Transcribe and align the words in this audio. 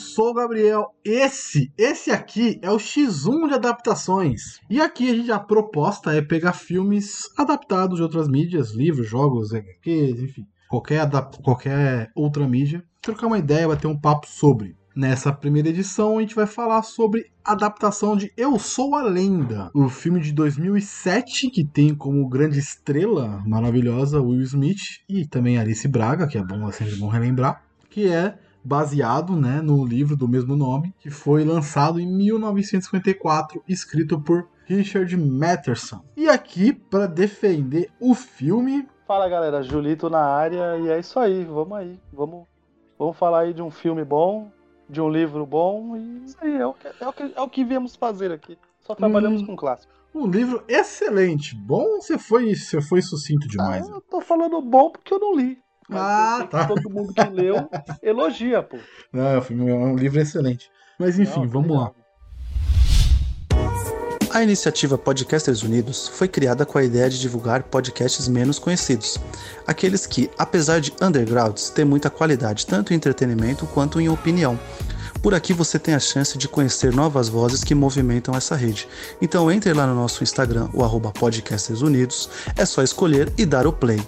sou 0.00 0.30
o 0.30 0.34
Gabriel. 0.34 0.86
Esse, 1.04 1.72
esse 1.76 2.10
aqui 2.10 2.58
é 2.62 2.70
o 2.70 2.78
X1 2.78 3.48
de 3.48 3.54
adaptações. 3.54 4.58
E 4.68 4.80
aqui 4.80 5.10
a 5.10 5.14
gente 5.14 5.30
a 5.30 5.38
proposta 5.38 6.12
é 6.12 6.22
pegar 6.22 6.52
filmes 6.52 7.28
adaptados 7.36 7.98
de 7.98 8.02
outras 8.02 8.28
mídias, 8.28 8.72
livros, 8.72 9.08
jogos, 9.08 9.52
HQs, 9.52 10.20
enfim, 10.20 10.46
qualquer 10.68 11.08
qualquer 11.42 12.10
outra 12.14 12.48
mídia, 12.48 12.82
trocar 13.00 13.26
uma 13.26 13.38
ideia, 13.38 13.68
bater 13.68 13.86
um 13.86 13.98
papo 13.98 14.26
sobre. 14.26 14.76
Nessa 14.94 15.32
primeira 15.32 15.68
edição, 15.68 16.18
a 16.18 16.20
gente 16.20 16.34
vai 16.34 16.46
falar 16.46 16.82
sobre 16.82 17.26
adaptação 17.44 18.16
de 18.16 18.32
Eu 18.36 18.58
Sou 18.58 18.96
a 18.96 19.02
Lenda, 19.02 19.70
o 19.72 19.88
filme 19.88 20.20
de 20.20 20.32
2007 20.32 21.48
que 21.48 21.64
tem 21.64 21.94
como 21.94 22.28
grande 22.28 22.58
estrela 22.58 23.40
maravilhosa 23.46 24.20
Will 24.20 24.42
Smith 24.42 24.80
e 25.08 25.26
também 25.26 25.58
Alice 25.58 25.86
Braga, 25.86 26.26
que 26.26 26.36
é 26.36 26.44
bom, 26.44 26.68
é 26.68 26.72
sempre 26.72 26.96
bom 26.96 27.08
relembrar, 27.08 27.62
que 27.88 28.08
é 28.08 28.36
baseado 28.62 29.34
né, 29.36 29.60
no 29.60 29.84
livro 29.84 30.16
do 30.16 30.28
mesmo 30.28 30.56
nome, 30.56 30.94
que 30.98 31.10
foi 31.10 31.44
lançado 31.44 31.98
em 31.98 32.06
1954, 32.06 33.62
escrito 33.66 34.20
por 34.20 34.48
Richard 34.66 35.16
Matterson. 35.16 36.04
E 36.16 36.28
aqui, 36.28 36.72
para 36.72 37.06
defender 37.06 37.90
o 38.00 38.14
filme. 38.14 38.86
Fala 39.06 39.28
galera, 39.28 39.62
Julito 39.62 40.08
na 40.08 40.24
área, 40.24 40.78
e 40.78 40.88
é 40.88 40.98
isso 40.98 41.18
aí, 41.18 41.44
vamos 41.44 41.76
aí, 41.76 41.98
vamos, 42.12 42.46
vamos 42.98 43.16
falar 43.16 43.40
aí 43.40 43.52
de 43.52 43.62
um 43.62 43.70
filme 43.70 44.04
bom, 44.04 44.50
de 44.88 45.00
um 45.00 45.08
livro 45.08 45.44
bom, 45.44 45.96
e 45.96 46.24
isso 46.24 46.36
aí 46.40 46.56
é 46.56 46.66
o 46.66 46.74
que, 46.74 46.86
é 46.86 47.08
o 47.08 47.12
que, 47.12 47.32
é 47.36 47.40
o 47.40 47.48
que 47.48 47.64
viemos 47.64 47.96
fazer 47.96 48.30
aqui. 48.30 48.56
Só 48.80 48.94
trabalhamos 48.94 49.42
hum, 49.42 49.46
com 49.46 49.56
clássico. 49.56 49.92
Um 50.14 50.26
livro 50.26 50.64
excelente. 50.68 51.54
Bom, 51.54 52.00
você 52.00 52.18
foi, 52.18 52.54
você 52.54 52.80
foi 52.80 53.02
sucinto 53.02 53.46
demais. 53.46 53.88
Ah, 53.88 53.94
eu 53.94 54.00
tô 54.00 54.20
falando 54.20 54.60
bom 54.60 54.90
porque 54.90 55.14
eu 55.14 55.18
não 55.18 55.36
li. 55.36 55.58
Ah, 55.92 56.46
tá. 56.50 56.66
todo 56.66 56.90
mundo 56.90 57.12
que 57.12 57.24
leu 57.24 57.68
elogia, 58.02 58.62
pô. 58.62 58.78
Não, 59.12 59.26
é 59.26 59.40
um 59.50 59.96
livro 59.96 60.20
excelente. 60.20 60.70
Mas 60.98 61.18
enfim, 61.18 61.40
não, 61.40 61.48
vamos 61.48 61.76
lá. 61.76 61.92
A 64.32 64.44
iniciativa 64.44 64.96
Podcasters 64.96 65.64
Unidos 65.64 66.06
foi 66.06 66.28
criada 66.28 66.64
com 66.64 66.78
a 66.78 66.84
ideia 66.84 67.10
de 67.10 67.18
divulgar 67.18 67.64
podcasts 67.64 68.28
menos 68.28 68.60
conhecidos, 68.60 69.18
aqueles 69.66 70.06
que, 70.06 70.30
apesar 70.38 70.80
de 70.80 70.92
undergrounds, 71.02 71.70
têm 71.70 71.84
muita 71.84 72.08
qualidade 72.08 72.64
tanto 72.64 72.92
em 72.92 72.96
entretenimento 72.96 73.66
quanto 73.66 74.00
em 74.00 74.08
opinião. 74.08 74.56
Por 75.20 75.34
aqui 75.34 75.52
você 75.52 75.80
tem 75.80 75.94
a 75.94 75.98
chance 75.98 76.38
de 76.38 76.46
conhecer 76.46 76.94
novas 76.94 77.28
vozes 77.28 77.64
que 77.64 77.74
movimentam 77.74 78.34
essa 78.34 78.54
rede. 78.54 78.86
Então 79.20 79.50
entre 79.50 79.72
lá 79.72 79.84
no 79.84 79.96
nosso 79.96 80.22
Instagram, 80.22 80.68
o 80.72 80.84
arroba 80.84 81.10
Podcasters 81.10 81.82
Unidos, 81.82 82.30
é 82.56 82.64
só 82.64 82.84
escolher 82.84 83.32
e 83.36 83.44
dar 83.44 83.66
o 83.66 83.72
play. 83.72 84.00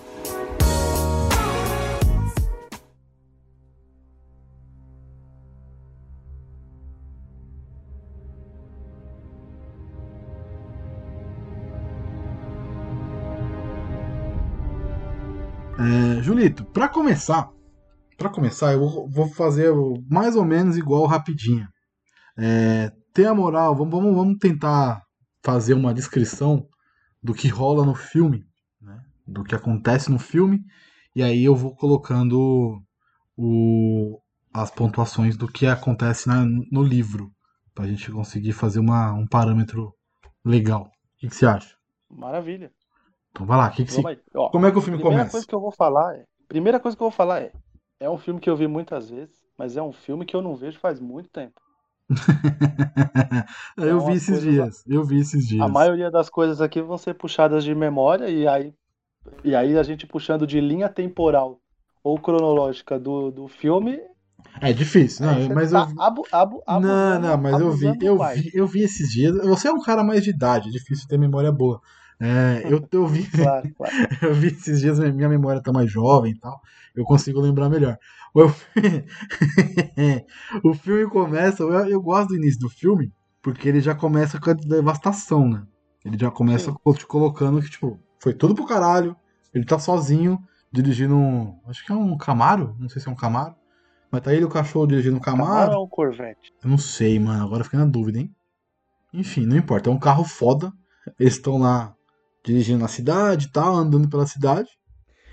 Julito, 16.32 16.64
para 16.64 16.88
começar, 16.88 17.50
para 18.16 18.30
começar, 18.30 18.72
eu 18.72 19.06
vou 19.06 19.28
fazer 19.28 19.70
mais 20.08 20.34
ou 20.34 20.46
menos 20.46 20.78
igual 20.78 21.04
rapidinho. 21.04 21.68
É, 22.38 22.90
tem 23.12 23.26
a 23.26 23.34
moral, 23.34 23.76
vamos, 23.76 23.92
vamos, 23.92 24.16
vamos 24.16 24.38
tentar 24.38 25.02
fazer 25.44 25.74
uma 25.74 25.92
descrição 25.92 26.66
do 27.22 27.34
que 27.34 27.48
rola 27.48 27.84
no 27.84 27.94
filme, 27.94 28.46
né? 28.80 28.98
do 29.26 29.44
que 29.44 29.54
acontece 29.54 30.10
no 30.10 30.18
filme, 30.18 30.64
e 31.14 31.22
aí 31.22 31.44
eu 31.44 31.54
vou 31.54 31.76
colocando 31.76 32.82
o, 33.36 34.18
as 34.54 34.70
pontuações 34.70 35.36
do 35.36 35.46
que 35.46 35.66
acontece 35.66 36.28
na, 36.28 36.46
no 36.46 36.82
livro, 36.82 37.30
para 37.74 37.84
a 37.84 37.88
gente 37.88 38.10
conseguir 38.10 38.52
fazer 38.52 38.80
uma, 38.80 39.12
um 39.12 39.26
parâmetro 39.26 39.94
legal. 40.42 40.84
O 40.84 41.18
que, 41.18 41.28
você 41.28 41.44
acha? 41.44 41.76
Maravilha. 42.08 42.72
Então 43.32 43.44
vai 43.44 43.58
lá, 43.58 43.68
que 43.68 43.84
que 43.84 43.92
se... 43.92 44.02
Ó, 44.34 44.48
como 44.48 44.64
é 44.64 44.72
que 44.72 44.78
o 44.78 44.80
filme 44.80 44.96
primeira 44.96 45.18
começa? 45.18 45.32
Coisa 45.32 45.46
que 45.46 45.54
eu 45.54 45.60
vou 45.60 45.72
falar 45.72 46.16
é... 46.16 46.31
Primeira 46.52 46.78
coisa 46.78 46.94
que 46.94 47.02
eu 47.02 47.08
vou 47.08 47.16
falar 47.16 47.40
é: 47.40 47.50
é 47.98 48.10
um 48.10 48.18
filme 48.18 48.38
que 48.38 48.50
eu 48.50 48.54
vi 48.54 48.66
muitas 48.66 49.08
vezes, 49.08 49.34
mas 49.56 49.74
é 49.74 49.82
um 49.82 49.90
filme 49.90 50.26
que 50.26 50.36
eu 50.36 50.42
não 50.42 50.54
vejo 50.54 50.78
faz 50.78 51.00
muito 51.00 51.30
tempo. 51.30 51.58
eu 53.78 54.04
vi 54.04 54.12
esses 54.12 54.42
dias. 54.42 54.84
Eu 54.86 55.02
vi 55.02 55.20
esses 55.20 55.48
dias. 55.48 55.62
A 55.62 55.66
maioria 55.66 56.10
das 56.10 56.28
coisas 56.28 56.60
aqui 56.60 56.82
vão 56.82 56.98
ser 56.98 57.14
puxadas 57.14 57.64
de 57.64 57.74
memória 57.74 58.28
e 58.28 58.46
aí, 58.46 58.74
e 59.42 59.56
aí 59.56 59.78
a 59.78 59.82
gente 59.82 60.06
puxando 60.06 60.46
de 60.46 60.60
linha 60.60 60.90
temporal 60.90 61.58
ou 62.04 62.18
cronológica 62.18 63.00
do, 63.00 63.30
do 63.30 63.48
filme. 63.48 63.98
É 64.60 64.74
difícil, 64.74 65.24
não, 65.24 65.54
mas 65.54 65.70
tá 65.70 65.88
eu 65.90 66.02
abu, 66.02 66.26
abu, 66.30 66.62
abu, 66.66 66.86
Não, 66.86 67.18
não, 67.18 67.38
mas 67.38 67.58
eu 67.58 67.72
vi, 67.72 67.86
eu 68.02 68.18
vi, 68.18 68.50
eu 68.52 68.66
vi 68.66 68.82
esses 68.82 69.10
dias. 69.10 69.34
Você 69.46 69.68
é 69.68 69.72
um 69.72 69.80
cara 69.80 70.04
mais 70.04 70.22
de 70.22 70.28
idade, 70.28 70.68
é 70.68 70.72
difícil 70.72 71.08
ter 71.08 71.18
memória 71.18 71.50
boa. 71.50 71.80
É, 72.24 72.62
eu, 72.72 72.88
eu, 72.92 73.06
vi, 73.08 73.26
claro, 73.32 73.68
claro. 73.74 73.94
eu 74.22 74.32
vi 74.32 74.46
esses 74.46 74.78
dias, 74.80 75.00
minha 75.00 75.28
memória 75.28 75.60
tá 75.60 75.72
mais 75.72 75.90
jovem 75.90 76.32
e 76.32 76.38
tal, 76.38 76.60
eu 76.94 77.04
consigo 77.04 77.40
lembrar 77.40 77.68
melhor. 77.68 77.98
O, 78.32 78.46
o 80.70 80.74
filme 80.74 81.10
começa, 81.10 81.64
eu, 81.64 81.72
eu, 81.88 82.00
gosto 82.00 82.28
do 82.28 82.36
início 82.36 82.60
do 82.60 82.70
filme, 82.70 83.12
porque 83.42 83.68
ele 83.68 83.80
já 83.80 83.92
começa 83.92 84.38
com 84.38 84.50
a 84.50 84.52
devastação, 84.52 85.48
né? 85.48 85.66
Ele 86.04 86.16
já 86.16 86.30
começa 86.30 86.70
Sim. 86.70 86.92
te 86.94 87.06
colocando 87.06 87.60
que, 87.60 87.70
tipo, 87.70 87.98
foi 88.20 88.32
tudo 88.32 88.54
pro 88.54 88.66
caralho, 88.66 89.16
ele 89.52 89.64
tá 89.64 89.80
sozinho, 89.80 90.38
dirigindo 90.70 91.16
um, 91.16 91.58
acho 91.66 91.84
que 91.84 91.90
é 91.90 91.94
um 91.94 92.16
Camaro, 92.16 92.76
não 92.78 92.88
sei 92.88 93.02
se 93.02 93.08
é 93.08 93.10
um 93.10 93.16
Camaro, 93.16 93.56
mas 94.12 94.20
tá 94.20 94.32
ele 94.32 94.44
o 94.44 94.48
cachorro 94.48 94.86
dirigindo 94.86 95.16
um 95.16 95.20
Camaro. 95.20 95.50
Camaro 95.50 95.78
ou 95.78 95.86
um 95.86 95.88
Corvette? 95.88 96.52
Eu 96.62 96.70
não 96.70 96.78
sei, 96.78 97.18
mano, 97.18 97.44
agora 97.44 97.64
fiquei 97.64 97.80
na 97.80 97.84
dúvida, 97.84 98.20
hein? 98.20 98.32
Enfim, 99.12 99.44
não 99.44 99.56
importa, 99.56 99.90
é 99.90 99.92
um 99.92 99.98
carro 99.98 100.24
foda, 100.24 100.72
eles 101.18 101.34
estão 101.34 101.58
lá 101.58 101.94
dirigindo 102.44 102.80
na 102.80 102.88
cidade 102.88 103.46
e 103.46 103.52
tal, 103.52 103.74
andando 103.74 104.08
pela 104.08 104.26
cidade. 104.26 104.68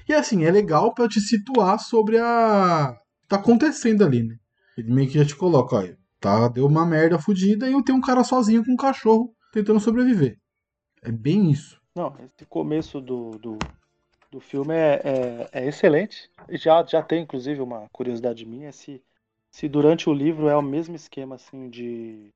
E 0.08 0.14
assim, 0.14 0.44
é 0.44 0.52
legal 0.52 0.94
para 0.94 1.08
te 1.08 1.20
situar 1.20 1.80
sobre 1.80 2.18
a. 2.18 2.96
tá 3.28 3.36
acontecendo 3.36 4.04
ali, 4.04 4.24
né? 4.24 4.36
Ele 4.78 4.92
meio 4.92 5.10
que 5.10 5.18
já 5.18 5.26
te 5.26 5.36
coloca, 5.36 5.76
olha, 5.76 5.98
tá, 6.20 6.48
deu 6.48 6.66
uma 6.66 6.86
merda 6.86 7.20
fodida 7.20 7.68
e 7.68 7.74
eu 7.74 7.84
tenho 7.84 7.98
um 7.98 8.02
cara 8.02 8.24
sozinho 8.24 8.64
com 8.64 8.72
um 8.72 8.78
cachorro 8.78 9.34
tentando 9.52 9.80
sobreviver. 9.80 10.38
É 11.04 11.12
bem 11.12 11.52
isso. 11.52 11.80
Não, 11.96 12.16
esse 12.20 12.46
começo 12.46 13.02
do, 13.02 13.32
do, 13.32 13.58
do 14.32 14.40
filme 14.40 14.74
é, 14.74 15.02
é, 15.04 15.50
é 15.52 15.68
excelente. 15.68 16.30
Já, 16.52 16.84
já 16.86 17.02
tem, 17.02 17.24
inclusive, 17.24 17.62
uma 17.62 17.88
curiosidade 17.92 18.46
minha, 18.46 18.72
se, 18.72 19.02
se 19.52 19.68
durante 19.68 20.10
o 20.10 20.14
livro 20.14 20.48
é 20.48 20.56
o 20.56 20.62
mesmo 20.62 20.96
esquema 20.96 21.36
assim 21.36 21.70
de 21.70 22.32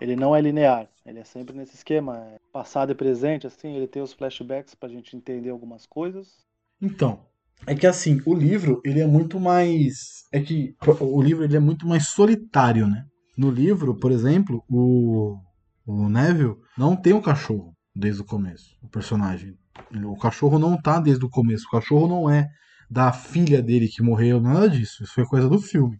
ele 0.00 0.16
não 0.16 0.34
é 0.34 0.40
linear, 0.40 0.88
ele 1.04 1.18
é 1.18 1.24
sempre 1.24 1.56
nesse 1.56 1.74
esquema, 1.74 2.18
é 2.18 2.36
passado 2.52 2.92
e 2.92 2.94
presente, 2.94 3.46
assim, 3.46 3.74
ele 3.74 3.86
tem 3.86 4.02
os 4.02 4.12
flashbacks 4.12 4.74
pra 4.74 4.88
gente 4.88 5.16
entender 5.16 5.50
algumas 5.50 5.86
coisas. 5.86 6.44
Então, 6.80 7.20
é 7.66 7.74
que 7.74 7.86
assim, 7.86 8.20
o 8.24 8.34
livro, 8.34 8.80
ele 8.84 9.00
é 9.00 9.06
muito 9.06 9.38
mais, 9.38 10.24
é 10.32 10.40
que 10.40 10.74
o 11.00 11.22
livro 11.22 11.44
ele 11.44 11.56
é 11.56 11.60
muito 11.60 11.86
mais 11.86 12.08
solitário, 12.08 12.86
né? 12.86 13.04
No 13.36 13.50
livro, 13.50 13.94
por 13.94 14.12
exemplo, 14.12 14.64
o, 14.68 15.38
o 15.86 16.08
Neville 16.08 16.56
não 16.76 16.96
tem 16.96 17.12
um 17.12 17.22
cachorro 17.22 17.74
desde 17.94 18.22
o 18.22 18.24
começo, 18.24 18.76
o 18.82 18.88
personagem. 18.88 19.56
O 20.04 20.16
cachorro 20.16 20.58
não 20.58 20.80
tá 20.80 21.00
desde 21.00 21.24
o 21.24 21.30
começo, 21.30 21.66
o 21.66 21.70
cachorro 21.70 22.06
não 22.06 22.30
é 22.30 22.48
da 22.90 23.12
filha 23.12 23.62
dele 23.62 23.88
que 23.88 24.02
morreu, 24.02 24.40
nada 24.40 24.68
disso, 24.68 25.02
isso 25.02 25.14
foi 25.14 25.24
coisa 25.24 25.48
do 25.48 25.60
filme. 25.60 25.98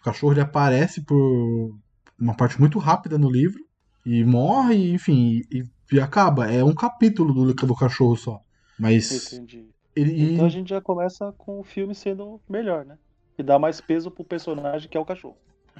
O 0.00 0.02
cachorro 0.02 0.32
ele 0.32 0.40
aparece 0.40 1.04
por 1.04 1.78
uma 2.20 2.34
parte 2.34 2.60
muito 2.60 2.78
rápida 2.78 3.16
no 3.16 3.30
livro 3.30 3.64
e 4.04 4.22
morre, 4.24 4.92
enfim, 4.92 5.42
e, 5.50 5.64
e 5.92 6.00
acaba. 6.00 6.50
É 6.50 6.62
um 6.62 6.74
capítulo 6.74 7.32
do, 7.32 7.54
do 7.54 7.74
cachorro 7.74 8.16
só. 8.16 8.40
Mas. 8.78 9.32
Entendi. 9.32 9.68
Ele, 9.96 10.34
então 10.34 10.46
a 10.46 10.50
gente 10.50 10.70
já 10.70 10.80
começa 10.80 11.32
com 11.36 11.58
o 11.58 11.64
filme 11.64 11.94
sendo 11.94 12.40
melhor, 12.48 12.84
né? 12.84 12.96
E 13.36 13.42
dá 13.42 13.58
mais 13.58 13.80
peso 13.80 14.10
pro 14.10 14.24
personagem 14.24 14.88
que 14.88 14.96
é 14.96 15.00
o 15.00 15.04
cachorro. 15.04 15.36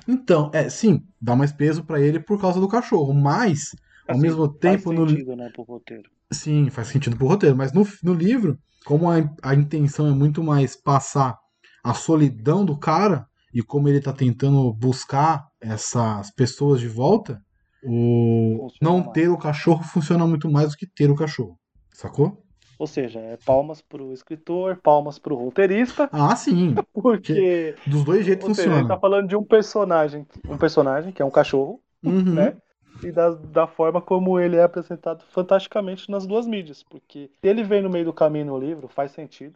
Então, 0.08 0.50
é, 0.52 0.68
sim, 0.68 1.04
dá 1.20 1.36
mais 1.36 1.52
peso 1.52 1.84
para 1.84 2.00
ele 2.00 2.18
por 2.18 2.40
causa 2.40 2.60
do 2.60 2.68
cachorro, 2.68 3.12
mas 3.12 3.74
ao 4.08 4.16
assim, 4.16 4.22
mesmo 4.22 4.48
tempo 4.48 4.82
faz 4.82 4.98
sentido, 4.98 5.30
no 5.30 5.36
né, 5.36 5.50
pro 5.50 5.62
roteiro. 5.62 6.10
Sim, 6.32 6.70
faz 6.70 6.88
sentido 6.88 7.16
pro 7.16 7.26
roteiro, 7.26 7.56
mas 7.56 7.72
no, 7.72 7.86
no 8.02 8.14
livro, 8.14 8.58
como 8.84 9.10
a, 9.10 9.16
a 9.42 9.54
intenção 9.54 10.08
é 10.08 10.12
muito 10.12 10.42
mais 10.42 10.74
passar 10.74 11.38
a 11.84 11.94
solidão 11.94 12.64
do 12.64 12.76
cara 12.76 13.26
e 13.52 13.62
como 13.62 13.88
ele 13.88 14.00
tá 14.00 14.12
tentando 14.12 14.72
buscar 14.72 15.46
essas 15.60 16.30
pessoas 16.30 16.80
de 16.80 16.88
volta, 16.88 17.40
o 17.82 18.68
não 18.80 18.98
mais. 18.98 19.12
ter 19.12 19.28
o 19.28 19.38
cachorro 19.38 19.82
funciona 19.82 20.26
muito 20.26 20.50
mais 20.50 20.70
do 20.70 20.76
que 20.76 20.86
ter 20.86 21.10
o 21.10 21.16
cachorro. 21.16 21.58
Sacou? 21.92 22.42
Ou 22.78 22.86
seja, 22.86 23.20
é 23.20 23.36
palmas 23.36 23.82
pro 23.82 24.10
escritor, 24.12 24.78
palmas 24.82 25.18
pro 25.18 25.34
roteirista. 25.34 26.08
Ah, 26.10 26.34
sim. 26.34 26.74
Porque. 26.94 27.74
Dos 27.86 28.04
dois 28.04 28.24
jeitos 28.24 28.46
funciona. 28.46 28.70
Seja, 28.70 28.80
ele 28.80 28.88
tá 28.88 28.98
falando 28.98 29.28
de 29.28 29.36
um 29.36 29.44
personagem. 29.44 30.26
Um 30.48 30.56
personagem, 30.56 31.12
que 31.12 31.20
é 31.20 31.24
um 31.24 31.30
cachorro, 31.30 31.78
uhum. 32.02 32.22
né? 32.22 32.56
E 33.02 33.12
da, 33.12 33.30
da 33.30 33.66
forma 33.66 34.00
como 34.00 34.40
ele 34.40 34.56
é 34.56 34.62
apresentado 34.62 35.24
fantasticamente 35.28 36.10
nas 36.10 36.26
duas 36.26 36.46
mídias. 36.46 36.82
Porque 36.82 37.30
se 37.40 37.48
ele 37.48 37.62
vem 37.62 37.82
no 37.82 37.90
meio 37.90 38.06
do 38.06 38.14
caminho 38.14 38.46
no 38.46 38.58
livro, 38.58 38.88
faz 38.88 39.12
sentido. 39.12 39.54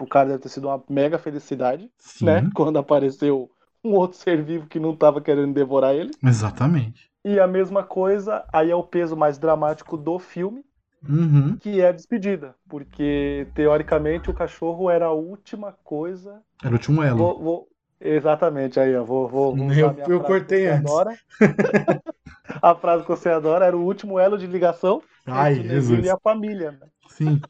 O 0.00 0.06
cara 0.06 0.28
deve 0.30 0.40
ter 0.40 0.48
sido 0.48 0.68
uma 0.68 0.82
mega 0.88 1.18
felicidade, 1.18 1.90
sim. 1.98 2.24
né? 2.26 2.48
Quando 2.54 2.78
apareceu 2.78 3.50
um 3.84 3.92
outro 3.94 4.18
ser 4.18 4.42
vivo 4.42 4.66
que 4.66 4.78
não 4.78 4.96
tava 4.96 5.20
querendo 5.20 5.54
devorar 5.54 5.94
ele. 5.94 6.10
Exatamente. 6.22 7.10
E 7.24 7.38
a 7.38 7.46
mesma 7.46 7.82
coisa, 7.84 8.44
aí 8.52 8.70
é 8.70 8.74
o 8.74 8.82
peso 8.82 9.16
mais 9.16 9.38
dramático 9.38 9.96
do 9.96 10.18
filme, 10.18 10.64
Uhum. 11.08 11.56
que 11.56 11.80
é 11.80 11.88
a 11.88 11.92
despedida. 11.92 12.54
Porque, 12.68 13.46
teoricamente, 13.54 14.30
o 14.30 14.34
cachorro 14.34 14.90
era 14.90 15.06
a 15.06 15.12
última 15.12 15.72
coisa. 15.84 16.42
Era 16.62 16.70
o 16.70 16.74
último 16.74 17.02
elo. 17.02 17.16
Vou, 17.18 17.38
vou- 17.42 17.68
Exatamente, 18.02 18.80
aí, 18.80 18.94
ó. 18.96 19.04
Vou, 19.04 19.28
vou, 19.28 19.56
Eu- 19.72 19.94
eu 20.08 20.20
cortei 20.20 20.66
antes. 20.66 20.90
adora. 20.90 21.14
a 22.62 22.74
frase 22.74 23.02
que 23.04 23.08
você 23.10 23.28
adora 23.28 23.66
era 23.66 23.76
o 23.76 23.84
último 23.84 24.18
elo 24.18 24.38
de 24.38 24.46
ligação 24.46 25.02
Ai, 25.26 25.54
entre 25.54 25.68
Jesus. 25.68 26.06
e 26.06 26.10
a 26.10 26.18
família. 26.18 26.72
Né? 26.72 26.86
Sim. 27.08 27.40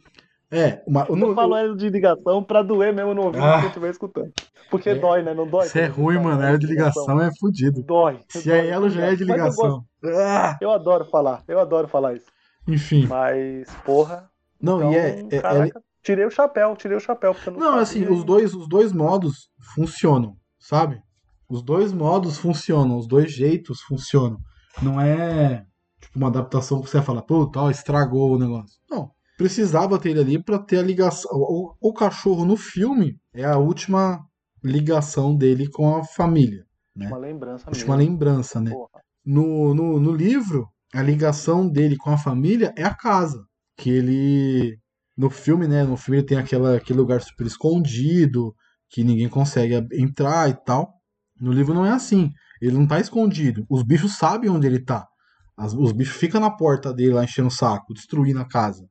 É, 0.52 0.82
uma, 0.86 1.06
Eu 1.08 1.14
no- 1.16 1.34
falo 1.34 1.54
elo 1.56 1.76
de 1.76 1.88
ligação 1.88 2.42
pra 2.42 2.62
doer 2.62 2.92
mesmo 2.92 3.14
no 3.14 3.22
ouvido 3.26 3.44
Ah. 3.44 3.58
quem 3.60 3.68
estiver 3.68 3.90
escutando. 3.90 4.32
Porque 4.70 4.90
É. 4.90 4.94
dói, 4.96 5.22
né? 5.22 5.32
Não 5.32 5.46
dói? 5.46 5.66
isso 5.66 5.78
é 5.78 5.86
ruim, 5.86 6.18
mano. 6.18 6.42
Elo 6.42 6.58
de 6.58 6.66
ligação 6.66 7.20
é 7.20 7.30
fudido. 7.38 7.82
Dói. 7.84 8.18
Se 8.28 8.46
dói, 8.48 8.58
é 8.58 8.66
elo, 8.70 8.88
já 8.90 9.06
é 9.06 9.14
de 9.14 9.24
Mas 9.24 9.38
eu 9.38 9.44
gosto- 9.44 9.62
ligação. 9.62 9.84
Ah, 10.26 10.58
Eu 10.60 10.70
adoro 10.70 11.04
falar, 11.04 11.42
eu 11.46 11.60
adoro 11.60 11.86
falar 11.88 12.14
isso. 12.14 12.26
enfim. 12.66 13.06
Mas, 13.06 13.68
porra. 13.84 14.28
Não, 14.60 14.78
então, 14.78 14.92
e 14.92 14.96
é. 14.96 15.20
é- 15.30 15.36
é- 15.36 15.40
caraca, 15.40 15.82
tirei 16.02 16.24
o 16.26 16.30
chapéu, 16.30 16.76
tirei 16.76 16.96
o 16.96 17.00
chapéu. 17.00 17.32
Porque 17.34 17.48
eu 17.48 17.52
não 17.54 17.60
Não, 17.60 17.78
assim, 17.78 18.04
os 18.06 18.24
dois, 18.24 18.52
os 18.54 18.68
dois 18.68 18.92
modos 18.92 19.48
funcionam, 19.74 20.36
sabe? 20.58 21.00
Os 21.48 21.62
dois 21.62 21.92
modos 21.92 22.38
funcionam, 22.38 22.96
os 22.98 23.06
dois 23.06 23.32
jeitos 23.32 23.80
funcionam. 23.82 24.38
Não 24.82 25.00
é 25.00 25.64
tipo 26.00 26.16
uma 26.18 26.28
adaptação 26.28 26.80
que 26.80 26.88
você 26.90 27.00
fala, 27.02 27.22
puta, 27.22 27.60
ó, 27.60 27.70
estragou 27.70 28.32
o 28.34 28.38
negócio. 28.38 28.78
Não. 28.90 29.10
Precisava 29.40 29.98
ter 29.98 30.10
ele 30.10 30.20
ali 30.20 30.42
pra 30.42 30.58
ter 30.58 30.78
a 30.80 30.82
ligação. 30.82 31.30
O, 31.32 31.74
o 31.80 31.94
cachorro 31.94 32.44
no 32.44 32.58
filme 32.58 33.16
é 33.32 33.42
a 33.42 33.56
última 33.56 34.20
ligação 34.62 35.34
dele 35.34 35.66
com 35.66 35.96
a 35.96 36.04
família. 36.04 36.62
Né? 36.94 37.06
Uma 37.06 37.16
lembrança 37.16 37.64
Última 37.70 37.96
mesmo. 37.96 38.10
lembrança, 38.10 38.60
né? 38.60 38.70
No, 39.24 39.74
no, 39.74 39.98
no 39.98 40.12
livro, 40.12 40.68
a 40.92 41.00
ligação 41.02 41.66
dele 41.66 41.96
com 41.96 42.10
a 42.10 42.18
família 42.18 42.70
é 42.76 42.84
a 42.84 42.94
casa. 42.94 43.42
Que 43.78 43.88
ele. 43.88 44.78
No 45.16 45.30
filme, 45.30 45.66
né? 45.66 45.84
No 45.84 45.96
filme 45.96 46.18
ele 46.18 46.26
tem 46.26 46.36
aquela, 46.36 46.76
aquele 46.76 46.98
lugar 46.98 47.22
super 47.22 47.46
escondido, 47.46 48.54
que 48.90 49.02
ninguém 49.02 49.30
consegue 49.30 49.74
entrar 49.94 50.50
e 50.50 50.54
tal. 50.66 50.92
No 51.40 51.50
livro 51.50 51.72
não 51.72 51.86
é 51.86 51.92
assim. 51.92 52.30
Ele 52.60 52.76
não 52.76 52.86
tá 52.86 53.00
escondido. 53.00 53.64
Os 53.70 53.82
bichos 53.82 54.18
sabem 54.18 54.50
onde 54.50 54.66
ele 54.66 54.84
tá. 54.84 55.06
As- 55.56 55.72
os 55.72 55.92
bichos 55.92 56.16
ficam 56.16 56.42
na 56.42 56.50
porta 56.50 56.92
dele 56.92 57.14
lá 57.14 57.24
enchendo 57.24 57.48
o 57.48 57.50
saco, 57.50 57.94
destruindo 57.94 58.38
a 58.38 58.44
casa. 58.44 58.86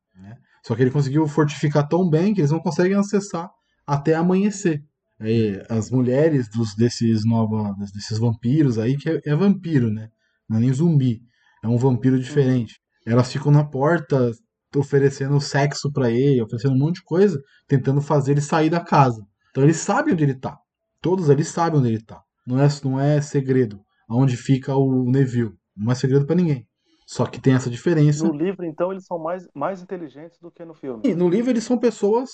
Só 0.66 0.76
que 0.76 0.82
ele 0.82 0.92
conseguiu 0.92 1.28
fortificar 1.28 1.88
tão 1.88 2.10
bem 2.10 2.34
que 2.34 2.42
eles 2.42 2.52
não 2.52 2.60
conseguem 2.60 2.98
acessar 2.98 3.50
até 3.86 4.16
amanhecer. 4.16 4.84
É, 5.22 5.66
as 5.70 5.92
mulheres 5.92 6.50
dos, 6.50 6.76
desses 6.76 7.26
nova, 7.26 7.76
desses 7.94 8.18
vampiros 8.18 8.78
aí, 8.78 8.96
que 8.98 9.10
é, 9.10 9.20
é 9.26 9.36
vampiro, 9.36 9.92
né? 9.92 10.10
Não 10.48 10.58
é 10.58 10.62
nem 10.62 10.74
zumbi. 10.74 11.22
É 11.64 11.68
um 11.68 11.78
vampiro 11.78 12.20
diferente. 12.20 12.80
Elas 13.06 13.32
ficam 13.32 13.52
na 13.52 13.64
porta 13.64 14.32
oferecendo 14.76 15.42
sexo 15.42 15.92
pra 15.92 16.10
ele, 16.10 16.42
oferecendo 16.42 16.76
um 16.76 16.78
monte 16.78 16.96
de 16.96 17.04
coisa, 17.04 17.42
tentando 17.68 18.02
fazer 18.02 18.34
ele 18.34 18.42
sair 18.42 18.70
da 18.70 18.80
casa. 18.80 19.22
Então 19.50 19.64
eles 19.64 19.78
sabem 19.78 20.14
onde 20.14 20.24
ele 20.24 20.36
tá. 20.36 20.58
Todos 21.02 21.30
eles 21.30 21.48
sabem 21.48 21.80
onde 21.80 21.90
ele 21.90 22.04
tá. 22.04 22.22
Não 22.46 22.60
é, 22.60 22.68
não 22.84 23.00
é 23.00 23.22
segredo 23.22 23.82
aonde 24.10 24.36
fica 24.36 24.76
o 24.76 25.10
Neville. 25.10 25.54
Não 25.76 25.92
é 25.92 25.96
segredo 25.96 26.26
pra 26.26 26.36
ninguém. 26.36 26.68
Só 27.10 27.26
que 27.26 27.42
tem 27.42 27.56
essa 27.56 27.72
diferença. 27.72 28.24
No 28.24 28.32
livro, 28.32 28.64
então, 28.64 28.92
eles 28.92 29.04
são 29.04 29.18
mais, 29.18 29.48
mais 29.52 29.82
inteligentes 29.82 30.38
do 30.38 30.52
que 30.52 30.64
no 30.64 30.76
filme. 30.76 31.02
E 31.04 31.16
no 31.16 31.28
livro 31.28 31.50
eles 31.50 31.64
são 31.64 31.76
pessoas. 31.76 32.30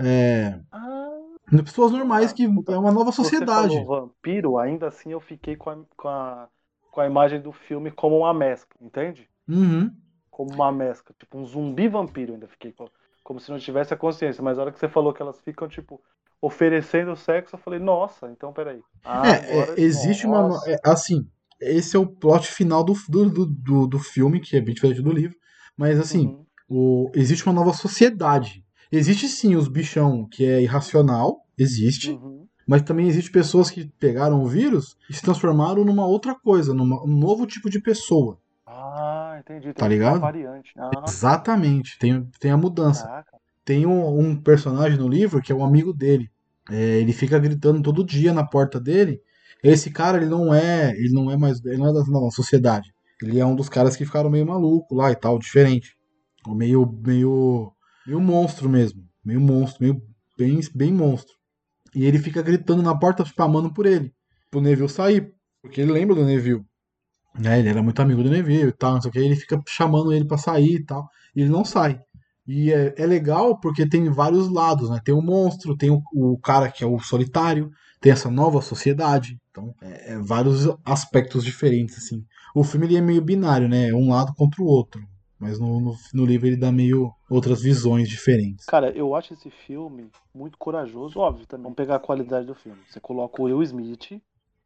é, 0.00 0.58
Ah, 0.72 1.62
pessoas 1.62 1.92
normais 1.92 2.32
que 2.32 2.42
é 2.42 2.76
uma 2.76 2.90
nova 2.90 3.12
sociedade. 3.12 3.72
Você 3.72 3.84
falou 3.84 4.00
vampiro, 4.08 4.58
ainda 4.58 4.88
assim 4.88 5.12
eu 5.12 5.20
fiquei 5.20 5.54
com 5.54 5.70
a, 5.70 5.78
com 5.96 6.08
a, 6.08 6.48
com 6.90 7.00
a 7.00 7.06
imagem 7.06 7.40
do 7.40 7.52
filme 7.52 7.92
como 7.92 8.18
uma 8.18 8.34
mescla, 8.34 8.76
entende? 8.80 9.30
Uhum. 9.48 9.92
Como 10.28 10.52
uma 10.54 10.72
mescla. 10.72 11.14
Tipo, 11.16 11.38
um 11.38 11.46
zumbi 11.46 11.86
vampiro, 11.86 12.32
ainda 12.34 12.48
fiquei 12.48 12.72
com, 12.72 12.88
como 13.22 13.38
se 13.38 13.52
não 13.52 13.60
tivesse 13.60 13.94
a 13.94 13.96
consciência. 13.96 14.42
Mas 14.42 14.58
a 14.58 14.62
hora 14.62 14.72
que 14.72 14.80
você 14.80 14.88
falou 14.88 15.12
que 15.14 15.22
elas 15.22 15.38
ficam, 15.42 15.68
tipo, 15.68 16.02
oferecendo 16.42 17.14
sexo, 17.14 17.54
eu 17.54 17.60
falei, 17.60 17.78
nossa, 17.78 18.28
então 18.28 18.52
peraí. 18.52 18.82
Ah, 19.04 19.22
É, 19.28 19.60
é, 19.60 19.74
existe 19.80 20.26
uma. 20.26 20.50
é, 20.66 20.80
assim, 20.84 21.30
esse 21.60 21.96
é 21.96 21.98
o 21.98 22.06
plot 22.06 22.46
final 22.48 22.84
do, 22.84 22.94
do, 23.08 23.46
do, 23.46 23.86
do, 23.86 23.98
filme, 23.98 24.40
que 24.40 24.56
é 24.56 24.60
bem 24.60 24.74
diferente 24.74 25.02
do 25.02 25.12
livro. 25.12 25.36
Mas 25.76 25.98
assim, 25.98 26.26
Uhum. 26.26 26.44
o, 26.68 27.10
existe 27.14 27.44
uma 27.46 27.52
nova 27.54 27.72
sociedade. 27.72 28.64
Existe 28.90 29.28
sim 29.28 29.56
os 29.56 29.68
bichão 29.68 30.26
que 30.30 30.44
é 30.44 30.62
irracional, 30.62 31.40
existe. 31.58 32.10
Uhum. 32.12 32.46
Mas 32.66 32.82
também 32.82 33.06
existe 33.08 33.30
pessoas 33.30 33.70
que 33.70 33.86
pegaram 33.98 34.42
o 34.42 34.46
vírus 34.48 34.96
e 35.08 35.14
se 35.14 35.22
transformaram 35.22 35.84
numa 35.84 36.06
outra 36.06 36.34
coisa, 36.34 36.74
numa, 36.74 37.02
um 37.04 37.16
novo 37.16 37.46
tipo 37.46 37.70
de 37.70 37.80
pessoa. 37.80 38.38
Ah, 38.66 39.36
entendi. 39.40 39.66
Tem 39.66 39.74
Tá 39.74 39.86
ligado? 39.88 40.20
variante. 40.20 40.72
Ah, 40.76 40.90
Exatamente, 41.06 41.98
tem, 41.98 42.24
tem 42.40 42.50
a 42.50 42.56
mudança. 42.56 43.04
caraca. 43.06 43.36
Tem 43.64 43.84
um, 43.86 44.18
um 44.18 44.36
personagem 44.36 44.98
no 44.98 45.08
livro 45.08 45.40
que 45.42 45.50
é 45.52 45.54
um 45.54 45.64
amigo 45.64 45.92
dele. 45.92 46.30
É, 46.70 46.98
ele 46.98 47.12
fica 47.12 47.38
gritando 47.38 47.80
todo 47.82 48.04
dia 48.04 48.32
na 48.32 48.44
porta 48.44 48.80
dele. 48.80 49.20
Esse 49.62 49.90
cara, 49.90 50.18
ele 50.18 50.26
não 50.26 50.54
é, 50.54 50.90
ele 50.90 51.12
não 51.12 51.30
é 51.30 51.36
mais, 51.36 51.64
ele 51.64 51.78
não 51.78 51.88
é 51.88 51.92
da 51.92 52.04
nova 52.04 52.30
sociedade. 52.30 52.92
Ele 53.22 53.40
é 53.40 53.46
um 53.46 53.56
dos 53.56 53.68
caras 53.68 53.96
que 53.96 54.04
ficaram 54.04 54.30
meio 54.30 54.46
maluco 54.46 54.94
lá 54.94 55.10
e 55.10 55.16
tal, 55.16 55.38
diferente. 55.38 55.96
Meio, 56.46 56.86
meio, 57.04 57.72
meio 58.06 58.20
monstro 58.20 58.68
mesmo, 58.68 59.02
meio 59.24 59.40
monstro, 59.40 59.82
meio 59.82 60.02
bem, 60.38 60.60
bem 60.74 60.92
monstro. 60.92 61.34
E 61.94 62.04
ele 62.04 62.18
fica 62.18 62.42
gritando 62.42 62.82
na 62.82 62.96
porta, 62.96 63.24
spamando 63.24 63.72
por 63.72 63.86
ele, 63.86 64.12
pro 64.50 64.60
Neville 64.60 64.88
sair, 64.88 65.32
porque 65.62 65.80
ele 65.80 65.92
lembra 65.92 66.14
do 66.14 66.24
Neville. 66.24 66.62
Né, 67.38 67.58
ele 67.58 67.68
era 67.68 67.82
muito 67.82 68.00
amigo 68.00 68.22
do 68.22 68.30
Neville 68.30 68.68
e 68.68 68.72
tal, 68.72 68.94
não 68.94 69.00
sei 69.00 69.08
o 69.08 69.12
que. 69.12 69.18
Ele 69.18 69.36
fica 69.36 69.60
chamando 69.66 70.12
ele 70.12 70.26
pra 70.26 70.38
sair 70.38 70.76
e 70.76 70.84
tal, 70.84 71.08
e 71.34 71.40
ele 71.40 71.50
não 71.50 71.64
sai. 71.64 72.00
E 72.46 72.72
é, 72.72 72.94
é 72.96 73.06
legal 73.06 73.58
porque 73.58 73.88
tem 73.88 74.08
vários 74.10 74.48
lados, 74.48 74.88
né? 74.88 75.00
Tem 75.04 75.14
o 75.14 75.20
monstro, 75.20 75.76
tem 75.76 75.90
o, 75.90 76.00
o 76.14 76.38
cara 76.38 76.70
que 76.70 76.84
é 76.84 76.86
o 76.86 76.98
solitário, 77.00 77.70
tem 78.00 78.12
essa 78.12 78.30
nova 78.30 78.60
sociedade. 78.62 79.38
Então, 79.50 79.74
é, 79.80 80.12
é 80.12 80.18
vários 80.18 80.66
aspectos 80.84 81.44
diferentes, 81.44 81.96
assim. 81.98 82.24
O 82.54 82.62
filme 82.64 82.86
ele 82.86 82.96
é 82.96 83.00
meio 83.00 83.22
binário, 83.22 83.68
né? 83.68 83.88
É 83.88 83.94
um 83.94 84.10
lado 84.10 84.34
contra 84.34 84.62
o 84.62 84.66
outro. 84.66 85.02
Mas 85.38 85.58
no, 85.58 85.80
no, 85.80 85.94
no 86.14 86.24
livro 86.24 86.46
ele 86.46 86.56
dá 86.56 86.72
meio 86.72 87.12
outras 87.28 87.60
visões 87.60 88.08
diferentes. 88.08 88.64
Cara, 88.64 88.90
eu 88.90 89.14
acho 89.14 89.34
esse 89.34 89.50
filme 89.50 90.10
muito 90.34 90.56
corajoso, 90.56 91.18
óbvio 91.18 91.46
também. 91.46 91.64
Vamos 91.64 91.76
pegar 91.76 91.96
a 91.96 92.00
qualidade 92.00 92.46
do 92.46 92.54
filme. 92.54 92.80
Você 92.88 92.98
coloca 93.00 93.40
o 93.40 93.44
Will 93.44 93.62
Smith, 93.62 94.20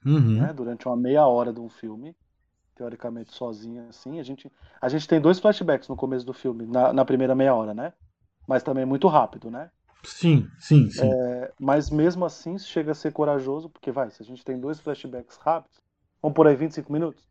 Uhum. 0.04 0.40
né, 0.40 0.52
durante 0.54 0.86
uma 0.88 0.96
meia 0.96 1.26
hora 1.26 1.52
de 1.52 1.60
um 1.60 1.68
filme, 1.68 2.16
teoricamente 2.74 3.34
sozinho 3.34 3.86
assim. 3.88 4.18
A 4.18 4.22
gente, 4.22 4.50
a 4.80 4.88
gente 4.88 5.06
tem 5.06 5.20
dois 5.20 5.38
flashbacks 5.38 5.88
no 5.88 5.96
começo 5.96 6.24
do 6.24 6.32
filme, 6.32 6.66
na, 6.66 6.92
na 6.92 7.04
primeira 7.04 7.34
meia 7.34 7.54
hora, 7.54 7.74
né? 7.74 7.92
Mas 8.46 8.62
também 8.62 8.86
muito 8.86 9.08
rápido, 9.08 9.50
né? 9.50 9.70
Sim, 10.04 10.48
sim, 10.58 10.90
sim. 10.90 11.10
É, 11.10 11.52
mas 11.58 11.90
mesmo 11.90 12.24
assim 12.24 12.58
chega 12.58 12.92
a 12.92 12.94
ser 12.94 13.12
corajoso, 13.12 13.68
porque 13.70 13.90
vai, 13.92 14.10
se 14.10 14.22
a 14.22 14.24
gente 14.26 14.44
tem 14.44 14.58
dois 14.58 14.80
flashbacks 14.80 15.36
rápidos, 15.36 15.80
vamos 16.22 16.34
por 16.34 16.46
aí 16.46 16.56
25 16.56 16.92
minutos? 16.92 17.26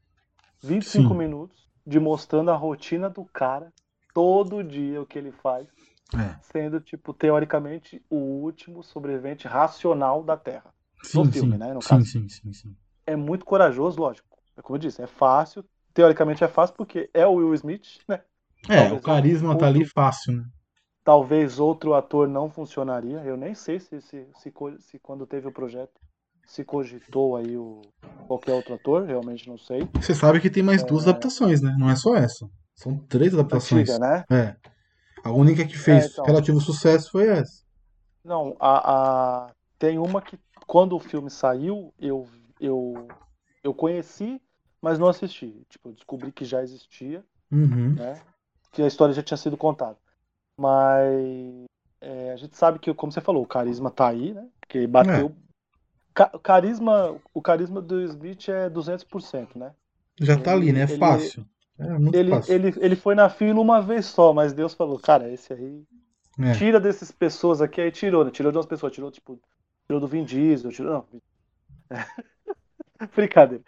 25 0.61 1.13
Sim. 1.13 1.17
minutos 1.17 1.69
de 1.85 1.99
mostrando 1.99 2.51
a 2.51 2.55
rotina 2.55 3.09
do 3.09 3.25
cara 3.25 3.71
todo 4.13 4.63
dia 4.63 5.01
o 5.01 5.05
que 5.05 5.17
ele 5.17 5.31
faz, 5.31 5.67
É. 6.15 6.39
sendo, 6.41 6.79
tipo, 6.81 7.13
teoricamente, 7.13 8.03
o 8.09 8.15
último 8.15 8.83
sobrevivente 8.83 9.47
racional 9.47 10.23
da 10.23 10.35
Terra. 10.35 10.73
Sim, 11.03 11.31
filme, 11.31 11.57
sim. 11.57 11.57
né, 11.57 11.73
no 11.73 11.81
sim, 11.81 12.03
caso. 12.05 12.05
sim, 12.05 12.29
sim, 12.29 12.53
sim. 12.53 12.75
É 13.05 13.15
muito 13.15 13.45
corajoso, 13.45 13.99
lógico. 13.99 14.27
É 14.57 14.61
como 14.61 14.77
eu 14.77 14.79
disse, 14.79 15.01
é 15.01 15.07
fácil. 15.07 15.65
Teoricamente 15.93 16.43
é 16.43 16.47
fácil 16.47 16.75
porque 16.75 17.09
é 17.13 17.25
o 17.25 17.33
Will 17.33 17.53
Smith, 17.55 17.99
né? 18.07 18.21
É, 18.69 18.75
Talvez 18.75 18.93
o 18.93 19.01
carisma 19.01 19.57
tá 19.57 19.67
ali 19.67 19.85
fácil, 19.85 20.33
né? 20.33 20.43
Talvez 21.09 21.59
outro 21.59 21.95
ator 21.95 22.27
não 22.27 22.51
funcionaria. 22.51 23.17
Eu 23.25 23.35
nem 23.35 23.55
sei 23.55 23.79
se, 23.79 23.99
se, 23.99 24.27
se, 24.35 24.53
se 24.77 24.99
quando 24.99 25.25
teve 25.25 25.47
o 25.47 25.51
projeto 25.51 25.99
se 26.45 26.63
cogitou 26.63 27.35
aí 27.35 27.57
o 27.57 27.81
qualquer 28.27 28.53
outro 28.53 28.75
ator, 28.75 29.05
realmente 29.05 29.49
não 29.49 29.57
sei. 29.57 29.89
Você 29.99 30.13
sabe 30.13 30.39
que 30.39 30.51
tem 30.51 30.61
mais 30.61 30.83
duas 30.83 31.07
É. 31.07 31.09
adaptações, 31.09 31.61
né? 31.63 31.75
Não 31.79 31.89
é 31.89 31.95
só 31.95 32.15
essa. 32.15 32.47
São 32.75 32.95
três 32.95 33.33
adaptações. 33.33 33.89
Antiga, 33.89 33.97
né? 34.07 34.23
É. 34.29 34.55
A 35.23 35.31
única 35.31 35.65
que 35.65 35.75
fez 35.75 36.03
É, 36.03 36.07
então. 36.09 36.25
relativo 36.25 36.61
sucesso 36.61 37.09
foi 37.11 37.27
essa. 37.27 37.63
Não, 38.23 38.55
a, 38.59 39.47
a- 39.47 39.51
tem 39.79 39.97
uma 39.97 40.21
que 40.21 40.37
quando 40.67 40.95
o 40.95 40.99
filme 40.99 41.31
saiu, 41.31 41.91
eu, 41.97 42.27
eu, 42.61 43.07
eu 43.63 43.73
conheci, 43.73 44.39
mas 44.79 44.99
não 44.99 45.07
assisti. 45.07 45.65
Tipo, 45.69 45.89
eu 45.89 45.93
descobri 45.93 46.31
que 46.31 46.45
já 46.45 46.61
existia, 46.61 47.25
Uhum. 47.51 47.95
né? 47.95 48.21
Que 48.71 48.83
a 48.83 48.87
história 48.87 49.11
já 49.15 49.23
tinha 49.23 49.37
sido 49.37 49.57
contada. 49.57 49.97
Mas 50.59 51.65
é, 52.01 52.31
a 52.33 52.35
gente 52.35 52.57
sabe 52.57 52.79
que, 52.79 52.93
como 52.93 53.11
você 53.11 53.21
falou, 53.21 53.41
o 53.43 53.47
carisma 53.47 53.89
tá 53.89 54.09
aí, 54.09 54.33
né? 54.33 54.45
Porque 54.59 54.85
bateu. 54.85 55.33
Ca- 56.13 56.37
carisma, 56.43 57.17
o 57.33 57.41
carisma 57.41 57.81
do 57.81 58.01
Smith 58.01 58.49
é 58.49 58.69
200%, 58.69 59.57
né? 59.57 59.73
Já 60.19 60.37
tá 60.37 60.51
ali, 60.51 60.73
né? 60.73 60.81
É 60.81 60.83
Ele- 60.83 60.97
fácil. 60.97 61.45
É 61.77 61.97
muito 61.97 62.17
Ele, 62.17 62.31
fácil. 62.31 62.53
ele, 62.53 62.73
ele 62.77 62.95
foi 62.97 63.15
na 63.15 63.29
fila 63.29 63.61
uma 63.61 63.81
vez 63.81 64.05
só, 64.07 64.33
mas 64.33 64.51
Deus 64.51 64.73
falou, 64.73 64.99
cara, 64.99 65.31
esse 65.31 65.53
aí 65.53 65.81
É. 66.37 66.53
Tira 66.53 66.79
dessas 66.79 67.09
pessoas 67.11 67.61
aqui, 67.61 67.79
aí 67.79 67.91
tirou, 67.91 68.25
né? 68.25 68.31
Tirou 68.31 68.51
de 68.51 68.57
umas 68.57 68.65
pessoas, 68.65 68.91
tirou, 68.93 69.09
tipo, 69.11 69.39
tirou 69.87 69.99
do 70.01 70.07
Vin 70.07 70.25
Diesel, 70.25 70.71
tirou. 70.71 70.91
Não, 70.91 71.21
Brincadeira. 73.15 73.63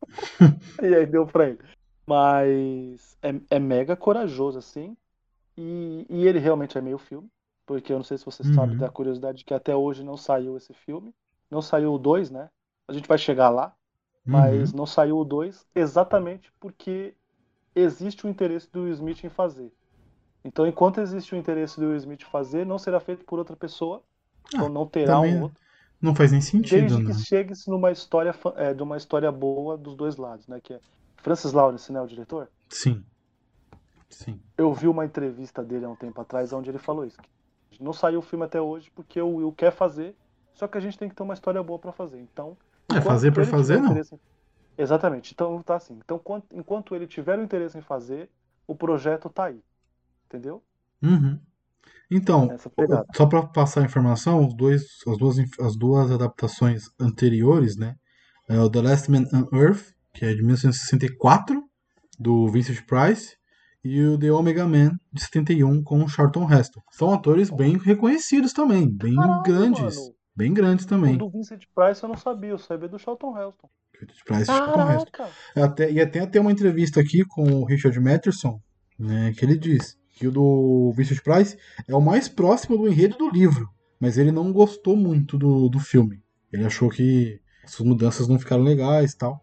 e 0.82 0.94
aí 0.94 1.06
deu 1.06 1.26
pra 1.26 1.48
ele. 1.48 1.58
Mas 2.06 3.16
é, 3.22 3.34
é 3.56 3.58
mega 3.58 3.96
corajoso, 3.96 4.58
assim. 4.58 4.96
E, 5.56 6.06
e 6.08 6.26
ele 6.26 6.38
realmente 6.38 6.78
é 6.78 6.80
meio 6.80 6.98
filme. 6.98 7.30
Porque 7.66 7.92
eu 7.92 7.96
não 7.98 8.04
sei 8.04 8.18
se 8.18 8.24
você 8.24 8.44
Uhum. 8.44 8.44
sabe 8.44 8.74
da 8.76 8.88
curiosidade 8.90 9.44
que 9.44 9.54
até 9.54 9.74
hoje 9.74 10.04
não 10.04 10.16
saiu 10.16 10.56
esse 10.56 10.72
filme. 10.74 11.14
Não 11.50 11.62
saiu 11.62 11.92
o 11.94 11.98
2, 11.98 12.30
né? 12.30 12.50
A 12.88 12.92
gente 12.92 13.08
vai 13.08 13.18
chegar 13.18 13.50
lá. 13.50 13.74
Mas 14.24 14.72
Uhum. 14.72 14.74
não 14.74 14.86
saiu 14.86 15.18
o 15.18 15.24
2 15.24 15.66
exatamente 15.74 16.52
porque 16.60 17.14
existe 17.74 18.26
o 18.26 18.30
interesse 18.30 18.70
do 18.72 18.82
Will 18.84 18.92
Smith 18.94 19.24
em 19.24 19.30
fazer. 19.30 19.72
Então, 20.44 20.66
enquanto 20.66 21.00
existe 21.00 21.34
o 21.34 21.38
interesse 21.38 21.78
do 21.80 21.86
Will 21.88 21.96
Smith 21.98 22.24
fazer, 22.24 22.64
não 22.66 22.78
será 22.78 23.00
feito 23.00 23.24
por 23.26 23.38
outra 23.38 23.56
pessoa. 23.56 24.02
Então, 24.54 24.68
não 24.68 24.86
terá 24.86 25.20
um 25.20 25.40
outro. 25.40 25.62
Não 26.00 26.14
faz 26.14 26.32
nem 26.32 26.40
sentido, 26.40 26.98
Desde 26.98 27.00
né? 27.00 27.12
que 27.12 27.14
chegue-se 27.14 27.70
numa 27.70 27.90
história, 27.90 28.34
é, 28.56 28.74
de 28.74 28.82
uma 28.82 28.96
história 28.98 29.32
boa 29.32 29.76
dos 29.78 29.94
dois 29.96 30.16
lados, 30.16 30.46
né? 30.46 30.60
Que 30.60 30.74
é 30.74 30.80
Francis 31.22 31.52
Lawrence, 31.52 31.90
né? 31.92 32.00
O 32.00 32.06
diretor. 32.06 32.50
Sim. 32.70 33.04
Sim. 34.08 34.40
Eu 34.56 34.72
vi 34.72 34.86
uma 34.88 35.04
entrevista 35.04 35.62
dele 35.64 35.84
há 35.84 35.88
um 35.88 35.96
tempo 35.96 36.20
atrás 36.20 36.52
onde 36.52 36.70
ele 36.70 36.78
falou 36.78 37.04
isso. 37.04 37.18
Não 37.80 37.92
saiu 37.92 38.20
o 38.20 38.22
filme 38.22 38.44
até 38.44 38.60
hoje 38.60 38.90
porque 38.94 39.20
o 39.20 39.36
Will 39.36 39.52
quer 39.52 39.72
fazer, 39.72 40.16
só 40.54 40.66
que 40.66 40.78
a 40.78 40.80
gente 40.80 40.98
tem 40.98 41.08
que 41.08 41.14
ter 41.14 41.22
uma 41.22 41.34
história 41.34 41.62
boa 41.62 41.78
pra 41.78 41.92
fazer. 41.92 42.20
Então, 42.20 42.56
É, 42.94 43.00
fazer 43.00 43.32
por 43.32 43.44
fazer, 43.44 43.80
não. 43.80 43.96
em- 43.96 44.02
Exatamente. 44.78 45.32
Então 45.32 45.62
tá 45.62 45.76
assim. 45.76 45.98
Então, 46.04 46.18
quant- 46.18 46.44
enquanto 46.52 46.94
ele 46.94 47.06
tiver 47.06 47.38
o 47.38 47.42
interesse 47.42 47.76
em 47.78 47.82
fazer, 47.82 48.30
o 48.66 48.74
projeto 48.74 49.28
tá 49.28 49.46
aí. 49.46 49.60
Entendeu? 50.26 50.62
Uhum. 51.02 51.38
Então, 52.10 52.48
pegada. 52.76 53.04
só 53.14 53.26
para 53.26 53.46
passar 53.46 53.80
a 53.80 53.84
informação, 53.84 54.46
os 54.46 54.54
dois, 54.54 54.82
as, 55.08 55.18
duas, 55.18 55.36
as 55.60 55.76
duas 55.76 56.10
adaptações 56.10 56.84
anteriores, 57.00 57.76
né? 57.76 57.96
É 58.48 58.58
o 58.60 58.70
The 58.70 58.80
Last 58.82 59.10
Man 59.10 59.24
on 59.32 59.56
Earth, 59.56 59.92
que 60.14 60.24
é 60.24 60.28
de 60.32 60.42
1964, 60.42 61.62
do 62.18 62.48
Vincent 62.48 62.84
Price, 62.86 63.36
e 63.86 64.04
o 64.06 64.18
The 64.18 64.30
Omega 64.32 64.66
Man, 64.66 64.98
de 65.12 65.20
71, 65.22 65.82
com 65.82 66.02
o 66.02 66.08
Charlton 66.08 66.50
Heston. 66.50 66.80
São 66.92 67.12
atores 67.12 67.50
bem 67.50 67.78
reconhecidos 67.78 68.52
também, 68.52 68.88
bem 68.88 69.14
Caralho, 69.14 69.42
grandes. 69.42 69.96
mano. 69.96 70.16
Bem 70.36 70.52
grandes 70.52 70.84
O 70.84 70.88
também. 70.88 71.16
do 71.16 71.30
Vincent 71.30 71.62
Price 71.74 72.02
eu 72.02 72.08
não 72.10 72.16
sabia, 72.16 72.50
eu 72.50 72.58
sabia 72.58 72.88
do 72.88 72.98
Charlton 72.98 73.30
Heston. 73.38 73.68
Vincent 73.98 74.24
Price 74.24 74.42
e 74.42 74.44
Charlton 74.46 74.92
Heston. 74.92 75.30
Até, 75.56 75.90
e 75.90 76.00
até 76.00 76.26
tem 76.26 76.40
uma 76.42 76.52
entrevista 76.52 77.00
aqui 77.00 77.24
com 77.24 77.42
o 77.60 77.64
Richard 77.64 77.98
Matterson, 77.98 78.60
né, 78.98 79.32
que 79.36 79.44
ele 79.44 79.56
diz 79.56 79.96
que 80.14 80.26
o 80.26 80.30
do 80.32 80.92
Vincent 80.94 81.22
Price 81.22 81.56
é 81.88 81.94
o 81.94 82.00
mais 82.00 82.28
próximo 82.28 82.76
do 82.76 82.88
enredo 82.88 83.16
do 83.16 83.30
livro, 83.30 83.68
mas 84.00 84.18
ele 84.18 84.32
não 84.32 84.52
gostou 84.52 84.96
muito 84.96 85.38
do, 85.38 85.68
do 85.68 85.78
filme. 85.78 86.22
Ele 86.52 86.64
achou 86.64 86.90
que 86.90 87.40
essas 87.64 87.84
mudanças 87.84 88.28
não 88.28 88.38
ficaram 88.38 88.62
legais 88.62 89.12
e 89.12 89.18
tal. 89.18 89.42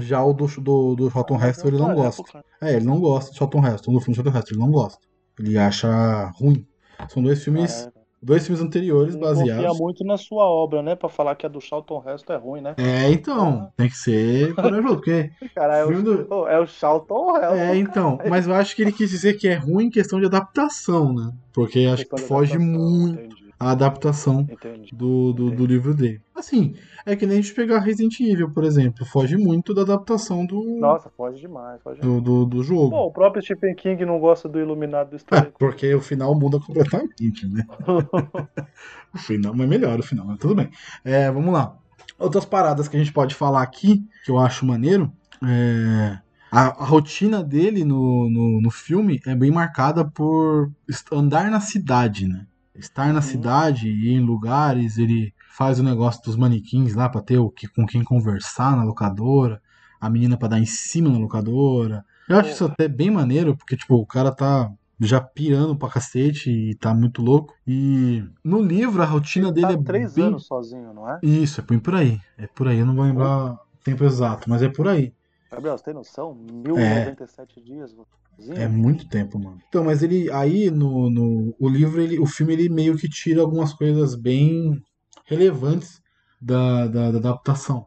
Já 0.00 0.22
o 0.24 0.32
do, 0.32 0.46
do, 0.60 0.94
do 0.96 1.10
Charlton 1.10 1.42
Heston 1.42 1.68
ele 1.68 1.78
não 1.78 1.94
gosta. 1.94 2.44
É, 2.60 2.74
ele 2.74 2.84
não 2.86 3.00
gosta 3.00 3.30
do 3.30 3.36
Charlton 3.36 3.66
Heston, 3.66 3.92
do 3.92 4.00
filme 4.00 4.14
do 4.14 4.22
Charlton 4.22 4.38
Heston, 4.38 4.54
ele 4.54 4.60
não 4.64 4.70
gosta. 4.70 4.98
Ele 5.38 5.58
acha 5.58 6.30
ruim. 6.38 6.66
São 7.08 7.22
dois 7.22 7.44
filmes, 7.44 7.74
caraca. 7.82 8.00
dois 8.22 8.46
filmes 8.46 8.62
anteriores 8.64 9.14
confia 9.14 9.34
baseados. 9.34 9.78
muito 9.78 10.02
na 10.04 10.16
sua 10.16 10.44
obra, 10.46 10.82
né? 10.82 10.94
Pra 10.94 11.08
falar 11.10 11.34
que 11.34 11.44
a 11.44 11.48
do 11.48 11.60
Charlton 11.60 12.02
Heston 12.06 12.32
é 12.32 12.36
ruim, 12.36 12.60
né? 12.62 12.74
É, 12.78 13.10
então, 13.10 13.70
tem 13.76 13.88
que 13.88 13.96
ser 13.96 14.54
corajoso, 14.54 14.94
porque 14.96 15.30
Cara, 15.54 15.76
é 15.76 15.86
do- 15.86 16.22
o, 16.22 16.24
Pô, 16.24 16.48
é 16.48 16.58
o 16.58 16.66
Charlton 16.66 17.36
Heston. 17.36 17.54
É, 17.54 17.76
então, 17.76 18.18
mas 18.28 18.46
eu 18.46 18.54
acho 18.54 18.74
que 18.74 18.80
ele 18.82 18.92
quis 18.92 19.10
dizer 19.10 19.34
que 19.34 19.46
é 19.46 19.54
ruim 19.56 19.84
em 19.86 19.90
questão 19.90 20.18
de 20.18 20.24
adaptação, 20.26 21.12
né? 21.12 21.30
Porque 21.52 21.80
acho 21.80 22.06
que 22.06 22.16
de 22.16 22.22
foge 22.22 22.58
muito 22.58 23.20
Entendi, 23.20 23.35
a 23.58 23.70
adaptação 23.70 24.46
do, 24.92 25.32
do, 25.32 25.50
do 25.50 25.66
livro 25.66 25.94
dele. 25.94 26.20
Assim, 26.34 26.74
é 27.06 27.16
que 27.16 27.26
nem 27.26 27.38
a 27.38 27.40
gente 27.40 27.54
pegar 27.54 27.80
Resident 27.80 28.20
Evil, 28.20 28.50
por 28.50 28.64
exemplo. 28.64 29.06
Foge 29.06 29.36
muito 29.36 29.72
da 29.72 29.82
adaptação 29.82 30.44
do, 30.44 30.62
Nossa, 30.78 31.08
foge 31.10 31.40
demais, 31.40 31.80
foge 31.82 32.00
do, 32.00 32.20
do, 32.20 32.44
do 32.44 32.62
jogo. 32.62 32.90
Pô, 32.90 33.06
o 33.06 33.12
próprio 33.12 33.42
Stephen 33.42 33.74
King 33.74 34.04
não 34.04 34.18
gosta 34.18 34.48
do 34.48 34.60
Iluminado 34.60 35.10
do 35.10 35.16
Ah, 35.16 35.16
Story. 35.16 35.52
porque 35.58 35.94
o 35.94 36.00
final 36.00 36.34
muda 36.38 36.60
completamente, 36.60 37.46
né? 37.48 37.64
O 39.14 39.18
final, 39.18 39.54
mas 39.54 39.66
melhor 39.66 39.98
o 39.98 40.02
final, 40.02 40.26
mas 40.26 40.38
tudo 40.38 40.54
bem. 40.54 40.68
É, 41.02 41.30
vamos 41.30 41.50
lá. 41.50 41.74
Outras 42.18 42.44
paradas 42.44 42.86
que 42.86 42.96
a 42.96 42.98
gente 42.98 43.14
pode 43.14 43.34
falar 43.34 43.62
aqui, 43.62 44.04
que 44.24 44.30
eu 44.30 44.38
acho 44.38 44.66
maneiro, 44.66 45.10
é. 45.42 46.18
A, 46.50 46.82
a 46.82 46.84
rotina 46.84 47.42
dele 47.42 47.84
no, 47.84 48.30
no, 48.30 48.60
no 48.60 48.70
filme 48.70 49.20
é 49.26 49.34
bem 49.34 49.50
marcada 49.50 50.04
por 50.04 50.70
andar 51.12 51.50
na 51.50 51.60
cidade, 51.60 52.28
né? 52.28 52.46
Estar 52.78 53.12
na 53.12 53.20
Uhum. 53.20 53.22
cidade, 53.22 53.88
ir 53.88 54.08
em 54.12 54.20
lugares, 54.20 54.98
ele 54.98 55.32
faz 55.56 55.78
o 55.78 55.82
negócio 55.82 56.22
dos 56.22 56.36
manequins 56.36 56.94
lá 56.94 57.08
pra 57.08 57.22
ter 57.22 57.38
o 57.38 57.50
que, 57.50 57.66
com 57.68 57.86
quem 57.86 58.04
conversar 58.04 58.76
na 58.76 58.84
locadora, 58.84 59.60
a 60.00 60.10
menina 60.10 60.36
pra 60.36 60.48
dar 60.48 60.58
em 60.58 60.66
cima 60.66 61.10
na 61.10 61.18
locadora. 61.18 62.04
Eu 62.28 62.38
acho 62.38 62.50
isso 62.50 62.64
Porra. 62.64 62.74
até 62.74 62.88
bem 62.88 63.10
maneiro, 63.10 63.56
porque 63.56 63.76
tipo, 63.76 63.94
o 63.96 64.06
cara 64.06 64.34
tá 64.34 64.70
já 65.00 65.20
pirando 65.20 65.76
pra 65.76 65.88
cacete 65.90 66.50
e 66.50 66.74
tá 66.76 66.94
muito 66.94 67.22
louco. 67.22 67.54
E 67.66 68.22
no 68.44 68.60
livro 68.62 69.02
a 69.02 69.06
rotina 69.06 69.50
Ele 69.50 69.54
dele 69.54 69.72
tá 69.72 69.72
é 69.72 69.76
três 69.76 70.14
bem 70.14 70.26
anos 70.26 70.46
sozinho, 70.46 70.92
não 70.92 71.10
é? 71.10 71.20
isso, 71.22 71.60
é 71.60 71.64
por 71.64 71.94
aí. 71.94 72.20
É 72.38 72.46
por 72.46 72.68
aí, 72.68 72.78
eu 72.78 72.86
não 72.86 72.94
vou 72.94 73.04
lembrar 73.04 73.54
o 73.54 73.58
tempo 73.84 74.04
exato, 74.04 74.48
mas 74.50 74.62
é 74.62 74.68
por 74.68 74.88
aí. 74.88 75.12
Gabriel, 75.50 75.76
você 75.76 75.84
tem 75.84 75.94
noção? 75.94 76.34
1097 76.34 77.60
dias 77.60 77.90
sozinho? 77.90 78.06
É 78.50 78.68
muito 78.68 79.08
tempo, 79.08 79.38
mano. 79.38 79.58
Então, 79.68 79.84
mas 79.84 80.02
ele 80.02 80.30
aí 80.30 80.70
no, 80.70 81.10
no 81.10 81.54
o 81.58 81.68
livro, 81.68 82.00
ele, 82.00 82.18
o 82.18 82.26
filme 82.26 82.52
ele 82.52 82.68
meio 82.68 82.96
que 82.96 83.08
tira 83.08 83.40
algumas 83.40 83.72
coisas 83.72 84.14
bem 84.14 84.82
relevantes 85.24 86.00
da, 86.40 86.86
da, 86.86 87.10
da 87.12 87.18
adaptação. 87.18 87.86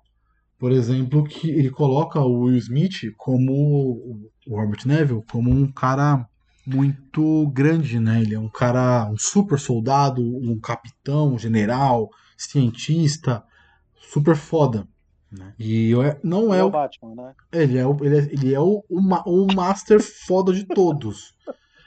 Por 0.58 0.72
exemplo, 0.72 1.24
que 1.24 1.50
ele 1.50 1.70
coloca 1.70 2.20
o 2.20 2.42
Will 2.42 2.58
Smith 2.58 3.14
como 3.16 4.32
o 4.46 4.60
Robert 4.60 4.86
Neville 4.86 5.24
como 5.32 5.50
um 5.50 5.72
cara 5.72 6.28
muito 6.66 7.48
grande, 7.48 8.00
né? 8.00 8.22
Ele 8.22 8.36
é 8.36 8.40
um 8.40 8.50
cara, 8.50 9.10
um 9.10 9.18
super 9.18 9.58
soldado, 9.58 10.22
um 10.22 10.60
capitão, 10.60 11.34
um 11.34 11.40
general, 11.40 12.10
cientista, 12.38 13.44
super 14.12 14.36
foda. 14.36 14.88
Né? 15.32 15.54
E 15.60 15.94
é- 15.94 16.20
não 16.24 16.46
Ele 16.46 16.54
é 16.54 16.58
é 16.60 16.64
o 16.64 16.68
o 16.68 16.72
Batman, 16.72 17.16
né? 17.16 17.34
ele 17.52 17.78
é 17.78 17.86
o, 17.86 17.98
ele 18.04 18.18
é, 18.18 18.24
ele 18.32 18.54
é 18.54 18.60
o, 18.60 18.84
o, 18.90 19.00
o 19.26 19.48
master 19.54 20.02
foda 20.02 20.52
de 20.52 20.66
todos. 20.66 21.34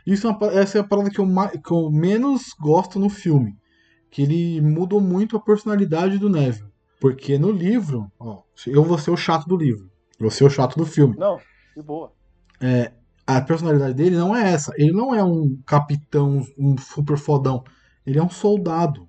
Isso 0.06 0.26
é 0.26 0.30
uma 0.30 0.46
essa 0.52 0.78
é 0.78 0.80
a 0.80 0.84
parada 0.84 1.10
que 1.10 1.18
eu, 1.20 1.26
que 1.64 1.72
eu 1.72 1.90
menos 1.90 2.54
gosto 2.60 2.98
no 2.98 3.08
filme. 3.08 3.56
Que 4.10 4.22
ele 4.22 4.60
mudou 4.60 5.00
muito 5.00 5.36
a 5.36 5.40
personalidade 5.40 6.18
do 6.18 6.28
Neville. 6.28 6.70
Porque 7.00 7.38
no 7.38 7.50
livro, 7.50 8.10
ó, 8.20 8.42
eu 8.66 8.84
vou 8.84 8.98
ser 8.98 9.10
o 9.10 9.16
chato 9.16 9.46
do 9.48 9.56
livro. 9.56 9.86
Eu 10.18 10.26
vou 10.26 10.30
ser 10.30 10.44
o 10.44 10.50
chato 10.50 10.76
do 10.76 10.86
filme. 10.86 11.16
Não, 11.16 11.38
de 11.76 11.82
boa. 11.82 12.12
A 13.26 13.40
personalidade 13.40 13.94
dele 13.94 14.16
não 14.16 14.36
é 14.36 14.52
essa. 14.52 14.72
Ele 14.76 14.92
não 14.92 15.14
é 15.14 15.22
um 15.24 15.56
capitão, 15.66 16.46
um 16.58 16.76
super 16.78 17.16
fodão. 17.16 17.64
Ele 18.06 18.18
é 18.18 18.22
um 18.22 18.28
soldado. 18.28 19.08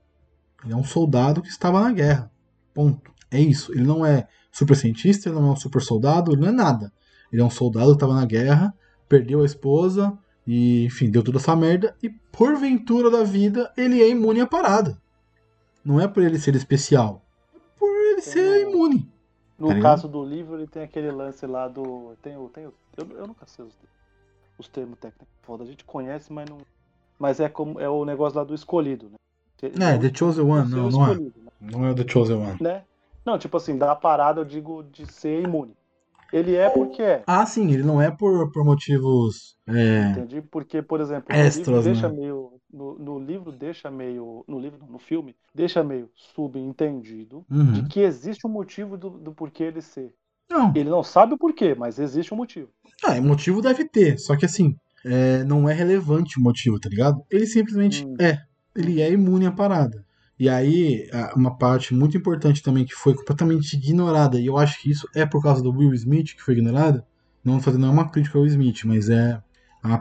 Ele 0.63 0.74
é 0.74 0.75
um 0.75 0.84
soldado 0.84 1.42
que 1.42 1.50
estava 1.50 1.82
na 1.82 1.92
guerra. 1.92 2.32
Ponto. 2.74 3.12
É 3.34 3.40
isso. 3.40 3.72
Ele 3.72 3.84
não 3.84 4.06
é 4.06 4.28
super 4.52 4.75
cientista, 4.75 5.30
ele 5.30 5.40
não 5.40 5.50
é 5.50 5.52
um 5.52 5.56
super 5.56 5.82
soldado, 5.82 6.32
ele 6.32 6.42
não 6.42 6.50
é 6.50 6.52
nada. 6.52 6.92
Ele 7.32 7.42
é 7.42 7.46
um 7.46 7.50
soldado 7.50 7.88
que 7.90 7.96
estava 7.96 8.13
na 8.13 8.25
guerra, 8.25 8.74
perdeu 9.10 9.42
a 9.42 9.46
esposa 9.46 10.18
e, 10.46 10.86
enfim, 10.86 11.10
deu 11.10 11.24
toda 11.24 11.38
essa 11.40 11.56
merda. 11.56 11.96
E 12.04 12.10
porventura 12.10 13.10
da 13.10 13.24
vida, 13.24 13.72
ele 13.75 14.02
é 14.02 14.10
imune 14.10 14.42
à 14.42 14.48
parada. 14.48 14.98
Não 15.84 16.00
é 16.00 16.08
por 16.08 16.24
ele 16.24 16.38
ser 16.40 16.56
especial, 16.56 17.22
é 17.56 17.60
por 17.78 17.90
ele 17.90 18.22
ser 18.22 18.62
imune. 18.62 19.10
No 19.58 19.70
Tá 19.70 19.80
caso 19.80 20.08
do 20.08 20.24
livro, 20.24 20.56
ele 20.58 20.68
tem 20.68 20.84
aquele 20.84 21.12
lance 21.12 21.46
lá 21.46 21.68
do. 21.68 22.13
Tem 22.22 22.38
o. 22.38 22.50
Tem 22.50 22.66
o 22.68 22.74
eu, 22.98 23.08
eu 23.18 23.28
nunca 23.28 23.46
sei 23.48 23.66
os, 23.66 23.74
os 24.58 24.68
termos 24.68 24.98
técnicos. 25.00 25.28
Foda, 25.42 25.63
a 25.63 25.68
gente 25.68 25.84
conhece, 25.84 26.32
mas 26.32 26.50
não. 26.50 26.60
Mas 27.20 27.40
é 27.40 27.50
como 27.50 27.80
é 27.80 27.90
o 27.90 28.06
negócio 28.06 28.38
lá 28.38 28.44
do 28.44 28.54
escolhido, 28.54 29.10
né? 29.10 29.16
É, 29.62 29.98
The 29.98 30.12
Chosen 30.13 30.44
One, 30.44 30.70
não, 30.70 30.90
não 30.90 31.08
é. 31.08 31.16
né? 31.16 31.32
Não 31.62 31.86
é 31.88 31.94
The 31.94 32.06
Chosen 32.08 32.36
One. 32.38 32.58
né? 32.60 32.84
Não, 33.25 33.38
tipo 33.38 33.58
assim, 33.58 33.77
da 33.77 33.96
parada 33.96 34.42
eu 34.42 34.46
digo 34.46 34.84
de 34.84 35.06
ser 35.06 35.42
imune. 35.42 35.75
Ele 36.32 36.56
é 36.56 36.68
porque 36.68 37.01
é. 37.01 37.24
Ah, 37.27 37.46
sim, 37.46 37.72
ele 37.72 37.84
não 37.84 38.01
é 38.01 38.10
por, 38.10 38.51
por 38.51 38.65
motivos. 38.65 39.56
É, 39.68 40.10
Entendi? 40.10 40.42
Porque, 40.42 40.82
por 40.82 41.00
exemplo, 41.00 41.27
no 41.30 41.39
Extras, 41.39 41.68
livro 41.68 41.82
deixa 41.84 42.10
né? 42.10 42.15
meio. 42.20 42.53
No, 42.72 42.98
no 42.98 43.20
livro 43.20 43.51
deixa 43.51 43.92
meio. 43.92 44.44
No 44.48 44.60
livro, 44.60 44.80
no 44.89 44.98
filme, 44.98 45.36
deixa 45.53 45.84
meio 45.84 46.10
subentendido 46.15 47.46
uhum. 47.50 47.74
de 47.74 47.84
que 47.84 48.00
existe 48.00 48.48
um 48.48 48.50
motivo 48.50 48.98
do, 48.98 49.12
do 49.12 49.32
porquê 49.32 49.63
ele 49.65 49.82
ser. 49.82 50.12
Não, 50.50 50.72
Ele 50.75 50.89
não 50.89 51.03
sabe 51.03 51.34
o 51.36 51.38
porquê, 51.38 51.74
mas 51.75 52.00
existe 52.00 52.34
um 52.34 52.38
motivo. 52.38 52.70
ah, 53.06 53.20
motivo 53.22 53.62
deve 53.62 53.86
ter, 53.86 54.20
só 54.20 54.36
que 54.36 54.46
assim, 54.46 54.75
é, 55.06 55.44
não 55.44 55.68
é 55.70 55.74
relevante 55.74 56.38
o 56.38 56.42
motivo, 56.42 56.80
tá 56.80 56.89
ligado? 56.89 57.24
Ele 57.32 57.46
simplesmente 57.48 58.06
Hum. 58.06 58.15
é. 58.20 58.39
Ele 58.75 59.01
é 59.01 59.12
imune 59.12 59.46
à 59.46 59.51
parada. 59.51 60.03
E 60.40 60.50
aí, 60.50 61.08
uma 61.36 61.56
parte 61.56 61.94
muito 61.94 62.18
importante 62.18 62.63
também 62.63 62.86
que 62.86 62.94
foi 62.94 63.13
completamente 63.16 63.75
ignorada, 63.75 64.40
e 64.40 64.48
eu 64.48 64.58
acho 64.58 64.82
que 64.82 64.90
isso 64.90 65.08
é 65.16 65.25
por 65.25 65.42
causa 65.42 65.62
do 65.62 65.72
Will 65.72 65.94
Smith 65.94 66.36
que 66.36 66.42
foi 66.42 66.56
ignorada, 66.56 67.06
não 67.44 67.62
fazendo 67.62 67.82
nenhuma 67.82 68.10
crítica 68.10 68.38
ao 68.38 68.44
Will 68.44 68.52
Smith, 68.52 68.84
mas 68.86 69.10
é 69.10 69.42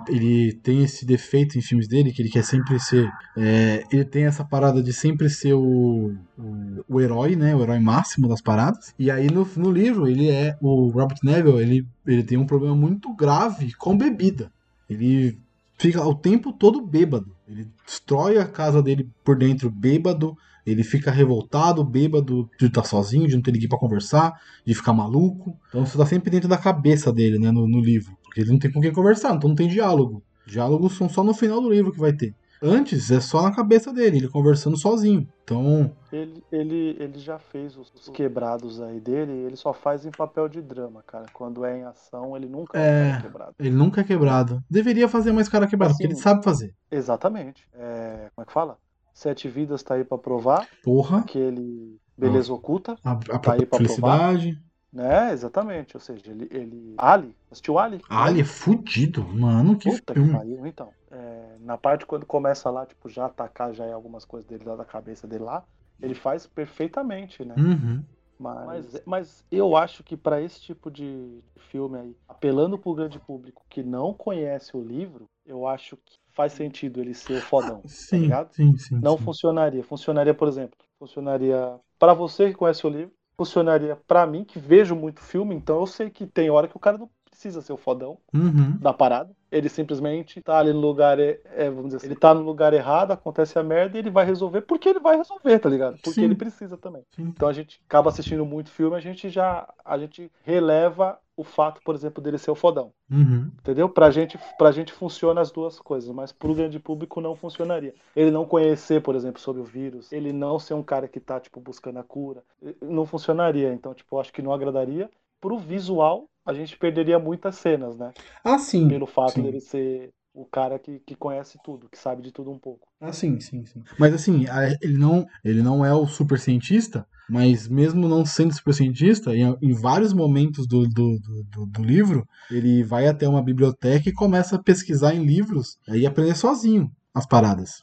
ele 0.08 0.52
tem 0.52 0.84
esse 0.84 1.04
defeito 1.04 1.58
em 1.58 1.60
filmes 1.60 1.88
dele, 1.88 2.12
que 2.12 2.22
ele 2.22 2.30
quer 2.30 2.44
sempre 2.44 2.78
ser. 2.78 3.10
é, 3.36 3.84
ele 3.90 4.04
tem 4.04 4.24
essa 4.24 4.44
parada 4.44 4.80
de 4.80 4.92
sempre 4.92 5.28
ser 5.28 5.54
o, 5.54 6.14
o, 6.38 6.84
o 6.88 7.00
herói, 7.00 7.34
né? 7.34 7.54
O 7.54 7.62
herói 7.62 7.80
máximo 7.80 8.28
das 8.28 8.40
paradas. 8.40 8.94
E 8.96 9.10
aí 9.10 9.28
no, 9.28 9.48
no 9.56 9.70
livro, 9.72 10.06
ele 10.06 10.30
é. 10.30 10.56
O 10.60 10.88
Robert 10.88 11.18
Neville, 11.24 11.60
ele, 11.60 11.86
ele 12.06 12.22
tem 12.22 12.38
um 12.38 12.46
problema 12.46 12.76
muito 12.76 13.12
grave 13.14 13.74
com 13.74 13.96
bebida. 13.96 14.52
Ele 14.88 15.36
fica 15.82 16.00
o 16.06 16.14
tempo 16.14 16.52
todo 16.52 16.80
bêbado. 16.80 17.34
Ele 17.46 17.68
destrói 17.84 18.38
a 18.38 18.46
casa 18.46 18.80
dele 18.80 19.10
por 19.24 19.36
dentro 19.36 19.68
bêbado. 19.68 20.36
Ele 20.64 20.84
fica 20.84 21.10
revoltado, 21.10 21.82
bêbado, 21.82 22.48
de 22.56 22.66
estar 22.66 22.84
sozinho, 22.84 23.26
de 23.26 23.34
não 23.34 23.42
ter 23.42 23.50
ninguém 23.50 23.68
pra 23.68 23.76
conversar, 23.76 24.32
de 24.64 24.74
ficar 24.74 24.92
maluco. 24.92 25.58
Então 25.68 25.82
isso 25.82 25.98
tá 25.98 26.06
sempre 26.06 26.30
dentro 26.30 26.48
da 26.48 26.56
cabeça 26.56 27.12
dele, 27.12 27.36
né, 27.36 27.50
no, 27.50 27.66
no 27.66 27.80
livro. 27.80 28.16
Porque 28.22 28.42
ele 28.42 28.50
não 28.52 28.60
tem 28.60 28.70
com 28.70 28.80
quem 28.80 28.92
conversar, 28.92 29.34
então 29.34 29.48
não 29.48 29.56
tem 29.56 29.66
diálogo. 29.66 30.22
Diálogos 30.46 30.96
são 30.96 31.08
só 31.08 31.24
no 31.24 31.34
final 31.34 31.60
do 31.60 31.68
livro 31.68 31.90
que 31.90 31.98
vai 31.98 32.12
ter. 32.12 32.32
Antes 32.62 33.10
é 33.10 33.20
só 33.20 33.42
na 33.42 33.54
cabeça 33.54 33.92
dele, 33.92 34.18
ele 34.18 34.28
conversando 34.28 34.76
sozinho. 34.78 35.28
Então, 35.42 35.90
Ele, 36.12 36.42
ele, 36.52 36.96
ele 37.00 37.18
já 37.18 37.38
fez 37.38 37.76
os, 37.76 37.92
os 37.94 38.08
quebrados 38.10 38.80
aí 38.80 39.00
dele, 39.00 39.32
ele 39.32 39.56
só 39.56 39.72
faz 39.72 40.06
em 40.06 40.10
papel 40.10 40.48
de 40.48 40.62
drama, 40.62 41.02
cara. 41.06 41.26
Quando 41.32 41.64
é 41.64 41.78
em 41.78 41.84
ação, 41.84 42.36
ele 42.36 42.46
nunca 42.46 42.78
É. 42.78 43.10
é 43.18 43.20
quebrado. 43.22 43.54
ele 43.58 43.70
nunca 43.70 44.00
é 44.00 44.04
quebrado. 44.04 44.62
Deveria 44.70 45.08
fazer 45.08 45.32
mais 45.32 45.48
cara 45.48 45.66
quebrado, 45.66 45.92
porque 45.94 46.04
Assim, 46.06 46.14
ele 46.14 46.22
sabe 46.22 46.44
fazer. 46.44 46.72
Exatamente. 46.90 47.66
É, 47.74 48.30
como 48.34 48.44
é 48.44 48.46
que 48.46 48.52
fala? 48.52 48.78
Sete 49.12 49.48
Vidas 49.48 49.82
tá 49.82 49.94
aí 49.94 50.04
pra 50.04 50.16
provar, 50.16 50.66
Porra, 50.82 51.18
aquele 51.18 51.98
Beleza 52.16 52.52
Oculta, 52.52 52.96
a, 53.04 53.12
a 53.12 53.38
Tá 53.38 53.54
aí 53.54 53.66
pra 53.66 53.78
felicidade. 53.78 54.58
né? 54.92 55.32
Exatamente. 55.32 55.96
Ou 55.96 56.00
seja, 56.00 56.22
ele. 56.30 56.48
ele... 56.50 56.94
Ali. 56.96 57.34
Assistiu 57.50 57.78
Ali? 57.78 58.00
Ali 58.08 58.40
é 58.40 58.44
fudido, 58.44 59.22
mano, 59.26 59.76
que 59.76 59.90
Puta 59.90 60.14
que 60.14 60.20
filme. 60.20 60.32
pariu, 60.36 60.66
então. 60.66 60.88
É, 61.12 61.58
na 61.60 61.76
parte 61.76 62.06
quando 62.06 62.24
começa 62.24 62.70
lá, 62.70 62.86
tipo, 62.86 63.08
já 63.08 63.26
atacar 63.26 63.74
já 63.74 63.84
é 63.84 63.92
algumas 63.92 64.24
coisas 64.24 64.48
dele 64.48 64.64
lá 64.64 64.76
da 64.76 64.84
cabeça 64.84 65.26
dele 65.28 65.44
lá, 65.44 65.62
ele 66.00 66.14
faz 66.14 66.46
perfeitamente, 66.46 67.44
né? 67.44 67.54
Uhum. 67.56 68.02
Mas, 68.38 69.02
mas 69.06 69.44
eu 69.50 69.76
acho 69.76 70.02
que 70.02 70.16
pra 70.16 70.40
esse 70.40 70.60
tipo 70.60 70.90
de 70.90 71.40
filme 71.70 71.98
aí, 71.98 72.16
apelando 72.26 72.78
pro 72.78 72.94
grande 72.94 73.20
público 73.20 73.62
que 73.68 73.82
não 73.82 74.12
conhece 74.14 74.76
o 74.76 74.82
livro, 74.82 75.28
eu 75.46 75.66
acho 75.66 75.96
que 75.98 76.18
faz 76.32 76.52
sentido 76.54 77.00
ele 77.00 77.14
ser 77.14 77.34
o 77.34 77.40
fodão, 77.40 77.82
tá 77.82 77.86
Sim, 77.88 78.22
ligado? 78.22 78.50
sim, 78.52 78.76
sim. 78.78 79.00
Não 79.00 79.16
sim. 79.16 79.24
funcionaria. 79.24 79.84
Funcionaria, 79.84 80.34
por 80.34 80.48
exemplo, 80.48 80.78
funcionaria 80.98 81.78
pra 81.98 82.14
você 82.14 82.48
que 82.48 82.54
conhece 82.56 82.86
o 82.86 82.90
livro, 82.90 83.14
funcionaria 83.36 83.96
pra 84.06 84.26
mim 84.26 84.44
que 84.44 84.58
vejo 84.58 84.96
muito 84.96 85.20
filme, 85.20 85.54
então 85.54 85.78
eu 85.80 85.86
sei 85.86 86.10
que 86.10 86.26
tem 86.26 86.50
hora 86.50 86.66
que 86.68 86.76
o 86.76 86.80
cara 86.80 86.98
não 86.98 87.10
precisa 87.42 87.60
ser 87.60 87.72
o 87.72 87.76
fodão 87.76 88.18
Uhum. 88.32 88.76
da 88.80 88.92
parada. 88.92 89.30
Ele 89.50 89.68
simplesmente 89.68 90.40
tá 90.40 90.58
ali 90.58 90.72
no 90.72 90.80
lugar, 90.80 91.18
é, 91.18 91.36
vamos 91.68 91.86
dizer 91.86 91.96
assim, 91.98 92.06
ele 92.06 92.14
tá 92.16 92.32
no 92.32 92.40
lugar 92.40 92.72
errado, 92.72 93.10
acontece 93.10 93.58
a 93.58 93.62
merda 93.62 93.96
e 93.96 94.00
ele 94.00 94.10
vai 94.10 94.24
resolver 94.24 94.62
porque 94.62 94.88
ele 94.88 95.00
vai 95.00 95.16
resolver, 95.16 95.58
tá 95.58 95.68
ligado? 95.68 95.94
Porque 95.96 96.12
Sim. 96.12 96.24
ele 96.24 96.34
precisa 96.36 96.76
também. 96.78 97.02
Sim. 97.14 97.24
Então 97.24 97.48
a 97.48 97.52
gente 97.52 97.80
acaba 97.86 98.08
assistindo 98.10 98.46
muito 98.46 98.70
filme, 98.70 98.96
a 98.96 99.00
gente 99.00 99.28
já 99.28 99.68
a 99.84 99.98
gente 99.98 100.30
releva 100.44 101.18
o 101.36 101.42
fato, 101.44 101.80
por 101.84 101.94
exemplo, 101.94 102.22
dele 102.22 102.38
ser 102.38 102.50
o 102.50 102.54
fodão. 102.54 102.92
Uhum. 103.10 103.50
Entendeu? 103.58 103.88
Pra 103.88 104.10
gente, 104.10 104.38
pra 104.56 104.70
gente 104.70 104.92
funciona 104.92 105.40
as 105.40 105.50
duas 105.50 105.78
coisas, 105.80 106.08
mas 106.14 106.30
pro 106.30 106.54
grande 106.54 106.78
público 106.78 107.20
não 107.20 107.34
funcionaria. 107.34 107.94
Ele 108.14 108.30
não 108.30 108.44
conhecer, 108.44 109.02
por 109.02 109.14
exemplo, 109.16 109.40
sobre 109.40 109.60
o 109.60 109.64
vírus, 109.64 110.12
ele 110.12 110.32
não 110.32 110.58
ser 110.58 110.74
um 110.74 110.82
cara 110.82 111.08
que 111.08 111.18
tá, 111.18 111.40
tipo, 111.40 111.58
buscando 111.60 111.98
a 111.98 112.02
cura, 112.02 112.42
não 112.80 113.04
funcionaria. 113.04 113.72
Então, 113.72 113.92
tipo, 113.92 114.18
acho 114.20 114.32
que 114.32 114.42
não 114.42 114.52
agradaria. 114.52 115.10
Pro 115.40 115.58
visual, 115.58 116.26
a 116.44 116.52
gente 116.52 116.76
perderia 116.76 117.18
muitas 117.18 117.56
cenas, 117.56 117.96
né? 117.96 118.12
Ah, 118.44 118.58
sim. 118.58 118.88
Pelo 118.88 119.06
fato 119.06 119.34
sim. 119.34 119.42
dele 119.42 119.60
ser 119.60 120.12
o 120.34 120.44
cara 120.46 120.78
que, 120.78 120.98
que 121.00 121.14
conhece 121.14 121.58
tudo, 121.64 121.88
que 121.88 121.98
sabe 121.98 122.22
de 122.22 122.32
tudo 122.32 122.50
um 122.50 122.58
pouco. 122.58 122.88
Ah, 123.00 123.12
sim, 123.12 123.38
sim, 123.40 123.64
sim. 123.64 123.82
Mas 123.98 124.14
assim, 124.14 124.44
ele 124.80 124.96
não, 124.96 125.26
ele 125.44 125.60
não 125.60 125.84
é 125.84 125.92
o 125.92 126.06
super 126.06 126.38
cientista, 126.38 127.04
mas 127.28 127.66
mesmo 127.68 128.08
não 128.08 128.24
sendo 128.24 128.54
super 128.54 128.72
cientista, 128.72 129.34
em, 129.34 129.56
em 129.60 129.72
vários 129.72 130.12
momentos 130.12 130.66
do, 130.68 130.86
do, 130.88 131.18
do, 131.50 131.66
do- 131.66 131.82
livro, 131.82 132.24
ele 132.50 132.84
vai 132.84 133.08
até 133.08 133.28
uma 133.28 133.42
biblioteca 133.42 134.08
e 134.08 134.12
começa 134.12 134.54
a 134.56 134.62
pesquisar 134.62 135.14
em 135.14 135.24
livros 135.24 135.76
e 135.88 136.06
aprender 136.06 136.36
sozinho 136.36 136.88
as 137.12 137.26
paradas. 137.26 137.82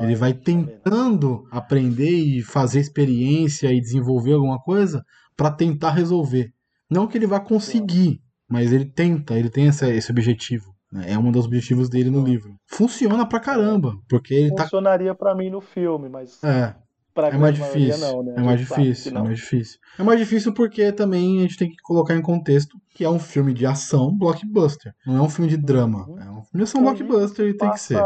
Ele 0.00 0.14
vai 0.14 0.32
tá 0.32 0.40
tentando 0.44 1.44
aprender 1.50 2.10
e 2.10 2.42
fazer 2.42 2.80
experiência 2.80 3.72
e 3.72 3.80
desenvolver 3.80 4.34
alguma 4.34 4.58
coisa 4.60 5.02
para 5.36 5.50
tentar 5.50 5.90
resolver. 5.90 6.52
Não 6.90 7.06
que 7.06 7.16
ele 7.16 7.26
vá 7.26 7.38
conseguir, 7.40 8.20
mas 8.48 8.72
ele 8.72 8.84
tenta, 8.84 9.38
ele 9.38 9.48
tem 9.50 9.68
essa- 9.68 9.88
esse 9.88 10.10
objetivo. 10.10 10.74
né? 10.92 11.12
É 11.12 11.16
um 11.16 11.30
dos 11.30 11.46
objetivos 11.46 11.88
dele 11.88 12.10
no 12.10 12.20
livro. 12.20 12.56
Funciona 12.66 13.24
pra 13.24 13.38
caramba, 13.38 13.94
porque 14.08 14.34
ele 14.34 14.52
tá. 14.52 14.64
Funcionaria 14.64 15.14
pra 15.14 15.36
mim 15.36 15.48
no 15.48 15.60
filme, 15.60 16.08
mas 16.08 16.42
É, 16.42 16.74
pra 17.14 17.28
é 17.28 17.38
mais 17.38 17.54
difícil. 17.54 17.98
não, 18.08 18.22
né? 18.24 18.34
É 18.36 18.42
mais 18.42 18.58
difícil, 18.58 19.16
é 19.16 19.22
mais 19.22 19.36
difícil. 19.38 19.78
É 19.96 20.02
mais 20.02 20.18
difícil 20.18 20.52
porque 20.52 20.90
também 20.90 21.38
a 21.38 21.42
gente 21.42 21.56
tem 21.56 21.68
que 21.70 21.76
colocar 21.84 22.16
em 22.16 22.20
contexto 22.22 22.76
que 22.92 23.04
é 23.04 23.08
um 23.08 23.20
filme 23.20 23.54
de 23.54 23.64
ação 23.66 24.12
blockbuster. 24.18 24.92
Não 25.06 25.16
é 25.18 25.22
um 25.22 25.28
filme 25.28 25.48
de 25.48 25.56
drama. 25.56 26.08
Uhum. 26.08 26.18
É 26.18 26.22
um 26.28 26.42
filme 26.42 26.48
de 26.56 26.62
ação 26.64 26.80
O 26.80 26.84
blockbuster 26.84 27.46
e 27.48 27.56
tem 27.56 27.70
que 27.70 27.78
ser. 27.80 28.02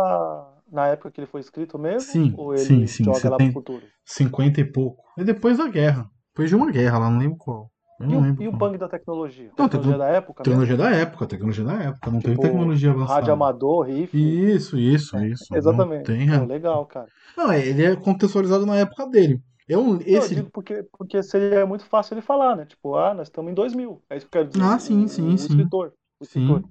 Na 0.70 0.88
época 0.88 1.10
que 1.10 1.20
ele 1.20 1.26
foi 1.26 1.40
escrito 1.40 1.78
mesmo? 1.78 2.00
Sim, 2.10 2.34
Ou 2.36 2.52
ele 2.52 2.64
sim, 2.64 2.86
sim, 2.86 3.04
joga 3.04 3.30
lá 3.30 3.38
70. 3.38 3.52
pro 3.52 3.52
futuro? 3.52 3.82
50 4.04 4.60
e 4.60 4.64
pouco. 4.64 5.02
É 5.18 5.24
depois 5.24 5.56
da 5.56 5.68
guerra. 5.68 6.10
Depois 6.34 6.50
de 6.50 6.56
uma 6.56 6.70
guerra 6.70 6.98
lá, 6.98 7.08
não 7.10 7.18
lembro 7.18 7.38
qual. 7.38 7.70
Eu 8.00 8.10
E 8.10 8.16
o, 8.16 8.42
e 8.42 8.48
o 8.48 8.52
bang 8.52 8.76
da 8.78 8.88
tecnologia? 8.88 9.50
Não, 9.56 9.68
tecnologia 9.68 9.98
da 9.98 10.08
época? 10.08 10.42
mesmo? 10.42 10.66
Tecnologia 10.66 10.76
da 10.76 10.90
época, 10.90 11.26
tecnologia 11.26 11.64
da 11.64 11.82
época. 11.82 12.10
Não 12.10 12.20
teve 12.20 12.32
Tipo, 12.34 12.42
tecnologia 12.42 12.90
avançada. 12.90 13.14
Rádio 13.14 13.32
amador, 13.32 13.86
rifle. 13.86 14.18
Isso, 14.54 14.78
isso, 14.78 15.16
isso. 15.18 15.44
Não 15.50 15.58
Exatamente. 15.58 16.04
tem, 16.06 16.26
Pô, 16.26 16.34
é. 16.34 16.46
legal, 16.46 16.86
cara. 16.86 17.08
Não, 17.36 17.52
é, 17.52 17.66
ele 17.66 17.84
é 17.84 17.96
contextualizado 17.96 18.66
na 18.66 18.76
época 18.76 19.06
dele. 19.06 19.40
É 19.68 19.74
Não, 19.76 19.98
esse... 20.00 20.34
Eu 20.34 20.36
digo 20.42 20.50
porque, 20.50 20.82
porque 20.98 21.22
seria 21.22 21.64
muito 21.66 21.84
fácil 21.86 22.14
ele 22.14 22.20
falar, 22.20 22.56
né? 22.56 22.66
Tipo, 22.66 22.96
ah, 22.96 23.14
nós 23.14 23.28
estamos 23.28 23.50
em 23.50 23.54
2000. 23.54 24.02
É 24.10 24.16
isso 24.16 24.26
que 24.28 24.36
eu 24.36 24.42
quero 24.42 24.48
dizer. 24.50 24.62
Ah, 24.64 24.78
sim, 24.78 25.08
sim, 25.08 25.22
o 25.34 25.38
sim. 25.38 25.46
escritor. 25.46 25.92
O 26.20 26.24
Sim. 26.24 26.40
escritor. 26.40 26.64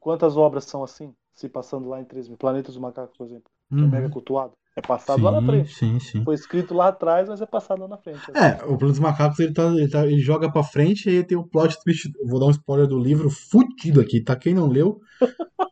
Quantas 0.00 0.36
obras 0.36 0.64
são 0.64 0.82
assim? 0.82 1.14
Se 1.34 1.48
passando 1.48 1.88
lá 1.88 2.00
em 2.00 2.04
3000. 2.04 2.36
Planetas 2.36 2.74
dos 2.74 2.82
Macacos, 2.82 3.16
por 3.16 3.26
exemplo. 3.26 3.50
Que 3.68 3.84
é 3.84 3.84
Uhum. 3.84 3.88
mega 3.88 4.08
cultuado. 4.08 4.52
É 4.76 4.80
passado 4.80 5.22
lá 5.22 5.32
na 5.32 5.40
Sim, 5.40 5.46
frente. 5.46 5.74
sim, 5.74 5.98
sim. 5.98 6.24
Foi 6.24 6.34
escrito 6.34 6.74
lá 6.74 6.88
atrás, 6.88 7.28
mas 7.28 7.40
é 7.42 7.46
passado 7.46 7.80
lá 7.80 7.88
na 7.88 7.96
frente. 7.98 8.20
É, 8.34 8.54
o 8.64 8.78
Plano 8.78 8.92
dos 8.92 9.00
Macacos 9.00 9.38
ele, 9.40 9.52
tá, 9.52 9.64
ele, 9.66 9.88
tá- 9.90 10.06
ele 10.06 10.20
joga 10.20 10.50
pra 10.50 10.62
frente 10.62 11.10
e 11.10 11.16
aí 11.18 11.24
tem 11.24 11.36
o 11.36 11.44
plot 11.46 11.76
twist. 11.82 12.08
Vou 12.28 12.38
dar 12.38 12.46
um 12.46 12.50
spoiler 12.50 12.86
do 12.86 12.98
livro 12.98 13.28
fudido 13.28 14.00
aqui, 14.00 14.22
tá? 14.22 14.36
Quem 14.36 14.54
não 14.54 14.68
leu. 14.68 15.00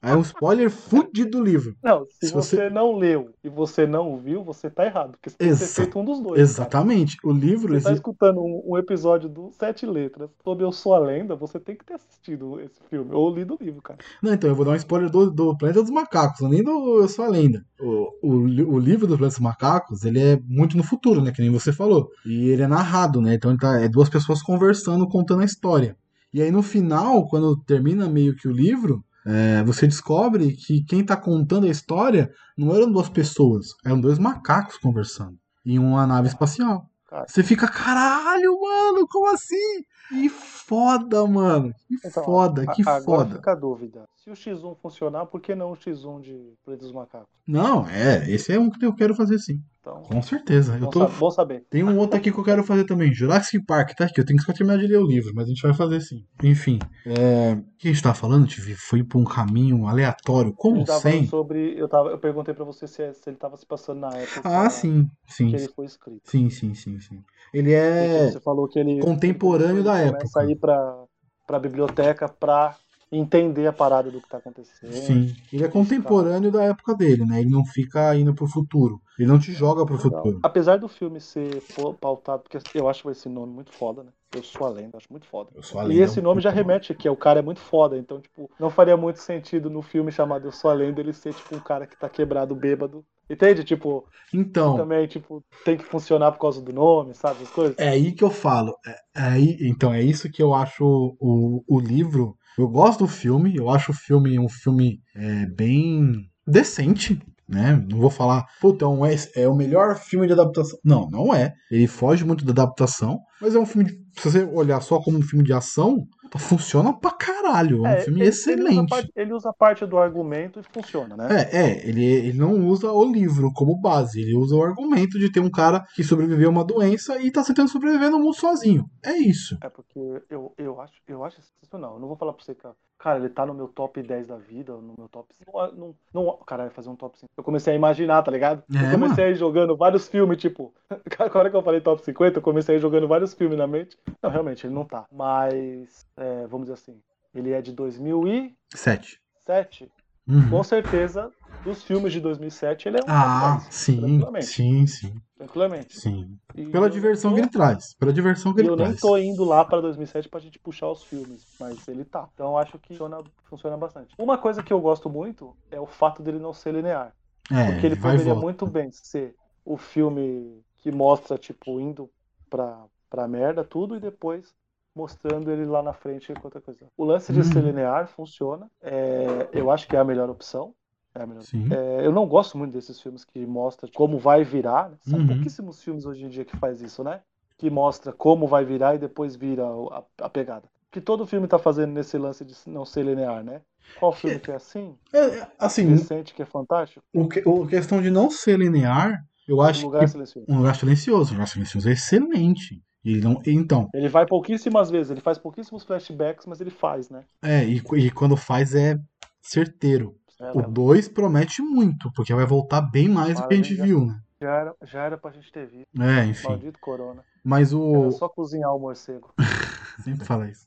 Aí 0.03 0.15
um 0.17 0.21
spoiler 0.21 0.69
fudido 0.69 1.39
do 1.39 1.45
livro. 1.45 1.75
Não, 1.83 2.05
se, 2.07 2.27
Se 2.29 2.35
você... 2.35 2.57
você- 2.57 2.71
não 2.71 2.97
leu 2.97 3.31
e 3.45 3.49
você 3.49 3.87
não 3.87 4.19
viu, 4.19 4.43
você 4.43 4.69
tá 4.69 4.85
errado. 4.85 5.13
Porque 5.13 5.31
você 5.31 5.37
tem 5.37 5.49
que 5.53 5.57
ter 5.57 5.65
Exa- 5.65 5.75
feito 5.83 5.99
um 5.99 6.05
dos 6.05 6.19
dois. 6.19 6.31
cara. 6.33 6.41
Exatamente. 6.43 7.17
O 7.25 7.31
livro. 7.33 7.75
Você 7.75 7.85
tá 7.85 7.91
esse- 7.91 7.99
escutando 7.99 8.41
um, 8.41 8.63
um 8.73 8.77
episódio 8.77 9.29
do 9.29 9.51
Sete 9.53 9.87
Letras 9.87 10.29
sobre 10.43 10.65
Eu 10.65 10.73
Sou 10.73 10.93
a 10.95 10.99
Lenda, 10.99 11.37
você 11.37 11.61
tem 11.61 11.77
que 11.77 11.85
ter 11.85 11.95
assistido 11.95 12.61
esse 12.61 12.81
filme, 12.91 13.15
ou 13.15 13.33
lido 13.33 13.55
o 13.59 13.65
livro, 13.65 13.81
cara. 13.81 14.01
Não, 14.21 14.35
então, 14.35 14.51
eu 14.51 14.57
vou 14.57 14.65
dar 14.65 14.73
um 14.73 14.77
spoiler 14.77 15.09
do, 15.09 15.31
do 15.31 15.57
Planeta 15.57 15.81
dos 15.83 15.91
Macacos, 15.91 16.41
nem 16.51 16.63
do 16.65 17.01
Eu 17.01 17.09
Sou 17.09 17.25
a 17.25 17.29
Lenda. 17.29 17.65
O, 17.81 18.09
o, 18.23 18.75
o 18.75 18.79
livro 18.89 19.07
dos 19.07 19.39
Macacos, 19.39 20.05
ele 20.05 20.21
é 20.21 20.41
muito 20.45 20.77
no 20.77 20.83
futuro, 20.83 21.23
né? 21.23 21.31
Que 21.31 21.43
nem 21.43 21.51
você 21.51 21.73
falou. 21.73 22.09
E 22.25 22.49
ele 22.49 22.63
é 22.63 22.67
narrado, 22.67 23.21
né? 23.21 23.35
Então 23.35 23.51
ele 23.51 23.61
tá, 23.61 23.81
é 23.81 23.89
duas 23.89 24.09
pessoas 24.09 24.43
conversando, 24.43 25.07
contando 25.07 25.43
a 25.43 25.45
história. 25.45 25.97
E 26.33 26.43
aí 26.43 26.51
no 26.51 26.63
final, 26.63 27.27
quando 27.29 27.57
termina 27.57 28.09
meio 28.09 28.35
que 28.35 28.49
o 28.49 28.53
livro, 28.53 29.05
é, 29.27 29.63
você 29.63 29.87
descobre 29.87 30.53
que 30.53 30.83
quem 30.85 31.05
tá 31.05 31.17
contando 31.17 31.67
a 31.67 31.71
história 31.71 32.31
não 32.57 32.75
eram 32.75 32.91
duas 32.91 33.09
pessoas, 33.09 33.75
eram 33.85 34.01
dois 34.01 34.19
macacos 34.19 34.79
conversando 34.79 35.39
em 35.65 35.79
uma 35.79 36.07
nave 36.07 36.29
espacial. 36.29 36.89
Cara. 37.09 37.27
Você 37.27 37.43
fica, 37.43 37.67
caralho, 37.69 38.59
mano, 38.61 39.07
como 39.09 39.31
assim? 39.33 39.85
Que 40.09 40.29
foda, 40.29 41.27
mano. 41.27 41.73
Que 41.87 41.97
Então, 42.07 42.25
foda, 42.25 42.67
que 42.67 42.83
Agora 42.83 43.03
foda. 43.03 43.37
fica 43.37 43.53
a 43.53 43.55
dúvida. 43.55 44.05
Se 44.17 44.31
o 44.31 44.35
X1 44.35 44.77
funcionar, 44.83 45.27
por 45.27 45.41
que 45.41 45.55
não 45.55 45.73
o 45.73 45.77
X1 45.77 46.21
de 46.21 46.53
Planeta 46.65 46.85
dos 46.85 46.93
Macacos? 46.93 47.29
Não, 47.47 47.87
é, 47.89 48.31
esse 48.31 48.53
é 48.53 48.59
um 48.59 48.69
que 48.71 48.85
eu 48.85 48.95
quero 48.95 49.15
fazer 49.15 49.39
sim. 49.39 49.61
Então, 49.81 50.03
Com 50.03 50.21
certeza. 50.21 50.75
Eu 50.75 50.81
bom, 50.81 50.91
tô... 50.91 51.01
sa- 51.09 51.19
bom 51.19 51.31
saber. 51.31 51.65
Tem 51.71 51.83
um 51.83 51.97
outro 51.97 52.19
aqui 52.19 52.31
que 52.31 52.39
eu 52.39 52.45
quero 52.45 52.63
fazer 52.63 52.85
também. 52.85 53.11
Jurassic 53.15 53.65
Park, 53.65 53.95
tá 53.97 54.05
aqui. 54.05 54.21
Eu 54.21 54.25
tenho 54.27 54.39
que 54.39 54.45
só 54.45 54.53
terminar 54.53 54.79
de 54.79 54.87
ler 54.87 54.99
o 54.99 55.07
livro, 55.07 55.33
mas 55.35 55.47
a 55.47 55.49
gente 55.49 55.63
vai 55.63 55.73
fazer 55.73 56.01
sim. 56.03 56.25
Enfim. 56.43 56.79
É... 57.07 57.53
O 57.55 57.65
que 57.79 57.89
a 57.89 57.93
gente 57.93 58.03
tava 58.03 58.15
falando, 58.15 58.47
Tivi? 58.47 58.75
Foi 58.75 59.03
pra 59.03 59.19
um 59.19 59.25
caminho 59.25 59.87
aleatório, 59.87 60.53
como 60.53 60.85
sempre. 60.87 61.29
sobre. 61.29 61.79
Eu, 61.79 61.89
tava, 61.89 62.11
eu 62.11 62.19
perguntei 62.19 62.53
pra 62.53 62.65
você 62.65 62.87
se, 62.87 63.15
se 63.15 63.31
ele 63.31 63.37
tava 63.37 63.57
se 63.57 63.65
passando 63.65 64.01
na 64.01 64.09
época 64.15 64.43
Ah, 64.45 64.69
sim. 64.69 65.09
Sim. 65.27 65.49
que 65.51 65.57
ele 65.57 65.69
foi 65.69 65.87
escrito. 65.87 66.21
Sim, 66.25 66.51
sim, 66.51 66.75
sim, 66.75 66.99
sim. 67.01 67.23
Ele 67.55 67.73
é. 67.73 68.31
você 68.31 68.41
falou 68.41 68.69
que 68.69 68.79
ele. 68.79 69.01
contemporâneo 69.01 69.79
ele 69.79 69.89
da 70.05 70.13
começa 70.13 70.27
época. 70.27 70.41
a 70.41 70.51
ir 70.51 70.57
pra, 70.57 71.05
pra 71.47 71.59
biblioteca 71.59 72.29
pra 72.29 72.77
entender 73.11 73.67
a 73.67 73.73
parada 73.73 74.11
do 74.11 74.21
que 74.21 74.29
tá 74.29 74.39
acontecendo. 74.39 74.93
Sim. 74.93 75.35
Ele 75.53 75.65
é 75.65 75.69
contemporâneo 75.69 76.51
da 76.51 76.65
época 76.65 76.95
dele, 76.95 77.25
né? 77.25 77.41
Ele 77.41 77.51
não 77.51 77.65
fica 77.65 78.15
indo 78.15 78.35
pro 78.35 78.47
futuro. 78.47 79.01
Ele 79.19 79.29
não 79.29 79.39
te 79.39 79.53
joga 79.53 79.85
pro 79.85 79.99
Legal. 79.99 79.99
futuro. 79.99 80.41
Apesar 80.43 80.77
do 80.79 80.89
filme 80.89 81.21
ser 81.21 81.63
pau- 81.75 81.95
pautado, 81.95 82.43
porque 82.43 82.59
eu 82.75 82.89
acho 82.89 83.11
esse 83.11 83.29
nome 83.29 83.53
muito 83.53 83.73
foda, 83.73 84.03
né? 84.05 84.13
Eu 84.33 84.43
sou 84.43 84.67
a 84.67 84.71
lenda, 84.71 84.99
acho 84.99 85.11
muito 85.11 85.27
foda. 85.27 85.51
Eu 85.55 85.63
sou 85.63 85.81
a 85.81 85.85
E 85.89 85.99
esse 86.01 86.21
nome 86.21 86.41
já 86.41 86.51
remete 86.51 86.95
que 86.95 87.09
é 87.09 87.11
o 87.11 87.17
cara 87.17 87.39
é 87.41 87.43
muito 87.43 87.61
foda, 87.61 87.97
então, 87.97 88.21
tipo, 88.21 88.51
não 88.59 88.71
faria 88.71 88.97
muito 88.97 89.19
sentido 89.21 89.71
no 89.71 89.81
filme 89.83 90.13
chamado 90.13 90.47
Eu 90.47 90.53
Sou 90.53 90.71
a 90.71 90.75
Lenda 90.75 91.01
ele 91.01 91.13
ser, 91.15 91.33
tipo, 91.35 91.57
um 91.57 91.61
cara 91.61 91.87
que 91.87 91.97
tá 91.97 92.09
quebrado 92.11 92.55
bêbado. 92.55 93.05
Entende? 93.31 93.65
Tipo, 93.65 94.07
Então, 94.33 94.75
também, 94.75 95.07
tipo, 95.09 95.45
tem 95.65 95.77
que 95.79 95.85
funcionar 95.85 96.33
por 96.33 96.41
causa 96.41 96.63
do 96.63 96.73
nome, 96.73 97.15
sabe? 97.15 97.43
As 97.45 97.51
coisas. 97.51 97.79
é 97.79 97.89
aí 97.91 98.13
que 98.13 98.25
eu 98.25 98.31
falo. 98.31 98.77
É, 98.87 98.91
é 99.21 99.23
aí, 99.23 99.57
então, 99.61 99.93
é 99.93 100.03
isso 100.03 100.31
que 100.31 100.43
eu 100.43 100.55
acho 100.55 100.85
o, 101.21 101.63
o 101.67 101.81
livro. 101.81 102.37
Eu 102.57 102.69
gosto 102.69 103.01
do 103.01 103.09
filme, 103.09 103.55
eu 103.57 103.71
acho 103.71 103.93
o 103.93 103.95
filme 103.95 104.39
um 104.39 104.49
filme 104.49 105.01
é, 105.15 105.47
bem 105.47 106.29
decente, 106.47 107.21
né? 107.49 107.83
Não 107.91 107.99
vou 107.99 108.11
falar, 108.11 108.45
puta, 108.61 108.85
é, 108.85 108.89
um- 108.89 109.07
é, 109.07 109.17
é 109.37 109.49
o 109.49 109.55
melhor 109.55 109.97
filme 109.97 110.27
de 110.27 110.33
adaptação. 110.33 110.79
Não, 110.85 111.09
não 111.11 111.35
é. 111.35 111.55
Ele 111.71 111.87
foge 111.87 112.25
muito 112.25 112.45
da 112.45 112.53
adaptação, 112.53 113.19
mas 113.41 113.55
é 113.55 113.59
um 113.59 113.67
filme, 113.67 113.89
de- 113.91 113.99
se 114.21 114.31
você 114.31 114.45
olhar 114.45 114.81
só 114.81 115.01
como 115.01 115.19
um 115.19 115.23
filme 115.23 115.45
de 115.45 115.53
ação, 115.53 116.07
puta, 116.23 116.39
funciona 116.39 116.93
pra 116.93 117.13
caralho. 117.13 117.87
É 117.87 117.97
um 117.97 118.01
filme 118.01 118.21
ele, 118.21 118.23
Ele 118.23 118.29
excelente. 118.29 118.79
usa, 118.79 118.87
parte, 118.89 119.13
ele 119.17 119.33
usa 119.33 119.53
parte 119.53 119.87
do 119.87 119.99
argumento 119.99 120.61
e 120.61 120.63
funciona, 120.63 121.17
né? 121.17 121.29
É, 121.31 121.59
é, 121.63 121.89
ele, 121.89 122.05
ele 122.05 122.39
não 122.39 122.67
usa 122.67 122.93
o 122.93 123.05
livro 123.11 123.51
como 123.55 123.81
base, 123.81 124.21
ele 124.21 124.35
usa 124.37 124.55
o 124.57 124.63
argumento 124.63 125.19
de 125.19 125.31
ter 125.33 125.41
um 125.41 125.51
cara 125.51 125.85
que 125.95 126.03
sobreviveu 126.05 126.49
a 126.49 126.53
uma 126.53 126.65
doença 126.65 127.21
e 127.23 127.31
tá 127.31 127.43
tentando 127.45 127.69
sobreviver 127.71 128.11
no 128.11 128.19
mundo 128.19 128.35
sozinho. 128.35 128.85
É 129.05 129.13
isso. 129.17 129.57
É 129.63 129.69
porque 129.69 129.99
eu, 130.29 130.53
eu 130.59 130.81
acho, 130.81 130.95
eu 131.07 131.25
acho 131.25 131.41
sensacional. 131.41 131.95
Eu 131.95 132.01
não 132.01 132.09
vou 132.09 132.17
falar 132.17 132.33
pra 132.33 132.45
você, 132.45 132.55
cara. 132.55 132.75
Cara, 132.99 133.21
ele 133.21 133.29
tá 133.29 133.47
no 133.47 133.55
meu 133.55 133.69
top 133.69 134.03
10 134.03 134.27
da 134.27 134.37
vida, 134.37 134.73
no 134.73 134.95
meu 134.99 135.09
top 135.09 135.33
5. 135.33 135.53
Não, 135.77 135.95
não, 136.13 136.37
cara, 136.45 136.69
fazer 136.71 136.89
um 136.89 136.97
top 136.97 137.17
5. 137.17 137.31
Eu 137.37 137.45
comecei 137.45 137.73
a 137.73 137.77
imaginar, 137.77 138.23
tá 138.23 138.31
ligado? 138.31 138.65
É, 138.75 138.87
eu 138.87 138.91
comecei 138.91 139.25
a 139.25 139.31
ir 139.31 139.37
jogando 139.37 139.77
vários 139.77 140.09
filmes, 140.09 140.39
tipo. 140.39 140.75
Agora 141.19 141.49
que 141.49 141.57
eu 141.57 141.63
falei 141.63 141.81
top 141.81 142.03
50, 142.05 142.39
eu 142.39 142.43
comecei 142.43 142.75
a 142.75 142.79
ir 142.79 142.81
jogando 142.81 143.07
vários 143.07 143.35
filmes 143.35 143.57
na 143.57 143.69
mente. 143.69 143.97
Não, 144.21 144.31
realmente, 144.31 144.67
ele 144.67 144.75
não 144.75 144.85
tá. 144.85 145.07
Mas, 145.13 146.05
é, 146.17 146.47
vamos 146.49 146.67
dizer 146.67 146.75
assim, 146.75 147.01
ele 147.33 147.53
é 147.53 147.63
de 147.63 147.73
2007. 147.73 149.21
Sete. 149.47 149.93
Uhum. 150.27 150.51
Com 150.51 150.65
certeza, 150.65 151.31
dos 151.65 151.85
filmes 151.85 152.13
de 152.13 152.21
2007, 152.21 152.89
ele 152.89 152.99
é 152.99 153.01
um 153.01 153.07
Ah, 153.09 153.59
top 153.59 153.63
10, 153.63 153.75
sim, 153.75 154.21
sim, 154.43 154.87
sim, 154.87 155.23
Tranquilamente. 155.39 155.95
sim. 156.01 156.37
E 156.57 156.73
Pela 156.73 156.87
eu 156.87 156.91
diversão 156.91 157.33
que 157.35 157.41
ele 157.41 157.49
traz. 157.49 157.95
Pela 157.95 158.13
diversão 158.13 158.53
que 158.53 158.61
E 158.61 158.63
ele 158.63 158.69
eu 158.69 158.77
nem 158.77 158.87
traz. 158.87 159.01
tô 159.01 159.17
indo 159.17 159.45
lá 159.45 159.65
pra 159.65 159.81
2007 159.81 160.29
pra 160.29 160.41
gente 160.41 160.59
puxar 160.59 160.91
os 160.91 161.05
filmes, 161.05 161.47
mas 161.59 161.87
ele 161.89 162.05
tá. 162.05 162.29
Então 162.35 162.49
eu 162.51 162.59
acho 162.59 162.79
que 162.79 162.89
funciona, 162.89 163.23
funciona 163.45 163.77
bastante. 163.77 164.15
Uma 164.19 164.37
coisa 164.37 164.63
que 164.63 164.73
eu 164.73 164.81
gosto 164.81 165.09
muito 165.09 165.57
é 165.71 165.81
o 165.81 165.87
fato 165.87 166.23
dele 166.23 166.39
não 166.39 166.53
ser 166.53 166.75
linear. 166.75 167.15
É, 167.51 167.65
Porque 167.73 167.87
ele 167.87 167.97
poderia 167.97 168.35
muito 168.35 168.67
bem 168.67 168.91
ser 168.91 169.35
o 169.65 169.77
filme 169.77 170.61
que 170.79 170.91
mostra, 170.91 171.39
tipo, 171.39 171.81
indo 171.81 172.11
pra, 172.51 172.85
pra 173.09 173.29
merda 173.29 173.63
tudo 173.65 173.97
e 173.97 174.01
depois 174.01 174.53
mostrando 174.95 175.51
ele 175.53 175.65
lá 175.65 175.83
na 175.83 175.93
frente 175.93 176.33
com 176.35 176.47
outra 176.47 176.61
coisa. 176.61 176.87
O 176.97 177.05
lance 177.05 177.33
de 177.33 177.39
Uhum. 177.39 177.45
ser 177.45 177.63
linear 177.63 178.09
funciona. 178.09 178.69
É, 178.83 179.49
eu 179.53 179.71
acho 179.71 179.87
que 179.87 179.95
é 179.95 179.99
a 180.01 180.05
melhor 180.05 180.29
opção. 180.29 180.75
É 181.15 181.75
é, 181.75 182.07
eu 182.07 182.13
não 182.13 182.27
gosto 182.27 182.57
muito 182.57 182.73
desses 182.73 183.01
filmes 183.01 183.25
que 183.25 183.45
mostram 183.47 183.91
como 183.93 184.19
vai 184.19 184.45
virar. 184.45 184.91
Né? 184.91 184.97
São 185.03 185.19
Uhum. 185.19 185.27
pouquíssimos 185.27 185.83
filmes 185.83 186.05
hoje 186.07 186.25
em 186.25 186.29
dia 186.29 186.45
que 186.45 186.57
faz 186.57 186.81
isso, 186.81 187.03
né? 187.05 187.23
Que 187.59 187.69
mostra 187.71 188.13
como 188.13 188.47
vai 188.47 188.65
virar 188.65 188.95
e 188.95 188.99
depois 188.99 189.35
vira 189.37 189.65
a, 189.67 190.05
a 190.27 190.31
pegada. 190.31 190.69
Que 190.91 191.01
todo 191.01 191.27
filme 191.27 191.49
tá 191.49 191.59
fazendo 191.59 191.93
nesse 191.93 192.17
lance 192.17 192.45
de 192.45 192.55
não 192.67 192.85
ser 192.85 193.05
linear, 193.05 193.43
né? 193.45 193.63
Qual 193.95 194.13
filme 194.13 194.41
que 194.41 194.51
é 194.51 194.55
assim? 194.55 194.97
É, 195.13 195.19
é, 195.19 195.53
assim, 195.59 195.87
Recente, 195.87 196.35
que 196.35 196.43
é 196.43 196.47
fantástico? 196.47 197.05
o, 197.15 197.29
que- 197.29 197.43
o 197.47 197.67
questão 197.67 198.01
de 198.03 198.11
não 198.11 198.31
ser 198.31 198.59
linear, 198.59 199.23
eu 199.47 199.61
acho 199.61 199.81
Um 199.81 199.81
lugar 199.87 200.07
que 200.07 200.09
silencioso. 200.09 200.49
um 200.49 200.59
lugar 200.59 200.77
silencioso. 200.77 201.31
Um 201.31 201.35
lugar 201.35 201.49
silencioso 201.49 201.89
é 201.89 201.93
excelente. 201.93 202.83
Ele 203.05 203.21
não, 203.21 203.41
então, 203.47 203.89
Ele 203.93 204.09
vai 204.09 204.25
pouquíssimas 204.27 204.91
vezes, 204.91 205.11
ele 205.11 205.21
faz 205.21 205.37
pouquíssimos 205.39 205.85
flashbacks, 205.85 206.47
mas 206.47 206.59
ele 206.61 206.71
faz, 206.71 207.11
né? 207.11 207.25
é, 207.43 207.65
e, 207.65 207.77
e 207.97 208.11
quando 208.11 208.37
faz 208.37 208.75
é 208.75 208.99
certeiro. 209.41 210.18
É, 210.41 210.53
O 210.53 210.63
2 210.63 211.09
promete 211.09 211.61
muito, 211.63 212.13
porque 212.13 212.35
vai 212.35 212.47
voltar 212.47 212.81
bem 212.81 213.09
mais 213.09 213.41
do 213.41 213.49
que 213.49 213.55
a 213.55 213.57
gente 213.57 213.75
viu, 213.75 214.07
né? 214.07 214.21
já, 214.41 214.55
era, 214.55 214.75
já 214.85 215.05
era 215.05 215.19
pra 215.19 215.31
gente 215.31 215.51
ter 215.53 215.67
visto. 215.67 216.01
É, 216.01 216.25
enfim. 216.27 216.49
Maldito 216.49 216.79
Corona. 216.81 217.23
Mas 217.45 217.73
Era 217.73 217.81
o. 217.81 218.11
só 218.13 218.29
cozinhar 218.29 218.75
o 218.75 218.79
morcego. 218.79 219.35
Sempre 220.05 220.25
fala 220.25 220.49
isso. 220.49 220.67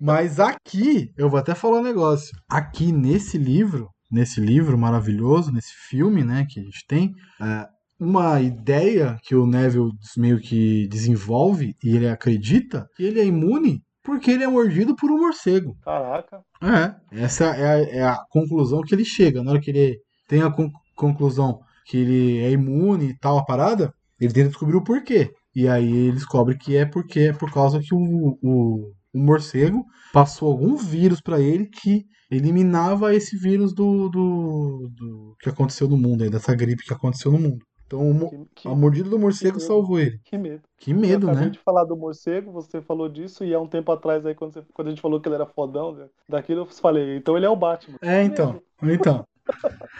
Mas 0.00 0.40
aqui, 0.40 1.12
eu 1.16 1.28
vou 1.28 1.38
até 1.38 1.54
falar 1.54 1.78
um 1.78 1.84
negócio. 1.84 2.34
Aqui 2.48 2.90
nesse 2.90 3.36
livro, 3.36 3.90
nesse 4.10 4.40
livro 4.40 4.78
maravilhoso, 4.78 5.52
nesse 5.52 5.72
filme, 5.88 6.24
né, 6.24 6.46
que 6.48 6.58
a 6.58 6.62
gente 6.62 6.86
tem, 6.86 7.14
é, 7.40 7.68
uma 7.98 8.40
ideia 8.40 9.18
que 9.22 9.34
o 9.34 9.46
Neville 9.46 9.92
meio 10.16 10.40
que 10.40 10.88
desenvolve 10.88 11.76
e 11.84 11.94
ele 11.94 12.08
acredita 12.08 12.88
que 12.96 13.04
ele 13.04 13.20
é 13.20 13.26
imune 13.26 13.82
porque 14.02 14.30
ele 14.30 14.44
é 14.44 14.48
mordido 14.48 14.94
por 14.96 15.10
um 15.10 15.18
morcego. 15.18 15.76
Caraca. 15.82 16.40
É, 16.62 16.94
essa 17.22 17.44
é 17.46 17.66
a, 17.66 17.78
é 17.98 18.02
a 18.02 18.18
conclusão 18.30 18.80
que 18.82 18.94
ele 18.94 19.04
chega. 19.04 19.42
Na 19.42 19.52
hora 19.52 19.60
que 19.60 19.70
ele 19.70 19.98
tem 20.28 20.42
a 20.42 20.50
con- 20.50 20.70
conclusão 20.96 21.58
que 21.86 21.96
ele 21.98 22.38
é 22.38 22.50
imune 22.50 23.10
e 23.10 23.18
tal, 23.18 23.38
a 23.38 23.44
parada, 23.44 23.92
ele 24.20 24.32
tenta 24.32 24.48
descobrir 24.48 24.76
o 24.76 24.84
porquê. 24.84 25.30
E 25.54 25.66
aí 25.68 25.86
ele 25.90 26.12
descobre 26.12 26.56
que 26.56 26.76
é 26.76 26.86
porque 26.86 27.20
é 27.20 27.32
por 27.32 27.52
causa 27.52 27.80
que 27.80 27.94
o, 27.94 27.98
o, 28.42 28.92
o 29.12 29.18
morcego 29.18 29.84
passou 30.12 30.50
algum 30.50 30.76
vírus 30.76 31.20
pra 31.20 31.40
ele 31.40 31.66
que 31.66 32.04
eliminava 32.30 33.12
esse 33.14 33.36
vírus 33.36 33.74
do, 33.74 34.08
do, 34.08 34.88
do 34.94 35.36
que 35.40 35.48
aconteceu 35.48 35.88
no 35.88 35.96
mundo, 35.96 36.22
aí, 36.22 36.30
dessa 36.30 36.54
gripe 36.54 36.84
que 36.84 36.92
aconteceu 36.94 37.32
no 37.32 37.38
mundo. 37.40 37.58
Então 37.96 38.28
Que, 38.28 38.62
que, 38.62 38.68
a 38.68 38.74
mordida 38.74 39.10
do 39.10 39.18
morcego 39.18 39.56
medo. 39.58 39.66
salvou 39.66 39.98
ele. 39.98 40.18
que 40.24 40.38
medo. 40.38 40.62
Que 40.78 40.94
medo, 40.94 41.28
eu 41.28 41.34
né? 41.34 41.48
de 41.48 41.58
falar 41.58 41.84
do 41.84 41.96
morcego, 41.96 42.52
você 42.52 42.80
falou 42.80 43.08
disso, 43.08 43.44
e 43.44 43.52
há 43.52 43.60
um 43.60 43.66
tempo 43.66 43.90
atrás, 43.92 44.24
aí, 44.24 44.34
quando, 44.34 44.54
você- 44.54 44.64
quando 44.72 44.88
a 44.88 44.90
gente 44.90 45.02
falou 45.02 45.20
que 45.20 45.28
ele 45.28 45.34
era 45.34 45.46
fodão, 45.46 45.92
né, 45.94 46.06
daquilo 46.28 46.60
eu 46.62 46.66
falei, 46.66 47.16
então 47.16 47.36
ele 47.36 47.46
é 47.46 47.50
o 47.50 47.56
Batman. 47.56 47.98
É, 48.00 48.22
então. 48.22 48.60
Então. 48.82 49.24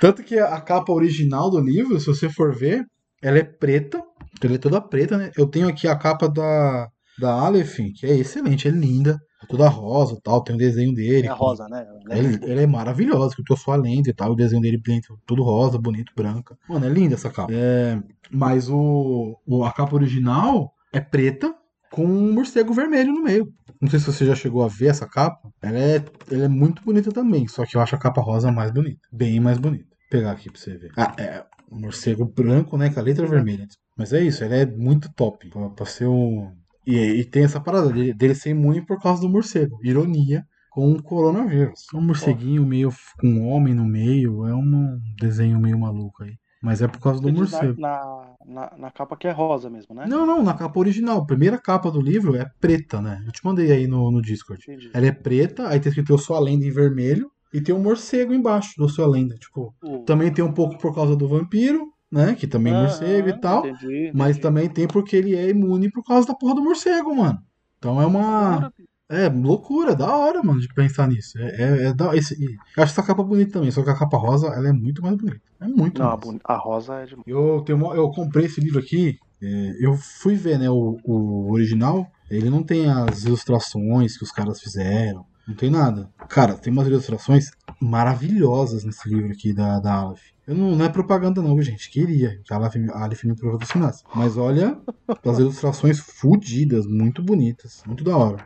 Tanto 0.01 0.23
que 0.23 0.39
a 0.39 0.61
capa 0.61 0.93
original 0.93 1.51
do 1.51 1.59
livro, 1.61 1.99
se 1.99 2.07
você 2.07 2.29
for 2.31 2.55
ver, 2.55 2.85
ela 3.21 3.39
é 3.39 3.43
preta. 3.45 4.03
Ela 4.43 4.55
é 4.55 4.59
toda 4.59 4.81
preta, 4.81 5.19
né? 5.19 5.31
Eu 5.37 5.47
tenho 5.47 5.69
aqui 5.69 5.87
a 5.89 5.97
capa 5.97 6.29
da, 6.29 6.89
da 7.19 7.33
Aleph, 7.33 7.79
que 7.99 8.07
é 8.07 8.17
excelente, 8.17 8.69
é 8.69 8.71
linda. 8.71 9.19
É 9.43 9.47
toda 9.47 9.69
rosa 9.69 10.15
e 10.15 10.21
tal, 10.21 10.43
tem 10.43 10.55
o 10.55 10.59
desenho 10.59 10.93
dele. 10.95 11.27
É 11.27 11.31
a 11.31 11.35
rosa, 11.35 11.67
né? 11.69 11.87
Ele, 12.11 12.39
ele 12.43 12.63
é 12.63 12.67
maravilhoso, 12.67 13.35
que 13.35 13.41
eu 13.41 13.45
tô 13.47 13.57
sua 13.57 13.77
lenda 13.77 14.11
e 14.11 14.13
tal, 14.13 14.33
o 14.33 14.37
desenho 14.37 14.61
dele 14.63 14.79
dentro, 14.79 15.19
tudo 15.27 15.43
rosa, 15.43 15.79
bonito, 15.79 16.13
branca. 16.15 16.57
Mano, 16.69 16.87
é 16.87 16.89
linda 16.89 17.15
essa 17.15 17.31
capa. 17.31 17.53
É, 17.53 17.99
mas 18.31 18.69
o, 18.69 19.39
o- 19.47 19.65
a 19.65 19.73
capa 19.73 19.95
original 19.95 20.73
é 20.93 21.01
preta 21.01 21.55
com 21.91 22.05
um 22.05 22.33
morcego 22.33 22.73
vermelho 22.73 23.13
no 23.13 23.23
meio. 23.23 23.53
Não 23.81 23.89
sei 23.89 23.99
se 23.99 24.07
você 24.07 24.27
já 24.27 24.35
chegou 24.35 24.63
a 24.63 24.69
ver 24.69 24.89
essa 24.89 25.09
capa. 25.09 25.49
Ela 25.63 25.79
é, 25.79 26.05
ela 26.31 26.45
é 26.45 26.49
muito 26.49 26.83
bonita 26.83 27.11
também, 27.11 27.49
só 27.49 27.65
que 27.65 27.77
eu 27.77 27.81
acho 27.81 27.95
a 27.95 27.99
capa 27.99 28.21
rosa 28.21 28.53
mais 28.53 28.71
bonita. 28.71 29.01
Bem 29.11 29.41
mais 29.41 29.57
bonita. 29.59 29.85
Vou 29.91 29.99
pegar 30.11 30.33
aqui 30.33 30.51
pra 30.51 30.61
você 30.61 30.77
ver. 30.77 30.91
Ah, 30.97 31.15
é 31.19 31.45
um 31.73 31.81
morcego 31.81 32.25
branco, 32.27 32.77
né, 32.77 32.91
com 32.91 33.01
a 33.01 33.03
letra 33.03 33.27
vermelha. 33.27 33.67
Mas 33.97 34.13
é 34.13 34.21
isso, 34.23 34.45
ela 34.45 34.55
é 34.57 34.67
muito 34.67 35.11
top. 35.15 35.49
Pra, 35.49 35.71
pra 35.71 35.87
ser 35.87 36.07
um... 36.07 36.53
E, 36.87 36.97
e 36.97 37.25
tem 37.25 37.45
essa 37.45 37.61
parada 37.61 37.91
dele, 37.93 38.13
dele 38.15 38.35
ser 38.35 38.51
imune 38.51 38.85
por 38.85 39.01
causa 39.01 39.21
do 39.21 39.29
morcego. 39.29 39.79
Ironia 39.83 40.45
com 40.71 40.93
o 40.93 41.03
coronavírus. 41.03 41.81
Um 41.95 42.01
morceguinho 42.01 42.65
meio 42.65 42.91
com 43.21 43.27
um 43.27 43.49
homem 43.49 43.75
no 43.75 43.85
meio, 43.85 44.47
é 44.47 44.55
um 44.55 44.99
desenho 45.21 45.59
meio 45.61 45.79
maluco 45.79 46.23
aí. 46.23 46.35
Mas 46.63 46.83
é 46.83 46.87
por 46.89 47.01
causa 47.01 47.21
do 47.23 47.33
morcego. 47.33 47.81
na, 47.81 48.35
na, 48.47 48.73
na 48.77 48.91
capa 48.91 49.17
que 49.17 49.27
é 49.27 49.31
rosa 49.31 49.71
mesmo, 49.71 49.95
né? 49.95 50.05
Não, 50.07 50.27
não, 50.27 50.43
na 50.43 50.53
capa 50.55 50.79
original. 50.79 51.19
A 51.23 51.27
primeira 51.27 51.59
capa 51.59 51.91
do 51.91 52.01
livro 52.01 52.37
é 52.37 52.47
preta, 52.61 53.01
né? 53.01 53.23
Eu 53.27 53.33
te 53.33 53.45
mandei 53.45 53.73
aí 53.73 53.87
no, 53.87 54.11
no 54.11 54.21
Discord. 54.21 54.63
Entendi. 54.69 54.91
Ela 54.93 55.07
é 55.07 55.13
preta, 55.13 55.69
aí 55.69 55.81
tem 55.81 55.89
escrito 55.89 56.13
Eu 56.13 56.19
Sou 56.19 56.37
a 56.37 56.41
Lenda 56.41 56.67
em 56.67 56.71
vermelho, 56.71 57.31
e 57.53 57.61
tem 57.63 57.75
um 57.75 57.83
morcego 57.83 58.33
embaixo 58.35 58.75
do 58.77 58.89
Sua 58.89 59.07
Lenda. 59.07 59.35
Tipo, 59.37 59.75
O- 59.83 60.05
também 60.05 60.31
tem 60.33 60.45
um 60.45 60.53
pouco 60.53 60.79
por 60.79 60.95
causa 60.95 61.17
do 61.17 61.27
vampiro, 61.27 61.81
né? 62.11 62.35
Que 62.35 62.47
também 62.47 62.73
é 62.73 62.79
morcego 62.81 63.29
e 63.29 63.41
tal. 63.41 63.67
Entendi, 63.67 64.11
Mas 64.15 64.31
entendi. 64.37 64.41
também 64.41 64.69
tem 64.69 64.87
porque 64.87 65.17
ele 65.17 65.35
é 65.37 65.49
imune 65.51 65.91
por 65.91 66.03
causa 66.05 66.27
da 66.29 66.35
porra 66.35 66.55
do 66.55 66.63
morcego, 66.63 67.15
mano. 67.15 67.39
Então 67.79 68.01
é 68.01 68.07
uma. 68.07 68.73
É, 69.09 69.29
loucura, 69.29 69.97
da 69.97 70.07
hora, 70.17 70.41
mano, 70.41 70.61
de 70.61 70.69
pensar 70.73 71.09
nisso. 71.09 71.37
É, 71.37 71.49
é, 71.63 71.87
é 71.87 71.93
da, 71.93 72.15
esse, 72.15 72.35
eu 72.77 72.83
acho 72.83 72.93
essa 72.93 73.03
capa 73.03 73.25
bonita 73.25 73.55
também, 73.55 73.71
só 73.73 73.83
que 73.83 73.91
a 73.91 73.97
capa 73.99 74.17
rosa, 74.17 74.47
ela 74.47 74.69
é 74.69 74.73
muito 74.73 75.03
mais 75.03 75.17
bonita. 75.17 75.41
É 75.61 75.67
muito 75.67 76.01
Não, 76.01 76.11
a, 76.11 76.17
mais. 76.17 76.39
a 76.45 76.57
rosa 76.57 76.95
é 77.01 77.07
de. 77.07 77.17
Eu, 77.27 77.61
tenho, 77.67 77.77
uma- 77.79 77.95
eu 77.97 78.09
comprei 78.11 78.47
esse 78.47 78.61
livro 78.61 78.79
aqui, 78.79 79.19
é, 79.43 79.77
eu 79.85 79.95
fui 79.95 80.37
ver, 80.37 80.61
né, 80.61 80.71
o, 80.71 80.97
o 81.05 81.51
original, 81.53 82.07
ele 82.31 82.49
não 82.49 82.63
tem 82.63 82.89
as 82.89 83.25
ilustrações 83.25 84.17
que 84.17 84.23
os 84.23 84.31
caras 84.31 84.61
fizeram, 84.61 85.25
não 85.49 85.57
tem 85.57 85.69
nada. 85.71 86.09
Cara, 86.29 86.55
tem 86.55 86.73
umas 86.73 86.87
ilustrações 86.87 87.47
maravilhosas 87.81 88.85
nesse 88.85 89.09
livro 89.09 89.33
aqui 89.33 89.53
da, 89.53 89.81
da 89.81 89.93
Aleph. 89.95 90.21
Eu 90.51 90.57
não, 90.57 90.75
não 90.75 90.85
é 90.85 90.89
propaganda 90.89 91.41
não, 91.41 91.63
gente, 91.63 91.89
queria 91.89 92.41
que 92.43 92.53
a 92.53 92.57
Aleph, 92.57 93.23
me 93.23 93.37
patrocinasse. 93.37 94.03
Mas 94.13 94.37
olha, 94.37 94.77
as 95.25 95.39
ilustrações 95.39 96.01
fodidas, 96.01 96.89
muito 96.89 97.23
bonitas, 97.23 97.85
muito 97.87 98.03
da 98.03 98.17
hora. 98.17 98.45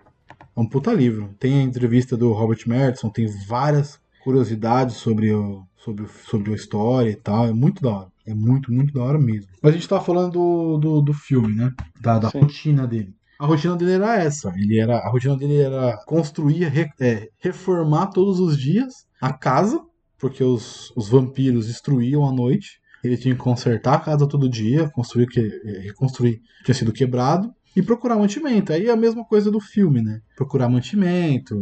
É 0.54 0.60
um 0.60 0.68
puta 0.68 0.92
livro. 0.92 1.34
Tem 1.40 1.60
a 1.60 1.62
entrevista 1.62 2.14
do 2.14 2.30
Robert 2.32 2.58
Mertson, 2.66 3.08
tem 3.08 3.26
várias 3.48 3.98
curiosidades 4.22 4.96
sobre, 4.96 5.32
o, 5.32 5.66
sobre, 5.78 6.06
sobre 6.28 6.52
a 6.52 6.54
história 6.54 7.08
e 7.08 7.16
tal. 7.16 7.46
É 7.46 7.54
muito 7.54 7.82
da 7.82 7.90
hora. 7.90 8.12
É 8.26 8.34
muito, 8.34 8.70
muito 8.70 8.92
da 8.92 9.02
hora 9.02 9.18
mesmo. 9.18 9.50
Mas 9.62 9.72
a 9.72 9.74
gente 9.74 9.88
tava 9.88 10.04
falando 10.04 10.32
do, 10.32 10.76
do, 10.76 11.00
do 11.00 11.14
filme, 11.14 11.54
né? 11.54 11.72
Da, 12.02 12.18
da 12.18 12.28
rotina 12.28 12.86
dele. 12.86 13.14
A 13.38 13.46
rotina 13.46 13.76
dele 13.76 13.92
era 13.92 14.22
essa. 14.22 14.52
Ele 14.54 14.78
era, 14.78 14.98
a 14.98 15.08
rotina 15.08 15.38
dele 15.38 15.56
era 15.56 15.96
construir, 16.04 16.64
re, 16.68 16.86
é, 17.00 17.30
reformar 17.38 18.08
todos 18.08 18.40
os 18.40 18.58
dias 18.58 19.06
a 19.22 19.32
casa, 19.32 19.80
porque 20.24 20.42
os, 20.42 20.90
os 20.96 21.10
vampiros 21.10 21.66
destruíam 21.66 22.26
à 22.26 22.32
noite. 22.32 22.80
Ele 23.04 23.14
tinha 23.14 23.34
que 23.34 23.40
consertar 23.42 23.92
a 23.92 24.00
casa 24.00 24.26
todo 24.26 24.48
dia, 24.48 24.88
construir 24.88 25.26
que 25.26 25.38
reconstruir 25.82 26.36
o 26.36 26.38
que 26.38 26.64
tinha 26.64 26.74
sido 26.74 26.94
quebrado 26.94 27.52
e 27.76 27.82
procurar 27.82 28.16
mantimento. 28.16 28.72
Aí 28.72 28.86
é 28.86 28.90
a 28.90 28.96
mesma 28.96 29.22
coisa 29.22 29.50
do 29.50 29.60
filme, 29.60 30.00
né? 30.00 30.22
Procurar 30.34 30.70
mantimento, 30.70 31.54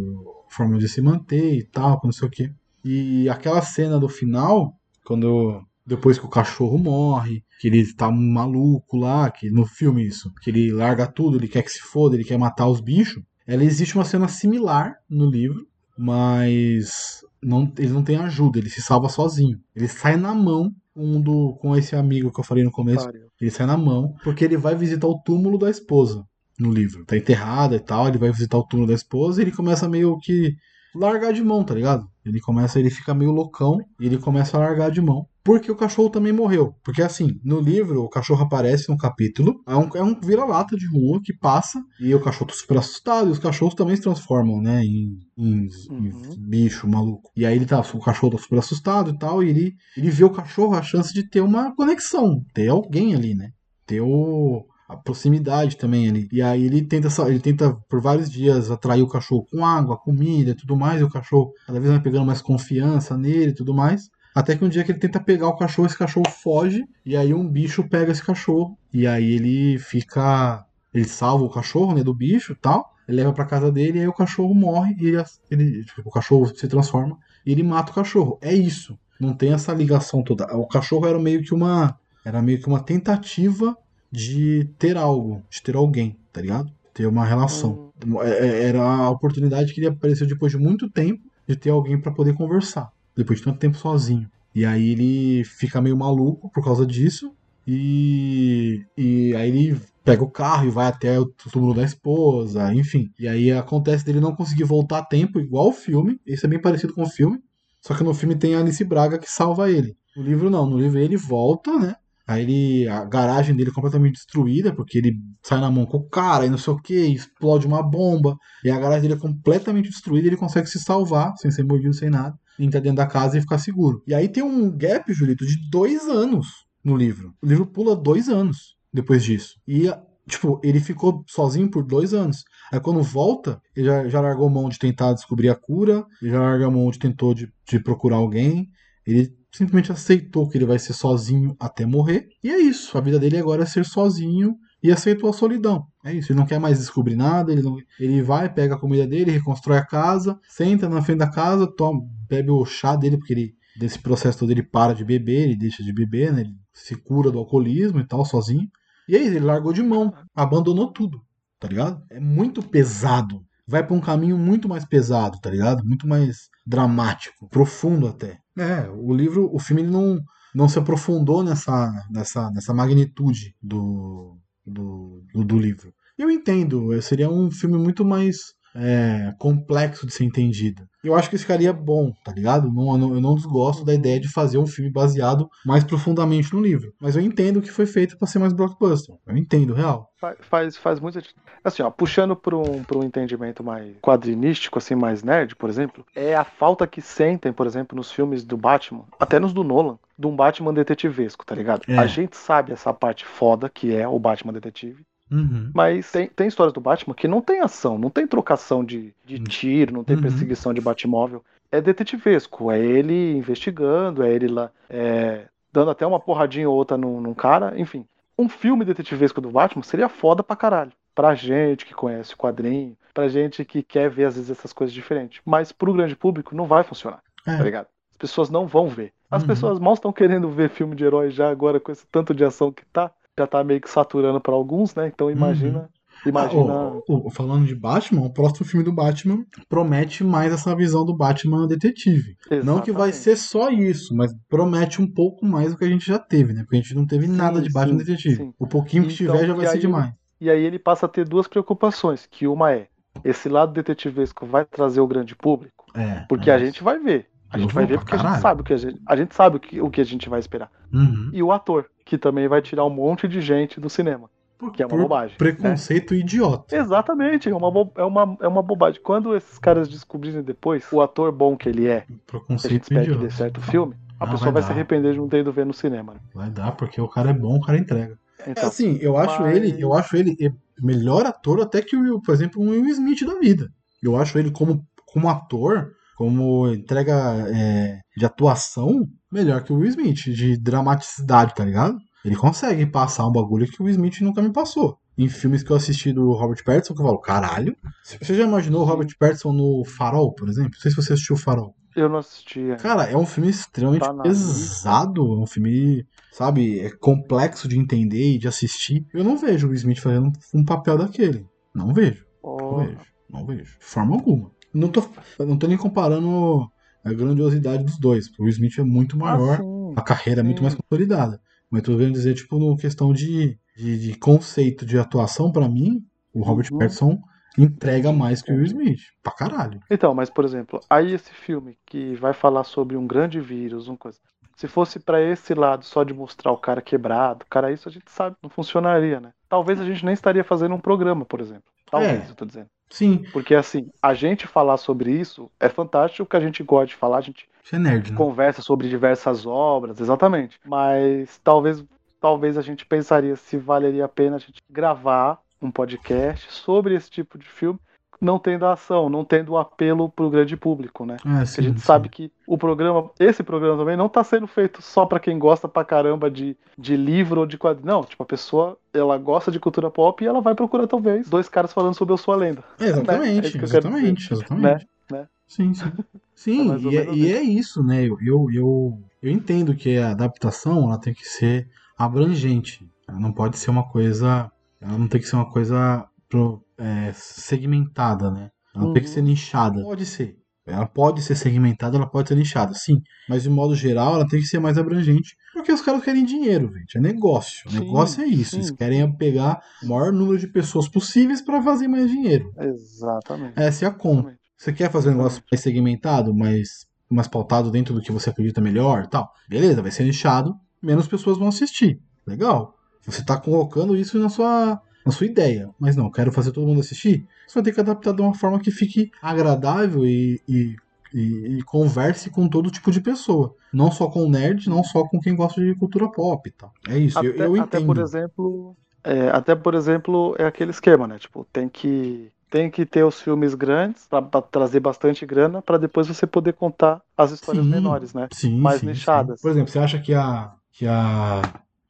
forma 0.49 0.79
de 0.79 0.89
se 0.89 1.03
manter 1.03 1.59
e 1.59 1.65
tal, 1.65 2.01
não 2.05 2.13
sei 2.13 2.29
o 2.29 2.31
quê. 2.31 2.53
E 2.85 3.29
aquela 3.29 3.61
cena 3.63 3.99
do 3.99 4.09
final, 4.09 4.79
quando 5.05 5.61
depois 5.85 6.17
que 6.17 6.25
o 6.25 6.31
cachorro 6.31 6.79
morre, 6.79 7.43
que 7.59 7.67
ele 7.67 7.93
tá 7.95 8.13
maluco 8.13 8.97
lá, 8.97 9.29
que 9.29 9.51
no 9.51 9.67
filme 9.67 10.07
isso, 10.07 10.33
que 10.41 10.51
ele 10.51 10.71
larga 10.71 11.09
tudo, 11.09 11.37
ele 11.37 11.49
quer 11.49 11.63
que 11.63 11.73
se 11.73 11.81
foda, 11.81 12.15
ele 12.15 12.23
quer 12.23 12.39
matar 12.39 12.69
os 12.69 12.81
bichos. 12.81 13.25
Ela 13.45 13.65
existe 13.65 13.97
uma 13.97 14.05
cena 14.05 14.29
similar 14.29 14.95
no 15.11 15.29
livro, 15.29 15.67
mas 15.99 17.25
não, 17.43 17.73
ele 17.79 17.93
não 17.93 18.03
tem 18.03 18.17
ajuda, 18.17 18.59
ele 18.59 18.71
se 18.71 18.81
salva 18.81 19.09
sozinho. 19.09 19.59
Ele 19.75 19.89
sai 19.89 20.17
na 20.17 20.35
mão 20.35 20.73
um 20.95 21.21
do, 21.21 21.55
com 21.61 21.77
esse 21.77 21.97
amigo 21.97 22.31
que 22.33 22.41
eu 22.41 22.45
falei 22.45 22.63
no 22.63 22.71
começo. 22.71 23.09
Ele 23.41 23.51
sai 23.51 23.67
na 23.67 23.77
mão, 23.77 24.15
porque 24.23 24.45
ele 24.45 24.57
vai 24.57 24.75
visitar 24.75 25.07
o 25.07 25.19
túmulo 25.19 25.59
da 25.59 25.71
esposa 25.71 26.25
no 26.59 26.71
livro. 26.71 27.05
Tá 27.05 27.17
enterrada 27.17 27.77
e 27.77 27.81
tal, 27.81 28.09
ele 28.09 28.19
vai 28.19 28.31
visitar 28.31 28.59
o 28.59 28.67
túmulo 28.67 28.89
da 28.89 28.95
esposa 28.95 29.41
e 29.41 29.45
ele 29.45 29.53
começa 29.53 29.89
meio 29.89 30.19
que 30.19 30.55
largar 30.95 31.33
de 31.33 31.43
mão, 31.43 31.65
tá 31.65 31.75
ligado? 31.75 32.07
Ele 32.25 32.41
começa, 32.41 32.79
ele 32.79 32.91
fica 32.91 33.15
meio 33.15 33.33
loucão 33.33 33.79
e 34.01 34.07
ele 34.07 34.19
começa 34.19 34.57
a 34.57 34.61
largar 34.61 34.91
de 34.91 35.01
mão. 35.01 35.27
Porque 35.45 35.73
o 35.73 35.77
cachorro 35.77 36.09
também 36.09 36.33
morreu. 36.33 36.75
Porque 36.85 37.03
assim, 37.03 37.41
no 37.45 37.59
livro, 37.59 38.05
o 38.05 38.09
cachorro 38.09 38.45
aparece 38.45 38.89
num 38.89 38.97
capítulo. 38.97 39.61
É 39.67 39.75
um, 39.75 39.89
é 39.97 40.03
um 40.03 40.19
vira-lata 40.21 40.77
de 40.77 40.87
rua 40.87 41.21
que 41.23 41.37
passa. 41.37 41.83
E 41.99 42.15
o 42.15 42.21
cachorro 42.21 42.47
tá 42.47 42.55
super 42.55 42.79
assustado. 42.79 43.29
E 43.29 43.33
os 43.33 43.41
cachorros 43.41 43.75
também 43.75 43.97
se 43.97 44.03
transformam, 44.03 44.61
né? 44.61 44.85
Em, 44.85 45.19
em, 45.37 45.69
uhum. 45.91 46.35
em 46.37 46.49
bicho 46.49 46.89
maluco. 46.89 47.33
E 47.37 47.45
aí 47.45 47.57
ele 47.57 47.67
tá, 47.67 47.81
o 47.81 47.99
cachorro 47.99 48.37
tá 48.37 48.39
super 48.39 48.59
assustado 48.61 49.11
e 49.11 49.19
tal. 49.19 49.43
E 49.43 49.49
ele, 49.49 49.75
ele 49.97 50.11
vê 50.11 50.23
o 50.23 50.31
cachorro 50.31 50.75
a 50.77 50.83
chance 50.83 51.13
de 51.13 51.29
ter 51.29 51.41
uma 51.41 51.75
conexão. 51.75 52.41
Ter 52.55 52.69
alguém 52.69 53.13
ali, 53.13 53.35
né? 53.35 53.51
Ter 53.85 54.01
o, 54.01 54.65
a 54.93 54.97
proximidade 54.97 55.77
também 55.77 56.09
ali. 56.09 56.29
E 56.31 56.43
aí 56.43 56.65
ele 56.65 56.83
tenta, 56.83 57.09
ele 57.29 57.41
tenta 57.41 57.73
por 57.89 58.01
vários 58.01 58.31
dias 58.31 58.71
atrair 58.71 59.03
o 59.03 59.09
cachorro 59.09 59.47
com 59.51 59.65
água, 59.65 59.97
comida 59.97 60.51
e 60.51 60.55
tudo 60.55 60.77
mais, 60.77 61.01
e 61.01 61.05
o 61.05 61.11
cachorro 61.11 61.53
cada 61.67 61.81
vez 61.81 61.91
vai 61.91 62.03
pegando 62.03 62.27
mais 62.27 62.43
confiança 62.43 63.17
nele 63.17 63.51
e 63.51 63.55
tudo 63.55 63.75
mais. 63.75 64.11
Até 64.35 64.57
que 64.57 64.65
um 64.65 64.69
dia 64.69 64.83
que 64.83 64.93
ele 64.93 64.99
tenta 64.99 65.21
pegar 65.21 65.49
o 65.49 65.57
cachorro, 65.57 65.87
esse 65.87 65.99
cachorro 65.99 66.29
foge, 66.29 66.85
e 67.05 67.17
aí 67.17 67.35
um 67.35 67.47
bicho 67.47 67.87
pega 67.89 68.13
esse 68.13 68.25
cachorro. 68.25 68.79
E 68.93 69.07
aí 69.07 69.33
ele 69.33 69.79
fica. 69.79 70.65
Ele 70.93 71.05
salva 71.05 71.45
o 71.45 71.51
cachorro, 71.51 71.95
né, 71.95 72.03
do 72.03 72.15
bicho 72.15 72.57
tal. 72.61 72.93
Ele 73.07 73.19
leva 73.19 73.33
pra 73.33 73.45
casa 73.45 73.71
dele, 73.71 73.99
e 73.99 74.01
aí 74.03 74.09
o 74.09 74.13
cachorro 74.13 74.55
morre, 74.55 74.95
e 74.99 75.07
ele, 75.07 75.25
ele 75.51 75.85
tipo, 75.85 76.09
o 76.09 76.13
cachorro 76.13 76.47
se 76.47 76.69
transforma, 76.69 77.19
e 77.45 77.53
ele 77.53 77.63
mata 77.63 77.93
o 77.93 77.95
cachorro. 77.95 78.39
É 78.41 78.55
isso. 78.55 78.99
Não 79.21 79.35
tem 79.35 79.53
essa 79.53 79.73
ligação 79.73 80.23
toda. 80.23 80.47
O 80.57 80.67
cachorro 80.67 81.07
era 81.07 81.19
meio 81.19 81.43
que 81.43 81.55
uma. 81.55 81.99
Era 82.25 82.41
meio 82.41 82.61
que 82.61 82.69
uma 82.69 82.81
tentativa 82.81 83.77
de 84.13 84.69
ter 84.79 84.97
algo, 84.99 85.43
de 85.49 85.63
ter 85.63 85.75
alguém, 85.75 86.17
tá 86.31 86.43
ligado? 86.43 86.71
Ter 86.93 87.07
uma 87.07 87.25
relação. 87.25 87.91
Hum. 88.07 88.23
É, 88.23 88.31
é, 88.31 88.65
era 88.65 88.83
a 88.83 89.11
oportunidade 89.11 89.73
que 89.73 89.81
ele 89.81 89.89
apareceu 89.89 90.27
depois 90.27 90.53
de 90.53 90.59
muito 90.59 90.91
tempo 90.91 91.23
de 91.49 91.57
ter 91.57 91.71
alguém 91.71 91.99
para 91.99 92.13
poder 92.13 92.35
conversar, 92.35 92.93
depois 93.17 93.39
de 93.39 93.45
tanto 93.47 93.59
tempo 93.59 93.79
sozinho. 93.79 94.31
E 94.55 94.67
aí 94.67 94.91
ele 94.91 95.45
fica 95.45 95.81
meio 95.81 95.97
maluco 95.97 96.51
por 96.51 96.63
causa 96.63 96.85
disso. 96.85 97.33
E, 97.67 98.85
e 98.99 99.35
aí 99.35 99.49
ele 99.49 99.81
pega 100.05 100.23
o 100.23 100.31
carro 100.31 100.67
e 100.67 100.71
vai 100.71 100.89
até 100.89 101.19
o 101.19 101.27
túmulo 101.27 101.75
da 101.75 101.85
esposa, 101.85 102.75
enfim. 102.75 103.11
E 103.19 103.27
aí 103.27 103.51
acontece 103.51 104.05
dele 104.05 104.21
não 104.21 104.35
conseguir 104.35 104.65
voltar 104.65 104.99
a 104.99 105.05
tempo, 105.05 105.41
igual 105.41 105.69
o 105.69 105.73
filme. 105.73 106.21
Isso 106.27 106.45
é 106.45 106.49
bem 106.49 106.61
parecido 106.61 106.93
com 106.93 107.03
o 107.03 107.09
filme. 107.09 107.41
Só 107.81 107.95
que 107.95 108.05
no 108.05 108.13
filme 108.13 108.37
tem 108.37 108.55
a 108.55 108.61
Alice 108.61 108.85
Braga 108.85 109.19
que 109.19 109.31
salva 109.31 109.71
ele. 109.71 109.97
No 110.17 110.23
livro 110.23 110.51
não, 110.51 110.69
no 110.69 110.79
livro 110.79 110.99
ele 110.99 111.17
volta, 111.17 111.79
né? 111.79 111.97
Aí 112.27 112.43
ele, 112.43 112.89
a 112.89 113.05
garagem 113.05 113.55
dele 113.55 113.71
é 113.71 113.75
completamente 113.75 114.15
destruída, 114.15 114.75
porque 114.75 114.99
ele 114.99 115.15
sai 115.43 115.61
na 115.61 115.71
mão 115.71 115.85
com 115.85 115.99
o 115.99 116.09
cara 116.09 116.47
e 116.47 116.51
não 116.51 116.59
sei 116.59 116.73
o 116.73 116.81
que, 116.81 116.95
explode 116.95 117.67
uma 117.67 117.83
bomba, 117.83 118.37
e 118.65 118.71
a 118.71 118.79
garagem 118.79 119.03
dele 119.03 119.15
é 119.15 119.19
completamente 119.19 119.89
destruída 119.89 120.29
ele 120.29 120.37
consegue 120.37 120.69
se 120.69 120.79
salvar, 120.81 121.33
sem 121.37 121.51
ser 121.51 121.65
mordido, 121.65 121.95
sem 121.95 122.11
nada, 122.11 122.37
entrar 122.59 122.81
dentro 122.81 122.97
da 122.97 123.07
casa 123.07 123.37
e 123.37 123.41
ficar 123.41 123.59
seguro. 123.59 124.03
E 124.07 124.15
aí 124.15 124.29
tem 124.29 124.43
um 124.43 124.71
gap, 124.77 125.13
Julito, 125.13 125.45
de 125.45 125.57
dois 125.71 126.09
anos 126.09 126.47
no 126.85 126.97
livro. 126.97 127.35
O 127.43 127.47
livro 127.47 127.67
pula 127.67 127.97
dois 127.97 128.29
anos 128.29 128.77
depois 128.93 129.25
disso. 129.25 129.55
E, 129.67 129.91
tipo, 130.29 130.61
ele 130.63 130.81
ficou 130.81 131.25
sozinho 131.27 131.71
por 131.71 131.85
dois 131.85 132.13
anos. 132.13 132.45
Aí 132.73 132.81
quando 132.81 133.03
volta, 133.03 133.61
ele 133.75 133.87
já, 133.87 134.09
já 134.09 134.21
largou 134.21 134.49
mão 134.51 134.69
de 134.69 134.79
tentar 134.79 135.13
descobrir 135.13 135.49
a 135.49 135.55
cura, 135.55 136.05
já 136.23 136.41
largou 136.41 136.71
mão 136.71 136.91
de 136.91 136.99
tentou 136.99 137.35
de, 137.35 137.49
de 137.69 137.81
procurar 137.81 138.17
alguém, 138.17 138.69
ele 139.07 139.33
simplesmente 139.53 139.93
aceitou 139.93 140.49
que 140.49 140.57
ele 140.57 140.65
vai 140.65 140.79
ser 140.79 140.95
sozinho 140.95 141.55
até 141.61 141.85
morrer. 141.85 142.29
E 142.43 142.51
é 142.51 142.59
isso. 142.59 142.97
A 142.97 143.01
vida 143.01 143.19
dele 143.19 143.37
agora 143.37 143.63
é 143.63 143.67
ser 143.67 143.85
sozinho 143.85 144.57
e 144.83 144.91
aceitou 144.91 145.29
a 145.29 145.33
solidão. 145.33 145.87
É 146.05 146.13
isso. 146.13 146.33
Ele 146.33 146.39
não 146.39 146.47
quer 146.47 146.59
mais 146.59 146.79
descobrir 146.79 147.15
nada. 147.15 147.53
Ele, 147.53 147.63
não, 147.63 147.77
ele 148.01 148.23
vai, 148.23 148.53
pega 148.53 148.75
a 148.75 148.79
comida 148.79 149.07
dele, 149.07 149.31
reconstrói 149.31 149.79
a 149.79 149.87
casa, 149.87 150.39
senta 150.49 150.89
na 150.89 151.03
frente 151.03 151.19
da 151.19 151.31
casa, 151.31 151.67
toma, 151.67 152.01
bebe 152.29 152.51
o 152.51 152.65
chá 152.65 152.97
dele, 152.97 153.19
porque 153.19 153.33
ele, 153.35 153.55
desse 153.77 153.99
processo 153.99 154.39
todo 154.39 154.51
ele 154.51 154.63
para 154.63 154.95
de 154.95 155.05
beber, 155.05 155.43
ele 155.43 155.57
deixa 155.57 155.83
de 155.83 155.93
beber, 155.93 156.33
né? 156.33 156.41
Ele 156.41 156.55
se 156.73 156.97
cura 156.97 157.31
do 157.31 157.39
alcoolismo 157.39 158.01
e 158.01 158.07
tal, 158.07 158.25
sozinho. 158.25 158.69
E 159.07 159.17
aí, 159.17 159.27
ele 159.27 159.41
largou 159.41 159.73
de 159.73 159.83
mão, 159.83 160.15
abandonou 160.35 160.91
tudo, 160.91 161.21
tá 161.61 161.69
ligado? 161.69 162.03
É 162.11 162.19
muito 162.19 162.63
pesado. 162.63 163.45
Vai 163.67 163.87
para 163.87 163.95
um 163.95 164.01
caminho 164.01 164.39
muito 164.39 164.69
mais 164.69 164.85
pesado, 164.85 165.39
tá 165.41 165.51
ligado? 165.51 165.85
Muito 165.85 166.07
mais 166.07 166.49
dramático, 166.67 167.49
profundo 167.49 168.09
até. 168.09 168.42
É, 168.59 168.89
o 168.91 169.15
livro, 169.15 169.49
o 169.55 169.59
filme 169.59 169.83
não, 169.83 170.21
não 170.55 170.69
se 170.69 170.79
aprofundou 170.79 171.43
nessa, 171.43 171.91
nessa, 172.11 172.51
nessa 172.51 172.75
magnitude 172.75 173.55
do, 173.63 174.39
do, 174.67 175.25
do, 175.33 175.45
do 175.45 175.59
livro. 175.59 175.95
Eu 176.19 176.31
entendo, 176.31 177.01
seria 177.01 177.31
um 177.31 177.51
filme 177.51 177.79
muito 177.79 178.05
mais 178.05 178.55
é, 178.75 179.35
complexo 179.39 180.07
de 180.07 180.13
ser 180.13 180.25
entendido. 180.25 180.83
Eu 181.03 181.17
acho 181.17 181.29
que 181.29 181.35
isso 181.35 181.45
ficaria 181.45 181.73
bom, 181.73 182.13
tá 182.25 182.33
ligado? 182.33 182.71
Não, 182.71 183.15
eu 183.15 183.21
não 183.21 183.35
desgosto 183.35 183.85
da 183.85 183.93
ideia 183.93 184.21
de 184.21 184.29
fazer 184.29 184.59
um 184.59 184.67
filme 184.67 184.91
baseado 184.91 185.49
mais 185.67 185.83
profundamente 185.83 186.55
no 186.55 186.63
livro. 186.63 186.93
Mas 187.01 187.17
eu 187.17 187.23
entendo 187.23 187.61
que 187.61 187.73
foi 187.73 187.87
feito 187.87 188.17
para 188.17 188.29
ser 188.29 188.39
mais 188.39 188.53
blockbuster. 188.53 189.17
Eu 189.27 189.37
entendo, 189.37 189.75
real. 189.75 190.09
Faz, 190.21 190.37
faz, 190.41 190.77
faz 190.77 191.01
muito 191.01 191.21
Assim, 191.65 191.83
ó, 191.83 191.91
puxando 191.91 192.37
para 192.37 192.57
um, 192.57 192.85
um 192.95 193.03
entendimento 193.03 193.65
mais 193.65 193.97
quadrinístico, 194.01 194.79
assim, 194.79 194.95
mais 194.95 195.25
nerd, 195.25 195.57
por 195.57 195.69
exemplo, 195.69 196.07
é 196.15 196.35
a 196.37 196.45
falta 196.45 196.87
que 196.87 197.01
sentem, 197.01 197.53
por 197.53 197.67
exemplo, 197.67 197.97
nos 197.97 198.13
filmes 198.13 198.45
do 198.45 198.57
Batman, 198.57 199.05
até 199.19 199.41
nos 199.41 199.53
do 199.53 199.65
Nolan, 199.65 199.99
de 200.17 200.27
um 200.27 200.37
Batman 200.37 200.73
detetivesco, 200.73 201.45
tá 201.45 201.55
ligado? 201.55 201.83
É. 201.89 201.99
A 201.99 202.07
gente 202.07 202.37
sabe 202.37 202.73
essa 202.73 202.93
parte 202.93 203.25
foda 203.25 203.69
que 203.69 203.95
é 203.95 204.07
o 204.07 204.19
Batman 204.19 204.53
detetive. 204.53 205.05
Uhum. 205.33 205.71
Mas 205.75 206.13
tem, 206.13 206.29
tem 206.29 206.47
histórias 206.47 206.75
do 206.75 206.81
Batman 206.81 207.15
que 207.15 207.27
não 207.27 207.41
tem 207.41 207.61
ação, 207.61 207.97
não 207.97 208.11
tem 208.11 208.27
trocação 208.27 208.85
de, 208.85 209.15
de 209.25 209.37
uhum. 209.37 209.45
tiro, 209.45 209.95
não 209.95 210.05
tem 210.05 210.17
uhum. 210.17 210.23
perseguição 210.23 210.75
de 210.75 210.81
Batmóvel. 210.81 211.43
É 211.71 211.81
detetivesco, 211.81 212.71
é 212.71 212.79
ele 212.79 213.33
investigando, 213.35 214.23
é 214.23 214.31
ele 214.31 214.47
lá 214.47 214.71
é, 214.91 215.47
dando 215.73 215.91
até 215.91 216.07
uma 216.07 216.21
porradinha 216.21 216.69
ou 216.69 216.77
outra 216.77 216.99
num, 216.99 217.19
num, 217.19 217.33
cara, 217.33 217.73
enfim. 217.81 218.05
Um 218.39 218.49
filme 218.49 218.85
detetivesco 218.85 219.41
do 219.41 219.51
Batman 219.51 219.83
seria 219.83 220.09
foda 220.09 220.43
pra 220.43 220.55
caralho. 220.55 220.93
Pra 221.15 221.35
gente 221.35 221.87
que 221.87 221.95
conhece 221.95 222.35
o 222.35 222.37
quadrinho, 222.39 222.97
pra 223.13 223.29
gente 223.29 223.65
que 223.65 223.83
quer 223.83 224.11
ver 224.11 224.27
às 224.27 224.37
vezes 224.37 224.51
essas 224.51 224.73
coisas 224.73 224.93
diferentes. 224.93 225.41
Mas 225.45 225.73
pro 225.73 225.93
grande 225.93 226.17
público 226.17 226.55
não 226.55 226.67
vai 226.67 226.83
funcionar, 226.85 227.23
é. 227.47 227.57
tá 227.57 227.63
ligado? 227.63 227.87
As 228.11 228.17
pessoas 228.17 228.51
não 228.51 228.67
vão 228.67 228.89
ver. 228.89 229.13
As 229.31 229.43
uhum. 229.43 229.49
pessoas 229.49 229.79
mal 229.79 229.95
estão 229.95 230.13
querendo 230.13 230.49
ver 230.49 230.69
filme 230.69 230.95
de 230.95 231.05
herói 231.05 231.31
já 231.31 231.51
agora 231.51 231.81
com 231.81 231.91
esse 231.91 232.07
tanto 232.07 232.35
de 232.35 232.45
ação 232.45 232.71
que 232.71 232.85
tá 232.87 233.11
já 233.39 233.47
tá 233.47 233.63
meio 233.65 233.81
que 233.81 233.91
saturando 233.91 234.41
para 234.41 234.55
alguns, 234.55 234.95
né? 234.95 235.11
Então 235.13 235.31
imagina. 235.31 235.81
Uhum. 235.81 236.03
Imagina. 236.25 236.73
Ah, 236.73 237.01
o, 237.09 237.27
o, 237.27 237.31
falando 237.31 237.67
de 237.67 237.75
Batman, 237.75 238.23
o 238.23 238.33
próximo 238.33 238.67
filme 238.67 238.85
do 238.85 238.93
Batman 238.93 239.45
promete 239.69 240.23
mais 240.23 240.53
essa 240.53 240.75
visão 240.77 241.05
do 241.05 241.17
Batman 241.17 241.67
detetive. 241.67 242.37
Exatamente. 242.41 242.67
Não 242.67 242.81
que 242.81 242.93
vai 242.93 243.13
ser 243.13 243.37
só 243.37 243.71
isso, 243.71 244.15
mas 244.15 244.33
promete 244.49 245.03
um 245.03 245.11
pouco 245.11 245.45
mais 245.45 245.73
do 245.73 245.79
que 245.79 245.85
a 245.85 245.89
gente 245.89 246.07
já 246.07 246.19
teve, 246.19 246.53
né? 246.53 246.63
Porque 246.63 246.77
a 246.77 246.81
gente 246.81 246.95
não 246.95 247.07
teve 247.07 247.27
sim, 247.27 247.33
nada 247.33 247.61
de 247.61 247.73
Batman 247.73 247.99
sim, 247.99 248.05
detetive. 248.05 248.37
Sim. 248.37 248.55
O 248.59 248.67
pouquinho 248.67 249.07
que 249.07 249.25
então, 249.25 249.35
tiver 249.35 249.47
já 249.49 249.55
vai 249.55 249.67
ser 249.67 249.79
demais. 249.79 250.13
E 250.41 250.51
aí 250.51 250.63
ele 250.65 250.79
passa 250.79 251.07
a 251.07 251.09
ter 251.09 251.27
duas 251.27 251.49
preocupações, 251.49 252.27
que 252.31 252.47
uma 252.47 252.73
é 252.73 252.89
esse 253.25 253.49
lado 253.49 253.73
detetivesco 253.73 254.47
vai 254.47 254.65
trazer 254.65 255.01
o 255.01 255.07
grande 255.07 255.37
público, 255.37 255.85
é, 255.95 256.25
porque 256.29 256.51
é. 256.51 256.55
a 256.55 256.59
gente 256.59 256.83
vai 256.83 256.99
ver. 256.99 257.27
A 257.51 257.59
gente 257.59 257.75
vai 257.75 257.85
ver 257.85 257.99
porque 257.99 258.15
a 258.15 258.19
gente 258.19 258.41
sabe 258.41 258.63
o 258.63 258.65
que 258.65 258.73
a 258.73 258.77
gente, 258.79 259.01
a 259.07 259.15
gente 259.15 259.35
sabe 259.35 259.57
o 259.57 259.61
que, 259.61 259.81
o 259.81 259.91
que 259.91 260.01
a 260.01 260.05
gente 260.05 260.29
vai 260.29 260.41
esperar. 260.41 260.71
Uhum. 260.91 261.31
E 261.35 261.43
o 261.43 261.53
ator, 261.53 261.87
que 262.05 262.19
também 262.19 262.49
vai 262.49 262.61
tirar 262.63 262.85
um 262.85 262.91
monte 262.91 263.27
de 263.29 263.41
gente 263.41 263.81
do 263.81 263.89
cinema. 263.91 264.29
que 264.75 264.83
é 264.83 264.87
uma 264.87 264.97
bobagem. 264.97 265.33
né? 265.33 265.39
Preconceito 265.39 266.15
idiota. 266.15 266.77
Exatamente, 266.77 267.49
é 267.49 267.55
uma, 267.55 267.91
é, 267.97 268.05
uma, 268.05 268.37
é 268.41 268.47
uma 268.49 268.63
bobagem. 268.63 269.01
Quando 269.03 269.35
esses 269.37 269.59
caras 269.59 269.89
descobrirem 269.89 270.43
depois 270.43 270.85
o 270.93 271.01
ator 271.01 271.33
bom 271.33 271.57
que 271.57 271.69
ele 271.69 271.87
é, 271.89 272.03
que 272.29 272.37
a 272.55 272.57
gente 272.69 272.83
espera 272.83 273.03
que 273.03 273.09
idiota. 273.11 273.25
dê 273.27 273.31
certo 273.31 273.59
o 273.59 273.61
filme, 273.63 273.95
a 274.21 274.25
Não, 274.27 274.33
pessoa 274.33 274.53
vai 274.53 274.63
vai, 274.63 274.71
se 274.71 274.73
arrepender 274.73 275.13
de 275.13 275.19
não 275.19 275.29
ter 275.29 275.41
ido 275.41 275.53
ver 275.53 275.67
no 275.67 275.75
cinema. 275.75 276.15
Né? 276.15 276.21
Vai 276.35 276.51
dar, 276.51 276.73
porque 276.73 277.01
o 277.01 277.09
cara 277.09 277.31
é 277.31 277.35
bom, 277.35 277.57
o 277.57 277.61
cara 277.61 277.79
entrega. 277.79 278.17
É 278.47 278.51
Então, 278.53 278.69
assim, 278.69 278.99
eu 279.01 279.17
acho 279.17 279.43
mas- 279.43 279.57
ele, 279.57 279.83
eu 279.83 279.93
acho 279.95 280.17
ele 280.17 280.37
e- 280.39 280.53
melhor 280.81 281.27
ator 281.27 281.61
até 281.61 281.81
que 281.83 281.97
o, 281.97 282.21
por 282.21 282.33
exemplo, 282.35 282.61
o 282.63 282.69
Will 282.71 282.87
Smith 282.89 283.25
da 283.27 283.39
vida. 283.39 283.69
Eu 284.03 284.17
acho 284.17 284.39
ele 284.39 284.51
como, 284.51 284.85
como 285.07 285.29
ator, 285.29 285.93
como 286.17 286.69
entrega 286.73 287.15
é, 287.55 288.01
de 288.17 288.25
atuação, 288.25 289.07
melhor 289.33 289.63
que 289.63 289.73
o 289.73 289.77
Will 289.77 289.89
Smith, 289.91 290.25
de 290.25 290.57
dramaticidade, 290.59 291.55
tá 291.55 291.65
ligado? 291.65 291.97
Ele 292.25 292.37
consegue 292.37 292.87
passar 292.87 293.27
um 293.27 293.33
bagulho 293.33 293.67
que 293.67 293.81
o 293.83 293.85
Will 293.85 293.93
Smith 293.95 294.21
nunca 294.21 294.41
me 294.43 294.53
passou. 294.53 294.97
Em 295.19 295.29
filmes 295.29 295.63
que 295.63 295.71
eu 295.71 295.77
assisti 295.77 296.13
do 296.13 296.33
Robert 296.33 296.63
Pattinson, 296.65 296.95
que 296.95 297.01
eu 297.03 297.07
falo, 297.07 297.19
caralho. 297.21 297.77
Você 298.21 298.35
já 298.35 298.45
imaginou 298.45 298.83
o 298.83 298.85
Robert 298.85 299.09
Pattinson 299.19 299.53
no 299.53 299.85
Farol, 299.85 300.33
por 300.35 300.49
exemplo? 300.49 300.71
Não 300.75 300.81
sei 300.81 300.91
se 300.91 300.97
você 300.97 301.13
assistiu 301.15 301.35
o 301.37 301.39
Farol. 301.39 301.75
eu 301.97 302.09
não 302.09 302.19
assisti. 302.19 302.61
Cara, 302.81 303.05
é 303.05 303.17
um 303.17 303.27
filme 303.27 303.51
extremamente 303.51 304.01
Tá 304.07 304.15
pesado, 304.23 305.21
é 305.21 305.39
um 305.43 305.47
filme, 305.47 306.07
sabe, 306.33 306.81
é 306.81 306.91
complexo 306.91 307.69
de 307.69 307.79
entender 307.79 308.35
e 308.35 308.39
de 308.39 308.49
assistir. 308.49 309.05
Eu 309.13 309.23
não 309.25 309.37
vejo 309.37 309.67
o 309.67 309.71
Will 309.71 309.77
Smith 309.77 309.99
fazendo 310.01 310.33
um 310.55 310.65
papel 310.65 310.97
daquele. 310.97 311.45
Não 311.75 311.93
vejo, 311.93 312.25
não 312.43 312.57
Porra. 312.57 312.87
vejo, 312.87 312.99
não 313.29 313.45
vejo. 313.47 313.79
De 313.79 313.85
forma 313.85 314.15
alguma. 314.15 314.51
Não 314.73 314.89
tô, 314.89 315.05
não 315.41 315.59
tô 315.59 315.67
nem 315.67 315.77
comparando 315.77 316.67
a 317.05 317.13
grandiosidade 317.13 317.85
dos 317.85 317.99
dois. 317.99 318.29
O 318.39 318.43
Will 318.43 318.51
Smith 318.51 318.79
é 318.79 318.83
muito 318.83 319.17
maior, 319.17 319.61
Ah, 319.97 320.01
a 320.01 320.03
carreira 320.03 320.41
é 320.41 320.43
muito 320.45 320.59
sim. 320.59 320.63
mais 320.65 320.75
consolidada. 320.75 321.41
Mas 321.71 321.83
tô 321.83 321.97
querendo 321.97 322.13
dizer, 322.13 322.35
tipo, 322.35 322.59
no 322.59 322.77
questão 322.77 323.13
de, 323.13 323.59
de, 323.77 323.99
de 323.99 324.19
conceito 324.19 324.85
de 324.85 324.99
atuação, 324.99 325.51
pra 325.51 325.69
mim, 325.69 326.05
o 326.35 326.43
Robert 326.43 326.69
Uhum. 326.71 326.79
Pattinson 326.79 327.19
entrega 327.59 328.13
mais 328.13 328.41
que 328.43 328.51
o 328.53 328.55
Will 328.57 328.65
Smith. 328.65 329.01
Pra 329.23 329.33
caralho. 329.33 329.81
Então, 329.91 330.15
mas 330.15 330.31
por 330.31 330.45
exemplo, 330.45 330.81
aí 330.89 331.13
esse 331.13 331.33
filme 331.33 331.77
que 331.87 332.15
vai 332.15 332.33
falar 332.33 332.65
sobre 332.65 332.97
um 332.97 333.07
grande 333.07 333.41
vírus, 333.41 333.89
uma 333.89 333.97
coisa. 333.97 334.19
Se 334.57 334.69
fosse 334.69 335.01
pra 335.01 335.21
esse 335.21 335.55
lado 335.55 335.85
só 335.85 336.05
de 336.05 336.13
mostrar 336.15 336.53
o 336.53 336.59
cara 336.59 336.81
quebrado, 336.83 337.45
cara, 337.51 337.73
isso 337.73 337.89
a 337.89 337.93
gente 337.93 338.11
sabe, 338.11 338.37
não 338.43 338.49
funcionaria, 338.51 339.19
né? 339.19 339.33
Talvez 339.49 339.81
a 339.81 339.85
gente 339.85 340.05
nem 340.05 340.15
estaria 340.15 340.45
fazendo 340.45 340.75
um 340.75 340.81
programa, 340.81 341.25
por 341.25 341.41
exemplo. 341.41 341.65
Talvez, 341.91 342.27
É. 342.27 342.31
eu 342.31 342.35
tô 342.35 342.45
dizendo. 342.45 342.69
Sim, 342.93 343.25
Porque 343.33 343.55
assim, 343.55 343.91
a 344.03 344.13
gente 344.13 344.47
falar 344.47 344.77
sobre 344.77 345.11
isso 345.11 345.51
é 345.59 345.69
fantástico, 345.69 346.29
que 346.29 346.37
a 346.37 346.41
gente 346.41 346.63
gosta 346.63 346.89
de 346.89 346.95
falar, 346.95 347.19
a 347.19 347.23
gente 347.23 347.49
é 347.73 347.79
nerd, 347.79 348.11
né? 348.11 348.17
conversa 348.17 348.61
sobre 348.61 348.89
diversas 348.89 349.47
obras, 349.47 349.99
exatamente. 349.99 350.61
Mas 350.65 351.41
talvez, 351.43 351.83
talvez 352.21 352.59
a 352.59 352.63
gente 352.63 352.85
pensaria 352.85 353.35
se 353.35 353.57
valeria 353.57 354.05
a 354.05 354.09
pena 354.09 354.37
a 354.37 354.39
gente 354.39 354.61
gravar 354.69 355.39
um 355.61 355.71
podcast 355.71 356.53
sobre 356.53 356.95
esse 356.95 357.11
tipo 357.11 357.39
de 357.39 357.49
filme, 357.49 357.79
não 358.23 358.39
tendo 358.39 358.65
a 358.65 358.75
ação, 358.75 359.11
não 359.11 359.25
tendo 359.25 359.53
o 359.53 359.59
apelo 359.59 360.09
pro 360.09 360.31
grande 360.31 360.57
público, 360.57 361.05
né? 361.05 361.17
Ah, 361.25 361.45
sim, 361.45 361.61
a 361.61 361.65
gente 361.65 361.81
sim. 361.81 361.87
sabe 361.87 362.09
que 362.09 362.31
o 362.47 362.57
programa, 362.57 363.11
esse 363.19 363.43
programa 363.43 363.77
também 363.77 363.97
não 363.97 364.09
tá 364.09 364.23
sendo 364.23 364.47
feito 364.47 364.81
só 364.81 365.05
pra 365.05 365.19
quem 365.19 365.37
gosta 365.39 365.67
pra 365.67 365.85
caramba 365.85 366.31
de, 366.31 366.57
de 366.79 366.97
livro 366.97 367.41
ou 367.41 367.47
de 367.47 367.59
quadrinho. 367.59 367.89
Não, 367.89 368.05
tipo, 368.05 368.23
a 368.23 368.27
pessoa, 368.27 368.79
ela 368.95 369.19
gosta 369.19 369.51
de 369.51 369.59
cultura 369.59 369.91
pop 369.91 370.23
e 370.23 370.27
ela 370.27 370.41
vai 370.41 370.55
procurar 370.55 370.87
talvez 370.87 371.29
dois 371.29 371.49
caras 371.49 371.73
falando 371.73 371.95
sobre 371.95 372.13
Eu 372.13 372.19
Sou 372.19 372.33
a 372.33 372.37
Lenda. 372.37 372.63
É, 372.79 372.85
exatamente, 372.85 373.45
É 373.45 373.49
isso 373.49 373.59
que 373.59 373.65
eu 373.65 373.69
quero 373.69 373.89
exatamente, 373.89 374.33
exatamente. 374.33 374.87
Né? 375.11 375.29
Sim, 375.49 375.75
sim. 375.75 375.93
Sim, 376.35 376.71
É 376.71 376.87
ou 376.87 376.93
e, 376.93 376.97
é, 376.97 377.15
e 377.15 377.33
é 377.33 377.43
isso, 377.43 377.83
né? 377.83 378.05
Eu, 378.05 378.17
eu, 378.21 378.47
eu, 378.55 378.99
eu 379.21 379.31
entendo 379.31 379.75
que 379.75 379.99
a 379.99 380.13
adaptação 380.13 380.85
ela 380.85 380.99
tem 380.99 381.13
que 381.13 381.29
ser 381.29 381.69
abrangente. 381.99 382.89
Ela 383.09 383.19
não 383.19 383.33
pode 383.33 383.59
ser 383.59 383.71
uma 383.71 383.83
coisa. 383.83 384.51
Ela 384.81 384.97
não 384.97 385.09
tem 385.09 385.21
que 385.21 385.27
ser 385.27 385.37
uma 385.37 385.51
coisa 385.51 386.07
pro- 386.33 386.65
é, 386.79 387.13
segmentada, 387.15 388.31
né? 388.31 388.51
Ela 388.75 388.85
não 388.87 388.93
tem 388.93 389.03
que 389.03 389.09
Uhum. 389.09 389.15
ser 389.15 389.23
nichada. 389.23 389.83
Pode 389.83 390.07
ser. 390.07 390.37
Ela 390.65 390.87
pode 390.87 391.21
ser 391.23 391.35
segmentada, 391.35 391.97
ela 391.97 392.07
pode 392.09 392.29
ser 392.29 392.37
nichada, 392.37 392.73
sim. 392.75 393.01
Mas 393.29 393.43
de 393.43 393.51
modo 393.51 393.75
geral, 393.75 394.15
ela 394.15 394.27
tem 394.29 394.39
que 394.41 394.47
ser 394.47 394.61
mais 394.61 394.79
abrangente. 394.79 395.37
Porque 395.53 395.73
os 395.73 395.81
caras 395.83 396.03
querem 396.05 396.25
dinheiro, 396.25 396.73
gente. 396.73 396.97
É 396.97 397.01
negócio. 397.01 397.69
O 397.69 397.73
Sim, 397.73 397.81
negócio 397.81 398.23
é 398.23 398.27
isso. 398.27 398.53
sim. 398.53 398.57
Eles 398.59 398.71
querem 398.71 399.13
pegar 399.17 399.61
o 399.83 399.89
maior 399.89 400.13
número 400.13 400.39
de 400.39 400.47
pessoas 400.47 400.89
possíveis 400.89 401.43
para 401.43 401.61
fazer 401.61 401.89
mais 401.89 402.09
dinheiro. 402.09 402.53
Exatamente. 402.59 403.55
Essa 403.57 403.85
é 403.85 403.89
a 403.89 403.93
conta. 403.93 404.37
Você 404.57 404.73
quer 404.73 404.91
fazer 404.91 405.11
um 405.11 405.17
negócio 405.17 405.43
mais 405.51 405.61
segmentado, 405.61 406.33
mais, 406.33 406.87
mais 407.11 407.27
pautado 407.27 407.71
dentro 407.71 407.93
do 407.93 408.01
que 408.01 408.13
você 408.13 408.31
acredita 408.31 408.61
melhor 408.61 409.03
e 409.05 409.09
tal? 409.11 409.29
Beleza, 409.49 409.83
vai 409.83 409.91
ser 409.91 410.05
nichado, 410.05 410.55
menos 410.81 411.09
pessoas 411.09 411.37
vão 411.37 411.49
assistir. 411.49 412.01
Legal. 412.27 412.77
Você 413.05 413.25
tá 413.25 413.37
colocando 413.37 413.97
isso 413.97 414.17
na 414.21 414.29
sua, 414.29 414.81
na 415.05 415.13
sua 415.13 415.27
ideia. 415.27 415.71
Mas 415.79 415.97
não, 415.97 416.11
quero 416.11 416.33
fazer 416.33 416.53
todo 416.53 416.67
mundo 416.67 416.81
assistir. 416.81 417.27
Você 417.47 417.55
vai 417.55 417.63
ter 417.63 417.73
que 417.73 417.81
adaptar 417.81 418.13
de 418.15 418.23
uma 418.23 418.35
forma 418.35 418.61
que 418.61 418.71
fique 418.71 419.11
agradável 419.21 420.05
e, 420.07 420.41
e, 420.49 420.77
e- 421.15 421.59
e 421.59 421.63
converse 421.65 422.31
com 422.31 422.49
todo 422.49 422.71
tipo 422.71 422.91
de 422.91 423.01
pessoa. 423.01 423.55
Não 423.73 423.91
só 423.91 424.09
com 424.09 424.25
o 424.25 424.29
nerd, 424.31 424.69
não 424.69 424.85
só 424.85 425.05
com 425.09 425.21
quem 425.21 425.35
gosta 425.35 425.61
de 425.61 425.75
cultura 425.75 426.11
pop 426.11 426.49
e 426.49 426.53
tal. 426.53 426.73
É 426.89 426.99
isso, 426.99 427.19
Até, 427.19 427.29
eu, 427.29 427.35
eu 427.35 427.57
até 427.57 427.79
entendo. 427.79 427.87
por 427.87 427.99
exemplo, 427.99 428.77
é, 429.05 429.29
até 429.31 429.55
por 429.55 429.75
exemplo, 429.75 430.35
é 430.39 430.45
aquele 430.45 430.71
esquema, 430.71 431.07
né? 431.07 431.19
Tipo, 431.19 431.45
tem 431.53 431.69
que 431.69 432.31
tem 432.51 432.71
que 432.71 432.85
ter 432.85 433.03
os 433.03 433.19
filmes 433.19 433.55
grandes 433.55 434.07
pra 434.07 434.21
trazer 434.43 434.79
bastante 434.79 435.25
grana 435.25 435.63
pra 435.63 435.79
depois 435.79 436.07
você 436.07 436.27
poder 436.27 436.53
contar 436.53 437.01
as 437.17 437.31
histórias 437.31 437.65
Sim. 437.65 437.71
menores, 437.71 438.13
né? 438.13 438.29
Sim, 438.31 438.61
mais 438.61 438.81
sim, 438.81 438.89
nichadas. 438.89 439.39
sim. 439.39 439.43
Por 439.43 439.51
exemplo, 439.51 439.71
você 439.73 439.79
acha 439.79 439.99
que 439.99 440.13
a 440.13 440.53
que 440.71 440.87
a, 440.87 441.41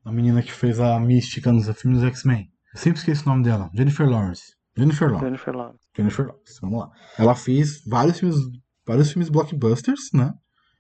a 0.04 0.12
menina 0.12 0.40
que 0.42 0.52
fez 0.52 0.78
a 0.78 0.98
Mística 1.00 1.52
nos 1.52 1.66
filmes 1.80 2.00
do 2.00 2.06
X-Men, 2.06 2.48
eu 2.74 2.80
sempre 2.80 2.98
esqueço 2.98 3.24
o 3.24 3.28
nome 3.28 3.44
dela, 3.44 3.70
Jennifer 3.74 4.08
Lawrence. 4.08 4.54
Jennifer 4.76 5.08
Lawrence. 5.08 5.24
Jennifer 5.26 5.54
Lawrence. 5.56 5.78
Jennifer 5.96 6.26
Lawrence, 6.26 6.58
vamos 6.62 6.78
lá. 6.80 6.90
Ela 7.18 7.34
fez 7.34 7.82
vários 7.86 8.18
filmes, 8.18 8.36
vários 8.86 9.10
filmes 9.12 9.28
blockbusters, 9.28 10.10
né? 10.14 10.32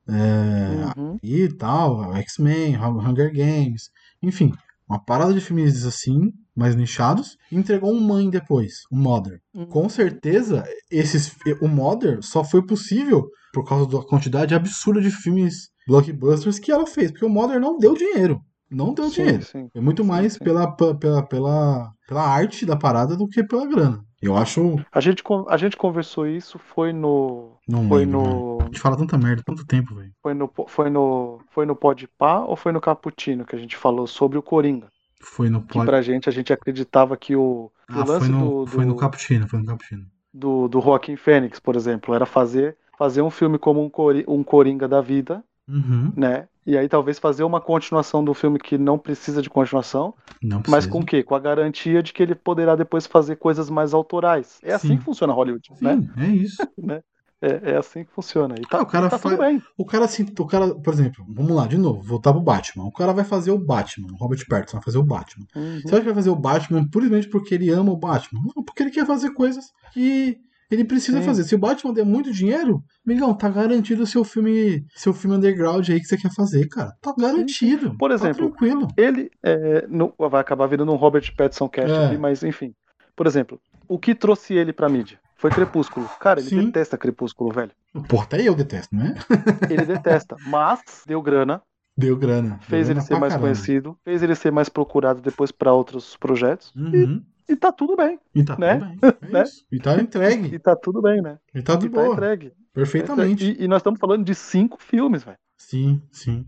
É, 0.08 0.98
Uhum. 0.98 1.16
e 1.22 1.48
tal, 1.48 2.12
X-Men, 2.16 2.76
Hunger 2.76 3.32
Games, 3.32 3.90
enfim, 4.20 4.52
uma 4.88 4.98
parada 5.02 5.32
de 5.32 5.40
filmes 5.40 5.84
assim, 5.86 6.32
mais 6.56 6.74
nichados, 6.74 7.36
e 7.50 7.56
entregou 7.56 7.92
um 7.92 8.00
Mãe 8.00 8.28
depois, 8.28 8.82
um 8.90 8.98
Mother. 8.98 9.40
Uhum. 9.54 9.66
Com 9.66 9.88
certeza, 9.88 10.64
esses, 10.90 11.34
o 11.60 11.68
Mother 11.68 12.18
só 12.22 12.42
foi 12.42 12.66
possível 12.66 13.28
por 13.52 13.64
causa 13.64 13.88
da 13.88 14.02
quantidade 14.04 14.54
absurda 14.54 15.00
de 15.00 15.10
filmes 15.10 15.70
blockbusters 15.86 16.58
que 16.58 16.72
ela 16.72 16.86
fez, 16.86 17.10
porque 17.12 17.24
o 17.24 17.30
Mother 17.30 17.60
não 17.60 17.78
deu 17.78 17.94
dinheiro. 17.94 18.40
Não 18.74 18.94
deu 18.94 19.08
Sim, 19.08 19.24
dinheiro. 19.24 19.40
sim. 19.40 19.70
É 19.74 19.80
muito 19.80 20.02
Sim, 20.02 20.08
mais. 20.08 20.38
Pela, 20.38 20.70
pela, 20.76 21.22
pela, 21.26 21.92
pela 22.06 22.22
arte 22.22 22.66
da 22.66 22.76
parada 22.76 23.16
do 23.16 23.28
que 23.28 23.42
pela 23.44 23.66
grana. 23.66 24.04
Eu 24.20 24.36
acho. 24.36 24.76
A 24.92 25.00
gente, 25.00 25.22
a 25.48 25.56
gente 25.56 25.76
conversou 25.76 26.26
isso, 26.26 26.58
foi 26.58 26.92
no. 26.92 27.56
Não 27.68 27.88
Foi 27.88 28.04
lembro, 28.06 28.20
no. 28.22 28.58
A 28.60 28.64
gente 28.66 28.80
fala 28.80 28.96
tanta 28.96 29.18
merda, 29.18 29.42
tanto 29.44 29.66
tempo, 29.66 29.94
velho. 29.94 30.12
Foi 30.22 30.34
no. 30.34 30.50
Foi 30.68 30.90
no. 30.90 31.40
Foi 31.50 31.66
no 31.66 31.76
Podpah 31.76 32.44
ou 32.44 32.56
foi 32.56 32.72
no 32.72 32.80
Cappuccino 32.80 33.44
que 33.44 33.56
a 33.56 33.58
gente 33.58 33.76
falou 33.76 34.06
sobre 34.06 34.38
o 34.38 34.42
Coringa? 34.42 34.90
Foi 35.22 35.48
no 35.48 35.62
Que 35.68 35.74
pod... 35.74 35.86
pra 35.86 36.02
gente 36.02 36.28
a 36.28 36.32
gente 36.32 36.52
acreditava 36.52 37.16
que 37.16 37.36
o, 37.36 37.70
que 37.90 37.98
o 37.98 38.02
Ah, 38.02 38.06
foi 38.06 38.28
lance 38.28 38.28
no, 38.28 38.50
do, 38.50 38.66
foi 38.66 38.84
no 38.84 38.94
do, 38.94 38.96
Cappuccino, 38.96 39.48
foi 39.48 39.58
no 39.60 39.66
Cappuccino. 39.66 40.06
do, 40.32 40.68
do 40.68 40.80
Joaquim 40.80 41.16
Fênix, 41.16 41.58
por 41.60 41.76
exemplo, 41.76 42.14
era 42.14 42.26
fazer, 42.26 42.76
fazer 42.98 43.22
um 43.22 43.30
filme 43.30 43.58
como 43.58 43.82
um, 43.84 43.88
Cori- 43.90 44.24
um 44.28 44.42
Coringa 44.42 44.88
da 44.88 45.00
vida, 45.00 45.44
Uhum. 45.72 46.12
né? 46.16 46.46
E 46.64 46.78
aí 46.78 46.88
talvez 46.88 47.18
fazer 47.18 47.42
uma 47.42 47.60
continuação 47.60 48.22
do 48.24 48.32
filme 48.34 48.58
que 48.58 48.78
não 48.78 48.96
precisa 48.96 49.42
de 49.42 49.50
continuação, 49.50 50.14
precisa. 50.38 50.62
mas 50.68 50.86
com 50.86 51.00
o 51.00 51.04
quê? 51.04 51.22
Com 51.22 51.34
a 51.34 51.40
garantia 51.40 52.02
de 52.02 52.12
que 52.12 52.22
ele 52.22 52.36
poderá 52.36 52.76
depois 52.76 53.06
fazer 53.06 53.34
coisas 53.36 53.68
mais 53.68 53.92
autorais. 53.92 54.58
É 54.62 54.72
assim 54.74 54.88
Sim. 54.88 54.96
que 54.98 55.02
funciona 55.04 55.32
Hollywood, 55.32 55.70
né? 55.80 55.96
Sim, 55.96 56.10
é 56.22 56.26
isso. 56.28 56.56
É, 57.44 57.72
é 57.72 57.76
assim 57.76 58.04
que 58.04 58.12
funciona. 58.12 58.54
E 58.56 58.62
tá, 58.62 58.78
Ah, 58.78 58.82
o 58.82 58.86
cara 58.86 59.08
tá 59.10 59.18
faz-. 59.18 59.36
O 59.76 59.84
cara, 59.84 60.04
assim, 60.04 60.24
o 60.38 60.46
cara, 60.46 60.72
por 60.76 60.92
exemplo, 60.92 61.26
vamos 61.28 61.50
lá, 61.50 61.66
de 61.66 61.76
novo, 61.76 62.00
voltar 62.00 62.32
pro 62.32 62.40
Batman. 62.40 62.84
O 62.84 62.92
cara 62.92 63.12
vai 63.12 63.24
fazer 63.24 63.50
o 63.50 63.58
Batman, 63.58 64.06
o 64.12 64.14
Robert 64.16 64.46
Pattinson 64.48 64.76
vai 64.76 64.84
fazer 64.84 64.98
o 64.98 65.02
Batman. 65.02 65.44
Uhum. 65.56 65.80
Você 65.80 65.88
acha 65.88 65.98
que 66.02 66.04
vai 66.06 66.14
fazer 66.14 66.30
o 66.30 66.36
Batman 66.36 66.86
puramente 66.88 67.28
porque 67.28 67.56
ele 67.56 67.68
ama 67.68 67.90
o 67.90 67.96
Batman? 67.96 68.40
Não, 68.54 68.62
porque 68.62 68.84
ele 68.84 68.92
quer 68.92 69.04
fazer 69.04 69.30
coisas 69.30 69.72
que 69.92 70.38
ele 70.74 70.84
precisa 70.84 71.18
Sim. 71.20 71.24
fazer. 71.26 71.44
Se 71.44 71.54
o 71.54 71.58
Batman 71.58 71.92
der 71.92 72.04
muito 72.04 72.32
dinheiro, 72.32 72.82
amigão, 73.06 73.34
tá 73.34 73.48
garantido 73.48 74.02
o 74.02 74.06
seu 74.06 74.24
filme, 74.24 74.84
seu 74.94 75.12
filme 75.12 75.36
underground 75.36 75.88
aí 75.90 75.98
que 76.00 76.06
você 76.06 76.16
quer 76.16 76.32
fazer, 76.34 76.66
cara. 76.68 76.92
Tá 77.00 77.14
garantido. 77.18 77.96
Por 77.96 78.08
Tá 78.10 78.14
exemplo, 78.14 78.48
tranquilo. 78.50 78.88
Ele 78.96 79.30
é, 79.42 79.86
no- 79.88 80.14
vai 80.18 80.40
acabar 80.40 80.66
virando 80.66 80.92
um 80.92 80.96
Robert 80.96 81.24
Pattinson 81.36 81.68
cast 81.68 81.90
É. 81.92 82.06
aqui, 82.06 82.18
mas 82.18 82.42
enfim. 82.42 82.72
Por 83.16 83.26
exemplo, 83.26 83.60
o 83.88 83.98
que 83.98 84.14
trouxe 84.14 84.54
ele 84.54 84.72
pra 84.72 84.88
mídia? 84.88 85.18
Foi 85.36 85.50
Crepúsculo. 85.50 86.08
Cara, 86.20 86.38
ele 86.40 86.48
Sim. 86.48 86.66
detesta 86.66 86.96
Crepúsculo, 86.96 87.50
velho. 87.52 87.72
Porra, 88.08 88.24
até 88.24 88.40
eu 88.48 88.54
detesto, 88.54 88.94
né? 88.94 89.14
Ele 89.70 89.84
detesta, 89.84 90.36
mas 90.46 90.80
deu 91.06 91.20
grana, 91.20 91.60
Deu 91.96 92.16
grana. 92.16 92.58
fez 92.62 92.86
Deu 92.86 92.92
ele 92.92 92.94
grana 92.94 93.00
ser 93.02 93.14
mais 93.20 93.32
caralho. 93.34 93.40
conhecido, 93.42 93.98
fez 94.04 94.22
ele 94.22 94.34
ser 94.34 94.50
mais 94.52 94.68
procurado 94.68 95.20
depois 95.20 95.50
pra 95.52 95.72
outros 95.74 96.16
projetos. 96.16 96.72
Uhum. 96.76 97.22
E 97.48 97.56
tá 97.56 97.72
tudo 97.72 97.96
bem. 97.96 98.18
E 98.34 98.42
tá 98.44 98.56
Né? 98.56 98.74
tudo 98.78 98.86
bem. 98.86 98.98
É 99.22 99.32
Né? 99.32 99.44
E 99.72 99.78
tá 99.78 100.00
entregue. 100.00 100.54
E 100.54 100.58
tá 100.58 100.76
tudo 100.76 101.02
bem, 101.02 101.20
né? 101.22 101.38
E 101.54 101.62
tá 101.62 101.74
de 101.76 101.86
e 101.86 101.90
tá 101.90 102.00
boa. 102.00 102.12
entregue. 102.14 102.52
Perfeitamente. 102.72 103.56
E, 103.58 103.64
e 103.64 103.68
nós 103.68 103.78
estamos 103.80 104.00
falando 104.00 104.24
de 104.24 104.34
cinco 104.34 104.78
filmes, 104.82 105.22
velho. 105.24 105.36
Sim, 105.56 106.00
sim. 106.10 106.46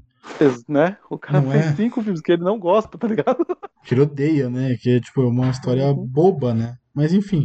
Né? 0.68 0.97
O 1.11 1.18
cara 1.18 1.40
Não 1.40 1.51
fez 1.51 1.66
é? 1.66 1.74
cinco 1.76 2.03
filmes 2.03 2.20
que 2.20 2.32
ele 2.32 2.42
não 2.42 2.59
gosta, 2.59 2.97
tá 2.97 3.07
ligado? 3.07 3.45
Que 3.84 3.92
ele 3.95 4.01
odeia, 4.03 4.49
né? 4.49 4.74
Que 4.80 4.97
é 4.97 5.01
tipo 5.01 5.20
uma 5.22 5.51
história 5.51 5.86
Uhum. 5.88 6.07
boba, 6.07 6.55
né? 6.55 6.74
Mas 6.95 7.12
enfim, 7.12 7.45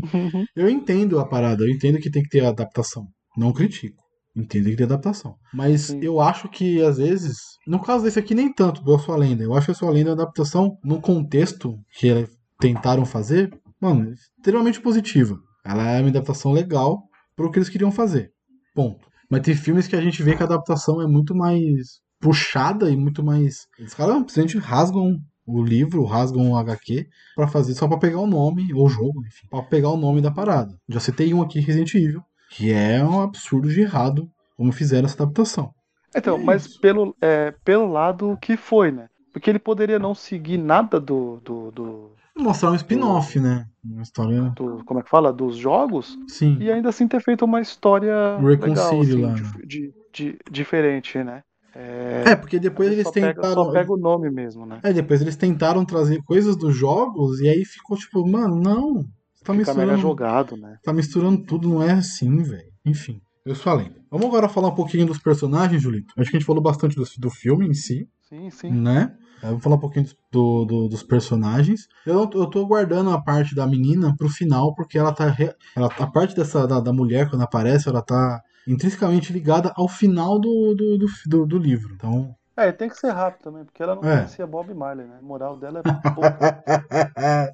eu 0.55 0.69
entendo 0.69 1.19
a 1.19 1.25
parada, 1.27 1.63
eu 1.63 1.69
entendo 1.69 1.97
que 1.99 2.09
tem 2.09 2.21
que 2.23 2.29
ter 2.29 2.45
adaptação. 2.45 3.07
Não 3.35 3.51
critico. 3.51 4.01
Entendo 4.35 4.69
que 4.69 4.75
tem 4.77 4.85
adaptação. 4.85 5.35
Mas 5.53 5.81
Sim. 5.87 5.99
eu 6.01 6.19
acho 6.21 6.47
que, 6.47 6.81
às 6.81 6.97
vezes, 6.97 7.35
no 7.67 7.81
caso 7.81 8.03
desse 8.05 8.19
aqui, 8.19 8.33
nem 8.35 8.53
tanto 8.53 8.81
do 8.83 8.95
A 8.95 8.99
Sua 8.99 9.17
Lenda. 9.17 9.43
Eu 9.43 9.53
acho 9.55 9.65
que 9.65 9.71
A 9.71 9.75
Sua 9.75 9.89
Lenda 9.91 10.11
é 10.11 10.13
uma 10.13 10.21
adaptação 10.21 10.77
no 10.83 11.01
contexto 11.01 11.75
que 11.97 12.07
eles 12.07 12.29
tentaram 12.59 13.05
fazer, 13.05 13.49
mano, 13.81 14.11
extremamente 14.11 14.81
positiva. 14.81 15.39
Ela 15.65 15.89
é 15.91 16.01
uma 16.01 16.09
adaptação 16.09 16.51
legal 16.51 17.03
pro 17.35 17.49
que 17.49 17.57
eles 17.57 17.69
queriam 17.69 17.91
fazer. 17.91 18.31
Ponto. 18.75 19.07
Mas 19.29 19.41
tem 19.41 19.55
filmes 19.55 19.87
que 19.87 19.95
a 19.95 20.01
gente 20.01 20.21
vê 20.21 20.35
que 20.35 20.43
a 20.43 20.45
adaptação 20.45 21.01
é 21.01 21.07
muito 21.07 21.35
mais 21.35 21.99
puxada 22.19 22.89
e 22.89 22.97
muito 22.97 23.23
mais. 23.23 23.67
Os 23.79 23.93
caras 23.93 24.15
simplesmente 24.15 24.57
rasgam 24.57 25.17
o 25.45 25.63
livro, 25.63 26.03
rasgam 26.03 26.51
o 26.51 26.57
HQ 26.57 27.07
pra 27.35 27.47
fazer 27.47 27.73
só 27.73 27.87
pra 27.87 27.97
pegar 27.97 28.19
o 28.19 28.27
nome, 28.27 28.73
ou 28.73 28.85
o 28.85 28.89
jogo, 28.89 29.25
enfim, 29.25 29.47
pra 29.49 29.63
pegar 29.63 29.89
o 29.89 29.97
nome 29.97 30.21
da 30.21 30.31
parada. 30.31 30.75
Já 30.87 30.99
citei 30.99 31.33
um 31.33 31.41
aqui, 31.41 31.59
Resident 31.59 31.93
Evil, 31.95 32.21
que 32.51 32.71
é 32.71 33.03
um 33.03 33.21
absurdo 33.21 33.69
de 33.69 33.81
errado 33.81 34.29
como 34.57 34.71
fizeram 34.71 35.05
essa 35.05 35.23
adaptação. 35.23 35.71
Então, 36.15 36.35
É 36.37 36.43
mas 36.43 36.77
pelo, 36.77 37.15
é, 37.21 37.53
pelo 37.63 37.87
lado 37.87 38.37
que 38.41 38.57
foi, 38.57 38.91
né? 38.91 39.07
Porque 39.31 39.49
ele 39.49 39.59
poderia 39.59 39.99
não 39.99 40.13
seguir 40.15 40.57
nada 40.57 40.99
do. 40.99 41.39
do, 41.43 41.71
do, 41.71 42.11
Mostrar 42.37 42.71
um 42.71 42.75
spin-off, 42.75 43.39
né? 43.39 43.67
Uma 43.83 44.01
história. 44.01 44.41
do- 44.55 44.83
como 44.85 44.99
é 44.99 45.03
que 45.03 45.09
fala? 45.09 45.31
Dos 45.33 45.55
jogos. 45.57 46.17
Sim. 46.27 46.57
E 46.59 46.71
ainda 46.71 46.89
assim 46.89 47.07
ter 47.07 47.21
feito 47.21 47.43
uma 47.45 47.59
história 47.61 48.13
Um 48.39 48.45
legal, 48.45 49.01
assim, 49.01 49.21
lá. 49.21 49.33
de, 49.33 49.65
de- 49.67 49.93
de- 50.13 50.37
diferente, 50.49 51.21
né? 51.23 51.43
É, 51.75 52.23
É, 52.27 52.35
porque 52.35 52.57
depois 52.59 52.91
eles 52.91 53.03
só 53.03 53.11
pega, 53.11 53.33
tentaram. 53.35 53.65
só 53.65 53.71
pega 53.71 53.91
o 53.93 53.97
nome 53.97 54.29
mesmo, 54.31 54.65
né? 54.65 54.79
É, 54.83 54.91
depois 54.91 55.21
eles 55.21 55.35
tentaram 55.35 55.85
trazer 55.85 56.21
coisas 56.23 56.55
dos 56.55 56.75
jogos 56.75 57.39
e 57.41 57.47
aí 57.47 57.63
ficou 57.63 57.95
tipo, 57.97 58.27
mano, 58.27 58.55
não. 58.55 58.93
Você 59.35 59.43
tá 59.45 59.53
Fica 59.53 59.71
misturando, 59.73 59.97
jogado, 60.01 60.57
né? 60.57 60.77
tá 60.83 60.91
misturando 60.91 61.43
tudo, 61.45 61.69
não 61.69 61.83
é 61.83 61.91
assim, 61.91 62.41
velho. 62.41 62.69
Enfim, 62.85 63.21
eu 63.45 63.53
sou 63.55 63.71
além. 63.71 63.91
Vamos 64.09 64.25
agora 64.25 64.49
falar 64.49 64.69
um 64.69 64.75
pouquinho 64.75 65.05
dos 65.05 65.19
personagens, 65.19 65.81
Julito. 65.81 66.13
Acho 66.17 66.31
que 66.31 66.37
a 66.37 66.39
gente 66.39 66.47
falou 66.47 66.61
bastante 66.61 66.95
do, 66.95 67.03
do 67.19 67.29
filme 67.29 67.67
em 67.67 67.73
si, 67.73 68.07
Sim, 68.29 68.49
sim. 68.51 68.73
né? 68.73 69.15
É, 69.41 69.47
Vamos 69.47 69.63
falar 69.63 69.75
um 69.77 69.79
pouquinho 69.79 70.05
dos- 70.05 70.15
do, 70.31 70.65
do- 70.65 70.87
dos 70.89 71.03
personagens. 71.03 71.87
Eu, 72.05 72.29
eu 72.33 72.45
tô 72.49 72.65
guardando 72.65 73.09
a 73.09 73.21
parte 73.21 73.55
da 73.55 73.65
menina 73.65 74.15
pro 74.17 74.29
final, 74.29 74.75
porque 74.75 74.97
ela 74.97 75.13
tá. 75.13 75.29
re- 75.29 75.55
Ela, 75.75 75.87
a 75.87 76.07
parte 76.07 76.35
dessa 76.35 76.67
da, 76.67 76.79
da 76.79 76.93
mulher, 76.93 77.29
quando 77.29 77.41
aparece, 77.43 77.87
ela 77.89 78.01
tá 78.01 78.41
intrinsecamente 78.67 79.31
ligada 79.33 79.71
ao 79.75 79.87
final 79.87 80.39
do, 80.39 80.75
do, 80.75 80.97
do, 80.97 81.05
do- 81.27 81.45
do 81.45 81.57
livro. 81.57 81.93
Então, 81.95 82.35
É, 82.57 82.71
tem 82.73 82.89
que 82.89 82.97
ser 82.97 83.11
rápido 83.11 83.43
também, 83.43 83.63
porque 83.63 83.81
ela 83.81 83.95
não 83.95 84.03
É. 84.03 84.17
conhecia 84.17 84.45
Bob 84.45 84.73
Marley, 84.73 85.07
né? 85.07 85.17
A 85.19 85.21
moral 85.21 85.57
dela 85.57 85.79
é 85.79 85.83
pouca. 86.13 86.45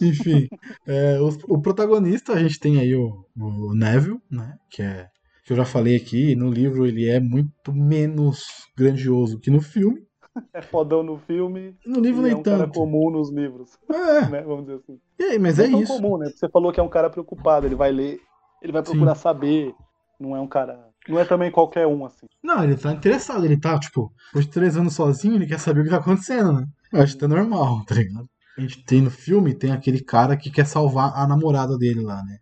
Enfim, 0.00 0.48
é, 0.86 1.20
os- 1.20 1.38
o, 1.48 1.60
protagonista 1.60 2.32
a 2.32 2.38
gente 2.42 2.58
tem 2.58 2.78
aí 2.80 2.94
o, 2.94 3.24
o 3.38 3.74
Neville, 3.74 4.18
né? 4.30 4.54
Que 4.70 4.82
é 4.82 5.08
que 5.44 5.52
eu 5.52 5.56
já 5.56 5.64
falei 5.64 5.96
aqui, 5.96 6.36
no 6.36 6.50
livro 6.50 6.86
ele 6.86 7.08
é 7.08 7.18
muito 7.20 7.72
menos 7.72 8.44
grandioso 8.76 9.38
que 9.40 9.50
no 9.50 9.62
filme. 9.62 10.06
é 10.52 10.62
fodão 10.62 11.02
no 11.02 11.18
filme 11.18 11.74
No 11.86 12.00
livro 12.00 12.22
nem 12.22 12.32
é 12.32 12.36
um 12.36 12.42
cara 12.42 12.64
tanto. 12.64 12.78
comum 12.78 13.10
nos 13.10 13.30
livros, 13.30 13.78
É, 13.90 14.28
né? 14.28 14.42
Vamos 14.42 14.66
dizer 14.66 14.76
assim. 14.76 14.98
e 15.18 15.22
aí, 15.24 15.38
mas 15.38 15.58
não 15.58 15.64
é 15.64 15.70
tão 15.70 15.82
isso. 15.82 15.92
comum, 15.94 16.18
né? 16.18 16.30
Você 16.30 16.48
falou 16.48 16.72
que 16.72 16.80
é 16.80 16.82
um 16.82 16.88
cara 16.88 17.10
preocupado, 17.10 17.66
ele 17.66 17.74
vai 17.74 17.90
ler, 17.92 18.18
ele 18.62 18.72
vai 18.72 18.82
procurar 18.82 19.14
saber. 19.14 19.74
Não 20.20 20.34
é 20.34 20.40
um 20.40 20.48
cara. 20.48 20.88
Não 21.08 21.18
é 21.18 21.24
também 21.24 21.50
qualquer 21.50 21.86
um, 21.86 22.04
assim. 22.04 22.26
Não, 22.42 22.62
ele 22.64 22.76
tá 22.76 22.92
interessado, 22.92 23.44
ele 23.44 23.58
tá, 23.58 23.78
tipo, 23.78 24.12
depois 24.26 24.46
de 24.46 24.50
três 24.52 24.76
anos 24.76 24.94
sozinho, 24.94 25.36
ele 25.36 25.46
quer 25.46 25.58
saber 25.60 25.80
o 25.80 25.84
que 25.84 25.90
tá 25.90 25.98
acontecendo, 25.98 26.52
né? 26.52 26.66
Eu 26.92 27.00
acho 27.02 27.16
que 27.16 27.24
é 27.24 27.28
normal, 27.28 27.84
tá 27.86 27.94
ligado? 27.94 28.28
A 28.56 28.60
gente 28.60 28.84
tem 28.84 29.00
no 29.00 29.10
filme, 29.10 29.54
tem 29.54 29.70
aquele 29.70 30.02
cara 30.02 30.36
que 30.36 30.50
quer 30.50 30.66
salvar 30.66 31.12
a 31.16 31.26
namorada 31.26 31.78
dele 31.78 32.00
lá, 32.02 32.16
né? 32.24 32.38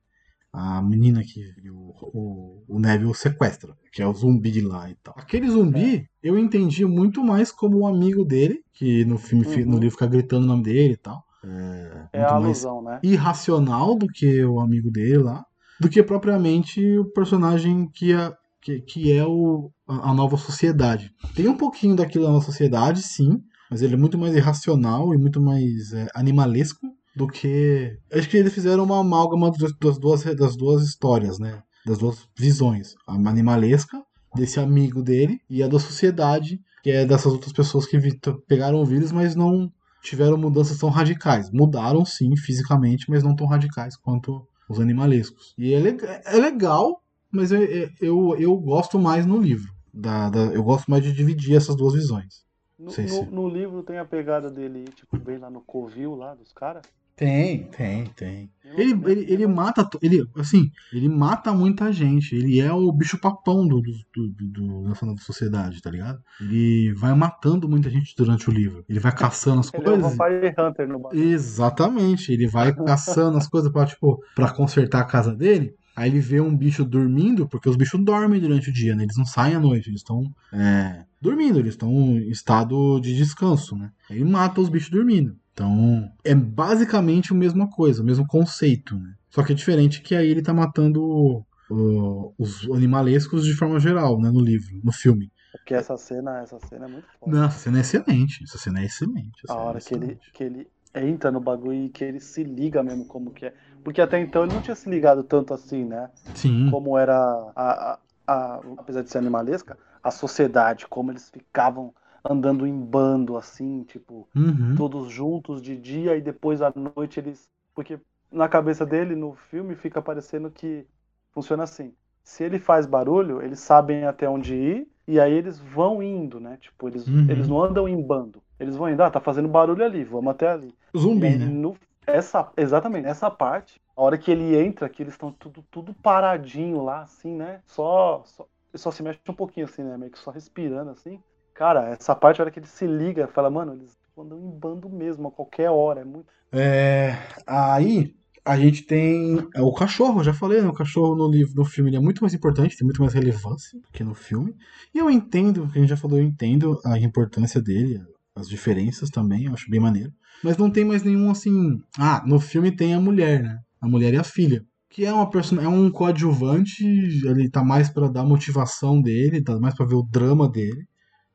A 0.58 0.80
menina 0.80 1.22
que 1.22 1.42
o, 1.70 1.92
o, 2.18 2.64
o 2.66 2.80
Neville 2.80 3.14
sequestra, 3.14 3.74
que 3.92 4.00
é 4.00 4.06
o 4.08 4.12
zumbi 4.14 4.62
lá 4.62 4.88
e 4.90 4.94
tal. 5.02 5.14
Aquele 5.18 5.50
zumbi, 5.50 6.08
eu 6.22 6.38
entendi 6.38 6.86
muito 6.86 7.22
mais 7.22 7.52
como 7.52 7.80
um 7.80 7.86
amigo 7.86 8.24
dele, 8.24 8.60
que 8.72 9.04
no 9.04 9.18
filme, 9.18 9.44
fi- 9.44 9.64
Uhum. 9.64 9.72
no 9.72 9.78
livro 9.78 9.90
fica 9.92 10.06
gritando 10.06 10.44
o 10.44 10.46
nome 10.46 10.62
dele 10.62 10.94
e 10.94 10.96
tal. 10.96 11.22
É 11.44 12.18
muito 12.18 12.30
a 12.34 12.40
mais 12.40 12.64
alusão, 12.64 12.82
né? 12.82 12.98
irracional 13.02 13.94
do 13.96 14.06
que 14.06 14.42
o 14.44 14.58
amigo 14.60 14.90
dele 14.90 15.18
lá, 15.18 15.44
do 15.78 15.90
que 15.90 16.02
propriamente 16.02 16.80
o 16.98 17.04
personagem 17.12 17.88
que 17.92 18.12
é, 18.14 18.32
que, 18.62 18.80
que 18.80 19.12
é 19.12 19.26
o, 19.26 19.70
a, 19.86 20.10
a 20.10 20.14
nova 20.14 20.38
sociedade. 20.38 21.10
Tem 21.34 21.46
um 21.48 21.56
pouquinho 21.56 21.94
daquilo 21.94 22.24
na 22.24 22.32
nova 22.32 22.44
sociedade, 22.46 23.02
sim, 23.02 23.40
mas 23.70 23.82
ele 23.82 23.92
é 23.94 23.96
muito 23.98 24.16
mais 24.16 24.34
irracional 24.34 25.12
e 25.14 25.18
muito 25.18 25.40
mais 25.40 25.92
é, 25.92 26.06
animalesco 26.14 26.86
do 27.16 27.26
que. 27.26 27.96
Acho 28.12 28.28
que 28.28 28.36
eles 28.36 28.52
fizeram 28.52 28.84
uma 28.84 29.00
amálgama 29.00 29.50
das, 29.50 29.98
duas, 29.98 30.22
das 30.22 30.56
duas 30.56 30.82
histórias, 30.82 31.38
né? 31.38 31.62
Das 31.86 31.98
duas 31.98 32.28
visões. 32.38 32.94
A 33.08 33.14
animalesca, 33.14 34.00
desse 34.34 34.60
amigo 34.60 35.02
dele, 35.02 35.40
e 35.48 35.62
a 35.62 35.68
da 35.68 35.78
sociedade, 35.78 36.60
que 36.82 36.90
é 36.90 37.06
dessas 37.06 37.32
outras 37.32 37.52
pessoas 37.52 37.86
que 37.86 37.98
pegaram 38.46 38.80
o 38.82 38.84
vírus, 38.84 39.10
mas 39.12 39.34
não 39.34 39.72
tiveram 40.02 40.36
mudanças 40.36 40.78
tão 40.78 40.90
radicais. 40.90 41.50
Mudaram 41.50 42.04
sim 42.04 42.36
fisicamente, 42.36 43.06
mas 43.08 43.22
não 43.22 43.34
tão 43.34 43.46
radicais 43.46 43.96
quanto 43.96 44.46
os 44.68 44.78
animalescos. 44.78 45.54
E 45.56 45.72
é, 45.74 45.78
leg- 45.80 46.02
é 46.04 46.36
legal, 46.36 47.00
mas 47.32 47.50
eu, 47.50 47.62
eu, 48.00 48.36
eu 48.38 48.56
gosto 48.58 48.98
mais 48.98 49.24
no 49.24 49.40
livro. 49.40 49.72
Da, 49.94 50.28
da- 50.28 50.52
eu 50.52 50.62
gosto 50.62 50.90
mais 50.90 51.02
de 51.02 51.12
dividir 51.12 51.56
essas 51.56 51.74
duas 51.76 51.94
visões. 51.94 52.44
No, 52.78 52.86
no- 52.86 52.92
sei. 52.92 53.06
no 53.30 53.48
livro 53.48 53.82
tem 53.82 53.96
a 53.98 54.04
pegada 54.04 54.50
dele, 54.50 54.84
tipo, 54.94 55.16
bem 55.18 55.38
lá 55.38 55.48
no 55.50 55.62
covil 55.62 56.14
lá 56.14 56.34
dos 56.34 56.52
caras. 56.52 56.82
Tem, 57.16 57.64
tem, 57.70 58.04
tem. 58.14 58.50
Ele, 58.62 58.92
ele, 59.10 59.32
ele 59.32 59.46
mata. 59.46 59.88
Ele, 60.02 60.22
assim, 60.36 60.70
ele 60.92 61.08
mata 61.08 61.50
muita 61.52 61.90
gente. 61.90 62.34
Ele 62.34 62.60
é 62.60 62.70
o 62.70 62.92
bicho 62.92 63.18
papão 63.18 63.66
do, 63.66 63.80
do, 63.80 63.92
do, 64.14 64.28
do, 64.28 64.82
da 64.82 65.22
sociedade, 65.22 65.80
tá 65.80 65.90
ligado? 65.90 66.20
Ele 66.38 66.92
vai 66.92 67.14
matando 67.14 67.66
muita 67.68 67.88
gente 67.88 68.14
durante 68.14 68.50
o 68.50 68.52
livro. 68.52 68.84
Ele 68.86 69.00
vai 69.00 69.14
caçando 69.14 69.60
as 69.60 69.72
Ele 69.72 69.82
é 69.82 69.88
o 69.88 69.92
coisas. 69.92 70.16
Vampire 70.16 70.54
Hunter 70.58 70.88
no 70.88 70.98
bagulho. 70.98 71.22
Exatamente, 71.22 72.32
ele 72.32 72.46
vai 72.46 72.74
caçando 72.74 73.38
as 73.38 73.48
coisas 73.48 73.72
pra, 73.72 73.86
tipo, 73.86 74.20
pra 74.34 74.52
consertar 74.52 75.00
a 75.00 75.06
casa 75.06 75.34
dele. 75.34 75.74
Aí 75.96 76.10
ele 76.10 76.20
vê 76.20 76.38
um 76.42 76.54
bicho 76.54 76.84
dormindo, 76.84 77.48
porque 77.48 77.70
os 77.70 77.76
bichos 77.76 78.04
dormem 78.04 78.38
durante 78.38 78.68
o 78.68 78.72
dia, 78.72 78.94
né? 78.94 79.04
Eles 79.04 79.16
não 79.16 79.24
saem 79.24 79.54
à 79.54 79.60
noite, 79.60 79.88
eles 79.88 80.00
estão 80.00 80.22
é, 80.52 81.04
dormindo, 81.22 81.58
eles 81.58 81.72
estão 81.72 81.90
em 81.90 82.28
estado 82.28 83.00
de 83.00 83.16
descanso, 83.16 83.74
né? 83.74 83.90
Aí 84.10 84.16
ele 84.18 84.30
mata 84.30 84.60
os 84.60 84.68
bichos 84.68 84.90
dormindo. 84.90 85.34
Então, 85.56 86.12
é 86.22 86.34
basicamente 86.34 87.32
a 87.32 87.34
mesma 87.34 87.66
coisa, 87.70 88.02
o 88.02 88.04
mesmo 88.04 88.26
conceito, 88.26 88.94
né? 88.94 89.14
Só 89.30 89.42
que 89.42 89.52
é 89.52 89.54
diferente 89.54 90.02
que 90.02 90.14
aí 90.14 90.28
ele 90.28 90.42
tá 90.42 90.52
matando 90.52 91.02
o- 91.02 92.34
os 92.38 92.68
animalescos 92.70 93.42
de 93.42 93.54
forma 93.54 93.80
geral, 93.80 94.20
né? 94.20 94.30
No 94.30 94.40
livro, 94.40 94.78
no 94.84 94.92
filme. 94.92 95.30
Porque 95.52 95.72
essa 95.74 95.96
cena, 95.96 96.42
essa 96.42 96.60
cena 96.60 96.84
é 96.84 96.88
muito 96.88 97.08
foda. 97.18 97.32
Não, 97.32 97.44
essa 97.46 97.58
cena 97.58 97.78
é 97.78 97.80
excelente, 97.80 98.44
essa 98.44 98.58
cena 98.58 98.80
é 98.82 98.84
excelente. 98.84 99.30
A 99.48 99.52
cena 99.54 99.60
é 99.60 99.62
hora 99.62 99.80
que 99.80 99.94
ele, 99.94 100.04
excelente. 100.04 100.32
que 100.34 100.44
ele 100.44 100.68
entra 100.94 101.30
no 101.32 101.40
bagulho 101.40 101.72
e 101.86 101.88
que 101.88 102.04
ele 102.04 102.20
se 102.20 102.44
liga 102.44 102.82
mesmo 102.82 103.06
como 103.06 103.30
que 103.30 103.46
é. 103.46 103.54
Porque 103.82 104.02
até 104.02 104.20
então 104.20 104.44
ele 104.44 104.52
não 104.52 104.60
tinha 104.60 104.74
se 104.76 104.90
ligado 104.90 105.24
tanto 105.24 105.54
assim, 105.54 105.84
né? 105.86 106.10
Sim. 106.34 106.70
Como 106.70 106.98
era, 106.98 107.16
a, 107.56 107.92
a- 107.94 107.98
a- 108.26 108.60
apesar 108.76 109.02
de 109.02 109.10
ser 109.10 109.18
animalesca, 109.18 109.78
a 110.02 110.10
sociedade, 110.10 110.86
como 110.86 111.10
eles 111.12 111.30
ficavam 111.30 111.94
andando 112.28 112.66
em 112.66 112.78
bando, 112.80 113.36
assim, 113.36 113.84
tipo, 113.84 114.28
Uhum. 114.36 114.76
todos 114.76 115.10
juntos 115.10 115.62
de 115.62 115.76
dia 115.76 116.16
e 116.16 116.20
depois 116.20 116.62
à 116.62 116.72
noite 116.74 117.20
eles. 117.20 117.50
Porque 117.74 118.00
na 118.30 118.48
cabeça 118.48 118.84
dele, 118.86 119.14
no 119.14 119.34
filme, 119.34 119.74
fica 119.76 120.00
parecendo 120.02 120.50
que 120.50 120.86
funciona 121.32 121.64
assim. 121.64 121.94
Se 122.24 122.42
ele 122.44 122.58
faz 122.58 122.86
barulho, 122.86 123.40
eles 123.42 123.60
sabem 123.60 124.04
até 124.04 124.28
onde 124.28 124.54
ir 124.54 124.88
e 125.06 125.20
aí 125.20 125.32
eles 125.32 125.58
vão 125.60 126.02
indo, 126.02 126.40
né? 126.40 126.56
Tipo, 126.58 126.88
eles, 126.88 127.08
Uhum. 127.08 127.28
eles 127.28 127.46
não 127.48 127.62
andam 127.62 127.88
em 127.88 128.00
bando. 128.02 128.42
Eles 128.58 128.76
vão 128.76 128.88
indo, 128.90 129.02
ah, 129.02 129.10
tá 129.10 129.20
fazendo 129.20 129.48
barulho 129.48 129.84
ali, 129.84 130.02
vamos 130.04 130.30
até 130.32 130.48
ali. 130.48 130.74
Zumbi, 130.96 131.26
aí, 131.26 131.38
né? 131.38 131.56
no- 131.62 131.76
essa, 132.06 132.52
exatamente, 132.56 133.06
essa 133.06 133.30
parte, 133.30 133.80
a 133.96 134.02
hora 134.02 134.18
que 134.18 134.30
ele 134.30 134.56
entra, 134.56 134.88
que 134.88 135.02
eles 135.02 135.14
estão 135.14 135.32
tudo, 135.32 135.62
tudo 135.70 135.94
paradinho 135.94 136.82
lá, 136.82 137.02
assim, 137.02 137.34
né? 137.34 137.62
Só, 137.66 138.22
só, 138.24 138.46
só 138.74 138.90
se 138.90 139.02
mexe 139.02 139.20
um 139.28 139.34
pouquinho, 139.34 139.66
assim, 139.66 139.82
né? 139.82 139.96
Meio 139.96 140.12
que 140.12 140.18
só 140.18 140.30
respirando, 140.30 140.90
assim. 140.90 141.22
Cara, 141.56 141.88
essa 141.88 142.14
parte, 142.14 142.40
a 142.40 142.44
hora 142.44 142.50
que 142.50 142.58
ele 142.58 142.66
se 142.66 142.86
liga, 142.86 143.26
fala, 143.28 143.50
mano, 143.50 143.72
eles 143.72 143.96
andam 144.16 144.38
em 144.38 144.50
bando 144.50 144.90
mesmo, 144.90 145.28
a 145.28 145.30
qualquer 145.30 145.70
hora. 145.70 146.00
É 146.00 146.04
muito. 146.04 146.26
É, 146.52 147.16
aí 147.46 148.14
a 148.44 148.58
gente 148.58 148.82
tem 148.82 149.48
é, 149.54 149.62
o 149.62 149.72
cachorro, 149.72 150.22
já 150.22 150.34
falei, 150.34 150.60
né? 150.60 150.68
O 150.68 150.74
cachorro 150.74 151.16
no 151.16 151.28
livro, 151.28 151.54
no 151.56 151.64
filme, 151.64 151.90
ele 151.90 151.96
é 151.96 152.00
muito 152.00 152.20
mais 152.22 152.34
importante, 152.34 152.76
tem 152.76 152.84
muito 152.84 153.00
mais 153.00 153.14
relevância 153.14 153.80
que 153.92 154.04
no 154.04 154.14
filme. 154.14 154.54
E 154.94 154.98
eu 154.98 155.10
entendo, 155.10 155.66
que 155.68 155.78
a 155.78 155.80
gente 155.80 155.90
já 155.90 155.96
falou, 155.96 156.18
eu 156.18 156.24
entendo 156.24 156.78
a 156.84 156.98
importância 156.98 157.60
dele, 157.60 158.00
as 158.34 158.48
diferenças 158.48 159.08
também, 159.08 159.46
eu 159.46 159.54
acho 159.54 159.70
bem 159.70 159.80
maneiro. 159.80 160.12
Mas 160.44 160.58
não 160.58 160.70
tem 160.70 160.84
mais 160.84 161.02
nenhum 161.02 161.30
assim. 161.30 161.80
Ah, 161.98 162.22
no 162.26 162.38
filme 162.38 162.70
tem 162.70 162.94
a 162.94 163.00
mulher, 163.00 163.42
né? 163.42 163.58
A 163.80 163.88
mulher 163.88 164.12
e 164.12 164.18
a 164.18 164.24
filha. 164.24 164.62
Que 164.90 165.06
é 165.06 165.12
uma 165.12 165.28
person... 165.28 165.58
é 165.58 165.66
um 165.66 165.90
coadjuvante, 165.90 166.84
ele 167.26 167.50
tá 167.50 167.64
mais 167.64 167.88
pra 167.88 168.08
dar 168.08 168.24
motivação 168.24 169.00
dele, 169.00 169.42
tá 169.42 169.58
mais 169.58 169.74
pra 169.74 169.86
ver 169.86 169.94
o 169.94 170.02
drama 170.02 170.48
dele. 170.48 170.86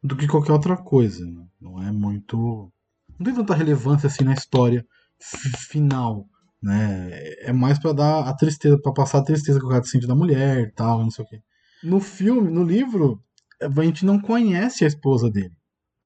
Do 0.03 0.15
que 0.15 0.27
qualquer 0.27 0.51
outra 0.53 0.75
coisa. 0.77 1.25
né? 1.25 1.45
Não 1.59 1.81
é 1.81 1.91
muito. 1.91 2.71
Não 3.19 3.25
tem 3.25 3.35
tanta 3.35 3.53
relevância 3.55 4.07
assim 4.07 4.23
na 4.23 4.33
história 4.33 4.85
fi- 5.19 5.57
final. 5.69 6.25
Né? 6.61 7.09
É 7.41 7.51
mais 7.53 7.79
pra 7.79 7.91
dar 7.93 8.27
a 8.27 8.33
tristeza, 8.35 8.79
pra 8.81 8.91
passar 8.93 9.19
a 9.19 9.23
tristeza 9.23 9.59
que 9.59 9.65
o 9.65 9.69
cara 9.69 9.83
sente 9.83 10.07
da 10.07 10.15
mulher 10.15 10.67
e 10.67 10.71
tal, 10.71 10.99
não 11.01 11.09
sei 11.11 11.25
o 11.25 11.27
quê. 11.27 11.41
No 11.83 11.99
filme, 11.99 12.51
no 12.51 12.63
livro, 12.63 13.19
a 13.61 13.83
gente 13.83 14.05
não 14.05 14.19
conhece 14.19 14.83
a 14.83 14.87
esposa 14.87 15.29
dele. 15.29 15.55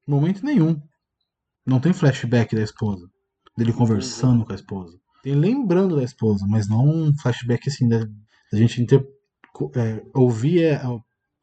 Momento 0.08 0.46
nenhum. 0.46 0.82
Não 1.66 1.80
tem 1.80 1.92
flashback 1.94 2.56
da 2.56 2.62
esposa. 2.62 3.10
Dele 3.58 3.74
conversando 3.74 4.46
com 4.46 4.52
a 4.52 4.56
esposa. 4.56 4.98
Tem 5.24 5.34
lembrando 5.36 5.96
da 5.96 6.04
esposa, 6.04 6.46
mas 6.48 6.68
não 6.70 6.86
um 6.88 7.18
flashback 7.18 7.68
assim, 7.68 7.88
da, 7.88 8.00
da 8.00 8.58
gente 8.58 8.82
inter, 8.82 9.04
é, 9.76 10.04
ouvir, 10.14 10.64
é, 10.64 10.82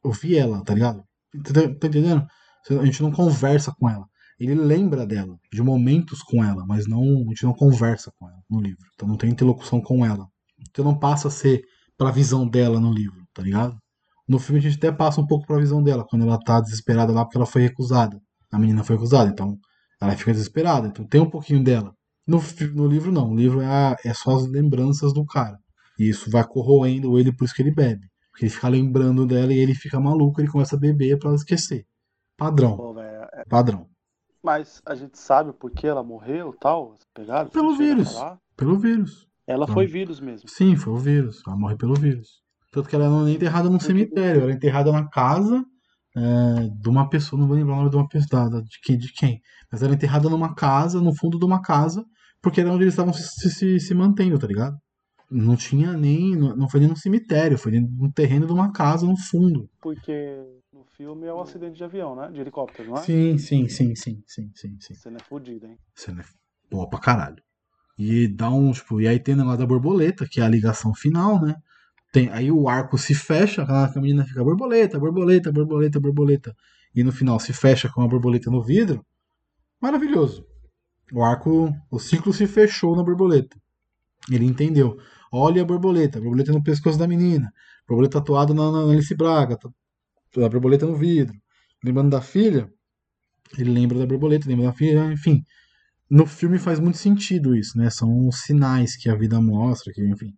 ouvir 0.05 0.36
ela, 0.38 0.62
tá 0.64 0.72
ligado? 0.74 1.03
Tá, 1.44 1.53
tá 1.80 1.86
entendendo? 1.88 2.26
A 2.70 2.84
gente 2.84 3.02
não 3.02 3.10
conversa 3.12 3.72
com 3.78 3.88
ela. 3.88 4.06
Ele 4.38 4.54
lembra 4.54 5.06
dela, 5.06 5.38
de 5.52 5.62
momentos 5.62 6.22
com 6.22 6.42
ela, 6.42 6.64
mas 6.66 6.86
não 6.86 7.02
a 7.02 7.28
gente 7.28 7.44
não 7.44 7.52
conversa 7.54 8.12
com 8.18 8.28
ela 8.28 8.38
no 8.50 8.60
livro. 8.60 8.84
Então 8.94 9.06
não 9.08 9.16
tem 9.16 9.30
interlocução 9.30 9.80
com 9.80 10.04
ela. 10.04 10.26
Então 10.70 10.84
não 10.84 10.98
passa 10.98 11.28
a 11.28 11.30
ser 11.30 11.62
pra 11.96 12.10
visão 12.10 12.48
dela 12.48 12.80
no 12.80 12.92
livro, 12.92 13.22
tá 13.34 13.42
ligado? 13.42 13.76
No 14.28 14.38
filme 14.38 14.58
a 14.58 14.62
gente 14.62 14.76
até 14.78 14.90
passa 14.90 15.20
um 15.20 15.26
pouco 15.26 15.46
pra 15.46 15.58
visão 15.58 15.82
dela, 15.82 16.04
quando 16.08 16.22
ela 16.24 16.38
tá 16.38 16.60
desesperada 16.60 17.12
lá 17.12 17.24
porque 17.24 17.36
ela 17.36 17.46
foi 17.46 17.62
recusada. 17.62 18.20
A 18.50 18.58
menina 18.58 18.82
foi 18.84 18.96
recusada, 18.96 19.30
então 19.30 19.56
ela 20.00 20.16
fica 20.16 20.32
desesperada. 20.32 20.88
Então 20.88 21.06
tem 21.06 21.20
um 21.20 21.30
pouquinho 21.30 21.62
dela. 21.62 21.94
No, 22.26 22.40
no 22.74 22.86
livro 22.86 23.10
não, 23.12 23.30
o 23.32 23.36
livro 23.36 23.60
é, 23.60 23.66
a- 23.66 23.96
é 24.04 24.14
só 24.14 24.36
as 24.36 24.46
lembranças 24.46 25.12
do 25.12 25.24
cara. 25.24 25.58
E 25.98 26.08
isso 26.08 26.30
vai 26.30 26.44
corroendo 26.46 27.18
ele, 27.18 27.32
por 27.34 27.44
isso 27.44 27.54
que 27.54 27.62
ele 27.62 27.74
bebe. 27.74 28.06
Porque 28.30 28.44
ele 28.46 28.52
fica 28.52 28.68
lembrando 28.68 29.26
dela 29.26 29.52
e 29.52 29.58
ele 29.58 29.74
fica 29.74 30.00
maluco, 30.00 30.40
ele 30.40 30.48
começa 30.50 30.76
a 30.76 30.78
beber 30.78 31.18
pra 31.18 31.28
ela 31.28 31.36
esquecer. 31.36 31.84
Padrão, 32.45 32.76
Pô, 32.76 32.95
velho, 32.95 33.22
é- 33.32 33.45
padrão. 33.49 33.86
Mas 34.43 34.82
a 34.84 34.95
gente 34.95 35.18
sabe 35.18 35.53
por 35.53 35.70
que 35.70 35.86
ela 35.86 36.03
morreu 36.03 36.53
e 36.55 36.59
tal? 36.59 36.95
Pelo 37.53 37.74
vírus. 37.76 38.16
Pelo 38.57 38.76
vírus. 38.78 39.26
Ela 39.47 39.64
Então- 39.64 39.74
foi 39.74 39.86
vírus 39.86 40.20
mesmo. 40.20 40.49
Sim, 40.49 40.74
foi 40.76 40.93
o 40.93 40.97
vírus. 40.97 41.43
Ela 41.47 41.57
morre 41.57 41.76
pelo 41.76 41.95
vírus. 41.95 42.43
Tanto 42.72 42.88
que 42.88 42.97
ela 42.97 43.09
não 43.09 43.26
é 43.26 43.32
enterrada 43.32 43.68
num 43.70 43.78
cemitério, 43.78 44.43
ela 44.43 44.51
é 44.51 44.55
enterrada 44.55 44.90
na 44.90 45.09
casa 45.09 45.64
é, 46.14 46.68
de 46.78 46.88
uma 46.90 47.09
pessoa, 47.09 47.40
não 47.40 47.47
vou 47.49 47.57
lembrar 47.57 47.72
o 47.74 47.76
nome 47.78 47.90
de 47.90 47.97
uma 47.97 48.07
pessoa, 48.09 48.62
de 48.62 48.80
quem, 48.82 48.99
de 48.99 49.11
quem. 49.14 49.40
Mas 49.70 49.82
ela 49.82 49.93
é 49.93 49.95
enterrada 49.95 50.28
numa 50.28 50.55
casa, 50.55 51.01
no 51.01 51.14
fundo 51.14 51.38
de 51.38 51.45
uma 51.47 51.62
casa, 51.62 52.05
porque 52.43 52.61
era 52.61 52.70
onde 52.70 52.84
eles 52.84 52.93
estavam 52.93 53.14
se, 53.14 53.51
se, 53.51 53.80
se- 53.80 53.95
mantendo, 53.95 54.38
tá 54.38 54.47
ligado? 54.47 54.76
Não 55.30 55.57
tinha 55.57 55.93
nem. 55.95 56.36
Não 56.36 56.68
foi 56.68 56.80
nem 56.80 56.88
num 56.90 56.97
cemitério, 56.97 57.57
foi 57.57 57.78
um 57.78 58.11
terreno 58.14 58.47
de 58.47 58.53
uma 58.53 58.70
casa 58.72 59.07
no 59.07 59.16
fundo. 59.16 59.70
Porque 59.80 60.12
no 60.12 60.61
filme 61.03 61.26
é 61.26 61.34
um 61.34 61.40
acidente 61.40 61.76
de 61.76 61.82
avião, 61.82 62.14
né? 62.14 62.30
De 62.30 62.40
helicóptero, 62.40 62.90
não 62.90 62.96
é? 62.96 63.03
Sim, 63.03 63.36
sim, 63.36 63.68
sim, 63.68 63.94
sim, 63.96 64.22
sim, 64.24 64.53
sim, 64.55 64.76
sim. 64.78 64.94
Você 64.94 65.11
não 65.11 65.16
é 65.16 65.24
fodido, 65.28 65.66
hein? 65.66 65.76
Cena 65.96 66.22
é 66.22 66.24
boa 66.70 66.88
pra 66.88 67.00
caralho. 67.00 67.42
E 67.98 68.28
dá 68.28 68.48
um, 68.50 68.70
tipo, 68.70 69.00
e 69.00 69.09
aí 69.09 69.18
tem 69.18 69.34
o 69.34 69.38
negócio 69.38 69.59
da 69.59 69.66
borboleta, 69.66 70.28
que 70.30 70.40
é 70.40 70.44
a 70.44 70.48
ligação 70.48 70.94
final, 70.94 71.42
né? 71.42 71.57
Tem, 72.12 72.28
aí 72.28 72.53
o 72.53 72.68
arco 72.68 72.96
se 72.96 73.16
fecha, 73.16 73.64
a 73.64 74.00
menina 74.00 74.24
fica 74.24 74.44
borboleta, 74.44 74.98
borboleta, 74.98 75.50
borboleta, 75.50 75.98
borboleta. 75.98 76.57
E 76.94 77.03
no 77.03 77.11
final 77.11 77.40
se 77.40 77.53
fecha 77.53 77.90
com 77.92 78.03
a 78.03 78.07
borboleta 78.07 78.48
no 78.48 78.62
vidro. 78.62 79.05
Maravilhoso. 79.80 80.46
O 81.12 81.24
arco, 81.24 81.74
o 81.90 81.98
ciclo 81.98 82.32
se 82.32 82.46
fechou 82.46 82.94
na 82.94 83.03
borboleta. 83.03 83.57
Ele 84.30 84.44
entendeu. 84.44 84.96
Olha 85.32 85.62
a 85.62 85.64
borboleta, 85.64 86.18
a 86.18 86.20
borboleta 86.20 86.53
no 86.53 86.62
pescoço 86.62 86.98
da 86.98 87.09
menina, 87.09 87.48
a 87.48 87.88
borboleta 87.88 88.20
tatuada 88.20 88.55
na, 88.55 88.70
na, 88.70 88.86
na 88.86 88.92
Alice 88.92 89.14
Braga, 89.16 89.59
tá- 90.33 90.47
a 90.47 90.49
borboleta 90.49 90.87
no 90.87 90.97
vidro. 90.97 91.35
Lembrando 91.85 92.11
da 92.11 92.20
filha, 92.22 92.70
ele 93.59 93.70
lembra 93.70 93.99
da 93.99 94.07
borboleta, 94.07 94.49
lembra 94.49 94.66
da 94.66 94.72
filha, 94.72 95.12
enfim 95.12 95.45
no 96.12 96.26
filme 96.26 96.59
faz 96.59 96.78
muito 96.78 96.99
sentido 96.99 97.57
isso, 97.57 97.78
né? 97.78 97.89
São 97.89 98.28
os 98.28 98.43
sinais 98.43 98.95
que 98.97 99.09
a 99.09 99.16
vida 99.16 99.41
mostra, 99.41 99.91
que 99.95 100.05
enfim, 100.07 100.35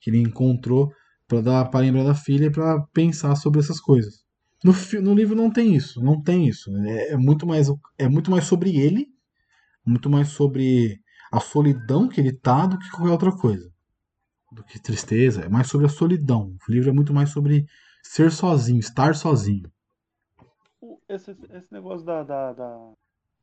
que 0.00 0.08
ele 0.08 0.18
encontrou 0.18 0.90
para 1.28 1.42
dar 1.42 1.64
para 1.66 1.80
lembrar 1.80 2.04
da 2.04 2.14
filha 2.14 2.46
e 2.46 2.50
para 2.50 2.80
pensar 2.94 3.36
sobre 3.36 3.60
essas 3.60 3.78
coisas. 3.78 4.24
No, 4.64 4.72
no 5.02 5.14
livro 5.14 5.36
não 5.36 5.50
tem 5.52 5.76
isso, 5.76 6.02
não 6.02 6.22
tem 6.22 6.48
isso. 6.48 6.74
É, 6.86 7.10
é 7.12 7.16
muito 7.18 7.46
mais 7.46 7.68
é 7.98 8.08
muito 8.08 8.30
mais 8.30 8.44
sobre 8.44 8.74
ele, 8.78 9.08
muito 9.86 10.08
mais 10.08 10.28
sobre 10.28 10.98
a 11.30 11.38
solidão 11.38 12.08
que 12.08 12.18
ele 12.18 12.32
tá 12.32 12.64
do 12.64 12.78
que 12.78 12.90
qualquer 12.90 13.12
outra 13.12 13.32
coisa. 13.32 13.70
Do 14.52 14.64
que 14.64 14.80
tristeza, 14.80 15.42
é 15.42 15.48
mais 15.50 15.68
sobre 15.68 15.86
a 15.86 15.90
solidão. 15.90 16.56
O 16.66 16.72
livro 16.72 16.88
é 16.88 16.92
muito 16.94 17.12
mais 17.12 17.28
sobre 17.30 17.66
ser 18.02 18.30
sozinho, 18.32 18.78
estar 18.80 19.14
sozinho. 19.14 19.70
Esse, 21.08 21.32
esse 21.52 21.72
negócio 21.72 22.04
da, 22.06 22.22
da, 22.22 22.52
da, 22.52 22.92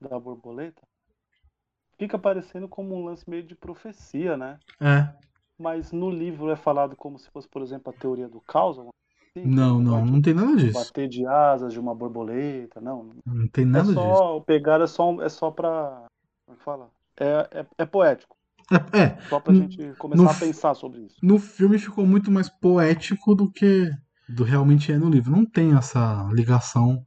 da 0.02 0.20
borboleta 0.20 0.82
fica 2.00 2.18
parecendo 2.18 2.68
como 2.68 2.96
um 2.96 3.06
lance 3.06 3.30
meio 3.30 3.44
de 3.44 3.56
profecia, 3.56 4.36
né? 4.36 4.60
É. 4.82 5.14
Mas 5.60 5.92
no 5.92 6.10
livro 6.10 6.50
é 6.52 6.56
falado 6.56 6.96
como 6.96 7.18
se 7.18 7.30
fosse, 7.32 7.48
por 7.48 7.62
exemplo, 7.62 7.92
a 7.94 8.00
teoria 8.00 8.28
do 8.28 8.40
caos. 8.42 8.78
assim, 8.80 8.92
Não, 9.48 9.80
não, 9.80 10.06
não 10.06 10.22
tem 10.22 10.34
nada 10.34 10.56
disso. 10.56 10.74
Bater 10.74 11.08
de 11.08 11.26
asas 11.26 11.74
de 11.74 11.80
uma 11.80 11.96
borboleta, 11.96 12.80
não. 12.80 13.12
Não 13.26 13.48
tem 13.48 13.66
É 13.66 13.70
nada 13.70 13.84
disso. 13.84 13.94
só, 13.94 14.38
o 14.38 14.42
pegar 14.42 14.82
é 14.82 14.88
só, 14.88 15.22
é 15.22 15.30
só 15.30 15.52
pra. 15.52 16.06
Como 16.46 16.56
é 16.56 16.58
que 16.58 16.64
fala? 16.64 16.90
É, 17.20 17.60
é, 17.60 17.66
é 17.80 17.86
poético. 17.86 18.36
É, 18.94 18.98
é, 19.18 19.22
Só 19.28 19.40
pra 19.40 19.54
No- 19.54 19.62
gente 19.62 19.96
começar 19.98 20.30
a 20.32 20.34
pensar 20.36 20.74
sobre 20.76 21.02
isso. 21.02 21.16
no 21.24 21.40
filme 21.40 21.80
ficou 21.80 22.06
muito 22.06 22.30
mais 22.32 22.50
poético 22.50 23.34
do 23.34 23.52
que 23.52 23.90
do 24.28 24.44
realmente 24.44 24.92
é 24.92 24.98
no 24.98 25.10
livro. 25.10 25.32
Não 25.32 25.46
tem 25.46 25.76
essa 25.76 26.28
ligação, 26.32 27.04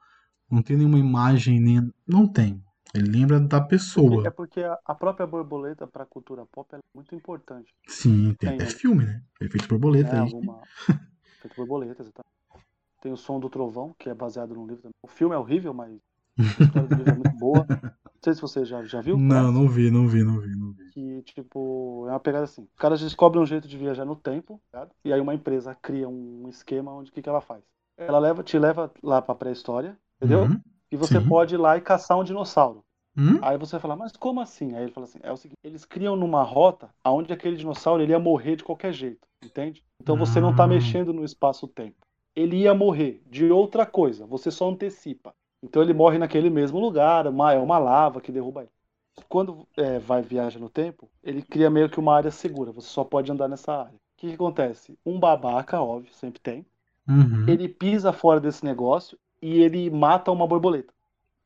não 0.51 0.63
tem 0.63 0.77
nenhuma 0.77 0.99
imagem, 0.99 1.61
nem 1.61 1.93
não 2.07 2.27
tem. 2.27 2.63
Ele 2.95 3.09
lembra 3.09 3.39
da 3.39 3.61
pessoa. 3.61 4.27
é 4.27 4.31
porque 4.31 4.61
a, 4.61 4.77
a 4.85 4.95
própria 4.95 5.27
borboleta 5.27 5.87
pra 5.87 6.05
cultura 6.05 6.45
pop 6.47 6.75
é 6.75 6.79
muito 6.95 7.15
importante. 7.15 7.73
Sim, 7.87 8.35
tem 8.35 8.51
Tem. 8.51 8.61
até 8.61 8.67
filme, 8.67 9.05
né? 9.05 9.23
Efeito 9.41 9.69
borboleta 9.69 10.13
né? 10.13 10.23
aí. 10.23 10.25
Alguma. 10.25 10.61
Feito 11.41 11.57
borboleta, 11.57 12.03
exatamente. 12.03 12.31
Tem 13.01 13.13
o 13.13 13.17
som 13.17 13.39
do 13.39 13.49
trovão, 13.49 13.95
que 13.99 14.11
é 14.11 14.15
baseado 14.15 14.55
num 14.55 14.67
livro 14.67 14.83
também. 14.83 14.95
O 15.03 15.09
filme 15.09 15.35
é 15.35 15.39
horrível, 15.39 15.73
mas 15.73 15.99
a 16.39 16.43
história 16.65 16.89
do 16.89 16.95
livro 16.97 17.13
é 17.13 17.17
muito 17.17 17.37
boa. 17.39 17.67
Não 18.21 18.25
sei 18.25 18.35
se 18.35 18.41
você 18.43 18.65
já, 18.67 18.85
já 18.85 19.01
viu. 19.01 19.17
Não, 19.17 19.51
não 19.51 19.67
vi, 19.67 19.91
não 19.91 20.07
vi, 20.07 20.23
não 20.23 20.39
vi, 20.41 20.55
não 20.55 20.73
vi. 20.73 20.91
que, 20.91 21.23
tipo, 21.23 22.05
é 22.07 22.11
uma 22.11 22.21
pegada 22.21 22.45
assim. 22.45 22.63
Os 22.63 22.79
caras 22.79 23.01
descobrem 23.01 23.43
um 23.43 23.47
jeito 23.47 23.67
de 23.67 23.79
viajar 23.79 24.05
no 24.05 24.15
tempo, 24.15 24.61
tá 24.71 24.81
ligado? 24.81 24.95
e 25.05 25.13
aí 25.13 25.21
uma 25.21 25.35
empresa 25.35 25.75
cria 25.75 26.07
um 26.07 26.47
esquema 26.49 26.93
onde 26.93 27.11
o 27.11 27.15
que, 27.15 27.23
que 27.23 27.29
ela 27.29 27.41
faz? 27.41 27.63
Ela 27.97 28.19
leva, 28.19 28.43
te 28.43 28.59
leva 28.59 28.93
lá 29.03 29.23
pra 29.23 29.35
pré-história, 29.35 29.97
entendeu? 30.21 30.43
Uhum. 30.45 30.61
E 30.91 30.97
você 30.97 31.19
Sim. 31.21 31.29
pode 31.29 31.55
ir 31.55 31.59
lá 31.59 31.77
e 31.77 31.81
caçar 31.81 32.19
um 32.19 32.25
dinossauro. 32.25 32.85
Hum? 33.17 33.39
Aí 33.43 33.57
você 33.57 33.73
vai 33.73 33.81
falar, 33.81 33.97
mas 33.97 34.13
como 34.13 34.41
assim? 34.41 34.75
Aí 34.75 34.85
ele 34.85 34.93
fala 34.93 35.05
assim, 35.05 35.19
é 35.23 35.33
o 35.33 35.37
seguinte, 35.37 35.59
eles 35.65 35.85
criam 35.85 36.15
numa 36.17 36.43
rota 36.43 36.91
aonde 37.03 37.33
aquele 37.33 37.57
dinossauro 37.57 38.03
ele 38.03 38.13
ia 38.13 38.19
morrer 38.19 38.57
de 38.57 38.65
qualquer 38.65 38.93
jeito, 38.93 39.27
entende? 39.43 39.83
Então 40.01 40.17
você 40.17 40.41
não 40.41 40.55
tá 40.55 40.65
Ah. 40.65 40.69
mexendo 40.69 41.13
no 41.13 41.25
espaço-tempo. 41.25 41.97
Ele 42.37 42.57
ia 42.59 42.75
morrer 42.75 43.23
de 43.27 43.51
outra 43.51 43.85
coisa, 43.87 44.27
você 44.27 44.51
só 44.51 44.69
antecipa. 44.71 45.35
Então 45.63 45.83
ele 45.83 45.93
morre 45.93 46.19
naquele 46.19 46.51
mesmo 46.51 46.79
lugar, 46.79 47.27
uma, 47.27 47.53
é 47.53 47.59
uma 47.59 47.79
lava 47.79 48.21
que 48.21 48.33
derruba 48.33 48.63
ele. 48.63 48.71
Quando 49.29 49.67
é, 49.77 49.99
vai 49.99 50.23
viajar 50.23 50.59
no 50.59 50.71
tempo, 50.71 51.11
ele 51.23 51.43
cria 51.43 51.69
meio 51.69 51.91
que 51.91 52.01
uma 52.01 52.15
área 52.17 52.31
segura, 52.31 52.73
você 52.73 52.89
só 52.89 53.05
pode 53.05 53.31
andar 53.31 53.49
nessa 53.49 53.73
área. 53.73 53.95
O 53.95 54.01
que, 54.17 54.29
que 54.29 54.35
acontece? 54.35 54.99
Um 55.05 55.19
babaca, 55.19 55.81
óbvio, 55.81 56.13
sempre 56.15 56.41
tem, 56.41 56.65
Uhum. 57.09 57.47
ele 57.49 57.69
pisa 57.69 58.13
fora 58.13 58.41
desse 58.41 58.65
negócio 58.65 59.19
e 59.43 59.61
ele 59.61 59.91
mata 59.91 60.31
uma 60.31 60.47
borboleta. 60.47 60.93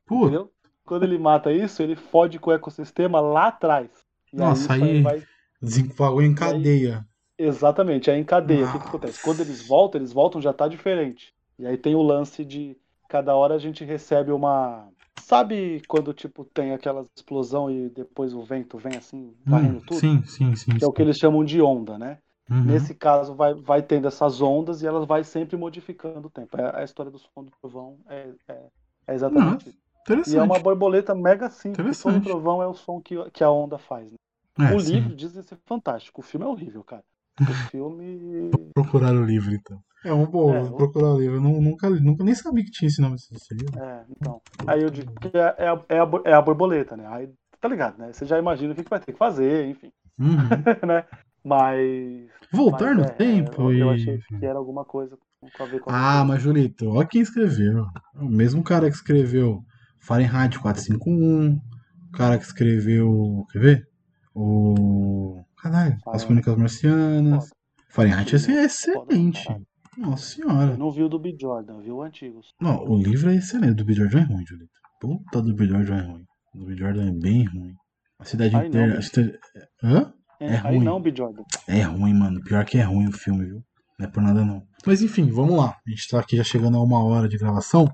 Pô, 0.07 0.23
Entendeu? 0.25 0.53
Quando 0.85 1.05
ele 1.05 1.19
mata 1.19 1.53
isso, 1.53 1.83
ele 1.83 1.97
fode 1.97 2.39
com 2.39 2.51
o 2.51 2.53
ecossistema 2.53 3.21
lá 3.21 3.49
atrás. 3.49 3.91
E 4.33 4.37
Nossa, 4.37 4.75
isso 4.75 4.85
aí- 4.85 5.03
vai. 5.03 5.23
desenfagou 5.63 6.23
em 6.23 6.35
cadeia. 6.35 7.07
Exatamente, 7.39 8.11
aí 8.11 8.19
em 8.21 8.25
cadeia. 8.25 8.65
O 8.67 8.73
que, 8.73 8.79
que 8.79 8.89
acontece? 8.89 9.21
Quando 9.23 9.41
eles 9.41 9.67
voltam, 9.67 9.99
eles 10.01 10.13
voltam 10.13 10.41
já 10.41 10.53
tá 10.53 10.69
diferente. 10.69 11.35
E 11.59 11.67
aí 11.67 11.77
tem 11.79 11.95
o 11.95 12.03
lance 12.03 12.45
de 12.45 12.77
cada 13.15 13.37
hora 13.37 13.55
a 13.55 13.59
gente 13.59 13.85
recebe 13.85 14.33
uma. 14.33 14.89
Sabe 15.21 15.81
quando 15.87 16.13
tipo 16.13 16.45
tem 16.45 16.73
aquela 16.73 17.07
explosão 17.17 17.71
e 17.71 17.89
depois 17.89 18.35
o 18.35 18.43
vento 18.43 18.77
vem 18.77 18.97
assim, 18.97 19.33
varrendo 19.47 19.79
Hum, 19.79 19.87
tudo? 19.87 20.01
sim, 20.01 20.23
sim, 20.25 20.57
sim. 20.57 20.73
Que 20.77 20.85
é 20.85 20.89
o 20.89 20.93
que 20.93 21.01
eles 21.01 21.17
chamam 21.17 21.45
de 21.45 21.63
onda, 21.63 21.97
né? 21.97 22.19
Uhum. 22.51 22.65
Nesse 22.67 22.93
caso, 22.93 23.35
vai, 23.37 23.55
vai 23.55 23.83
tendo 23.83 24.09
essas 24.09 24.41
ondas 24.43 24.83
e 24.83 24.87
elas 24.87 25.07
vai 25.07 25.23
sempre 25.23 25.57
modificando 25.57 26.27
o 26.27 26.31
tempo. 26.31 26.57
É- 26.61 26.81
A 26.81 26.83
história 26.83 27.13
do 27.13 27.19
som 27.21 27.45
do 27.45 27.53
trovão 27.61 27.99
é, 28.09 28.33
é, 28.49 28.61
é 29.09 29.15
exatamente 29.15 29.69
isso. 29.69 29.79
Interessante. 30.03 30.35
E 30.35 30.37
é 30.39 30.43
uma 30.43 30.59
borboleta 30.59 31.15
mega 31.15 31.49
simples. 31.51 31.87
O 31.87 31.95
som 31.95 32.11
do 32.11 32.21
trovão 32.21 32.61
é 32.63 32.67
o 32.67 32.75
som 32.75 33.01
que, 33.01 33.15
que 33.31 33.45
a 33.45 33.51
onda 33.51 33.79
faz. 33.79 34.11
né? 34.11 34.17
É, 34.59 34.75
o 34.75 34.79
sim. 34.81 34.91
livro 34.91 35.15
dizem 35.15 35.43
ser 35.43 35.57
fantástico. 35.67 36.21
O 36.21 36.25
filme 36.25 36.45
é 36.45 36.49
horrível, 36.49 36.83
cara. 36.83 37.05
O 37.41 37.69
filme. 37.71 38.51
Procurar 38.75 39.15
o 39.15 39.25
livro, 39.25 39.53
então. 39.53 39.81
É 40.05 40.13
um 40.13 40.27
bom, 40.27 40.53
É, 40.55 40.61
vou 40.63 40.77
procurar 40.77 41.15
o 41.15 41.19
livro. 41.19 41.37
Eu 41.37 41.41
nu- 41.41 41.61
nunca, 41.61 41.89
nunca 41.91 42.23
nem 42.23 42.35
sabia 42.35 42.65
que 42.65 42.71
tinha 42.71 42.89
esse 42.89 43.01
nome 43.01 43.17
desse 43.17 43.55
livro. 43.55 43.79
É, 43.79 44.05
então. 44.11 44.41
Aí 44.67 44.83
eu 44.83 44.91
digo 44.91 45.11
que 45.19 45.37
é, 45.37 45.55
é, 45.59 45.69
a, 45.69 45.83
é, 45.89 45.99
a, 45.99 46.11
é 46.27 46.33
a 46.35 46.43
borboleta, 46.43 46.97
né? 46.97 47.07
Aí, 47.09 47.29
tá 47.61 47.69
ligado, 47.69 47.99
né? 47.99 48.13
Você 48.13 48.27
já 48.27 48.39
imagina 48.39 48.73
o 48.73 48.77
que, 48.77 48.85
que 48.85 48.91
vai 48.91 49.01
ter 49.01 49.13
que 49.13 49.19
fazer, 49.19 49.67
enfim. 49.67 49.91
Uhum. 50.19 50.37
né? 50.87 51.05
Mas. 51.43 52.29
Voltar 52.53 52.95
mas 52.95 52.97
no 52.99 53.05
é, 53.05 53.15
tempo 53.15 53.63
eu, 53.63 53.73
e. 53.73 53.81
eu 53.81 53.91
achei 53.91 54.19
que 54.19 54.47
era 54.47 54.59
alguma 54.59 54.85
coisa 54.85 55.17
com 55.41 55.63
a 55.63 55.67
ver 55.67 55.81
com 55.81 55.91
a 55.91 56.21
Ah, 56.21 56.25
mas 56.25 56.43
Julito, 56.43 56.89
olha 56.91 57.07
quem 57.07 57.21
escreveu. 57.23 57.87
O 58.15 58.27
mesmo 58.27 58.63
cara 58.63 58.89
que 58.89 58.97
escreveu 58.97 59.63
Fahrenheit 60.01 60.59
451, 60.59 61.57
o 61.57 62.13
cara 62.13 62.39
que 62.39 62.45
escreveu. 62.45 63.45
Quer 63.51 63.59
ver? 63.59 63.89
O. 64.35 65.45
Caralho, 65.65 65.95
As 65.95 66.03
Fahrenheit. 66.03 66.27
Crônicas 66.27 66.57
Marcianas. 66.57 67.45
Foda. 67.49 67.57
Fahrenheit 67.89 68.39
Sim, 68.39 68.53
é 68.53 68.65
excelente. 68.65 69.49
Nossa 69.97 70.41
Eu 70.41 70.49
senhora. 70.49 70.77
não 70.77 70.91
vi 70.91 71.03
o 71.03 71.09
do 71.09 71.19
B. 71.19 71.37
Jordan, 71.41 71.81
vi 71.81 71.91
o 71.91 72.03
antigo. 72.03 72.41
Não, 72.61 72.85
o 72.85 72.97
livro 72.99 73.31
é 73.31 73.37
excelente. 73.37 73.75
Do 73.77 73.85
B. 73.85 73.95
Jordan 73.95 74.21
é 74.21 74.25
ruim, 74.25 74.45
Julito. 74.47 74.73
Puta 75.01 75.41
do 75.41 75.55
B. 75.55 75.67
Jordan 75.67 75.97
é 75.97 76.01
ruim. 76.03 76.25
O 76.55 76.59
do 76.59 76.67
B. 76.67 76.77
Jordan 76.77 77.09
é 77.09 77.13
bem 77.13 77.45
ruim. 77.45 77.75
A 78.19 78.25
cidade 78.25 78.55
Ai, 78.57 78.63
não, 78.63 78.69
inteira. 78.69 78.99
a 78.99 79.03
cidade- 79.03 79.39
Hã? 79.83 80.13
É 80.41 80.57
Aí 80.59 80.77
ruim. 80.77 80.85
não, 80.85 81.01
B. 81.01 81.15
Jordan. 81.17 81.43
É 81.67 81.83
ruim, 81.83 82.13
mano. 82.15 82.43
Pior 82.43 82.65
que 82.65 82.77
é 82.79 82.83
ruim 82.83 83.07
o 83.09 83.13
filme, 83.13 83.47
viu? 83.47 83.65
Não 83.99 84.07
é 84.07 84.11
por 84.11 84.23
nada 84.23 84.45
não. 84.45 84.67
Mas 84.85 85.01
enfim, 85.01 85.31
vamos 85.31 85.57
lá. 85.57 85.77
A 85.87 85.91
gente 85.91 86.09
tá 86.09 86.19
aqui 86.21 86.37
já 86.37 86.45
chegando 86.45 86.77
a 86.77 86.83
uma 86.83 87.03
hora 87.03 87.29
de 87.29 87.39
gravação. 87.39 87.89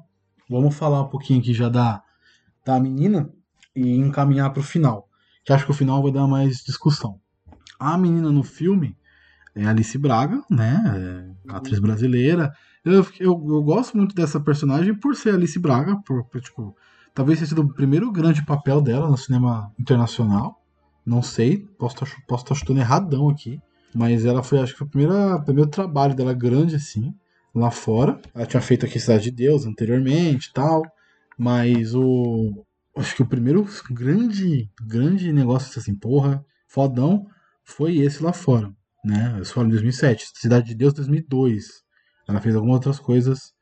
Vamos 0.49 0.75
falar 0.75 1.03
um 1.03 1.09
pouquinho 1.09 1.39
aqui 1.41 1.53
já 1.55 1.69
da, 1.69 2.03
da 2.65 2.81
menina 2.81 3.31
e 3.77 3.97
encaminhar 3.97 4.53
pro 4.53 4.63
final. 4.63 5.07
Que 5.45 5.53
acho 5.53 5.65
que 5.67 5.71
o 5.71 5.75
final 5.75 6.03
vai 6.03 6.11
dar 6.11 6.27
mais 6.27 6.57
discussão. 6.65 7.21
A 7.81 7.97
menina 7.97 8.31
no 8.31 8.43
filme 8.43 8.95
é 9.55 9.65
Alice 9.65 9.97
Braga, 9.97 10.45
né? 10.51 11.35
É 11.49 11.57
atriz 11.57 11.79
brasileira. 11.81 12.53
Eu, 12.85 13.07
eu, 13.19 13.47
eu 13.49 13.63
gosto 13.63 13.97
muito 13.97 14.15
dessa 14.15 14.39
personagem 14.39 14.95
por 14.95 15.17
ser 15.17 15.35
Alice 15.35 15.59
Braga, 15.59 15.97
por, 16.05 16.25
por, 16.25 16.43
tipo, 16.43 16.77
talvez 17.15 17.39
tenha 17.39 17.49
sido 17.49 17.63
o 17.63 17.73
primeiro 17.73 18.13
grande 18.13 18.45
papel 18.45 18.83
dela 18.83 19.09
no 19.09 19.17
cinema 19.17 19.73
internacional. 19.79 20.63
Não 21.05 21.23
sei, 21.23 21.67
posso 21.79 22.05
estar 22.05 22.23
posso 22.29 22.45
tá 22.45 22.55
chutando 22.55 22.81
erradão 22.81 23.31
aqui. 23.31 23.59
Mas 23.95 24.27
ela 24.27 24.43
foi, 24.43 24.59
acho 24.61 24.73
que 24.73 24.79
foi 24.79 24.87
o 24.87 24.91
primeiro, 24.91 25.43
primeiro 25.45 25.71
trabalho 25.71 26.15
dela 26.15 26.35
grande, 26.35 26.77
assim, 26.77 27.15
lá 27.55 27.71
fora. 27.71 28.21
Ela 28.35 28.47
tinha 28.47 28.61
feito 28.61 28.85
aqui 28.85 29.01
Cidade 29.01 29.25
de 29.25 29.31
Deus 29.31 29.65
anteriormente 29.65 30.49
e 30.49 30.53
tal. 30.53 30.83
Mas 31.37 31.95
o. 31.95 32.63
Acho 32.95 33.17
que 33.17 33.23
o 33.23 33.27
primeiro 33.27 33.67
grande, 33.91 34.71
grande 34.83 35.33
negócio, 35.33 35.79
assim, 35.81 35.95
porra, 35.95 36.45
fodão, 36.67 37.27
foi 37.71 37.99
esse 37.99 38.23
lá 38.23 38.33
fora. 38.33 38.71
Né? 39.05 39.37
Eu 39.39 39.45
falo 39.47 39.67
em 39.67 39.71
2007. 39.71 40.27
Cidade 40.37 40.69
de 40.69 40.75
Deus 40.75 40.93
2002. 40.93 41.67
Ela 42.29 42.41
fez 42.41 42.55
algumas 42.55 42.77
outras 42.77 42.99
coisas, 43.01 43.53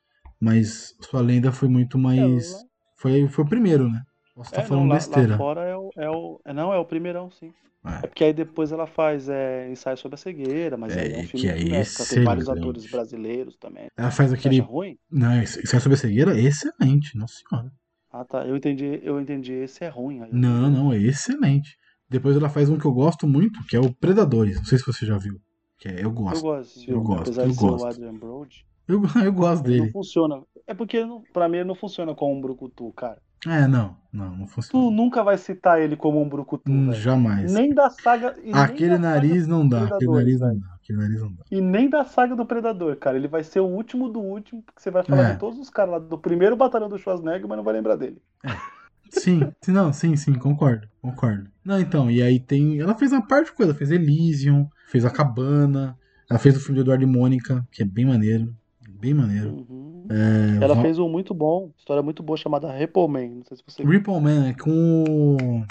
mas 0.40 0.94
sua 1.00 1.20
lenda 1.20 1.52
foi 1.52 1.68
muito 1.68 1.98
mais. 1.98 2.52
É, 2.52 2.68
Foi, 3.00 3.28
foi 3.28 3.44
o 3.44 3.48
primeiro, 3.48 3.88
né? 3.88 4.02
Posso 4.34 4.50
estar 4.50 4.62
É, 4.62 4.64
falando 4.64 4.82
não, 4.84 4.88
lá, 4.90 4.94
besteira. 4.96 5.30
lá 5.32 5.36
fora 5.38 5.61
é 5.62 5.76
o, 5.76 5.90
é 5.96 6.11
o. 6.11 6.40
é, 6.44 6.52
Não, 6.52 6.72
é 6.72 6.78
o 6.78 6.84
primeirão, 6.84 7.30
sim. 7.30 7.52
É. 7.86 8.04
É 8.04 8.06
porque 8.09 8.24
aí 8.24 8.32
depois 8.32 8.72
ela 8.72 8.86
faz 8.86 9.28
é, 9.28 9.70
ensaio 9.70 9.96
sobre 9.96 10.16
a 10.16 10.18
cegueira, 10.18 10.76
mas 10.76 10.96
É, 10.96 11.02
aí 11.02 11.12
é 11.12 11.18
um 11.18 11.20
que 11.22 11.26
filme 11.28 11.46
é 11.48 11.80
época, 11.80 12.04
tem 12.11 12.24
vários 12.24 12.48
atores 12.48 12.90
brasileiros 12.90 13.56
também. 13.56 13.86
Ela 13.96 14.11
faz 14.11 14.30
Você 14.30 14.36
aquele. 14.36 14.61
ruim? 14.61 14.96
Não, 15.11 15.32
é 15.32 15.46
sobre 15.46 15.94
a 15.94 15.96
cegueira? 15.96 16.38
Excelente, 16.38 17.16
nossa 17.16 17.34
senhora. 17.48 17.70
Ah, 18.11 18.24
tá. 18.24 18.46
Eu 18.46 18.56
entendi, 18.56 19.00
eu 19.02 19.20
entendi. 19.20 19.52
Esse 19.52 19.84
é 19.84 19.88
ruim. 19.88 20.22
Aí 20.22 20.30
Não, 20.32 20.68
não, 20.70 20.92
é 20.92 20.98
excelente. 20.98 21.76
Depois 22.11 22.36
ela 22.36 22.48
faz 22.48 22.68
um 22.70 22.78
que 22.78 22.84
eu 22.86 22.92
gosto 22.92 23.26
muito, 23.26 23.62
que 23.66 23.76
é 23.76 23.80
o 23.80 23.92
Predadores. 23.94 24.56
Não 24.56 24.64
sei 24.64 24.78
se 24.78 24.86
você 24.86 25.04
já 25.04 25.18
viu. 25.18 25.40
Que 25.78 25.88
é, 25.88 25.94
eu 25.96 26.04
Eu 26.04 26.11
gosto. 26.11 26.42
gosto 26.42 26.74
desse 26.74 26.90
Eu 26.90 27.00
gosto, 27.02 27.20
apesar 27.22 27.42
eu 27.44 27.48
de 27.50 27.54
ser 27.56 27.64
o 27.64 27.68
gosto. 27.68 27.86
Adrian 27.86 28.14
Brody. 28.14 28.66
Eu, 28.88 29.02
eu 29.24 29.32
gosto 29.32 29.66
Ele 29.66 29.76
não 29.76 29.84
dele. 29.84 29.92
funciona. 29.92 30.42
É 30.66 30.74
porque, 30.74 31.04
não, 31.04 31.22
pra 31.32 31.48
mim, 31.48 31.59
ele 31.59 31.68
não 31.68 31.74
funciona 31.74 32.14
como 32.14 32.34
um 32.36 32.40
brucutu, 32.40 32.92
cara. 32.92 33.20
É, 33.46 33.68
não, 33.68 33.96
não, 34.12 34.30
não 34.36 34.46
Tu 34.46 34.52
funciona. 34.52 34.90
nunca 34.90 35.22
vai 35.22 35.38
citar 35.38 35.80
ele 35.80 35.94
como 35.96 36.20
um 36.20 36.28
brucutu, 36.28 36.68
Hum, 36.68 36.92
jamais. 36.92 37.52
Nem 37.52 37.72
da 37.72 37.88
saga. 37.88 38.34
Aquele 38.52 38.94
da 38.94 38.98
nariz 38.98 39.42
saga 39.42 39.46
não 39.54 39.68
dá, 39.68 39.84
aquele 39.84 40.11
nariz 40.11 40.40
não 40.40 40.59
dá, 40.59 40.66
aquele 40.74 40.98
nariz 40.98 41.20
não 41.22 41.32
dá. 41.34 41.44
E 41.52 41.61
nem 41.61 41.88
da 41.88 42.04
saga 42.04 42.34
do 42.34 42.44
Predador, 42.44 42.96
cara. 42.96 43.16
Ele 43.16 43.28
vai 43.28 43.44
ser 43.44 43.61
o 43.61 43.66
último 43.66 44.09
do 44.09 44.18
último, 44.18 44.61
porque 44.62 44.80
você 44.82 44.90
vai 44.90 45.04
falar 45.04 45.28
É. 45.28 45.32
de 45.34 45.38
todos 45.38 45.56
os 45.61 45.70
caras 45.70 45.92
lá 45.92 45.98
do 46.00 46.18
primeiro 46.18 46.56
batalhão 46.56 46.88
do 46.88 46.98
Schwarzenegger, 46.98 47.46
mas 47.46 47.56
não 47.59 47.62
vai 47.64 47.74
lembrar 47.74 47.94
dele. 47.94 48.20
Sim, 48.44 48.52
sim, 49.11 49.40
não, 49.68 49.92
sim, 49.92 50.16
sim, 50.16 50.34
concordo, 50.34 50.86
concordo. 51.02 51.48
Não, 51.64 51.78
então, 51.80 52.11
e 52.11 52.22
aí 52.22 52.38
tem. 52.40 52.78
Ela 52.80 52.94
fez 52.94 53.12
uma 53.12 53.26
parte 53.26 53.46
de 53.50 53.52
coisa, 53.56 53.74
fez 53.74 53.90
Elysium, 53.90 54.66
fez 54.90 55.04
A 55.04 55.11
Cabana, 55.11 55.96
ela 56.30 56.38
fez 56.38 56.56
o 56.56 56.61
filme 56.61 56.76
do 56.76 56.82
Eduardo 56.82 57.04
e 57.04 57.06
Mônica, 57.06 57.66
que 57.72 57.82
é 57.82 57.86
bem 57.86 58.04
maneiro. 58.06 58.54
Bem 59.00 59.14
maneiro. 59.14 59.50
Uhum. 59.68 60.06
É, 60.11 60.64
Ela 60.64 60.80
fez 60.80 60.98
um 60.98 61.09
muito 61.09 61.32
bom, 61.34 61.70
história 61.78 62.02
muito 62.02 62.22
boa 62.22 62.36
chamada 62.36 62.72
Repolman. 62.72 63.28
Não 63.36 63.44
sei 63.44 63.56
se 63.59 63.62
você. 63.66 63.82
Ripple 63.84 64.20
Man 64.20 64.48
é 64.48 64.54
com 64.54 65.04
o 65.04 65.64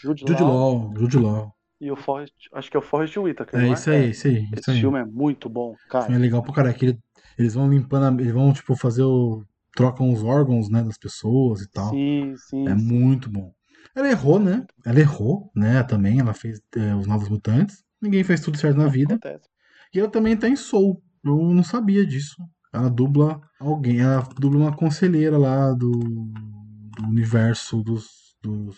Jude, 0.00 0.22
Jude 0.26 0.42
Law 0.42 0.78
Law, 0.88 0.94
Jude 0.96 1.18
Law. 1.18 1.52
e 1.80 1.90
o 1.92 1.96
Forrest. 1.96 2.32
Acho 2.54 2.70
que 2.70 2.76
é 2.76 2.80
o 2.80 2.82
Forrest 2.82 3.16
Whitaker. 3.16 3.60
É 3.60 3.66
não 3.66 3.72
isso 3.74 3.90
aí, 3.90 4.10
isso 4.10 4.26
aí, 4.26 4.44
isso 4.44 4.54
Esse 4.60 4.70
aí. 4.70 4.80
filme 4.80 4.98
é 4.98 5.04
muito 5.04 5.48
bom, 5.48 5.74
Filme 5.74 5.88
cara. 5.90 6.12
é 6.14 6.18
legal 6.18 6.42
pra 6.42 6.52
caralho. 6.54 6.76
ele- 6.80 6.98
eles 7.38 7.54
vão 7.54 7.68
limpando, 7.70 8.04
a- 8.18 8.22
eles 8.22 8.32
vão, 8.32 8.52
tipo, 8.52 8.74
fazer 8.74 9.02
o. 9.02 9.44
trocam 9.76 10.10
os 10.10 10.24
órgãos, 10.24 10.68
né, 10.68 10.82
das 10.82 10.98
pessoas 10.98 11.60
e 11.60 11.70
tal. 11.70 11.90
Sim, 11.90 12.34
sim. 12.36 12.66
É 12.66 12.76
sim. 12.76 12.82
muito 12.82 13.30
bom. 13.30 13.52
Ela 13.94 14.10
errou, 14.10 14.40
né? 14.40 14.66
Ela 14.84 15.00
errou, 15.00 15.50
né? 15.54 15.82
Também. 15.84 16.18
Ela 16.18 16.34
fez 16.34 16.60
é, 16.76 16.94
os 16.94 17.06
Novos 17.06 17.28
Mutantes. 17.28 17.84
Ninguém 18.02 18.24
fez 18.24 18.40
tudo 18.40 18.58
certo 18.58 18.76
na 18.76 18.88
vida. 18.88 19.14
Acontece. 19.14 19.48
E 19.94 20.00
ela 20.00 20.08
também 20.08 20.36
tá 20.36 20.48
em 20.48 20.56
Soul. 20.56 21.02
Eu 21.24 21.36
não 21.36 21.62
sabia 21.62 22.04
disso. 22.04 22.36
Ela 22.72 22.90
dubla 22.90 23.40
alguém. 23.60 24.00
Ela 24.00 24.22
dubla 24.38 24.60
uma 24.60 24.76
conselheira 24.76 25.38
lá 25.38 25.72
do, 25.72 25.90
do 25.90 27.04
universo 27.06 27.82
dos, 27.82 28.34
dos 28.42 28.76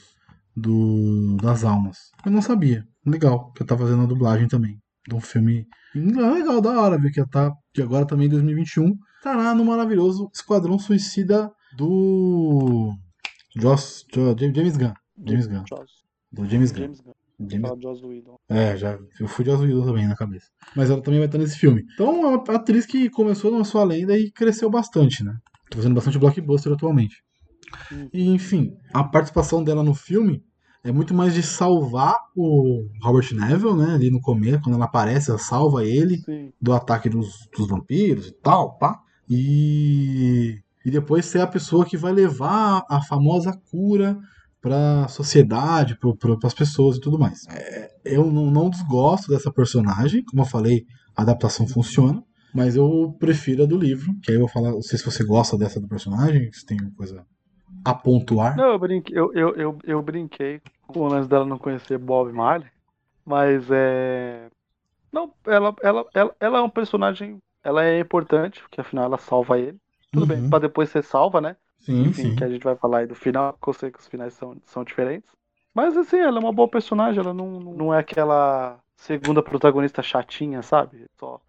do, 0.54 1.36
das 1.36 1.64
almas. 1.64 2.10
Eu 2.24 2.32
não 2.32 2.42
sabia. 2.42 2.86
Legal 3.06 3.52
que 3.52 3.62
ela 3.62 3.68
tá 3.68 3.78
fazendo 3.78 4.02
a 4.02 4.06
dublagem 4.06 4.48
também. 4.48 4.78
De 5.06 5.14
um 5.14 5.20
filme 5.20 5.66
legal, 5.94 6.60
da 6.60 6.80
hora, 6.80 6.98
ver 6.98 7.10
que 7.10 7.20
ela 7.20 7.28
tá. 7.28 7.52
Que 7.72 7.82
agora 7.82 8.06
também 8.06 8.26
em 8.26 8.30
2021 8.30 8.96
tá 9.22 9.34
lá 9.36 9.54
no 9.54 9.64
maravilhoso 9.64 10.30
Esquadrão 10.32 10.78
Suicida 10.78 11.50
do. 11.76 12.92
Joss, 13.56 14.04
Jo- 14.12 14.36
James 14.38 14.76
Gunn. 14.76 14.92
James 15.26 15.46
Gunn. 15.46 15.64
Do 16.32 16.46
James 16.48 16.70
Gunn. 16.72 16.82
James 16.82 17.00
Gunn. 17.00 17.12
James 17.40 18.02
Whedon. 18.02 18.36
é, 18.48 18.76
já. 18.76 18.98
Eu 19.20 19.28
fui 19.28 19.44
de 19.44 19.50
Azul 19.52 19.84
também 19.84 20.06
na 20.08 20.16
cabeça. 20.16 20.46
Mas 20.74 20.90
ela 20.90 21.00
também 21.00 21.20
vai 21.20 21.26
estar 21.28 21.38
nesse 21.38 21.56
filme. 21.56 21.84
Então, 21.94 22.24
é 22.24 22.36
uma 22.36 22.42
atriz 22.56 22.84
que 22.84 23.08
começou 23.10 23.56
na 23.56 23.64
sua 23.64 23.84
lenda 23.84 24.18
e 24.18 24.30
cresceu 24.32 24.68
bastante, 24.68 25.22
né? 25.24 25.34
Tá 25.70 25.76
fazendo 25.76 25.94
bastante 25.94 26.18
blockbuster 26.18 26.72
atualmente. 26.72 27.22
Hum. 27.92 28.08
E, 28.12 28.28
enfim, 28.28 28.72
a 28.92 29.04
participação 29.04 29.62
dela 29.62 29.84
no 29.84 29.94
filme 29.94 30.42
é 30.82 30.90
muito 30.90 31.14
mais 31.14 31.32
de 31.34 31.42
salvar 31.42 32.16
o 32.36 32.84
Robert 33.02 33.28
Neville, 33.32 33.76
né? 33.76 33.94
Ali 33.94 34.10
no 34.10 34.20
começo, 34.20 34.60
quando 34.62 34.74
ela 34.74 34.86
aparece, 34.86 35.30
ela 35.30 35.38
salva 35.38 35.84
ele 35.84 36.18
Sim. 36.18 36.52
do 36.60 36.72
ataque 36.72 37.08
dos, 37.08 37.48
dos 37.56 37.68
vampiros 37.68 38.26
e 38.28 38.32
tal, 38.32 38.76
pá. 38.78 39.00
E, 39.28 40.60
e 40.84 40.90
depois 40.90 41.26
ser 41.26 41.40
a 41.40 41.46
pessoa 41.46 41.84
que 41.84 41.96
vai 41.96 42.12
levar 42.12 42.84
a 42.88 43.00
famosa 43.02 43.52
cura 43.70 44.18
pra 44.60 45.06
sociedade, 45.08 45.98
para 45.98 46.36
as 46.44 46.54
pessoas 46.54 46.96
e 46.96 47.00
tudo 47.00 47.18
mais. 47.18 47.46
É, 47.48 47.90
eu 48.04 48.30
não, 48.30 48.50
não 48.50 48.70
desgosto 48.70 49.30
dessa 49.30 49.52
personagem, 49.52 50.24
como 50.24 50.42
eu 50.42 50.46
falei, 50.46 50.84
a 51.16 51.22
adaptação 51.22 51.66
funciona, 51.66 52.22
mas 52.54 52.76
eu 52.76 53.14
prefiro 53.18 53.64
a 53.64 53.66
do 53.66 53.76
livro, 53.76 54.12
que 54.22 54.30
aí 54.30 54.36
eu 54.36 54.40
vou 54.40 54.48
falar, 54.48 54.72
não 54.72 54.82
sei 54.82 54.98
se 54.98 55.04
você 55.04 55.24
gosta 55.24 55.56
dessa 55.56 55.80
do 55.80 55.88
personagem, 55.88 56.50
se 56.52 56.64
tem 56.64 56.78
alguma 56.78 56.96
coisa 56.96 57.26
a 57.84 57.94
pontuar. 57.94 58.56
Não, 58.56 58.72
eu 58.72 58.78
brinquei, 58.78 59.16
eu, 59.18 59.32
eu, 59.32 59.54
eu, 59.54 59.78
eu 59.84 60.02
brinquei 60.02 60.60
com 60.86 61.00
o 61.00 61.08
lance 61.08 61.28
dela 61.28 61.44
não 61.44 61.58
conhecer 61.58 61.98
Bob 61.98 62.32
Marley, 62.32 62.68
mas 63.24 63.70
é. 63.70 64.48
Não, 65.12 65.32
ela, 65.46 65.74
ela, 65.82 66.04
ela, 66.14 66.36
ela 66.40 66.58
é 66.58 66.62
um 66.62 66.70
personagem. 66.70 67.38
Ela 67.62 67.84
é 67.84 68.00
importante, 68.00 68.60
porque 68.62 68.80
afinal 68.80 69.04
ela 69.04 69.18
salva 69.18 69.58
ele. 69.58 69.78
Tudo 70.12 70.26
bem, 70.26 70.38
Uhum. 70.42 70.50
pra 70.50 70.58
depois 70.58 70.88
ser 70.90 71.02
salva, 71.04 71.40
né? 71.40 71.56
Sim, 71.80 72.04
Enfim, 72.04 72.12
sim. 72.12 72.34
que 72.34 72.44
a 72.44 72.48
gente 72.48 72.62
vai 72.64 72.76
falar 72.76 72.98
aí 72.98 73.06
do 73.06 73.14
final, 73.14 73.52
porque 73.54 73.68
eu 73.70 73.74
sei 73.74 73.90
que 73.90 73.98
os 73.98 74.06
finais 74.08 74.34
são, 74.34 74.56
são 74.64 74.84
diferentes. 74.84 75.30
Mas 75.74 75.96
assim, 75.96 76.18
ela 76.18 76.38
é 76.38 76.40
uma 76.40 76.52
boa 76.52 76.68
personagem, 76.68 77.20
ela 77.20 77.34
não, 77.34 77.60
não 77.60 77.94
é 77.94 77.98
aquela 77.98 78.78
segunda 78.96 79.42
protagonista 79.42 80.02
chatinha, 80.02 80.62
sabe? 80.62 81.06
Só, 81.18 81.40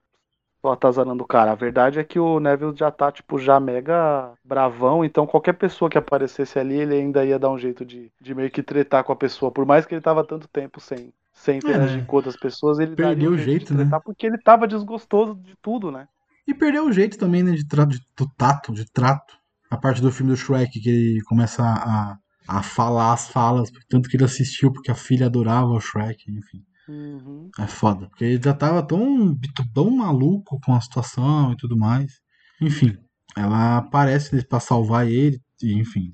só 0.62 0.72
atazanando 0.74 1.24
o 1.24 1.28
cara. 1.28 1.51
A 1.51 1.55
verdade 1.55 1.99
é 1.99 2.03
que 2.03 2.20
o 2.20 2.39
Neville 2.39 2.76
já 2.76 2.91
tá, 2.91 3.12
tipo, 3.12 3.39
já 3.39 3.60
mega 3.60 4.34
bravão, 4.43 5.03
então 5.05 5.26
qualquer 5.28 5.53
pessoa 5.53 5.89
que 5.89 5.97
aparecesse 5.97 6.60
ali, 6.60 6.76
ele 6.80 6.95
ainda 6.95 7.26
ia 7.26 7.39
dar 7.39 7.49
um 7.49 7.57
jeito 7.57 7.86
de, 7.86 8.12
de 8.20 8.36
meio 8.36 8.51
que 8.51 8.64
tretar 8.64 9.03
com 9.03 9.12
a 9.14 9.16
pessoa. 9.16 9.51
Por 9.51 9.66
mais 9.66 9.86
que 9.86 9.93
ele 9.95 10.01
tava 10.01 10.24
tanto 10.26 10.47
tempo 10.47 10.80
sem, 10.80 11.14
sem 11.40 11.58
interagir 11.58 12.00
né? 12.00 12.06
com 12.06 12.16
outras 12.18 12.36
pessoas, 12.36 12.80
ele 12.80 12.96
Perdeu 12.96 13.32
o 13.32 13.38
jeito, 13.38 13.74
né? 13.74 13.90
porque 14.04 14.28
ele 14.28 14.38
tava 14.38 14.68
desgostoso 14.68 15.36
de 15.36 15.56
tudo, 15.62 15.90
né? 15.90 16.06
E 16.46 16.54
perdeu 16.54 16.86
o 16.86 16.92
jeito 16.92 17.18
também, 17.18 17.44
né, 17.44 17.52
de, 17.52 17.64
de- 17.64 18.02
do 18.18 18.28
tato, 18.38 18.74
de 18.74 18.86
trato. 18.92 19.38
A 19.70 19.78
parte 19.78 20.02
do 20.02 20.12
filme 20.12 20.32
do 20.32 20.38
Shrek, 20.38 20.80
que 20.80 20.90
ele 20.90 21.22
começa 21.26 21.64
a, 21.64 22.18
a 22.48 22.64
falar 22.64 23.14
as 23.14 23.30
falas, 23.30 23.70
tanto 23.88 24.10
que 24.10 24.18
ele 24.18 24.26
assistiu, 24.26 24.72
porque 24.74 24.92
a 24.92 24.96
filha 24.96 25.28
adorava 25.28 25.68
o 25.68 25.80
Shrek, 25.80 26.30
enfim. 26.30 26.64
Uhum. 26.88 27.50
É 27.58 27.68
foda. 27.68 28.08
Porque 28.10 28.26
ele 28.26 28.42
já 28.44 28.54
tava 28.54 28.82
tão, 28.86 29.38
tão 29.74 29.90
maluco 29.92 30.60
com 30.66 30.74
a 30.74 30.82
situação 30.82 31.54
e 31.54 31.56
tudo 31.56 31.78
mais. 31.78 32.12
Enfim, 32.60 32.98
ela 33.38 33.78
aparece 33.78 34.46
pra 34.46 34.60
salvar 34.60 35.08
ele, 35.08 35.40
e, 35.62 35.74
enfim. 35.80 36.12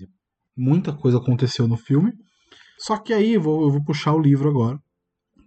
Muita 0.56 0.94
coisa 0.94 1.18
aconteceu 1.18 1.68
no 1.68 1.78
filme. 1.78 2.14
Só 2.78 2.98
que 2.98 3.14
aí 3.14 3.34
eu 3.34 3.42
vou, 3.42 3.64
eu 3.64 3.72
vou 3.72 3.84
puxar 3.84 4.14
o 4.14 4.20
livro 4.22 4.50
agora. 4.50 4.78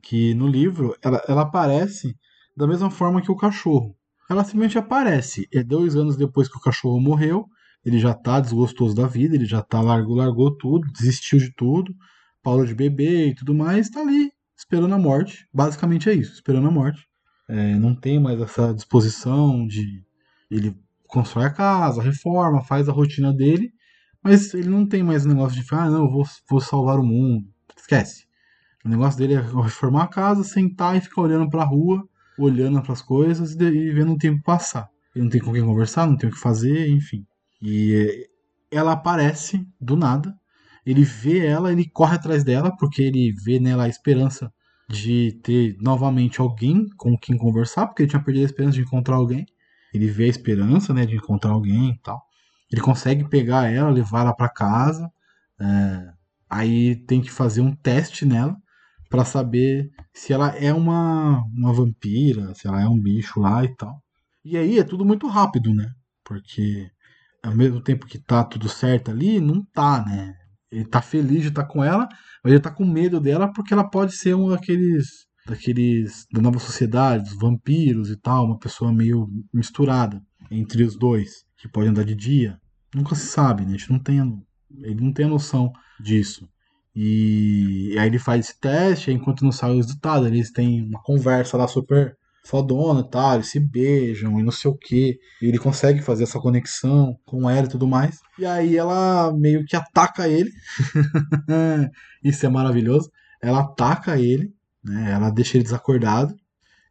Que 0.09 0.33
no 0.33 0.47
livro 0.47 0.97
ela, 1.03 1.23
ela 1.29 1.43
aparece 1.43 2.17
da 2.57 2.67
mesma 2.67 2.91
forma 2.91 3.21
que 3.21 3.31
o 3.31 3.37
cachorro. 3.37 3.95
Ela 4.31 4.43
simplesmente 4.43 4.79
aparece. 4.79 5.47
É 5.53 5.63
dois 5.63 5.97
anos 5.97 6.17
depois 6.17 6.49
que 6.49 6.57
o 6.57 6.63
cachorro 6.63 6.99
morreu, 6.99 7.45
ele 7.85 7.99
já 7.99 8.15
tá 8.15 8.41
desgostoso 8.41 8.97
da 8.97 9.07
vida, 9.07 9.35
ele 9.35 9.45
já 9.45 9.61
tá 9.61 9.83
largou, 9.83 10.17
largou 10.17 10.57
tudo, 10.57 10.91
desistiu 10.93 11.39
de 11.39 11.55
tudo, 11.55 11.95
parou 12.43 12.65
de 12.65 12.75
beber 12.75 13.29
e 13.29 13.35
tudo 13.35 13.55
mais, 13.55 13.91
tá 13.91 14.01
ali 14.01 14.31
esperando 14.57 14.95
a 14.95 14.99
morte. 14.99 15.47
Basicamente 15.53 16.09
é 16.09 16.15
isso, 16.15 16.33
esperando 16.33 16.69
a 16.69 16.71
morte. 16.71 17.07
É, 17.47 17.75
não 17.75 17.95
tem 17.95 18.19
mais 18.19 18.41
essa 18.41 18.73
disposição 18.73 19.67
de 19.67 20.03
ele 20.51 20.75
constrói 21.07 21.45
a 21.45 21.51
casa, 21.51 22.03
reforma, 22.03 22.65
faz 22.65 22.89
a 22.89 22.93
rotina 22.93 23.31
dele, 23.31 23.75
mas 24.25 24.55
ele 24.55 24.71
não 24.71 24.87
tem 24.87 25.03
mais 25.03 25.27
o 25.27 25.29
negócio 25.29 25.63
de 25.63 25.67
ah, 25.71 25.91
não, 25.91 26.05
eu 26.05 26.11
vou, 26.11 26.25
vou 26.49 26.61
salvar 26.61 26.99
o 26.99 27.05
mundo. 27.05 27.47
Esquece. 27.77 28.28
O 28.89 28.91
negócio 28.91 29.19
dele 29.19 29.35
é 29.35 29.41
reformar 29.41 30.05
a 30.05 30.09
casa, 30.09 30.43
sentar 30.43 30.97
e 30.97 31.01
ficar 31.03 31.21
olhando 31.21 31.51
para 31.51 31.61
a 31.61 31.67
rua, 31.67 32.09
olhando 32.39 32.81
para 32.81 32.95
as 32.95 33.03
coisas 33.03 33.53
e, 33.53 33.93
vendo 33.93 34.15
o 34.15 34.19
tempo 34.19 34.43
passar. 34.43 34.89
Ele 35.15 35.25
não 35.25 35.31
tem 35.31 35.43
com 35.43 35.53
quem 35.53 35.63
conversar, 35.63 36.07
não 36.07 36.17
tem 36.17 36.31
o 36.31 36.33
que 36.33 36.39
fazer, 36.39 36.89
enfim. 36.89 37.27
E 37.61 38.27
ela 38.71 38.93
aparece 38.93 39.63
do 39.79 39.95
nada. 39.95 40.35
Ele 40.87 41.05
vê 41.05 41.45
ela, 41.45 41.71
ele 41.71 41.87
corre 41.87 42.17
atrás 42.17 42.43
dela, 42.43 42.75
porque 42.79 43.03
ele 43.03 43.31
vê 43.45 43.61
nela 43.61 43.85
a 43.85 43.89
esperança 43.89 44.51
de 44.89 45.39
ter 45.43 45.77
novamente 45.79 46.41
alguém 46.41 46.87
com 46.97 47.15
quem 47.19 47.37
conversar, 47.37 47.89
porque 47.89 48.05
ele 48.05 48.11
tinha 48.11 48.25
perdido 48.25 48.45
a 48.45 48.47
esperança 48.47 48.77
de 48.77 48.85
encontrar 48.85 49.17
alguém. 49.17 49.45
Ele 49.93 50.07
vê 50.09 50.25
a 50.25 50.29
esperança 50.29 50.95
né, 50.95 51.05
de 51.05 51.17
encontrar 51.17 51.51
alguém 51.51 51.91
e 51.91 51.99
tal. 51.99 52.23
Ele 52.73 52.81
consegue 52.81 53.29
pegar 53.29 53.71
ela, 53.71 53.91
levar 53.91 54.23
ela 54.23 54.33
para 54.33 54.49
casa. 54.49 55.11
É, 55.61 56.09
aí 56.49 56.97
tem 57.05 57.21
que 57.21 57.31
fazer 57.31 57.61
um 57.61 57.75
teste 57.75 58.25
nela 58.25 58.57
para 59.09 59.25
saber 59.25 59.91
se 60.13 60.33
ela 60.33 60.51
é 60.57 60.73
uma, 60.73 61.43
uma 61.55 61.73
vampira, 61.73 62.55
se 62.55 62.67
ela 62.67 62.81
é 62.81 62.87
um 62.87 63.01
bicho 63.01 63.41
lá 63.41 63.65
e 63.65 63.75
tal. 63.75 64.03
E 64.45 64.57
aí 64.57 64.79
é 64.79 64.85
tudo 64.85 65.05
muito 65.05 65.27
rápido, 65.27 65.73
né? 65.75 65.91
Porque 66.25 66.91
ao 67.43 67.55
mesmo 67.55 67.81
tempo 67.81 68.07
que 68.07 68.19
tá 68.19 68.45
tudo 68.45 68.69
certo 68.69 69.11
ali, 69.11 69.41
não 69.41 69.65
tá, 69.73 70.05
né? 70.05 70.35
Ele 70.71 70.85
tá 70.85 71.01
feliz 71.01 71.43
de 71.43 71.49
estar 71.49 71.63
tá 71.63 71.69
com 71.69 71.83
ela, 71.83 72.09
mas 72.45 72.53
ele 72.53 72.61
tá 72.61 72.71
com 72.71 72.85
medo 72.85 73.21
dela 73.21 73.53
porque 73.53 73.73
ela 73.73 73.89
pode 73.89 74.15
ser 74.15 74.35
um 74.35 74.51
daqueles 74.51 75.27
daqueles 75.47 76.27
da 76.31 76.43
nova 76.43 76.59
sociedade, 76.59 77.25
dos 77.25 77.39
vampiros 77.39 78.11
e 78.11 78.17
tal, 78.17 78.45
uma 78.45 78.59
pessoa 78.59 78.93
meio 78.93 79.27
misturada 79.53 80.23
entre 80.51 80.83
os 80.83 80.95
dois, 80.95 81.45
que 81.57 81.67
pode 81.67 81.89
andar 81.89 82.05
de 82.05 82.15
dia. 82.15 82.61
Nunca 82.95 83.15
se 83.15 83.27
sabe, 83.27 83.65
né? 83.65 83.75
A 83.75 83.77
gente 83.79 83.91
não 83.91 83.99
tem, 83.99 84.19
ele 84.83 85.01
não 85.01 85.13
tem 85.13 85.25
a 85.25 85.29
noção 85.29 85.73
disso. 85.99 86.47
E, 87.01 87.93
e 87.95 87.99
aí 87.99 88.09
ele 88.09 88.19
faz 88.19 88.47
esse 88.47 88.59
teste, 88.59 89.13
enquanto 89.13 89.45
não 89.45 89.53
sai 89.53 89.71
o 89.71 89.77
resultado, 89.77 90.27
eles 90.27 90.51
têm 90.51 90.83
uma 90.85 91.01
conversa 91.01 91.57
lá 91.57 91.69
super 91.69 92.17
fodona 92.45 93.03
e 93.03 93.09
tal, 93.09 93.35
eles 93.37 93.51
se 93.51 93.61
beijam 93.61 94.41
e 94.41 94.43
não 94.43 94.51
sei 94.51 94.69
o 94.69 94.77
que. 94.77 95.17
ele 95.41 95.59
consegue 95.59 96.03
fazer 96.03 96.25
essa 96.25 96.41
conexão 96.41 97.17
com 97.25 97.49
ela 97.49 97.67
e 97.67 97.71
tudo 97.71 97.87
mais. 97.87 98.19
E 98.37 98.45
aí 98.45 98.77
ela 98.77 99.33
meio 99.33 99.65
que 99.65 99.77
ataca 99.77 100.29
ele. 100.29 100.51
Isso 102.25 102.45
é 102.45 102.49
maravilhoso. 102.49 103.09
Ela 103.41 103.61
ataca 103.61 104.19
ele, 104.19 104.53
né? 104.83 105.13
Ela 105.13 105.31
deixa 105.31 105.57
ele 105.57 105.63
desacordado. 105.63 106.35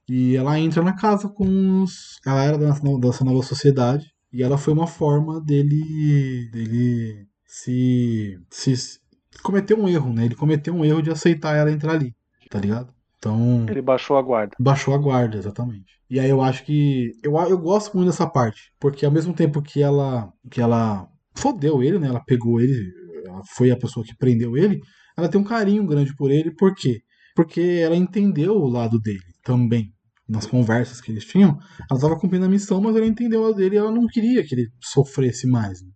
E 0.07 0.37
ela 0.37 0.57
entra 0.57 0.81
na 0.81 0.93
casa 0.95 1.27
com 1.27 1.83
os. 1.83 2.17
Ela 2.25 2.45
era 2.45 2.57
dessa 2.57 3.25
nova 3.25 3.43
sociedade. 3.43 4.05
E 4.31 4.41
ela 4.41 4.57
foi 4.57 4.71
uma 4.73 4.87
forma 4.87 5.41
dele. 5.41 6.49
dele 6.49 7.27
se. 7.45 8.39
se 8.49 9.05
cometeu 9.41 9.79
um 9.79 9.87
erro, 9.87 10.13
né? 10.13 10.25
Ele 10.25 10.35
cometeu 10.35 10.73
um 10.73 10.85
erro 10.85 11.01
de 11.01 11.11
aceitar 11.11 11.55
ela 11.55 11.71
entrar 11.71 11.93
ali, 11.93 12.13
tá 12.49 12.59
ligado? 12.59 12.93
Então. 13.17 13.65
Ele 13.67 13.81
baixou 13.81 14.17
a 14.17 14.21
guarda. 14.21 14.55
Baixou 14.59 14.93
a 14.93 14.97
guarda, 14.97 15.37
exatamente. 15.37 15.97
E 16.09 16.19
aí 16.19 16.29
eu 16.29 16.41
acho 16.41 16.63
que. 16.63 17.11
Eu, 17.23 17.35
eu 17.35 17.57
gosto 17.57 17.95
muito 17.95 18.07
dessa 18.09 18.27
parte. 18.27 18.71
Porque 18.79 19.05
ao 19.05 19.11
mesmo 19.11 19.33
tempo 19.33 19.61
que 19.61 19.81
ela. 19.81 20.31
que 20.49 20.61
ela 20.61 21.07
fodeu 21.35 21.83
ele, 21.83 21.99
né? 21.99 22.07
Ela 22.07 22.23
pegou 22.23 22.61
ele. 22.61 22.91
Ela 23.25 23.41
foi 23.55 23.71
a 23.71 23.77
pessoa 23.77 24.05
que 24.05 24.15
prendeu 24.15 24.55
ele. 24.55 24.79
Ela 25.17 25.27
tem 25.27 25.41
um 25.41 25.43
carinho 25.43 25.85
grande 25.85 26.15
por 26.15 26.31
ele. 26.31 26.51
Por 26.51 26.73
quê? 26.75 27.01
Porque 27.35 27.61
ela 27.61 27.95
entendeu 27.95 28.53
o 28.53 28.69
lado 28.69 28.99
dele 28.99 29.19
também. 29.43 29.93
Nas 30.27 30.45
conversas 30.45 30.99
que 30.99 31.09
eles 31.09 31.23
tinham, 31.23 31.57
ela 31.89 31.97
estava 31.97 32.19
cumprindo 32.19 32.45
a 32.45 32.49
missão, 32.49 32.81
mas 32.81 32.95
ela 32.97 33.05
entendeu 33.05 33.39
o 33.39 33.43
lado 33.43 33.55
dele 33.55 33.75
e 33.75 33.77
ela 33.77 33.91
não 33.91 34.07
queria 34.07 34.43
que 34.43 34.53
ele 34.53 34.67
sofresse 34.81 35.47
mais. 35.47 35.81
Né? 35.81 35.89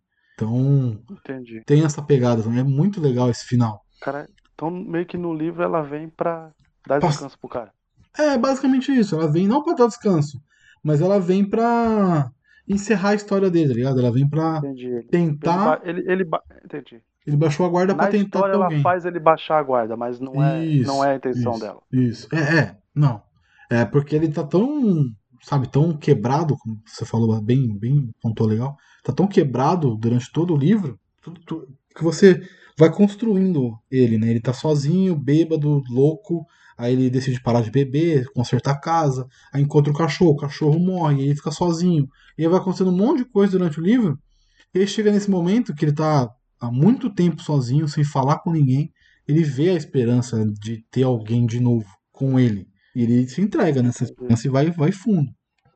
Então, 0.45 0.99
Entendi. 1.11 1.61
tem 1.65 1.83
essa 1.83 2.01
pegada 2.01 2.41
também. 2.43 2.59
É 2.59 2.63
muito 2.63 2.99
legal 3.01 3.29
esse 3.29 3.45
final. 3.45 3.81
Cara, 4.01 4.27
então 4.53 4.69
meio 4.71 5.05
que 5.05 5.17
no 5.17 5.33
livro 5.33 5.63
ela 5.63 5.81
vem 5.81 6.09
pra 6.09 6.51
dar 6.87 6.99
descanso 6.99 7.37
pro 7.39 7.49
cara. 7.49 7.71
É, 8.17 8.37
basicamente 8.37 8.91
isso. 8.91 9.15
Ela 9.15 9.31
vem 9.31 9.47
não 9.47 9.63
pra 9.63 9.73
dar 9.73 9.87
descanso, 9.87 10.41
mas 10.83 11.01
ela 11.01 11.19
vem 11.19 11.43
pra 11.47 12.31
encerrar 12.67 13.09
a 13.09 13.15
história 13.15 13.49
dele, 13.49 13.69
tá 13.69 13.73
ligado? 13.75 13.99
Ela 13.99 14.11
vem 14.11 14.27
pra 14.27 14.57
Entendi. 14.57 15.03
tentar. 15.09 15.81
Ele, 15.83 16.01
ele, 16.01 16.11
ele. 16.23 16.29
Entendi. 16.65 17.01
Ele 17.25 17.37
baixou 17.37 17.65
a 17.65 17.69
guarda 17.69 17.93
Na 17.93 17.99
pra 17.99 18.07
tentar 18.11 18.39
história 18.39 18.53
ela 18.53 18.65
alguém. 18.65 18.81
faz 18.81 19.05
ele 19.05 19.19
baixar 19.19 19.59
a 19.59 19.63
guarda, 19.63 19.95
mas 19.95 20.19
não 20.19 20.43
é, 20.43 20.65
Isso, 20.65 20.87
não 20.87 21.03
é 21.05 21.11
a 21.11 21.15
intenção 21.15 21.51
isso, 21.53 21.61
dela. 21.61 21.81
Isso. 21.91 22.27
É, 22.35 22.57
é. 22.59 22.77
Não. 22.95 23.21
É 23.69 23.85
porque 23.85 24.15
ele 24.15 24.27
tá 24.29 24.43
tão, 24.43 25.05
sabe, 25.41 25.67
tão 25.67 25.95
quebrado, 25.95 26.57
como 26.57 26.81
você 26.85 27.05
falou 27.05 27.39
bem, 27.39 27.77
bem 27.77 28.11
pontuou 28.21 28.49
legal. 28.49 28.75
Tá 29.03 29.11
tão 29.11 29.27
quebrado 29.27 29.95
durante 29.95 30.31
todo 30.31 30.53
o 30.53 30.57
livro 30.57 30.99
que 31.95 32.03
você 32.03 32.41
vai 32.77 32.91
construindo 32.91 33.77
ele, 33.89 34.17
né? 34.17 34.29
Ele 34.29 34.39
tá 34.39 34.53
sozinho, 34.53 35.15
bêbado, 35.15 35.83
louco, 35.89 36.45
aí 36.77 36.93
ele 36.93 37.09
decide 37.09 37.41
parar 37.41 37.61
de 37.61 37.69
beber, 37.69 38.25
consertar 38.33 38.71
a 38.71 38.79
casa, 38.79 39.27
aí 39.53 39.61
encontra 39.61 39.91
o 39.91 39.95
cachorro, 39.95 40.31
o 40.31 40.37
cachorro 40.37 40.79
morre, 40.79 41.23
ele 41.23 41.35
fica 41.35 41.51
sozinho. 41.51 42.07
E 42.37 42.43
aí 42.43 42.49
vai 42.49 42.59
acontecendo 42.59 42.89
um 42.89 42.97
monte 42.97 43.19
de 43.19 43.25
coisa 43.25 43.57
durante 43.57 43.79
o 43.79 43.83
livro. 43.83 44.17
E 44.73 44.79
aí 44.79 44.87
chega 44.87 45.11
nesse 45.11 45.29
momento 45.29 45.75
que 45.75 45.85
ele 45.85 45.93
tá 45.93 46.29
há 46.59 46.71
muito 46.71 47.13
tempo 47.13 47.41
sozinho, 47.41 47.87
sem 47.87 48.03
falar 48.03 48.39
com 48.39 48.51
ninguém, 48.51 48.91
ele 49.27 49.43
vê 49.43 49.69
a 49.69 49.75
esperança 49.75 50.45
de 50.59 50.83
ter 50.91 51.03
alguém 51.03 51.45
de 51.45 51.59
novo 51.59 51.85
com 52.11 52.39
ele. 52.39 52.67
E 52.95 53.03
ele 53.03 53.27
se 53.27 53.41
entrega 53.41 53.81
nessa 53.81 54.03
esperança 54.03 54.47
e 54.47 54.49
vai, 54.49 54.69
vai 54.71 54.91
fundo. 54.91 55.29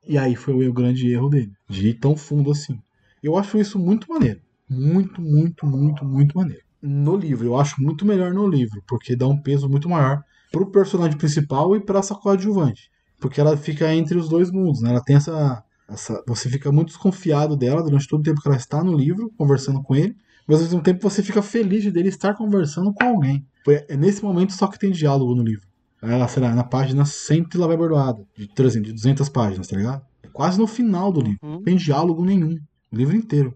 E 0.07 0.17
aí 0.17 0.35
foi 0.35 0.67
o 0.67 0.73
grande 0.73 1.09
erro 1.11 1.29
dele, 1.29 1.51
de 1.69 1.89
ir 1.89 1.93
tão 1.95 2.15
fundo 2.15 2.51
assim. 2.51 2.79
Eu 3.25 3.37
acho 3.37 3.57
isso 3.57 3.79
muito 3.79 4.07
maneiro. 4.07 4.39
Muito, 4.69 5.19
muito, 5.19 5.65
muito, 5.65 6.05
muito 6.05 6.37
maneiro. 6.37 6.63
No 6.79 7.17
livro, 7.17 7.47
eu 7.47 7.59
acho 7.59 7.81
muito 7.81 8.05
melhor 8.05 8.31
no 8.31 8.47
livro, 8.47 8.83
porque 8.87 9.15
dá 9.15 9.27
um 9.27 9.41
peso 9.41 9.67
muito 9.67 9.89
maior 9.89 10.21
pro 10.51 10.69
personagem 10.69 11.17
principal 11.17 11.75
e 11.75 11.79
pra 11.79 11.99
essa 11.99 12.13
coadjuvante. 12.13 12.91
Porque 13.19 13.41
ela 13.41 13.57
fica 13.57 13.91
entre 13.93 14.15
os 14.15 14.29
dois 14.29 14.51
mundos, 14.51 14.81
né? 14.81 14.91
Ela 14.91 15.03
tem 15.03 15.15
essa, 15.15 15.63
essa. 15.89 16.23
Você 16.27 16.49
fica 16.49 16.71
muito 16.71 16.89
desconfiado 16.89 17.57
dela 17.57 17.81
durante 17.81 18.07
todo 18.07 18.19
o 18.19 18.23
tempo 18.23 18.39
que 18.39 18.47
ela 18.47 18.57
está 18.57 18.83
no 18.83 18.95
livro, 18.95 19.31
conversando 19.35 19.81
com 19.81 19.95
ele, 19.95 20.15
mas 20.47 20.57
ao 20.57 20.63
mesmo 20.65 20.81
tempo 20.81 21.01
você 21.01 21.23
fica 21.23 21.41
feliz 21.41 21.81
de 21.81 21.91
dele 21.91 22.09
estar 22.09 22.35
conversando 22.35 22.93
com 22.93 23.03
alguém. 23.03 23.43
É 23.89 23.97
nesse 23.97 24.23
momento 24.23 24.53
só 24.53 24.67
que 24.67 24.77
tem 24.77 24.91
diálogo 24.91 25.33
no 25.33 25.41
livro. 25.41 25.67
Ela, 25.99 26.27
sei 26.27 26.43
lá, 26.43 26.53
na 26.53 26.63
página 26.63 27.05
100 27.05 27.47
lá 27.55 27.65
vai 27.65 27.77
bordoada. 27.77 28.23
De, 28.37 28.47
por 28.47 28.65
exemplo, 28.65 28.87
de 28.87 28.93
200 28.93 29.27
páginas, 29.29 29.67
tá 29.67 29.75
ligado? 29.75 30.05
É 30.21 30.27
quase 30.27 30.59
no 30.59 30.67
final 30.67 31.11
do 31.11 31.21
livro. 31.21 31.39
Uhum. 31.41 31.53
Não 31.53 31.63
tem 31.63 31.75
diálogo 31.75 32.23
nenhum. 32.23 32.59
O 32.91 32.95
livro 32.95 33.15
inteiro. 33.15 33.55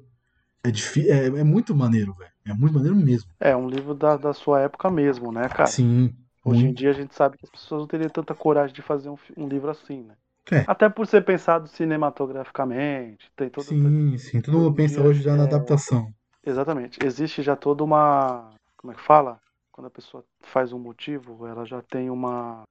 É, 0.63 0.69
é, 0.69 1.25
é 1.25 1.43
muito 1.43 1.75
maneiro, 1.75 2.13
velho. 2.13 2.31
É 2.45 2.53
muito 2.53 2.73
maneiro 2.73 2.95
mesmo. 2.95 3.29
É 3.39 3.55
um 3.55 3.69
livro 3.69 3.93
da, 3.93 4.17
da 4.17 4.33
sua 4.33 4.61
época 4.61 4.89
mesmo, 4.89 5.31
né, 5.31 5.47
cara? 5.47 5.67
Sim. 5.67 6.13
Hoje 6.43 6.61
em 6.61 6.65
muito. 6.65 6.77
dia 6.77 6.89
a 6.89 6.93
gente 6.93 7.13
sabe 7.13 7.37
que 7.37 7.45
as 7.45 7.51
pessoas 7.51 7.81
não 7.81 7.87
teriam 7.87 8.09
tanta 8.09 8.33
coragem 8.33 8.73
de 8.73 8.81
fazer 8.81 9.09
um, 9.09 9.17
um 9.37 9.47
livro 9.47 9.69
assim, 9.69 10.03
né? 10.03 10.15
É. 10.51 10.63
Até 10.65 10.89
por 10.89 11.05
ser 11.05 11.23
pensado 11.23 11.67
cinematograficamente, 11.67 13.31
tem 13.35 13.49
todo. 13.49 13.65
Sim, 13.65 14.17
sim. 14.17 14.41
Todo 14.41 14.57
mundo 14.57 14.71
em 14.71 14.75
pensa 14.75 15.01
hoje 15.01 15.21
já 15.21 15.35
na 15.35 15.43
é, 15.43 15.45
adaptação. 15.45 16.11
Exatamente. 16.43 16.99
Existe 17.05 17.43
já 17.43 17.55
toda 17.55 17.83
uma. 17.83 18.51
Como 18.77 18.91
é 18.91 18.95
que 18.95 19.01
fala? 19.01 19.39
Quando 19.71 19.87
a 19.87 19.91
pessoa 19.91 20.25
faz 20.41 20.73
um 20.73 20.79
motivo, 20.79 21.45
ela 21.45 21.65
já 21.65 21.81
tem 21.81 22.09
uma. 22.09 22.63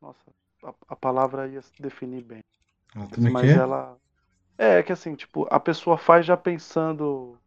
Nossa, 0.00 0.18
a, 0.64 0.72
a 0.88 0.96
palavra 0.96 1.46
ia 1.46 1.60
se 1.60 1.72
definir 1.80 2.22
bem. 2.22 2.42
Ah, 2.94 3.06
como 3.12 3.28
é 3.28 3.30
mas 3.30 3.50
é? 3.50 3.54
ela. 3.54 3.96
É, 4.58 4.82
que 4.82 4.92
assim, 4.92 5.14
tipo, 5.14 5.46
a 5.50 5.60
pessoa 5.60 5.98
faz 5.98 6.24
já 6.26 6.36
pensando. 6.36 7.38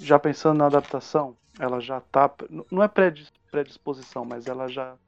Já 0.00 0.18
pensando 0.18 0.58
na 0.58 0.66
adaptação, 0.66 1.38
ela 1.58 1.80
já 1.80 2.00
tá. 2.00 2.32
Não 2.70 2.82
é 2.82 2.88
predis- 2.88 3.32
predisposição, 3.50 4.24
mas 4.24 4.48
ela 4.48 4.68
já. 4.68 4.98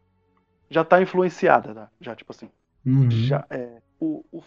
Já 0.70 0.84
tá 0.84 1.02
influenciada, 1.02 1.74
né? 1.74 1.90
Já, 2.00 2.16
tipo 2.16 2.32
assim. 2.32 2.50
Uhum. 2.86 3.06
Já, 3.10 3.46
é, 3.50 3.82
o, 4.00 4.24
o, 4.32 4.42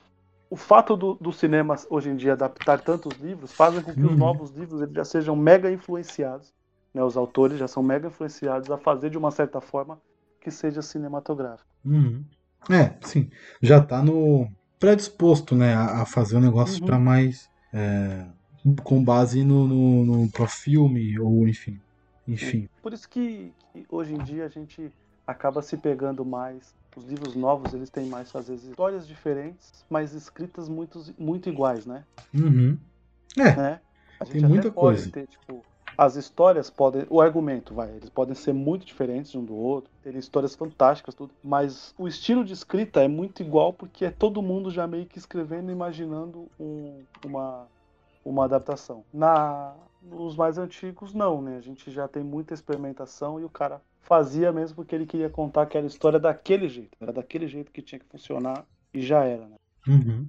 o 0.52 0.58
fato 0.58 0.98
do, 0.98 1.16
do 1.16 1.32
cinema 1.34 1.76
hoje 1.90 2.10
em 2.10 2.16
dia 2.18 2.34
adaptar 2.34 2.80
tantos 2.84 3.18
livros 3.18 3.54
fazem 3.54 3.84
com 3.84 3.96
que 3.96 4.08
os 4.08 4.16
Uhum. 4.16 4.18
novos 4.18 4.52
livros 4.52 4.82
eles 4.82 4.96
já 4.96 5.06
sejam 5.06 5.36
mega 5.36 5.72
influenciados, 5.72 6.54
né, 6.94 7.04
os 7.04 7.18
autores 7.18 7.60
já 7.60 7.68
são 7.68 7.84
mega 7.84 8.08
influenciados 8.10 8.72
a 8.72 8.78
fazer 8.78 9.10
de 9.12 9.18
uma 9.18 9.32
certa 9.32 9.62
forma 9.62 10.02
que 10.42 10.52
seja 10.52 10.82
cinematográfico. 10.82 11.70
Uhum. 11.86 12.26
É, 12.70 13.00
sim. 13.06 13.30
Já 13.62 13.82
tá 13.84 14.02
no 14.04 14.50
predisposto, 14.80 15.56
né, 15.56 15.74
a, 15.74 16.02
a 16.02 16.06
fazer 16.06 16.38
um 16.38 16.42
negócio 16.42 16.80
Uhum. 16.82 16.88
pra 16.88 17.00
mais 17.00 17.48
é, 17.74 18.26
com 18.84 19.04
base 19.04 19.44
no, 19.44 19.68
no, 19.68 20.06
no 20.06 20.32
pro 20.32 20.48
filme 20.48 21.20
ou 21.20 21.48
enfim, 21.48 21.80
enfim. 22.28 22.68
Por 22.82 22.94
isso 22.94 23.08
que, 23.10 23.52
que 23.74 23.86
hoje 23.90 24.14
em 24.14 24.24
dia 24.24 24.46
a 24.46 24.50
gente 24.50 24.92
acaba 25.28 25.62
se 25.62 25.78
pegando 25.78 26.26
mais 26.26 26.74
os 26.98 27.06
livros 27.06 27.36
novos 27.36 27.74
eles 27.74 27.90
têm 27.90 28.06
mais, 28.06 28.36
às 28.36 28.48
vezes, 28.48 28.66
histórias 28.66 29.08
diferentes, 29.08 29.86
mas 29.90 30.14
escritas 30.14 30.68
muito, 30.68 31.02
muito 31.18 31.50
iguais, 31.50 31.86
né? 31.86 32.04
Uhum. 32.34 32.78
É, 33.38 33.56
né? 33.56 33.80
A 34.20 34.26
Tem 34.26 34.42
muita 34.42 34.72
pode 34.72 34.98
coisa. 34.98 35.12
ter, 35.12 35.28
tipo, 35.28 35.64
as 36.00 36.16
histórias 36.16 36.70
podem. 36.70 37.06
O 37.10 37.20
argumento, 37.20 37.74
vai, 37.74 37.90
eles 37.90 38.10
podem 38.10 38.34
ser 38.34 38.54
muito 38.54 38.86
diferentes 38.86 39.36
um 39.36 39.44
do 39.44 39.54
outro, 39.54 39.92
terem 40.02 40.18
histórias 40.18 40.56
fantásticas, 40.56 41.14
tudo. 41.14 41.34
Mas 41.44 41.94
o 41.98 42.08
estilo 42.08 42.46
de 42.46 42.54
escrita 42.54 43.04
é 43.04 43.08
muito 43.10 43.44
igual 43.44 43.74
porque 43.74 44.06
é 44.06 44.10
todo 44.10 44.42
mundo 44.42 44.72
já 44.72 44.88
meio 44.88 45.06
que 45.06 45.18
escrevendo 45.18 45.70
e 45.70 45.74
imaginando 45.74 46.48
um- 46.58 47.04
uma, 47.26 47.68
uma 48.24 48.46
adaptação. 48.46 49.04
Na, 49.14 49.76
nos 50.02 50.38
mais 50.38 50.58
antigos, 50.58 51.14
não, 51.14 51.42
né? 51.42 51.58
A 51.58 51.62
gente 51.62 51.92
já 51.92 52.08
tem 52.08 52.24
muita 52.24 52.54
experimentação 52.54 53.38
e 53.38 53.44
o 53.44 53.50
cara 53.50 53.82
fazia 54.02 54.54
mesmo 54.54 54.78
porque 54.78 54.96
ele 54.96 55.06
queria 55.06 55.30
contar 55.30 55.64
aquela 55.64 55.86
história 55.86 56.18
daquele 56.18 56.70
jeito. 56.70 56.96
Era 57.02 57.12
daquele 57.12 57.46
jeito 57.46 57.74
que 57.74 57.82
tinha 57.82 58.00
que 58.00 58.06
funcionar 58.06 58.66
e 58.94 59.02
já 59.02 59.26
era, 59.26 59.46
né? 59.46 59.56
Uhum. 59.86 60.26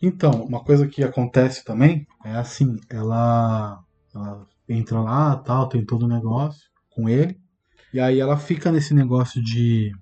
Então, 0.00 0.30
uma 0.44 0.64
coisa 0.64 0.88
que 0.88 1.04
acontece 1.04 1.62
também 1.62 2.06
é 2.24 2.30
assim, 2.32 2.78
ela, 2.88 3.84
ela 4.14 4.46
entra 4.70 5.00
lá, 5.00 5.36
tal, 5.36 5.68
tem 5.68 5.84
todo 5.84 6.04
o 6.04 6.08
negócio 6.08 6.62
com 6.90 7.08
ele, 7.08 7.38
e 7.92 8.00
aí 8.00 8.20
ela 8.20 8.36
fica 8.36 8.70
nesse 8.70 8.94
negócio 8.94 9.42
de, 9.42 9.92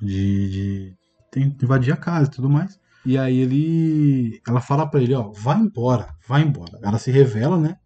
de, 0.00 0.94
de 1.34 1.54
invadir 1.62 1.92
a 1.92 1.96
casa 1.96 2.28
e 2.28 2.30
tudo 2.32 2.48
mais. 2.48 2.78
E 3.04 3.16
aí 3.16 3.38
ele, 3.38 4.40
ela 4.46 4.60
fala 4.60 4.86
pra 4.86 5.00
ele, 5.00 5.14
ó, 5.14 5.30
vai 5.30 5.58
embora, 5.58 6.08
vai 6.26 6.42
embora. 6.42 6.78
Ela 6.82 6.98
se 6.98 7.10
revela, 7.10 7.58
né? 7.58 7.76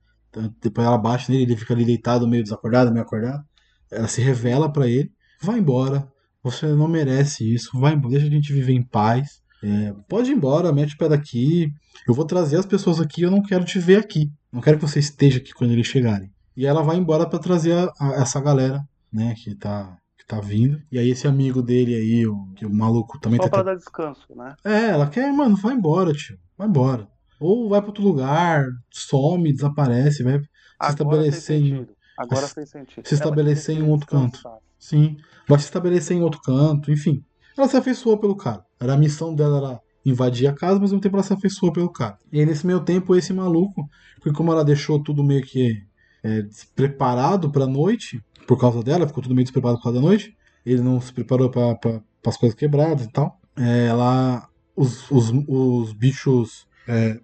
Depois 0.61 0.87
ela 0.87 0.99
bate 0.99 1.31
nele, 1.31 1.45
ele 1.45 1.57
fica 1.57 1.75
ali 1.75 1.85
deitado, 1.85 2.27
meio 2.27 2.43
desacordado, 2.43 2.93
meio 2.93 3.05
acordado. 3.05 3.45
Ela 3.91 4.09
se 4.09 4.21
revela 4.21 4.73
pra 4.73 4.89
ele, 4.89 5.13
vai 5.41 5.59
embora, 5.59 6.09
você 6.43 6.67
não 6.67 6.89
merece 6.89 7.55
isso, 7.55 7.79
vai 7.79 7.95
embora, 7.95 8.15
deixa 8.15 8.27
a 8.27 8.31
gente 8.31 8.53
viver 8.53 8.73
em 8.73 8.83
paz. 8.83 9.43
É, 9.63 9.95
pode 10.09 10.31
ir 10.31 10.35
embora, 10.35 10.73
mete 10.73 10.95
o 10.95 10.99
pé 10.99 11.09
daqui. 11.09 11.73
Eu 12.07 12.13
vou 12.13 12.27
trazer 12.27 12.59
as 12.59 12.67
pessoas 12.67 13.01
aqui, 13.01 13.23
eu 13.23 13.31
não 13.31 13.43
quero 13.43 13.65
te 13.65 13.79
ver 13.79 13.99
aqui. 13.99 14.31
Não 14.55 14.61
quero 14.63 14.79
que 14.79 14.87
você 14.87 15.01
esteja 15.01 15.39
aqui 15.39 15.53
quando 15.53 15.73
eles 15.73 15.87
chegarem. 15.87 16.31
E 16.57 16.65
ela 16.65 16.83
vai 16.83 16.97
embora 16.97 17.29
pra 17.29 17.39
trazer 17.39 17.73
a- 17.73 17.93
a- 18.01 18.15
essa 18.23 18.41
galera, 18.41 18.83
né, 19.13 19.35
que 19.37 19.55
tá, 19.57 19.99
que 20.17 20.25
tá 20.25 20.41
vindo. 20.41 20.81
E 20.93 20.99
aí 20.99 21.11
esse 21.11 21.27
amigo 21.27 21.61
dele 21.61 21.95
aí, 21.95 22.27
o, 22.27 22.47
que 22.55 22.65
o 22.65 22.73
maluco 22.73 23.19
também 23.19 23.39
Só 23.39 23.45
tá. 23.45 23.51
para 23.51 23.63
dar 23.65 23.75
descanso, 23.77 24.27
né? 24.37 24.55
É, 24.65 24.91
ela 24.91 25.09
quer, 25.09 25.33
mano, 25.33 25.57
vai 25.57 25.75
embora, 25.75 26.13
tio. 26.13 26.39
Vai 26.57 26.69
embora. 26.69 27.09
Ou 27.41 27.69
vai 27.69 27.81
pra 27.81 27.89
outro 27.89 28.05
lugar, 28.05 28.69
some, 28.91 29.53
desaparece, 29.53 30.23
vai 30.23 30.39
se 30.39 30.49
Agora 30.79 30.93
estabelecer 30.93 31.61
em. 31.61 31.87
Agora 32.17 32.47
se- 32.47 32.55
fez 32.55 32.71
sentido. 32.71 33.07
se 33.07 33.15
Ela 33.15 33.21
estabelecer 33.25 33.77
em 33.77 33.83
outro 33.83 34.07
canto. 34.07 34.39
Sim. 34.79 35.17
Vai 35.49 35.59
se 35.59 35.65
estabelecer 35.65 36.17
em 36.17 36.23
outro 36.23 36.41
canto, 36.41 36.93
enfim. 36.93 37.25
Ela 37.59 37.67
se 37.69 37.77
afeiçoou 37.77 38.19
pelo 38.19 38.37
cara. 38.37 38.65
Era 38.81 38.95
a 38.95 38.97
missão 38.97 39.35
dela 39.35 39.59
era 39.59 39.81
invadir 40.05 40.47
a 40.47 40.53
casa, 40.53 40.75
mas 40.75 40.91
ao 40.91 40.97
mesmo 40.97 41.01
tempo 41.01 41.17
ela 41.17 41.23
se 41.23 41.33
afeiçoou 41.33 41.73
pelo 41.73 41.91
cara. 41.91 42.19
E 42.33 42.41
aí, 42.41 42.47
nesse 42.47 42.67
meio 42.67 42.81
tempo, 42.81 43.17
esse 43.17 43.33
maluco, 43.33 43.89
porque 44.17 44.37
como 44.37 44.53
ela 44.53 44.65
deixou 44.65 45.03
tudo 45.03 45.25
meio 45.25 45.43
que 45.43 45.83
é, 46.23 46.43
despreparado 46.43 47.51
pra 47.51 47.67
noite, 47.67 48.23
por 48.47 48.59
causa 48.59 48.83
dela, 48.83 49.07
ficou 49.07 49.23
tudo 49.23 49.35
meio 49.35 49.45
despreparado 49.45 49.79
por 49.79 49.85
causa 49.85 50.01
da 50.01 50.07
noite, 50.07 50.37
ele 50.65 50.83
não 50.83 51.01
se 51.01 51.13
preparou 51.13 51.51
para 51.51 52.03
as 52.27 52.37
coisas 52.37 52.57
quebradas 52.57 53.07
e 53.07 53.13
tal. 53.13 53.41
É, 53.57 53.87
ela. 53.87 54.49
Os, 54.77 55.09
os, 55.09 55.31
os 55.47 55.93
bichos 55.93 56.67
é, 56.89 57.21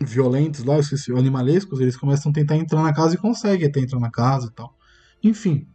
violentos 0.00 0.64
lá, 0.64 0.78
esses 0.78 1.08
animalescos, 1.08 1.78
eles 1.78 1.96
começam 1.96 2.30
a 2.30 2.34
tentar 2.34 2.56
entrar 2.56 2.82
na 2.82 2.92
casa 2.92 3.14
e 3.14 3.18
conseguem 3.18 3.68
até 3.68 3.80
entrar 3.80 4.00
na 4.00 4.10
casa 4.10 4.48
e 4.48 4.50
tal. 4.50 4.74
Enfim. 5.22 5.68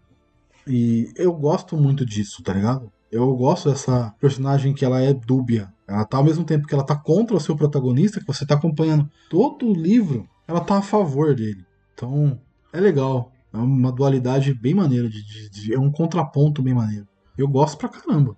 E 0.68 1.12
eu 1.16 1.32
gosto 1.32 1.78
muito 1.78 2.06
disso, 2.06 2.42
tá 2.44 2.54
ligado? 2.54 2.92
Eu 3.12 3.34
gosto 3.36 3.70
dessa 3.70 4.14
personagem 4.20 4.74
que 4.74 4.84
ela 4.84 5.00
é 5.00 5.14
dúbia. 5.14 5.72
Ela 5.88 6.04
tá 6.06 6.18
ao 6.18 6.24
mesmo 6.24 6.44
tempo 6.44 6.66
que 6.68 6.74
ela 6.74 6.84
tá 6.86 6.96
contra 6.96 7.36
o 7.36 7.40
seu 7.40 7.56
protagonista, 7.56 8.20
que 8.20 8.26
você 8.28 8.46
tá 8.46 8.56
acompanhando 8.56 9.10
todo 9.30 9.68
o 9.68 9.74
livro, 9.74 10.28
ela 10.48 10.60
tá 10.60 10.78
a 10.78 10.82
favor 10.82 11.36
dele. 11.36 11.64
Então, 11.94 12.40
é 12.74 12.80
legal. 12.80 13.32
É 13.54 13.58
uma 13.58 13.92
dualidade 13.92 14.54
bem 14.54 14.74
maneira. 14.74 15.08
De, 15.10 15.24
de- 15.24 15.50
de- 15.50 15.74
é 15.74 15.80
um 15.80 15.92
contraponto 15.92 16.62
bem 16.62 16.74
maneiro. 16.74 17.08
Eu 17.38 17.48
gosto 17.48 17.78
pra 17.78 17.88
caramba. 17.90 18.36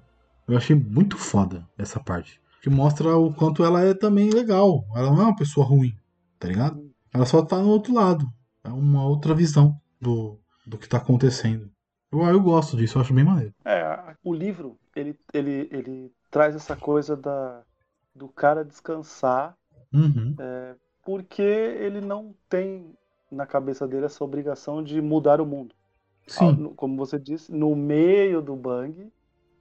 Eu 0.47 0.55
achei 0.57 0.75
muito 0.75 1.17
foda 1.17 1.67
essa 1.77 1.99
parte. 1.99 2.39
Que 2.61 2.69
mostra 2.69 3.15
o 3.17 3.33
quanto 3.33 3.63
ela 3.63 3.81
é 3.81 3.93
também 3.93 4.29
legal. 4.29 4.85
Ela 4.95 5.09
não 5.11 5.21
é 5.21 5.23
uma 5.23 5.35
pessoa 5.35 5.65
ruim, 5.65 5.93
tá 6.39 6.47
ligado? 6.47 6.89
Ela 7.13 7.25
só 7.25 7.41
tá 7.41 7.57
no 7.57 7.69
outro 7.69 7.93
lado. 7.93 8.27
É 8.63 8.69
uma 8.69 9.05
outra 9.05 9.33
visão 9.33 9.75
do, 9.99 10.37
do 10.65 10.77
que 10.77 10.87
tá 10.89 10.97
acontecendo. 10.97 11.69
Eu, 12.11 12.21
eu 12.23 12.41
gosto 12.41 12.75
disso, 12.77 12.97
eu 12.97 13.01
acho 13.01 13.13
bem 13.13 13.23
maneiro. 13.23 13.53
É, 13.65 14.13
o 14.23 14.33
livro, 14.33 14.77
ele, 14.95 15.15
ele, 15.33 15.67
ele 15.71 16.11
traz 16.37 16.55
essa 16.55 16.75
coisa 16.75 17.17
da, 17.17 17.63
do 18.13 18.27
cara 18.27 18.63
descansar, 18.63 19.55
Uhum. 19.91 20.35
porque 21.03 21.41
ele 21.41 21.99
não 21.99 22.35
tem 22.47 22.93
na 23.31 23.47
cabeça 23.47 23.87
dele 23.87 24.05
essa 24.05 24.23
obrigação 24.23 24.83
de 24.83 25.01
mudar 25.01 25.41
o 25.41 25.45
mundo. 25.47 25.73
Sim. 26.27 26.73
Como 26.75 26.95
você 26.95 27.17
disse, 27.17 27.51
no 27.51 27.75
meio 27.75 28.39
do 28.41 28.55
bang, 28.55 29.11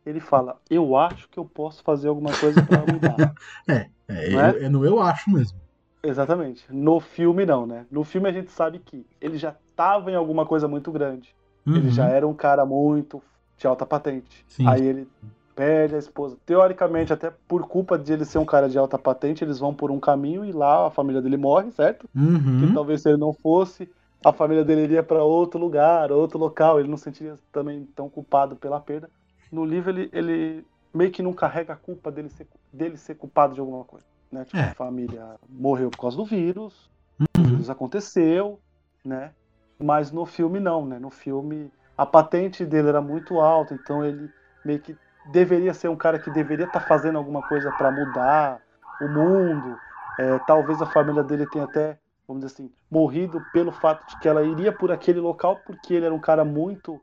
ele 0.05 0.20
fala: 0.20 0.61
Eu 0.68 0.97
acho 0.97 1.29
que 1.31 1.39
eu 1.39 1.47
posso 1.47 1.83
fazer 1.83 2.09
alguma 2.09 2.33
coisa 2.39 2.62
para 2.62 2.81
mudar. 2.81 3.35
É, 3.68 3.89
é, 4.09 4.35
é? 4.35 4.51
eu- 4.51 4.64
é 4.66 4.68
no 4.68 4.85
eu 4.85 5.01
acho 5.01 5.31
mesmo. 5.31 5.59
Exatamente. 6.03 6.64
No 6.70 7.01
filme, 7.01 7.47
não, 7.47 7.66
né? 7.66 7.87
No 7.91 8.05
filme 8.05 8.29
a 8.29 8.33
gente 8.33 8.51
sabe 8.51 8.79
que 8.81 9.05
ele 9.20 9.39
já 9.39 9.57
estava 9.70 10.11
em 10.11 10.14
alguma 10.14 10.45
coisa 10.45 10.68
muito 10.68 10.93
grande. 10.93 11.35
Ele 11.66 11.87
Uhum. 11.87 11.91
já 11.91 12.07
era 12.09 12.29
um 12.29 12.35
cara 12.35 12.64
muito 12.66 13.20
de 13.57 13.66
alta 13.66 13.87
patente. 13.87 14.45
Sim. 14.47 14.68
Aí 14.68 14.85
ele 14.87 15.09
perde 15.57 15.94
a 15.94 15.98
esposa. 15.98 16.36
Teoricamente, 16.44 17.12
até 17.12 17.32
por 17.48 17.66
culpa 17.66 17.98
de 17.98 18.12
ele 18.12 18.24
ser 18.26 18.38
um 18.38 18.44
cara 18.44 18.68
de 18.68 18.78
alta 18.78 18.98
patente, 18.98 19.42
eles 19.42 19.59
vão 19.59 19.74
por 19.74 19.90
um 19.90 19.98
caminho 19.98 20.44
e 20.44 20.52
lá 20.52 20.86
a 20.86 20.90
família 20.90 21.22
dele 21.22 21.38
morre, 21.38 21.70
certo? 21.72 22.07
Uhum. 22.14 22.61
Que 22.61 22.74
talvez 22.74 23.00
se 23.02 23.09
ele 23.09 23.16
não 23.18 23.32
fosse, 23.32 23.90
a 24.22 24.32
família 24.32 24.62
dele 24.64 24.82
iria 24.82 25.02
para 25.02 25.24
outro 25.24 25.59
lugar, 25.59 26.12
outro 26.12 26.38
local. 26.38 26.78
Ele 26.78 26.88
não 26.88 26.98
sentiria 26.98 27.34
também 27.50 27.88
tão 27.96 28.09
culpado 28.09 28.54
pela 28.54 28.78
perda. 28.78 29.09
No 29.50 29.64
livro, 29.64 29.90
ele, 29.90 30.11
ele 30.12 30.66
meio 30.92 31.11
que 31.11 31.22
não 31.22 31.32
carrega 31.32 31.72
a 31.72 31.76
culpa 31.76 32.12
dele 32.12 32.28
ser, 32.28 32.46
dele 32.70 32.98
ser 32.98 33.14
culpado 33.14 33.54
de 33.54 33.61
alguma 33.61 33.82
coisa. 33.84 34.04
Né? 34.30 34.44
Tipo, 34.44 34.59
É. 34.59 34.70
a 34.70 34.74
família 34.74 35.24
morreu 35.48 35.90
por 35.90 35.98
causa 36.00 36.16
do 36.18 36.24
vírus, 36.24 36.90
o 37.18 37.40
Uhum. 37.40 37.44
vírus 37.44 37.70
aconteceu, 37.70 38.61
né? 39.02 39.30
Mas 39.78 40.12
no 40.12 40.26
filme 40.26 40.61
não, 40.61 40.84
né? 40.84 40.98
No 40.98 41.11
filme 41.11 41.70
a 41.96 42.04
patente 42.04 42.62
dele 42.64 42.88
era 42.88 43.00
muito 43.00 43.40
alta, 43.40 43.72
então 43.72 44.04
ele 44.04 44.30
meio 44.64 44.80
que 44.80 44.94
deveria 45.27 45.74
ser 45.74 45.89
um 45.89 45.97
cara 45.97 46.18
que 46.18 46.31
deveria 46.31 46.66
estar 46.66 46.81
fazendo 46.81 47.18
alguma 47.18 47.43
coisa 47.43 47.72
para 47.72 47.91
mudar 47.91 48.62
o 49.01 49.09
mundo. 49.09 49.81
É, 50.18 50.39
talvez 50.41 50.81
a 50.81 50.87
família 50.87 51.22
dele 51.24 51.47
tenha 51.47 51.64
até, 51.64 51.99
vamos 52.27 52.43
dizer 52.45 52.55
assim, 52.55 52.72
morrido 52.91 53.41
pelo 53.53 53.72
fato 53.72 54.07
de 54.09 54.16
que 54.18 54.29
ela 54.29 54.45
iria 54.45 54.72
por 54.72 54.91
aquele 54.93 55.20
local 55.20 55.62
porque 55.66 55.95
ele 55.95 56.07
era 56.07 56.14
um 56.14 56.20
cara 56.20 56.45
muito 56.45 57.03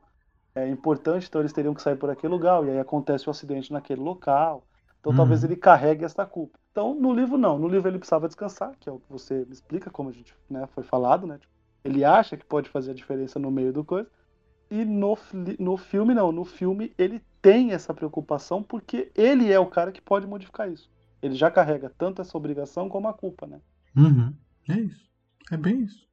é, 0.54 0.68
importante, 0.68 1.26
então 1.28 1.40
eles 1.40 1.52
teriam 1.52 1.74
que 1.74 1.82
sair 1.82 1.96
por 1.96 2.10
aquele 2.10 2.32
lugar, 2.32 2.64
e 2.64 2.70
aí 2.70 2.78
acontece 2.78 3.28
o 3.28 3.30
acidente 3.30 3.72
naquele 3.72 4.00
local. 4.00 4.66
Então 5.00 5.12
Uhum. 5.12 5.16
talvez 5.16 5.44
ele 5.44 5.56
carregue 5.56 6.04
essa 6.04 6.24
culpa. 6.26 6.58
Então 6.72 6.94
no 6.94 7.12
livro 7.12 7.36
não, 7.38 7.58
no 7.58 7.68
livro 7.68 7.88
ele 7.88 7.98
precisava 7.98 8.28
descansar, 8.28 8.74
que 8.80 8.88
é 8.88 8.92
o 8.92 9.00
que 9.00 9.10
você 9.10 9.44
me 9.46 9.52
explica, 9.52 9.90
como 9.90 10.08
a 10.08 10.12
gente 10.12 10.34
né, 10.48 10.66
foi 10.68 10.84
falado, 10.84 11.26
né? 11.26 11.38
Ele 11.84 12.04
acha 12.04 12.36
que 12.36 12.44
pode 12.46 12.70
fazer 12.70 12.92
a 12.92 12.94
diferença 12.94 13.38
no 13.38 13.50
meio 13.50 13.72
do 13.72 13.84
coisa. 13.84 14.10
E 14.70 14.84
no, 14.84 15.16
no 15.58 15.76
filme 15.76 16.14
não, 16.14 16.32
no 16.32 16.44
filme 16.44 16.92
ele 16.98 17.20
tem 17.42 17.72
essa 17.72 17.92
preocupação 17.94 18.62
porque 18.62 19.10
ele 19.14 19.52
é 19.52 19.58
o 19.58 19.66
cara 19.66 19.92
que 19.92 20.00
pode 20.00 20.26
modificar 20.26 20.70
isso. 20.70 20.90
Ele 21.22 21.34
já 21.34 21.50
carrega 21.50 21.92
tanto 21.96 22.20
essa 22.22 22.36
obrigação 22.36 22.88
como 22.88 23.08
a 23.08 23.12
culpa, 23.14 23.46
né? 23.46 23.60
Uhum. 23.96 24.34
É 24.68 24.74
isso. 24.80 25.08
É 25.50 25.56
bem 25.56 25.80
isso. 25.82 26.06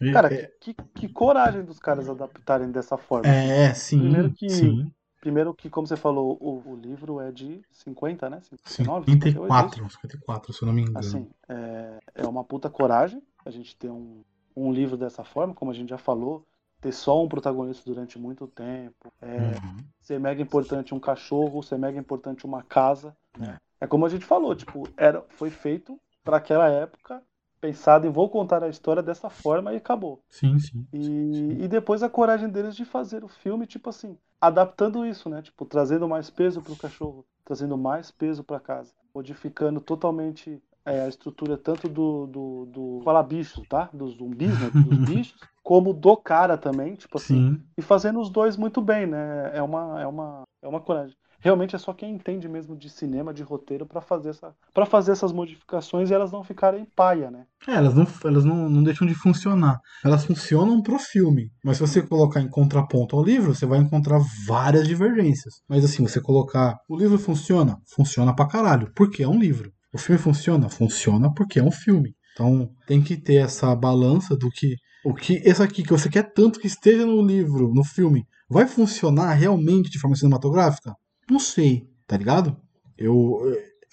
É- 0.00 0.12
Cara, 0.12 0.32
é, 0.34 0.50
que, 0.60 0.74
que 0.74 1.08
coragem 1.08 1.62
dos 1.64 1.78
caras 1.78 2.08
adaptarem 2.08 2.70
dessa 2.70 2.96
forma. 2.96 3.28
é, 3.28 3.72
sim. 3.74 4.00
Primeiro 4.00 4.30
que- 4.32 4.50
Sim. 4.50 4.92
Primeiro 5.20 5.54
que, 5.54 5.70
como 5.70 5.86
você 5.86 5.96
falou, 5.96 6.36
o, 6.40 6.72
o 6.72 6.74
livro 6.74 7.20
é 7.20 7.30
de 7.30 7.62
50, 7.70 8.28
né? 8.28 8.40
59, 8.64 9.08
54, 9.08 9.88
54, 9.88 10.52
se 10.52 10.62
eu 10.62 10.66
não 10.66 10.72
me 10.72 10.82
engano. 10.82 10.98
Assim, 10.98 11.30
é, 11.48 11.98
é 12.16 12.26
uma 12.26 12.42
puta 12.42 12.68
coragem 12.68 13.22
a 13.46 13.50
gente 13.50 13.76
ter 13.76 13.88
um, 13.88 14.24
um 14.56 14.72
livro 14.72 14.96
dessa 14.96 15.22
forma, 15.22 15.54
como 15.54 15.70
a 15.70 15.74
gente 15.74 15.90
já 15.90 15.96
falou, 15.98 16.44
ter 16.82 16.92
só 16.92 17.24
um 17.24 17.28
protagonista 17.28 17.84
durante 17.86 18.18
muito 18.18 18.46
tempo, 18.48 19.12
é, 19.22 19.54
Uhum. 19.54 19.78
ser 20.02 20.20
mega 20.20 20.42
importante 20.42 20.94
um 20.94 21.00
cachorro, 21.00 21.62
ser 21.62 21.78
mega 21.78 21.98
importante 21.98 22.44
uma 22.46 22.62
casa. 22.62 23.16
né? 23.38 23.56
É 23.80 23.86
como 23.86 24.06
a 24.06 24.08
gente 24.10 24.24
falou, 24.26 24.54
tipo, 24.54 24.84
era, 24.96 25.22
foi 25.30 25.50
feito 25.50 25.98
para 26.24 26.36
aquela 26.38 26.68
época, 26.68 27.22
pensado 27.60 28.06
em 28.06 28.10
vou 28.10 28.28
contar 28.30 28.62
a 28.62 28.68
história 28.68 29.02
dessa 29.02 29.30
forma 29.30 29.72
e 29.72 29.76
acabou. 29.76 30.20
Sim, 30.30 30.58
sim. 30.58 30.86
E, 30.92 31.64
e 31.64 31.68
depois 31.68 32.02
a 32.02 32.08
coragem 32.10 32.48
deles 32.48 32.76
de 32.76 32.84
fazer 32.84 33.24
o 33.24 33.28
filme, 33.28 33.66
tipo 33.66 33.88
assim, 33.90 34.18
adaptando 34.40 35.06
isso, 35.06 35.28
né? 35.30 35.42
Tipo, 35.42 35.64
trazendo 35.64 36.08
mais 36.08 36.30
peso 36.30 36.60
pro 36.62 36.76
cachorro, 36.76 37.24
trazendo 37.44 37.78
mais 37.78 38.10
peso 38.10 38.44
pra 38.44 38.60
casa, 38.60 38.92
modificando 39.14 39.80
totalmente 39.80 40.62
é, 40.84 41.02
a 41.02 41.08
estrutura 41.08 41.56
tanto 41.56 41.88
do, 41.88 42.26
do, 42.26 42.66
do 42.66 43.00
falar 43.04 43.22
bicho, 43.22 43.62
tá? 43.68 43.88
Dos 43.92 44.16
zumbis, 44.16 44.58
né? 44.58 44.70
Dos 44.74 44.98
bichos, 45.06 45.40
como 45.62 45.92
do 45.92 46.16
cara 46.16 46.58
também, 46.58 46.94
tipo 46.94 47.16
assim, 47.16 47.54
Sim. 47.54 47.62
e 47.78 47.82
fazendo 47.82 48.20
os 48.20 48.28
dois 48.28 48.56
muito 48.56 48.80
bem, 48.80 49.06
né? 49.06 49.50
É 49.54 49.62
uma, 49.62 50.00
é 50.00 50.06
uma, 50.06 50.42
é 50.60 50.68
uma 50.68 50.80
coragem. 50.80 51.16
realmente 51.38 51.76
é 51.76 51.78
só 51.78 51.92
quem 51.92 52.14
entende 52.14 52.48
mesmo 52.48 52.76
de 52.76 52.90
cinema, 52.90 53.32
de 53.32 53.42
roteiro, 53.42 53.86
para 53.86 54.00
fazer, 54.00 54.30
essa, 54.30 54.54
pra 54.74 54.84
fazer 54.84 55.12
essas 55.12 55.32
modificações 55.32 56.10
e 56.10 56.14
elas 56.14 56.32
não 56.32 56.42
ficarem 56.42 56.84
paia, 56.96 57.30
né? 57.30 57.46
É, 57.66 57.74
elas 57.74 57.94
não, 57.94 58.06
elas 58.24 58.44
não, 58.44 58.68
não 58.68 58.82
deixam 58.82 59.06
de 59.06 59.14
funcionar. 59.14 59.78
Elas 60.04 60.24
funcionam 60.24 60.82
pro 60.82 60.98
filme. 60.98 61.50
Mas 61.64 61.76
se 61.76 61.86
você 61.86 62.02
colocar 62.02 62.40
em 62.40 62.48
contraponto 62.48 63.16
ao 63.16 63.24
livro, 63.24 63.54
você 63.54 63.64
vai 63.66 63.78
encontrar 63.78 64.20
várias 64.48 64.86
divergências. 64.86 65.54
Mas 65.68 65.84
assim, 65.84 66.02
você 66.02 66.20
colocar. 66.20 66.76
O 66.88 66.96
livro 66.96 67.18
funciona? 67.18 67.76
Funciona 67.94 68.34
pra 68.34 68.48
caralho. 68.48 68.90
Porque 68.96 69.22
é 69.22 69.28
um 69.28 69.38
livro. 69.38 69.70
O 69.92 69.98
filme 69.98 70.20
funciona? 70.20 70.68
Funciona 70.68 71.32
porque 71.32 71.58
é 71.58 71.62
um 71.62 71.70
filme. 71.70 72.14
Então 72.32 72.70
tem 72.86 73.02
que 73.02 73.16
ter 73.16 73.36
essa 73.36 73.74
balança 73.74 74.36
do 74.36 74.50
que. 74.50 74.76
O 75.04 75.14
que 75.14 75.34
esse 75.44 75.62
aqui 75.62 75.82
que 75.82 75.90
você 75.90 76.08
quer 76.08 76.32
tanto 76.32 76.60
que 76.60 76.66
esteja 76.66 77.04
no 77.04 77.20
livro, 77.20 77.72
no 77.74 77.84
filme, 77.84 78.24
vai 78.48 78.66
funcionar 78.66 79.32
realmente 79.34 79.90
de 79.90 79.98
forma 79.98 80.16
cinematográfica? 80.16 80.94
Não 81.30 81.38
sei, 81.38 81.86
tá 82.06 82.16
ligado? 82.16 82.56
Eu. 82.96 83.38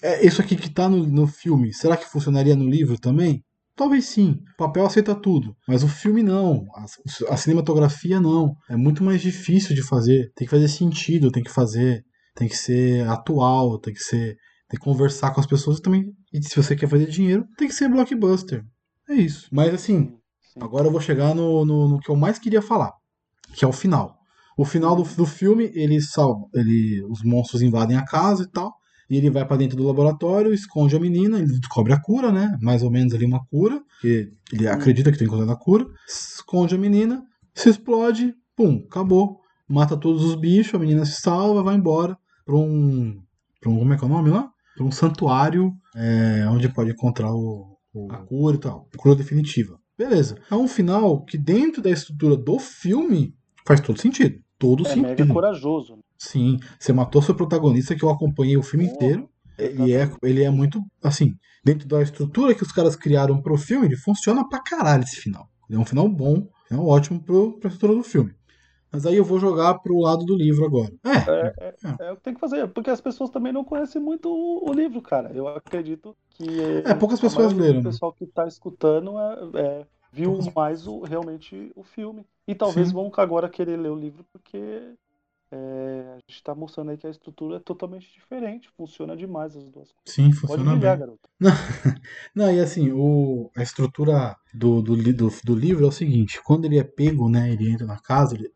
É 0.02 0.24
isso 0.24 0.40
aqui 0.40 0.56
que 0.56 0.70
tá 0.70 0.88
no, 0.88 1.06
no 1.06 1.26
filme. 1.26 1.74
Será 1.74 1.96
que 1.96 2.08
funcionaria 2.08 2.56
no 2.56 2.68
livro 2.68 2.98
também? 2.98 3.44
Talvez 3.76 4.06
sim. 4.06 4.38
O 4.54 4.56
papel 4.58 4.84
aceita 4.84 5.14
tudo. 5.14 5.56
Mas 5.66 5.82
o 5.82 5.88
filme 5.88 6.22
não. 6.22 6.66
A, 6.74 6.84
a, 7.32 7.36
cinematografia 7.36 8.20
não. 8.20 8.54
É 8.68 8.76
muito 8.76 9.02
mais 9.02 9.20
difícil 9.22 9.74
de 9.74 9.82
fazer. 9.82 10.30
Tem 10.34 10.46
que 10.46 10.50
fazer 10.50 10.68
sentido, 10.68 11.30
tem 11.30 11.42
que 11.42 11.50
fazer. 11.50 12.04
Tem 12.34 12.46
que 12.46 12.56
ser 12.56 13.08
atual, 13.08 13.78
tem 13.78 13.92
que 13.92 14.00
ser. 14.00 14.36
Tem 14.70 14.78
que 14.78 14.84
conversar 14.84 15.32
com 15.32 15.40
as 15.40 15.46
pessoas 15.46 15.80
também. 15.80 16.14
E 16.32 16.40
se 16.42 16.54
você 16.54 16.76
quer 16.76 16.88
fazer 16.88 17.06
dinheiro, 17.06 17.44
tem 17.58 17.66
que 17.66 17.74
ser 17.74 17.88
blockbuster. 17.88 18.64
É 19.08 19.14
isso. 19.14 19.48
Mas 19.50 19.74
assim, 19.74 20.14
agora 20.60 20.86
eu 20.86 20.92
vou 20.92 21.00
chegar 21.00 21.34
no, 21.34 21.64
no, 21.64 21.88
no 21.88 21.98
que 21.98 22.08
eu 22.08 22.14
mais 22.14 22.38
queria 22.38 22.62
falar. 22.62 22.92
Que 23.52 23.64
é 23.64 23.68
o 23.68 23.72
final. 23.72 24.16
O 24.56 24.64
final 24.64 24.94
do, 24.94 25.02
do 25.02 25.26
filme, 25.26 25.72
ele 25.74 26.00
salva. 26.00 26.46
Ele, 26.54 27.04
os 27.10 27.24
monstros 27.24 27.62
invadem 27.62 27.96
a 27.96 28.04
casa 28.04 28.44
e 28.44 28.46
tal. 28.46 28.72
E 29.10 29.16
ele 29.16 29.28
vai 29.28 29.44
para 29.44 29.56
dentro 29.56 29.76
do 29.76 29.84
laboratório, 29.84 30.54
esconde 30.54 30.94
a 30.94 31.00
menina, 31.00 31.40
ele 31.40 31.58
descobre 31.58 31.92
a 31.92 32.00
cura, 32.00 32.30
né? 32.30 32.56
Mais 32.62 32.84
ou 32.84 32.92
menos 32.92 33.12
ali 33.12 33.24
uma 33.24 33.44
cura, 33.46 33.82
que 34.00 34.32
ele 34.52 34.68
acredita 34.68 35.10
que 35.10 35.18
tem 35.18 35.26
encontrado 35.26 35.50
a 35.50 35.56
cura. 35.56 35.84
Esconde 36.08 36.76
a 36.76 36.78
menina, 36.78 37.24
se 37.52 37.68
explode, 37.68 38.32
pum, 38.54 38.84
acabou. 38.88 39.40
Mata 39.68 39.96
todos 39.96 40.22
os 40.22 40.36
bichos, 40.36 40.74
a 40.74 40.78
menina 40.78 41.04
se 41.04 41.20
salva, 41.20 41.60
vai 41.60 41.74
embora 41.74 42.16
para 42.44 42.54
um, 42.54 43.20
pra 43.60 43.70
um. 43.70 43.78
Como 43.78 43.92
é 43.92 43.96
que 43.96 44.04
é 44.04 44.06
o 44.06 44.10
nome 44.10 44.30
lá? 44.30 44.48
Para 44.76 44.86
um 44.86 44.90
santuário 44.90 45.72
é, 45.94 46.46
onde 46.48 46.68
pode 46.68 46.90
encontrar 46.90 47.32
o, 47.32 47.76
o, 47.92 48.12
a 48.12 48.18
cura 48.18 48.56
e 48.56 48.60
tal. 48.60 48.88
Cura 48.96 49.16
definitiva. 49.16 49.78
Beleza. 49.96 50.36
É 50.50 50.54
um 50.54 50.68
final 50.68 51.24
que, 51.24 51.36
dentro 51.36 51.82
da 51.82 51.90
estrutura 51.90 52.36
do 52.36 52.58
filme, 52.58 53.34
faz 53.66 53.80
todo 53.80 54.00
sentido. 54.00 54.40
Todo 54.58 54.86
é 54.86 54.90
sentido. 54.90 55.08
mega 55.08 55.26
corajoso. 55.26 55.96
Né? 55.96 56.02
Sim, 56.16 56.58
você 56.78 56.92
matou 56.92 57.22
seu 57.22 57.34
protagonista 57.34 57.94
que 57.94 58.04
eu 58.04 58.10
acompanhei 58.10 58.56
o 58.56 58.62
filme 58.62 58.86
oh, 58.86 58.94
inteiro. 58.94 59.28
E 59.58 59.92
é, 59.92 60.10
ele 60.22 60.42
é 60.42 60.50
muito, 60.50 60.82
assim, 61.02 61.34
dentro 61.62 61.86
da 61.86 62.00
estrutura 62.02 62.54
que 62.54 62.62
os 62.62 62.72
caras 62.72 62.96
criaram 62.96 63.42
pro 63.42 63.58
filme, 63.58 63.86
ele 63.86 63.96
funciona 63.96 64.48
pra 64.48 64.62
caralho 64.62 65.02
esse 65.02 65.16
final. 65.16 65.48
Ele 65.68 65.78
é 65.78 65.80
um 65.80 65.84
final 65.84 66.08
bom, 66.08 66.48
é 66.70 66.74
um 66.74 66.86
ótimo 66.86 67.22
pro, 67.22 67.58
pra 67.58 67.68
estrutura 67.68 67.98
do 67.98 68.02
filme. 68.02 68.34
Mas 68.92 69.06
aí 69.06 69.16
eu 69.16 69.24
vou 69.24 69.38
jogar 69.38 69.74
pro 69.78 70.00
lado 70.00 70.24
do 70.24 70.34
livro 70.34 70.64
agora. 70.64 70.92
É, 71.04 71.10
é, 71.10 71.54
é, 71.60 71.74
é. 72.04 72.08
é 72.08 72.12
o 72.12 72.16
que 72.16 72.22
tem 72.22 72.34
que 72.34 72.40
fazer, 72.40 72.66
porque 72.68 72.90
as 72.90 73.00
pessoas 73.00 73.30
também 73.30 73.52
não 73.52 73.64
conhecem 73.64 74.02
muito 74.02 74.28
o, 74.28 74.68
o 74.68 74.72
livro, 74.72 75.00
cara. 75.00 75.30
Eu 75.32 75.46
acredito 75.46 76.16
que. 76.30 76.60
É, 76.84 76.94
poucas 76.94 77.20
pessoas 77.20 77.52
leram. 77.52 77.80
O 77.80 77.82
né? 77.82 77.90
pessoal 77.90 78.12
que 78.12 78.26
tá 78.26 78.46
escutando 78.46 79.18
é, 79.18 79.60
é 79.60 79.86
viu 80.12 80.38
mais 80.54 80.86
o, 80.86 81.00
realmente 81.00 81.72
o 81.76 81.82
filme. 81.82 82.26
E 82.46 82.54
talvez 82.54 82.88
Sim. 82.88 82.94
vão 82.94 83.12
agora 83.16 83.48
querer 83.48 83.76
ler 83.76 83.90
o 83.90 83.98
livro 83.98 84.24
porque 84.32 84.94
é, 85.52 86.04
a 86.12 86.14
gente 86.14 86.36
está 86.36 86.54
mostrando 86.54 86.90
aí 86.90 86.96
que 86.96 87.06
a 87.06 87.10
estrutura 87.10 87.56
é 87.56 87.60
totalmente 87.60 88.12
diferente, 88.12 88.70
funciona 88.76 89.16
demais 89.16 89.56
as 89.56 89.64
duas 89.68 89.90
coisas. 89.90 89.94
Sim, 90.04 90.30
funciona 90.32 90.64
Pode 90.64 90.76
brilhar, 90.76 90.96
bem. 90.96 91.06
garoto. 91.06 91.28
Não, 91.40 91.50
não, 92.46 92.54
e 92.54 92.60
assim, 92.60 92.92
o, 92.92 93.50
a 93.56 93.62
estrutura 93.62 94.36
do, 94.54 94.80
do, 94.80 94.96
do, 94.96 95.28
do, 95.44 95.54
livro 95.54 95.84
é 95.84 95.88
o 95.88 95.92
seguinte: 95.92 96.40
quando 96.44 96.66
ele 96.66 96.78
é 96.78 96.84
pego, 96.84 97.28
né, 97.28 97.52
ele 97.52 97.68
entra 97.68 97.84
na 97.84 97.98
casa, 97.98 98.36
ele, 98.36 98.52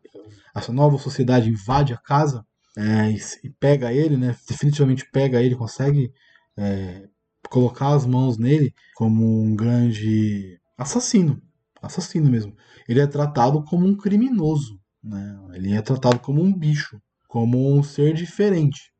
essa 0.55 0.71
nova 0.71 0.97
sociedade 0.97 1.49
invade 1.49 1.93
a 1.93 1.97
casa 1.97 2.45
é, 2.77 3.11
e, 3.11 3.19
e, 3.43 3.49
pega 3.49 3.91
ele, 3.91 4.15
né, 4.15 4.35
definitivamente 4.47 5.09
pega 5.11 5.41
ele, 5.41 5.55
consegue 5.55 6.13
é, 6.57 7.09
colocar 7.49 7.93
as 7.93 8.05
mãos 8.05 8.37
nele 8.37 8.73
como 8.95 9.43
um 9.43 9.53
grande 9.53 10.59
assassino, 10.77 11.41
assassino 11.81 12.29
mesmo. 12.29 12.55
Ele 12.87 13.01
é 13.01 13.07
tratado 13.07 13.63
como 13.65 13.85
um 13.85 13.97
criminoso. 13.97 14.79
Né? 15.05 15.39
Ele 15.53 15.73
é 15.73 15.81
tratado 15.81 16.19
como 16.19 16.41
um 16.41 16.51
bicho, 16.51 16.99
como 17.27 17.77
um 17.77 17.83
ser 17.83 18.13
diferente. 18.13 18.91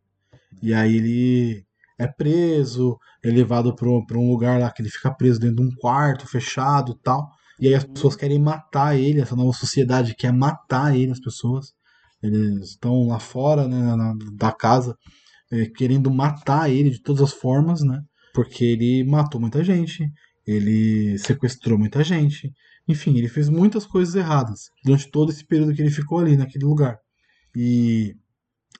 E 0.61 0.73
aí 0.73 0.95
ele 0.95 1.65
é 1.97 2.07
preso, 2.07 2.97
é 3.23 3.29
levado 3.29 3.75
para 3.75 4.17
um 4.17 4.29
lugar 4.29 4.59
lá 4.59 4.71
que 4.71 4.81
ele 4.81 4.89
fica 4.89 5.11
preso 5.11 5.39
dentro 5.39 5.57
de 5.57 5.63
um 5.63 5.75
quarto 5.75 6.27
fechado 6.27 6.93
tal. 7.03 7.27
E 7.59 7.67
aí 7.67 7.73
as 7.73 7.83
pessoas 7.83 8.15
querem 8.15 8.39
matar 8.39 8.97
ele, 8.97 9.21
essa 9.21 9.35
nova 9.35 9.53
sociedade 9.53 10.15
quer 10.15 10.31
matar 10.31 10.95
ele, 10.95 11.11
as 11.11 11.19
pessoas. 11.19 11.73
Eles 12.21 12.71
estão 12.71 13.07
lá 13.07 13.19
fora 13.19 13.67
né, 13.67 13.95
na, 13.95 14.13
da 14.33 14.51
casa 14.51 14.95
é, 15.51 15.65
querendo 15.65 16.11
matar 16.11 16.69
ele 16.69 16.89
de 16.89 17.01
todas 17.01 17.21
as 17.21 17.33
formas, 17.33 17.81
né? 17.81 18.01
Porque 18.33 18.65
ele 18.65 19.03
matou 19.05 19.39
muita 19.39 19.63
gente, 19.63 20.09
ele 20.45 21.17
sequestrou 21.17 21.77
muita 21.79 22.03
gente, 22.03 22.51
enfim, 22.87 23.17
ele 23.17 23.27
fez 23.27 23.49
muitas 23.49 23.85
coisas 23.85 24.15
erradas 24.15 24.69
durante 24.83 25.09
todo 25.09 25.31
esse 25.31 25.45
período 25.45 25.73
que 25.73 25.81
ele 25.81 25.89
ficou 25.89 26.19
ali 26.19 26.37
naquele 26.37 26.65
lugar. 26.65 26.97
E 27.55 28.15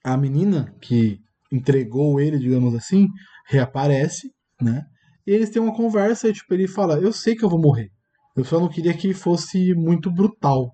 a 0.03 0.16
menina 0.16 0.74
que 0.82 1.20
entregou 1.51 2.20
ele, 2.20 2.38
digamos 2.38 2.76
assim, 2.76 3.08
reaparece, 3.47 4.30
né? 4.62 4.84
E 5.26 5.32
eles 5.32 5.49
têm 5.49 5.62
uma 5.62 5.76
conversa 5.76 6.28
e 6.30 6.34
tipo, 6.34 6.53
ele 6.53 6.68
fala: 6.68 6.99
"Eu 6.99 7.12
sei 7.12 7.36
que 7.36 7.43
eu 7.43 7.49
vou 7.49 7.60
morrer. 7.60 7.89
Eu 8.36 8.43
só 8.43 8.60
não 8.60 8.70
queria 8.70 8.93
que 8.93 9.14
fosse 9.14 9.74
muito 9.74 10.12
brutal. 10.12 10.72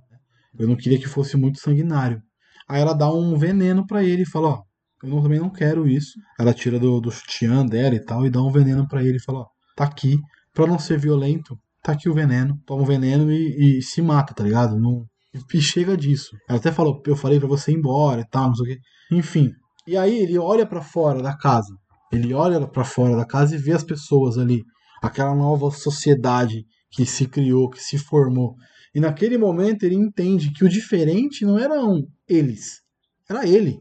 Eu 0.60 0.68
não 0.68 0.76
queria 0.76 1.00
que 1.00 1.08
fosse 1.08 1.38
muito 1.38 1.60
sanguinário." 1.60 2.22
Aí 2.68 2.82
ela 2.82 2.94
dá 2.94 3.12
um 3.14 3.38
veneno 3.38 3.86
para 3.86 4.04
ele 4.04 4.24
e 4.24 4.30
fala: 4.30 4.50
"Ó, 4.50 4.64
eu 5.04 5.10
não, 5.10 5.22
também 5.22 5.40
não 5.40 5.50
quero 5.50 5.88
isso." 5.88 6.20
Ela 6.40 6.54
tira 6.54 6.80
do 6.80 7.00
do 7.00 7.12
sutiã 7.12 7.66
dela 7.66 7.96
e 7.96 8.04
tal 8.04 8.26
e 8.26 8.30
dá 8.30 8.42
um 8.42 8.52
veneno 8.52 8.88
para 8.88 9.04
ele 9.04 9.18
e 9.18 9.24
fala: 9.24 9.40
"Ó, 9.40 9.46
tá 9.76 9.86
aqui, 9.86 10.18
para 10.54 10.68
não 10.68 10.80
ser 10.80 11.00
violento, 11.00 11.58
tá 11.82 11.94
aqui 11.94 12.10
o 12.10 12.14
veneno, 12.14 12.60
toma 12.66 12.84
o 12.84 12.86
veneno 12.86 13.32
e, 13.32 13.80
e 13.80 13.82
se 13.82 14.02
mata, 14.02 14.34
tá 14.34 14.44
ligado? 14.44 14.80
Não, 14.80 15.06
e 15.54 15.62
chega 15.62 15.96
disso. 15.96 16.36
Ela 16.48 16.60
até 16.60 16.72
falou, 16.72 17.02
eu 17.06 17.16
falei 17.16 17.40
para 17.40 17.48
você 17.48 17.72
ir 17.72 17.76
embora 17.76 18.22
e 18.22 18.28
tal, 18.30 18.48
não 18.48 18.56
sei 18.56 18.66
o 18.66 18.76
quê. 18.76 18.82
Enfim. 19.12 19.52
E 19.88 19.98
aí 19.98 20.20
ele 20.20 20.38
olha 20.38 20.66
para 20.66 20.82
fora 20.82 21.22
da 21.22 21.36
casa. 21.36 21.74
Ele 22.12 22.34
olha 22.34 22.68
para 22.68 22.84
fora 22.84 23.16
da 23.16 23.26
casa 23.26 23.56
e 23.56 23.58
vê 23.58 23.72
as 23.72 23.84
pessoas 23.84 24.38
ali, 24.38 24.62
aquela 25.02 25.34
nova 25.34 25.72
sociedade 25.72 26.66
que 26.92 27.06
se 27.06 27.26
criou, 27.26 27.70
que 27.70 27.82
se 27.82 27.98
formou. 27.98 28.56
E 28.94 29.00
naquele 29.00 29.38
momento 29.38 29.84
ele 29.84 29.96
entende 29.96 30.52
que 30.52 30.66
o 30.66 30.70
diferente 30.70 31.46
não 31.46 31.58
eram 31.58 32.06
eles, 32.28 32.82
era 33.30 33.48
ele. 33.48 33.80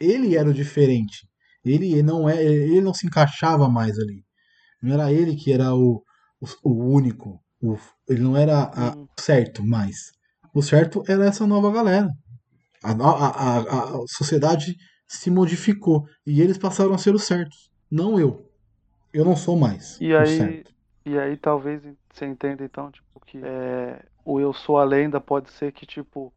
Ele 0.00 0.36
era 0.36 0.48
o 0.48 0.54
diferente. 0.54 1.26
Ele 1.64 2.00
não 2.02 2.28
é, 2.28 2.40
ele 2.40 2.80
não 2.80 2.94
se 2.94 3.06
encaixava 3.06 3.68
mais 3.68 3.98
ali. 3.98 4.22
Não 4.80 4.94
era 4.94 5.12
ele 5.12 5.34
que 5.34 5.52
era 5.52 5.74
o, 5.74 6.00
o, 6.40 6.70
o 6.70 6.94
único. 6.94 7.40
O, 7.60 7.76
ele 8.08 8.22
não 8.22 8.36
era 8.36 8.70
a, 8.74 8.96
o 8.96 9.08
certo 9.18 9.64
mais. 9.64 10.12
O 10.54 10.62
certo 10.62 11.02
era 11.08 11.26
essa 11.26 11.46
nova 11.46 11.70
galera. 11.72 12.08
A, 12.82 12.92
a, 12.92 13.28
a, 13.28 13.58
a 13.58 14.04
sociedade 14.06 14.76
se 15.06 15.30
modificou 15.30 16.06
e 16.26 16.40
eles 16.40 16.58
passaram 16.58 16.94
a 16.94 16.98
ser 16.98 17.14
os 17.14 17.24
certos, 17.24 17.70
não 17.90 18.20
eu. 18.20 18.46
Eu 19.12 19.24
não 19.24 19.34
sou 19.34 19.56
mais. 19.56 19.98
E 20.00 20.14
aí, 20.14 20.64
e 21.04 21.18
aí 21.18 21.36
talvez 21.36 21.82
você 22.12 22.26
entenda 22.26 22.62
então 22.64 22.90
tipo 22.90 23.20
que 23.26 23.40
é, 23.42 24.04
o 24.24 24.38
eu 24.38 24.52
sou 24.52 24.78
a 24.78 24.84
lenda 24.84 25.20
pode 25.20 25.50
ser 25.50 25.72
que 25.72 25.86
tipo 25.86 26.32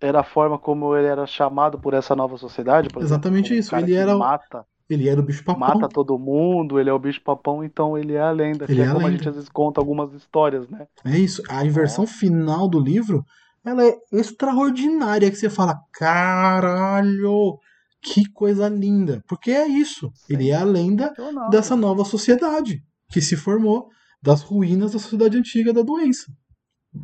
era 0.00 0.20
a 0.20 0.24
forma 0.24 0.58
como 0.58 0.94
ele 0.96 1.06
era 1.06 1.26
chamado 1.26 1.78
por 1.78 1.94
essa 1.94 2.14
nova 2.14 2.36
sociedade. 2.36 2.88
Exatamente 2.98 3.56
isso. 3.56 3.74
Ele 3.74 3.94
era 3.94 4.16
mata 4.16 4.64
ele 4.88 5.08
era 5.08 5.20
o 5.20 5.22
bicho 5.22 5.44
papão. 5.44 5.60
Mata 5.60 5.88
todo 5.88 6.18
mundo, 6.18 6.80
ele 6.80 6.88
é 6.88 6.92
o 6.92 6.98
bicho 6.98 7.20
papão, 7.22 7.62
então 7.62 7.96
ele 7.96 8.14
é 8.14 8.20
a 8.20 8.30
lenda. 8.30 8.64
Ele 8.68 8.80
é, 8.80 8.84
é 8.84 8.88
como 8.88 9.00
lenda. 9.00 9.08
a 9.08 9.12
gente 9.12 9.28
às 9.28 9.34
vezes 9.34 9.50
conta 9.50 9.80
algumas 9.80 10.12
histórias, 10.14 10.68
né? 10.68 10.86
É 11.04 11.18
isso. 11.18 11.42
A 11.48 11.64
inversão 11.64 12.04
é. 12.04 12.06
final 12.06 12.68
do 12.68 12.80
livro, 12.80 13.24
ela 13.64 13.84
é 13.84 13.94
extraordinária, 14.12 15.30
que 15.30 15.36
você 15.36 15.50
fala, 15.50 15.78
caralho, 15.92 17.58
que 18.02 18.24
coisa 18.32 18.68
linda. 18.68 19.22
Porque 19.28 19.50
é 19.50 19.66
isso. 19.66 20.10
Sim. 20.14 20.34
Ele 20.34 20.50
é 20.50 20.56
a 20.56 20.64
lenda 20.64 21.12
dessa 21.50 21.76
nova 21.76 22.04
sociedade 22.04 22.82
que 23.10 23.20
se 23.20 23.36
formou 23.36 23.88
das 24.22 24.42
ruínas 24.42 24.92
da 24.92 24.98
sociedade 24.98 25.36
antiga 25.36 25.72
da 25.72 25.82
doença. 25.82 26.32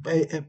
É, 0.07 0.39
é 0.39 0.45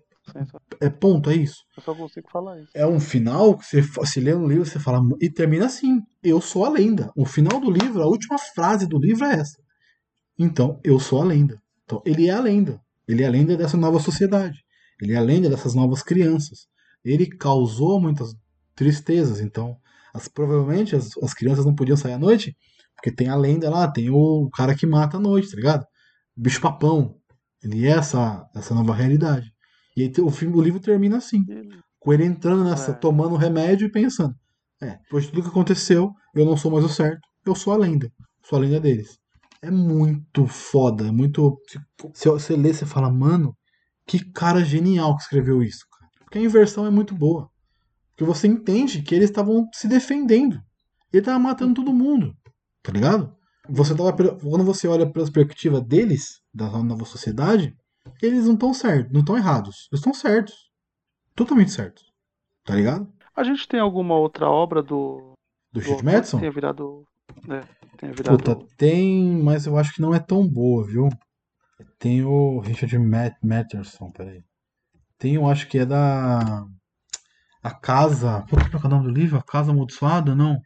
é 0.82 0.90
ponto, 0.90 1.30
é 1.30 1.36
isso. 1.36 1.64
Eu 1.78 1.84
só 1.84 1.96
consigo 1.96 2.30
falar 2.30 2.60
isso. 2.62 2.72
É 2.74 2.86
um 2.86 3.00
final 3.00 3.58
que 3.58 3.66
você 3.66 3.84
se 4.06 4.20
lê 4.20 4.34
um 4.34 4.48
livro, 4.48 4.66
você 4.66 4.80
fala 4.80 5.02
e 5.22 5.30
termina 5.30 5.66
assim: 5.66 6.02
Eu 6.24 6.42
sou 6.42 6.66
a 6.66 6.70
lenda. 6.70 7.12
O 7.16 7.26
final 7.26 7.60
do 7.60 7.70
livro, 7.70 8.02
a 8.02 8.08
última 8.08 8.38
frase 8.38 8.88
do 8.88 8.98
livro 8.98 9.26
é 9.26 9.36
essa. 9.36 9.58
Então, 10.38 10.80
eu 10.84 11.00
sou 11.00 11.22
a 11.22 11.26
lenda. 11.26 11.62
Então, 11.84 12.02
ele 12.06 12.28
é 12.28 12.32
a 12.32 12.40
lenda. 12.40 12.82
Ele 13.08 13.24
é 13.24 13.28
a 13.28 13.30
lenda 13.30 13.56
dessa 13.56 13.78
nova 13.78 14.00
sociedade. 14.00 14.64
Ele 15.02 15.14
é 15.14 15.18
a 15.18 15.22
lenda 15.22 15.50
dessas 15.50 15.74
novas 15.74 16.02
crianças. 16.02 16.68
Ele 17.04 17.28
causou 17.28 18.00
muitas 18.02 18.36
tristezas. 18.76 19.40
Então, 19.40 19.78
As, 20.14 20.28
provavelmente 20.28 20.96
as, 20.96 21.10
as 21.22 21.34
crianças 21.34 21.66
não 21.66 21.76
podiam 21.76 21.98
sair 21.98 22.14
à 22.14 22.20
noite, 22.20 22.56
porque 22.96 23.12
tem 23.12 23.30
a 23.30 23.36
lenda 23.36 23.70
lá, 23.70 23.90
tem 23.90 24.10
o 24.10 24.50
cara 24.52 24.76
que 24.76 24.86
mata 24.86 25.18
à 25.18 25.20
noite, 25.20 25.50
tá 25.50 25.56
ligado? 25.56 25.86
O 26.36 26.42
bicho 26.42 26.62
papão. 26.62 27.16
Ele 27.64 27.86
é 27.86 27.92
essa, 27.92 28.48
essa 28.56 28.74
nova 28.74 28.94
realidade. 28.94 29.54
E 29.96 30.04
aí, 30.04 30.14
o, 30.20 30.30
filme, 30.30 30.56
o 30.58 30.62
livro 30.62 30.80
termina 30.80 31.18
assim. 31.18 31.44
Com 32.00 32.14
ele 32.14 32.26
entrando 32.26 32.64
nessa, 32.64 32.92
É. 32.92 32.94
tomando 32.94 33.36
remédio 33.36 33.88
e 33.88 33.92
pensando. 33.92 34.36
É, 34.82 34.98
depois 35.04 35.24
de 35.24 35.32
tudo 35.32 35.44
que 35.44 35.50
aconteceu, 35.50 36.12
eu 36.36 36.46
não 36.46 36.58
sou 36.58 36.70
mais 36.70 36.84
o 36.84 36.90
certo, 36.90 37.22
eu 37.46 37.56
sou 37.56 37.74
a 37.74 37.78
lenda. 37.78 38.12
Sou 38.44 38.58
a 38.58 38.62
lenda 38.62 38.80
deles. 38.80 39.18
É 39.62 39.72
muito 39.72 40.46
foda, 40.46 41.08
é 41.08 41.12
muito. 41.12 41.58
Se 42.14 42.30
você 42.30 42.56
lê, 42.56 42.74
você 42.74 42.86
fala, 42.86 43.10
mano, 43.10 43.56
que 44.06 44.20
cara 44.32 44.64
genial 44.64 45.16
que 45.16 45.24
escreveu 45.24 45.64
isso, 45.64 45.86
cara. 45.90 46.12
Porque 46.20 46.38
a 46.38 46.42
inversão 46.42 46.86
é 46.86 46.90
muito 46.92 47.16
boa. 47.16 47.50
Porque 48.12 48.24
você 48.26 48.48
entende 48.48 49.02
que 49.02 49.16
eles 49.16 49.30
estavam 49.30 49.68
se 49.74 49.88
defendendo. 49.88 50.60
Ele 51.12 51.24
tava 51.24 51.40
matando 51.40 51.74
todo 51.74 51.94
mundo. 51.94 52.34
Tá 52.84 52.92
ligado? 52.92 53.34
Você 53.70 53.96
tava, 53.96 54.14
quando 54.14 54.64
você 54.64 54.88
olha 54.88 55.10
pela 55.12 55.26
perspectiva 55.26 55.82
deles, 55.82 56.40
da 56.54 56.70
nova 56.84 57.06
sociedade, 57.06 57.74
eles 58.22 58.46
não 58.46 58.54
estão 58.54 58.74
certos, 58.74 59.12
não 59.12 59.22
estão 59.22 59.38
errados. 59.38 59.88
Eles 59.92 60.00
estão 60.00 60.14
certos. 60.14 60.54
Totalmente 61.36 61.72
certos. 61.72 62.04
Tá 62.64 62.76
ligado? 62.76 63.12
A 63.36 63.44
gente 63.44 63.68
tem 63.68 63.80
alguma 63.80 64.16
outra 64.16 64.50
obra 64.50 64.82
do. 64.82 65.34
Do 65.72 65.82
do 65.82 65.98
que 65.98 66.04
Madison? 66.04 66.40
Tenha 66.40 66.52
virado. 66.52 67.04
É, 67.50 67.62
tenha 67.98 68.14
virado. 68.14 68.38
Puta, 68.38 68.68
tem, 68.78 69.42
mas 69.44 69.66
eu 69.66 69.78
acho 69.78 69.94
que 69.94 70.02
não 70.02 70.14
é 70.16 70.20
tão 70.20 70.48
boa, 70.48 70.86
viu? 70.86 71.10
Tem 72.00 72.24
o 72.24 72.60
Richard 72.60 72.98
Mat 72.98 73.34
Matterson, 73.44 74.10
peraí. 74.12 74.42
Tem, 75.18 75.36
eu 75.36 75.48
acho 75.48 75.68
que 75.68 75.80
é 75.80 75.86
da. 75.86 76.66
A 77.62 77.74
Casa. 77.74 78.44
Puta, 78.48 78.70
qual 78.70 78.84
é 78.84 78.88
o 78.88 78.90
nome 78.90 79.06
do 79.06 79.12
livro? 79.20 79.38
A 79.38 79.44
Casa 79.44 79.72
Amaldiçoada? 79.72 80.34
Não. 80.36 80.58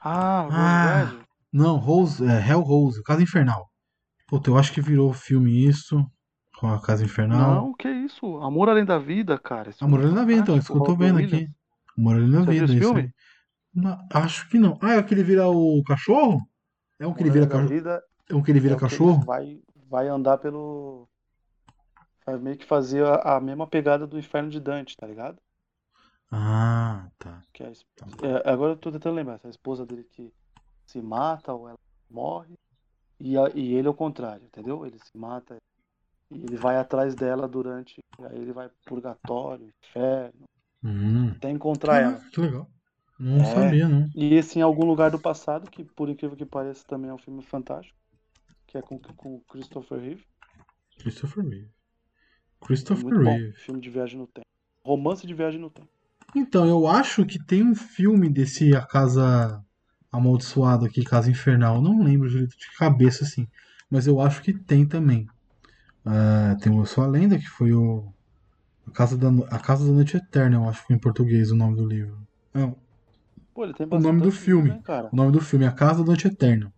Ah, 0.00 0.48
Ah. 0.50 1.26
Não, 1.52 1.76
Rose, 1.78 2.22
é, 2.24 2.46
Hell 2.48 2.60
Rose, 2.60 3.02
Casa 3.02 3.22
Infernal. 3.22 3.66
Puta, 4.28 4.50
eu 4.50 4.58
acho 4.58 4.72
que 4.72 4.80
virou 4.82 5.12
filme 5.12 5.66
isso. 5.66 6.04
Com 6.58 6.72
a 6.72 6.80
Casa 6.80 7.04
Infernal. 7.04 7.38
Não, 7.38 7.74
que 7.74 7.88
isso? 7.88 8.38
Amor 8.38 8.68
Além 8.68 8.84
da 8.84 8.98
Vida, 8.98 9.38
cara. 9.38 9.70
Esse 9.70 9.84
Amor 9.84 10.00
filme 10.00 10.14
Além 10.16 10.26
da 10.26 10.26
Vida, 10.26 10.40
então, 10.42 10.56
isso 10.56 10.72
que 10.72 10.78
eu 10.78 10.82
tô 10.82 10.96
vendo 10.96 11.18
aqui. 11.18 11.48
Amor 11.98 12.16
Além 12.16 12.30
da 12.30 12.38
Você 12.40 12.50
viu 12.52 12.52
Vida, 12.52 12.64
esse 12.64 12.78
filme? 12.78 13.00
aí. 13.00 13.10
Não, 13.74 14.08
acho 14.12 14.48
que 14.48 14.58
não. 14.58 14.78
Ah, 14.80 14.94
é 14.94 14.98
aquele 14.98 15.22
vira 15.22 15.46
o 15.48 15.82
cachorro? 15.84 16.40
É 16.98 17.06
um 17.06 17.12
que 17.12 17.22
ele 17.22 17.30
vira 17.30 17.46
cachorro? 17.46 17.70
É 18.30 18.34
um 18.34 18.42
que 18.42 18.50
ele 18.50 18.60
vira 18.60 18.72
é 18.74 18.76
o 18.76 18.78
que 18.78 18.84
ele 18.84 18.90
cachorro? 18.90 19.24
vai, 19.24 19.60
vai 19.88 20.08
andar 20.08 20.38
pelo. 20.38 21.06
Vai 22.24 22.38
meio 22.38 22.56
que 22.56 22.64
fazer 22.64 23.04
a, 23.04 23.36
a 23.36 23.40
mesma 23.40 23.66
pegada 23.66 24.06
do 24.06 24.18
Inferno 24.18 24.48
de 24.50 24.58
Dante, 24.58 24.96
tá 24.96 25.06
ligado? 25.06 25.38
Ah, 26.30 27.08
tá. 27.18 27.42
É 27.60 27.66
a 27.66 27.70
es- 27.70 27.84
é, 28.22 28.50
agora 28.50 28.72
eu 28.72 28.76
tô 28.76 28.90
tentando 28.90 29.14
lembrar. 29.14 29.34
Essa 29.34 29.48
esposa 29.48 29.84
dele 29.86 30.04
que 30.04 30.32
se 30.86 31.00
mata 31.00 31.52
ou 31.52 31.68
ela 31.68 31.78
morre. 32.10 32.54
E, 33.20 33.36
a- 33.38 33.50
e 33.54 33.74
ele 33.74 33.86
é 33.88 33.90
o 33.90 33.94
contrário, 33.94 34.44
entendeu? 34.44 34.84
Ele 34.86 34.98
se 34.98 35.16
mata 35.16 35.56
e 36.30 36.34
ele 36.44 36.56
vai 36.56 36.76
atrás 36.76 37.14
dela 37.14 37.46
durante. 37.48 37.98
Aí 38.20 38.36
ele 38.38 38.52
vai 38.52 38.68
pro 38.68 38.76
purgatório, 38.86 39.72
inferno, 39.84 40.46
Hum. 40.82 41.30
até 41.36 41.50
encontrar 41.50 42.00
ela. 42.02 42.12
Caraca, 42.14 42.30
que 42.30 42.40
legal. 42.40 42.70
Não 43.18 43.40
É. 43.40 43.44
sabia, 43.54 43.88
não. 43.88 44.08
E 44.14 44.34
esse 44.34 44.58
em 44.58 44.62
algum 44.62 44.84
lugar 44.84 45.10
do 45.10 45.18
passado, 45.18 45.70
que 45.70 45.84
por 45.84 46.08
incrível 46.08 46.36
que 46.36 46.44
pareça 46.44 46.84
também 46.86 47.10
é 47.10 47.14
um 47.14 47.18
filme 47.18 47.42
fantástico, 47.42 47.96
que 48.66 48.76
é 48.76 48.82
com, 48.82 48.98
com 48.98 49.40
Christopher 49.48 49.98
Reeve. 49.98 50.24
Christopher 50.98 51.44
Reeve. 51.44 51.66
É 51.66 52.66
Christopher 52.66 53.04
muito 53.04 53.22
bom. 53.22 53.30
Reeve. 53.36 53.52
Filme 53.54 53.80
de 53.80 53.90
viagem 53.90 54.18
no 54.18 54.26
tempo. 54.26 54.46
Romance 54.84 55.26
de 55.26 55.34
viagem 55.34 55.60
no 55.60 55.70
tempo. 55.70 55.88
Então, 56.34 56.66
eu 56.66 56.86
acho 56.86 57.24
que 57.24 57.42
tem 57.42 57.62
um 57.62 57.74
filme 57.74 58.28
desse 58.28 58.74
A 58.74 58.82
Casa 58.82 59.64
Amaldiçoada 60.12 60.86
aqui, 60.86 61.02
Casa 61.04 61.30
Infernal. 61.30 61.76
Eu 61.76 61.82
não 61.82 62.02
lembro 62.02 62.28
direito 62.28 62.56
de 62.56 62.76
cabeça, 62.76 63.24
assim. 63.24 63.48
Mas 63.90 64.06
eu 64.06 64.20
acho 64.20 64.42
que 64.42 64.52
tem 64.52 64.86
também. 64.86 65.26
Ah, 66.06 66.56
tem 66.62 66.72
o 66.72 66.80
Eu 66.82 66.86
Sou 66.86 67.02
a 67.04 67.06
Lenda, 67.06 67.36
que 67.38 67.48
foi 67.48 67.72
o. 67.72 68.04
A 68.86 68.90
Casa 68.92 69.16
da, 69.18 69.28
a 69.50 69.58
Casa 69.58 69.84
da 69.84 69.92
Noite 69.92 70.16
Eterna, 70.16 70.56
eu 70.56 70.68
acho 70.68 70.80
que 70.82 70.86
foi 70.86 70.96
em 70.96 71.00
português 71.00 71.50
o 71.50 71.56
nome 71.56 71.76
do 71.76 71.84
livro. 71.84 72.16
Não, 72.54 72.76
Pô, 73.52 73.64
ele 73.64 73.74
tem 73.74 73.86
O 73.90 73.98
nome 73.98 74.20
do 74.20 74.30
filme. 74.30 74.70
o 75.12 75.16
nome 75.16 75.32
do 75.32 75.40
filme 75.40 75.64
é 75.64 75.68
A 75.68 75.72
Casa 75.72 76.00
da 76.00 76.06
Noite 76.06 76.28
Eterna. 76.28 76.72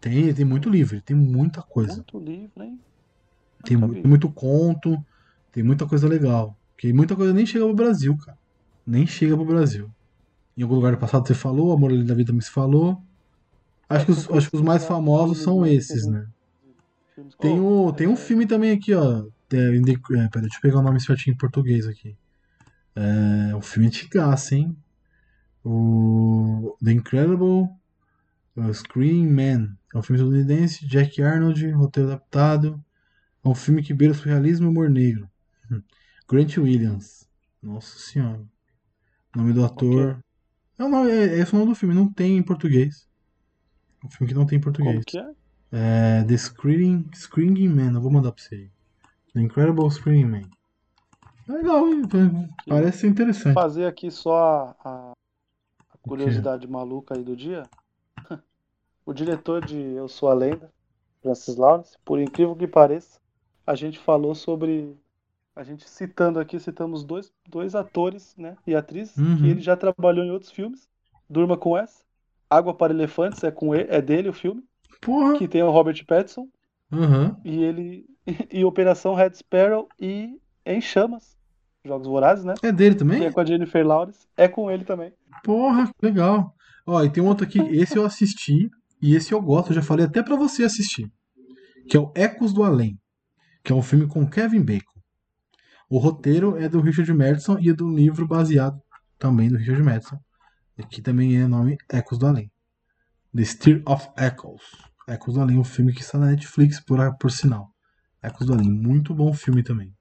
Tem, 0.00 0.32
tem 0.32 0.44
muito 0.44 0.70
livro, 0.70 1.00
tem 1.02 1.16
muita 1.16 1.60
coisa. 1.60 1.94
Muito 1.94 2.18
livro, 2.18 2.62
hein? 2.62 2.80
Tem, 3.64 3.78
tem 3.78 4.04
muito 4.04 4.30
conto, 4.30 4.96
tem 5.52 5.62
muita 5.62 5.86
coisa 5.86 6.06
legal. 6.08 6.56
Porque 6.74 6.92
muita 6.92 7.16
coisa 7.16 7.32
nem 7.32 7.44
chega 7.44 7.64
pro 7.64 7.74
Brasil, 7.74 8.16
cara. 8.18 8.38
Nem 8.86 9.06
chega 9.06 9.34
pro 9.34 9.44
Brasil. 9.44 9.90
Em 10.56 10.62
algum 10.62 10.76
lugar 10.76 10.92
do 10.92 10.98
passado 10.98 11.26
você 11.26 11.34
falou, 11.34 11.72
Amor 11.72 11.92
da 12.04 12.14
Vida 12.14 12.32
me 12.32 12.40
se 12.40 12.50
falou. 12.50 13.02
Acho, 13.88 14.02
É, 14.02 14.04
que 14.06 14.10
os, 14.12 14.30
acho 14.30 14.50
que 14.50 14.56
os 14.56 14.62
mais 14.62 14.84
famosos 14.84 15.38
são 15.38 15.62
né, 15.62 15.72
esses, 15.72 16.06
né? 16.06 16.26
Filmes 17.16 17.34
Tem, 17.40 17.58
Oh, 17.58 17.86
o, 17.88 17.92
tem 17.94 18.06
um 18.06 18.12
é, 18.12 18.16
filme 18.16 18.46
também 18.46 18.72
aqui, 18.72 18.92
ó. 18.94 19.26
É, 19.50 19.80
the- 19.80 19.92
é, 20.18 20.28
pera, 20.28 20.42
deixa 20.42 20.58
eu 20.58 20.60
pegar 20.60 20.78
o 20.78 20.82
nome 20.82 21.00
certinho 21.00 21.34
em 21.34 21.38
português 21.38 21.86
aqui. 21.86 22.14
É 22.94 23.56
um 23.56 23.62
filme 23.62 23.88
antigaço, 23.88 24.54
hein? 24.54 24.76
O 25.64 26.76
The 26.84 26.92
Incredible 26.92 27.68
Screen 28.72 29.26
Man. 29.28 29.76
É 29.94 29.98
um 29.98 30.02
filme 30.02 30.20
estadunidense, 30.20 30.86
Jack 30.86 31.22
Arnold, 31.22 31.70
roteiro 31.70 32.10
adaptado. 32.10 32.84
É 33.44 33.48
um 33.48 33.54
filme 33.54 33.82
que 33.82 33.94
beira 33.94 34.12
o 34.12 34.16
surrealismo 34.16 34.66
e 34.66 34.68
o 34.68 34.70
humor 34.70 34.90
negro. 34.90 35.28
Hum. 35.70 35.82
Grant 36.28 36.58
Williams. 36.58 37.26
Nossa 37.62 37.98
senhora. 37.98 38.44
Nome 39.34 39.52
do 39.54 39.64
ator. 39.64 40.22
É, 40.78 40.84
o 40.84 40.88
nome, 40.88 41.10
é, 41.10 41.38
esse 41.38 41.54
é 41.54 41.56
o 41.56 41.60
nome 41.60 41.72
do 41.72 41.76
filme, 41.78 41.94
não 41.94 42.12
tem 42.12 42.36
em 42.36 42.42
português. 42.42 43.08
É 44.02 44.06
um 44.06 44.10
filme 44.10 44.28
que 44.32 44.38
não 44.38 44.46
tem 44.46 44.58
em 44.58 44.60
português. 44.60 44.94
Como 44.94 45.04
que 45.04 45.18
é? 45.18 45.45
É, 45.78 46.24
The 46.24 46.36
Screaming, 46.38 47.10
Screaming 47.14 47.68
Man, 47.68 47.92
eu 47.94 48.00
vou 48.00 48.10
mandar 48.10 48.32
pra 48.32 48.42
você 48.42 48.54
aí. 48.54 48.70
The 49.34 49.40
Incredible 49.42 49.90
Screaming 49.90 50.24
Man. 50.24 50.50
É 51.48 51.52
Legal, 51.52 51.86
hein? 51.88 52.02
parece 52.66 52.98
ser 53.00 53.08
interessante. 53.08 53.54
Fazer 53.54 53.84
aqui 53.86 54.10
só 54.10 54.38
a, 54.38 54.76
a- 54.88 55.12
a 55.92 55.98
curiosidade 56.08 56.66
maluca 56.66 57.14
aí 57.16 57.22
do 57.22 57.36
dia. 57.36 57.64
O 59.04 59.12
diretor 59.12 59.64
de 59.64 59.76
Eu 59.76 60.08
Sou 60.08 60.28
a 60.28 60.34
Lenda, 60.34 60.68
Francis 61.22 61.54
Lawrence, 61.54 61.96
por 62.04 62.18
incrível 62.18 62.56
que 62.56 62.66
pareça, 62.66 63.20
a 63.64 63.74
gente 63.76 64.00
falou 64.00 64.34
sobre. 64.34 64.96
A 65.54 65.62
gente 65.62 65.88
citando 65.88 66.40
aqui, 66.40 66.58
citamos 66.58 67.04
dois, 67.04 67.32
dois 67.48 67.76
atores 67.76 68.34
né, 68.36 68.56
e 68.66 68.74
atrizes 68.74 69.16
Uhum. 69.16 69.36
que 69.36 69.46
ele 69.46 69.60
já 69.60 69.76
trabalhou 69.76 70.24
em 70.24 70.32
outros 70.32 70.50
filmes. 70.50 70.88
Durma 71.30 71.56
com 71.56 71.78
essa. 71.78 72.02
Água 72.50 72.74
para 72.74 72.92
Elefantes 72.92 73.44
é, 73.44 73.50
com 73.52 73.72
ele, 73.76 73.86
é 73.90 74.02
dele 74.02 74.28
o 74.28 74.32
filme, 74.32 74.64
Porra! 75.00 75.36
que 75.38 75.48
tem 75.48 75.62
o 75.62 75.70
Robert 75.70 76.04
Pattinson. 76.06 76.48
Aham. 76.92 77.36
E 77.44 77.62
ele. 77.62 78.04
E 78.52 78.64
Operação 78.64 79.14
Red 79.14 79.34
Sparrow 79.34 79.88
e 80.00 80.40
Em 80.64 80.80
Chamas. 80.80 81.36
Jogos 81.84 82.08
Vorazes, 82.08 82.44
né? 82.44 82.54
É 82.62 82.72
dele 82.72 82.96
Que 82.96 83.02
é 83.02 83.06
também? 83.06 83.32
com 83.32 83.40
a 83.40 83.44
Jennifer 83.44 83.86
Lawrence. 83.86 84.26
É 84.36 84.48
com 84.48 84.68
ele 84.68 84.84
também. 84.84 85.12
Porra, 85.44 85.86
que 85.86 86.04
legal. 86.04 86.52
Ó, 86.84 87.02
e 87.04 87.10
tem 87.10 87.22
um 87.22 87.28
outro 87.28 87.46
aqui, 87.46 87.60
esse 87.60 87.96
eu 87.96 88.04
assisti, 88.04 88.68
e 89.00 89.14
esse 89.14 89.32
eu 89.32 89.40
gosto, 89.40 89.70
eu 89.70 89.76
já 89.76 89.82
falei 89.82 90.04
até 90.06 90.22
pra 90.22 90.34
você 90.34 90.64
assistir. 90.64 91.08
Que 91.88 91.96
é 91.96 92.00
o 92.00 92.10
Ecos 92.16 92.52
do 92.52 92.64
Além. 92.64 92.98
Que 93.62 93.72
é 93.72 93.76
um 93.76 93.82
filme 93.82 94.08
com 94.08 94.28
Kevin 94.28 94.62
Bacon. 94.62 95.00
O 95.88 95.98
roteiro 95.98 96.56
é 96.56 96.68
do 96.68 96.80
Richard 96.80 97.12
Madison 97.14 97.56
e 97.60 97.70
é 97.70 97.72
do 97.72 97.88
livro 97.88 98.26
baseado 98.26 98.80
também 99.16 99.48
do 99.48 99.56
Richard 99.56 99.82
Madison. 99.84 100.18
Aqui 100.76 101.00
também 101.00 101.36
é 101.40 101.46
nome 101.46 101.76
Ecos 101.88 102.18
do 102.18 102.26
Além. 102.26 102.50
The 103.36 103.44
Stir 103.44 103.82
of 103.86 104.08
Echoes. 104.16 104.62
Ecos 105.08 105.34
do 105.34 105.40
Além, 105.40 105.58
um 105.58 105.64
filme 105.64 105.92
que 105.92 106.00
está 106.00 106.18
na 106.18 106.26
Netflix, 106.26 106.80
por, 106.80 106.98
por 107.16 107.30
sinal. 107.30 107.70
Ecos 108.22 108.46
do 108.46 108.54
Além, 108.54 108.70
muito 108.70 109.14
bom 109.14 109.32
filme 109.32 109.62
também. 109.62 109.92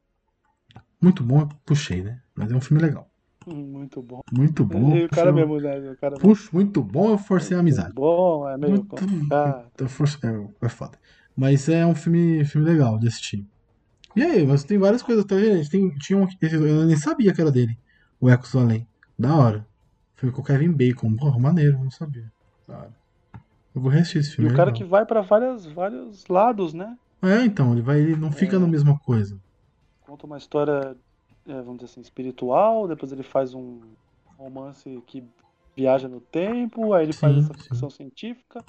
Muito 1.02 1.24
bom, 1.24 1.41
eu 1.41 1.49
puxei, 1.66 2.02
né? 2.02 2.22
Mas 2.34 2.52
é 2.52 2.56
um 2.56 2.62
filme 2.62 2.82
legal. 2.82 3.10
Hum, 3.45 3.53
Muito 3.74 4.02
bom. 4.02 4.22
Muito 4.32 4.66
bom. 4.66 4.95
E 4.98 5.06
o 5.06 5.10
cara 5.10 5.32
mesmo, 5.32 5.60
né? 5.60 5.78
O 5.91 5.98
cara 5.98 6.16
Puxo, 6.18 6.49
muito 6.52 6.82
bom, 6.82 7.10
eu 7.12 7.18
forcei 7.18 7.56
a 7.56 7.60
amizade. 7.60 7.94
Bom, 7.94 8.49
é 8.49 8.57
meio 8.57 8.72
Muito- 8.72 8.88
complicado. 8.88 9.88
Força- 9.88 10.18
É, 10.24 10.66
é 10.66 10.70
foda. 10.70 10.98
Mas 11.38 11.70
é 11.70 11.86
um 11.86 11.94
filme, 11.94 12.44
filme 12.45 12.66
legal 12.68 12.98
de 12.98 13.07
assistir. 13.07 13.45
E 14.16 14.24
aí, 14.24 14.48
mas 14.48 14.64
tem 14.64 14.78
várias 14.80 15.03
coisas, 15.03 15.26
tá 15.26 15.36
vendo? 15.36 15.70
Tem, 15.70 15.90
tinha 15.98 16.18
um, 16.18 16.26
eu 16.41 16.86
nem 16.86 16.95
sabia 16.95 17.34
que 17.34 17.41
era 17.41 17.52
dele. 17.52 17.78
O 18.20 18.30
Ecos 18.30 18.52
do 18.53 18.60
Além. 18.60 18.88
Da 19.20 19.36
hora. 19.36 19.68
Filme 20.16 20.34
com 20.34 20.41
o 20.41 20.45
Kevin 20.45 20.72
Bacon. 20.72 21.14
Porra, 21.16 21.38
maneiro, 21.38 21.78
não 21.78 21.91
sabia. 21.91 22.32
Da 22.68 22.78
hora. 22.78 22.95
Eu 23.76 23.81
vou 23.81 23.91
reassistir 23.91 24.22
esse 24.22 24.31
E 24.31 24.35
filme. 24.35 24.49
o 24.49 24.53
é 24.53 24.57
cara 24.57 24.72
que 24.72 24.84
legal. 24.84 24.89
vai 24.89 25.06
pra 25.06 25.22
vários, 25.22 25.65
vários 25.65 26.26
lados, 26.27 26.73
né? 26.73 26.97
É, 27.23 27.43
então, 27.43 27.73
ele 27.73 27.81
vai, 27.81 27.99
ele 27.99 28.15
não 28.15 28.31
fica 28.31 28.56
É. 28.56 28.60
na 28.60 28.68
mesma 28.68 28.97
coisa. 28.99 29.38
Conta 30.02 30.26
uma 30.26 30.38
história, 30.38 30.95
é, 31.47 31.53
vamos 31.61 31.77
dizer 31.80 31.91
assim, 31.91 32.02
espiritual, 32.02 32.88
depois 32.88 33.11
ele 33.11 33.23
faz 33.23 33.53
um 33.53 33.81
romance 34.38 35.02
que 35.07 35.23
viaja 35.76 36.07
no 36.07 36.22
tempo, 36.22 36.93
aí 36.93 37.06
ele 37.06 37.14
faz 37.14 37.35
Sim, 37.35 37.43
essa 37.43 37.53
sim. 37.53 37.64
ficção 37.69 37.89
científica, 37.89 38.64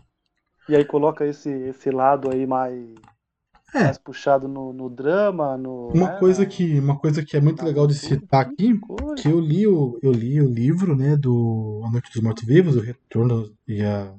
e 0.69 0.75
aí 0.75 0.85
coloca 0.85 1.25
esse, 1.27 1.51
esse 1.51 1.91
lado 1.91 2.31
aí 2.33 2.47
mais 2.47 2.95
É. 3.75 3.85
mais 3.85 3.99
puxado 3.99 4.49
no, 4.49 4.73
no 4.73 4.89
drama, 4.89 5.57
no. 5.57 5.93
Uma 5.93 6.09
né, 6.09 6.19
coisa 6.19 6.45
na- 6.45 6.47
que, 6.47 6.81
uma 6.81 6.99
coisa 6.99 7.25
que 7.25 7.37
é 7.37 7.41
muito 7.41 7.65
legal 7.65 7.87
de 7.87 7.95
citar 7.95 8.41
aqui, 8.47 8.79
Coisa. 8.81 9.23
que 9.23 9.29
eu 9.29 9.39
li 9.41 9.67
o, 9.67 9.99
eu 10.03 10.13
li 10.13 10.41
o 10.41 10.49
livro, 10.49 10.97
né, 10.97 11.17
do 11.17 11.83
A 11.85 11.91
Noite 11.91 12.11
dos 12.13 12.23
Mortos-Vivos, 12.23 12.77
o 12.77 12.81
Retorno 12.81 13.55
e 13.69 13.83
a, 13.83 14.13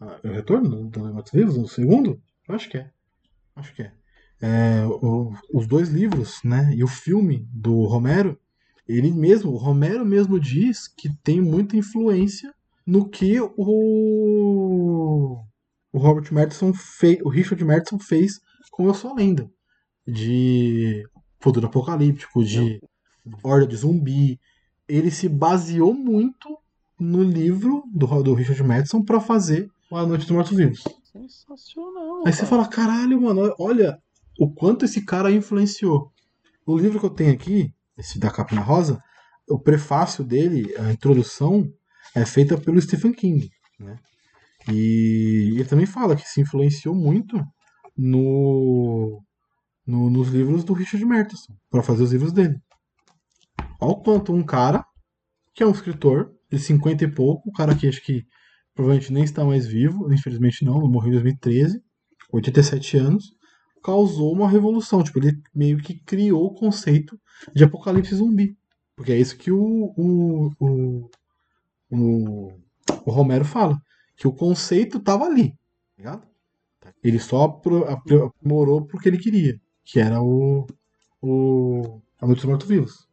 a- 0.00 0.20
o 0.24 0.28
Retorno 0.28 0.68
do- 0.68 0.88
dos 0.88 1.12
Mortos-Vivos, 1.12 1.56
o 1.56 1.68
segundo? 1.68 2.20
Acho 2.48 2.68
que 2.68 2.78
é. 2.78 2.90
Acho 3.56 3.74
que 3.74 3.82
é. 3.82 3.92
É, 4.40 4.84
o- 4.86 5.32
os 5.52 5.66
dois 5.66 5.88
livros, 5.88 6.40
né, 6.44 6.72
e 6.74 6.84
o 6.84 6.88
filme 6.88 7.46
do 7.52 7.84
Romero, 7.86 8.38
ele 8.86 9.10
mesmo, 9.10 9.52
o 9.52 9.56
Romero 9.56 10.04
mesmo 10.04 10.38
diz 10.38 10.86
que 10.88 11.08
tem 11.22 11.40
muita 11.40 11.76
influência 11.76 12.52
no 12.86 13.08
que 13.08 13.38
o, 13.40 15.42
o 15.92 15.98
Robert 15.98 16.32
Madison 16.32 16.72
fez, 16.72 17.20
o 17.22 17.28
Richard 17.28 17.62
Madison 17.64 17.98
fez 17.98 18.40
com 18.70 18.86
Eu 18.86 18.94
Sou 18.94 19.14
Lenda, 19.14 19.50
de 20.06 21.04
futuro 21.40 21.66
apocalíptico, 21.66 22.44
de 22.44 22.80
horda 23.42 23.66
de 23.66 23.76
zumbi. 23.76 24.38
Ele 24.88 25.10
se 25.10 25.28
baseou 25.28 25.92
muito 25.92 26.56
no 26.98 27.22
livro 27.22 27.82
do, 27.92 28.06
do 28.22 28.34
Richard 28.34 28.62
Madison 28.62 29.02
para 29.04 29.20
fazer 29.20 29.68
A 29.92 30.06
Noite 30.06 30.22
dos 30.22 30.30
Mortos 30.30 30.56
Vivos. 30.56 30.84
Sensacional. 31.10 32.22
Aí 32.26 32.32
você 32.32 32.40
cara. 32.40 32.46
fala, 32.48 32.68
caralho, 32.68 33.20
mano, 33.20 33.54
olha 33.58 33.98
o 34.38 34.52
quanto 34.52 34.84
esse 34.84 35.04
cara 35.04 35.30
influenciou. 35.32 36.12
O 36.66 36.76
livro 36.76 37.00
que 37.00 37.06
eu 37.06 37.10
tenho 37.10 37.32
aqui, 37.32 37.72
esse 37.96 38.18
da 38.18 38.30
Capinha 38.30 38.60
Rosa, 38.60 39.02
o 39.48 39.58
prefácio 39.58 40.22
dele, 40.22 40.74
a 40.78 40.92
introdução, 40.92 41.66
é 42.14 42.24
feita 42.26 42.58
pelo 42.58 42.80
Stephen 42.80 43.12
King, 43.12 43.48
né? 43.80 43.96
E 44.70 45.52
ele 45.54 45.64
também 45.64 45.86
fala 45.86 46.14
que 46.14 46.28
se 46.28 46.40
influenciou 46.42 46.94
muito 46.94 47.42
no, 47.96 49.22
no- 49.86 50.10
nos 50.10 50.28
livros 50.28 50.62
do 50.64 50.74
Richard 50.74 51.04
Matheson 51.06 51.54
para 51.70 51.82
fazer 51.82 52.02
os 52.02 52.12
livros 52.12 52.32
dele. 52.32 52.56
Olha 53.80 53.92
o 53.92 54.02
quanto 54.02 54.32
um 54.34 54.44
cara 54.44 54.84
que 55.54 55.62
é 55.62 55.66
um 55.66 55.70
escritor 55.72 56.30
de 56.50 56.58
50 56.58 57.04
e 57.04 57.10
pouco, 57.10 57.48
um 57.48 57.52
cara 57.52 57.74
que 57.74 57.88
acho 57.88 58.02
que 58.02 58.24
provavelmente 58.78 59.12
nem 59.12 59.24
está 59.24 59.44
mais 59.44 59.66
vivo, 59.66 60.12
infelizmente 60.12 60.64
não, 60.64 60.80
morreu 60.88 61.08
em 61.08 61.14
2013, 61.14 61.82
87 62.32 62.96
anos, 62.96 63.34
causou 63.82 64.32
uma 64.32 64.48
revolução. 64.48 65.02
Tipo, 65.02 65.18
ele 65.18 65.36
meio 65.52 65.78
que 65.78 65.98
criou 66.04 66.46
o 66.46 66.54
conceito 66.54 67.18
de 67.52 67.64
apocalipse 67.64 68.14
zumbi. 68.14 68.56
Porque 68.94 69.10
é 69.10 69.18
isso 69.18 69.36
que 69.36 69.50
o, 69.50 69.92
o, 69.96 70.52
o, 70.60 71.10
o, 71.90 72.52
o 73.04 73.10
Romero 73.10 73.44
fala. 73.44 73.76
Que 74.16 74.28
o 74.28 74.32
conceito 74.32 75.00
tava 75.00 75.24
ali. 75.24 75.50
tá 75.50 75.56
Ligado? 75.98 76.28
Ele 77.02 77.18
só 77.18 77.60
aprimorou 77.88 78.86
pro 78.86 79.00
que 79.00 79.08
ele 79.08 79.18
queria. 79.18 79.60
Que 79.84 79.98
era 79.98 80.22
o. 80.22 80.68
o 81.20 82.00
A 82.20 82.26
Noite 82.26 82.42
dos 82.42 82.44
Mortos-Vivos. 82.48 83.08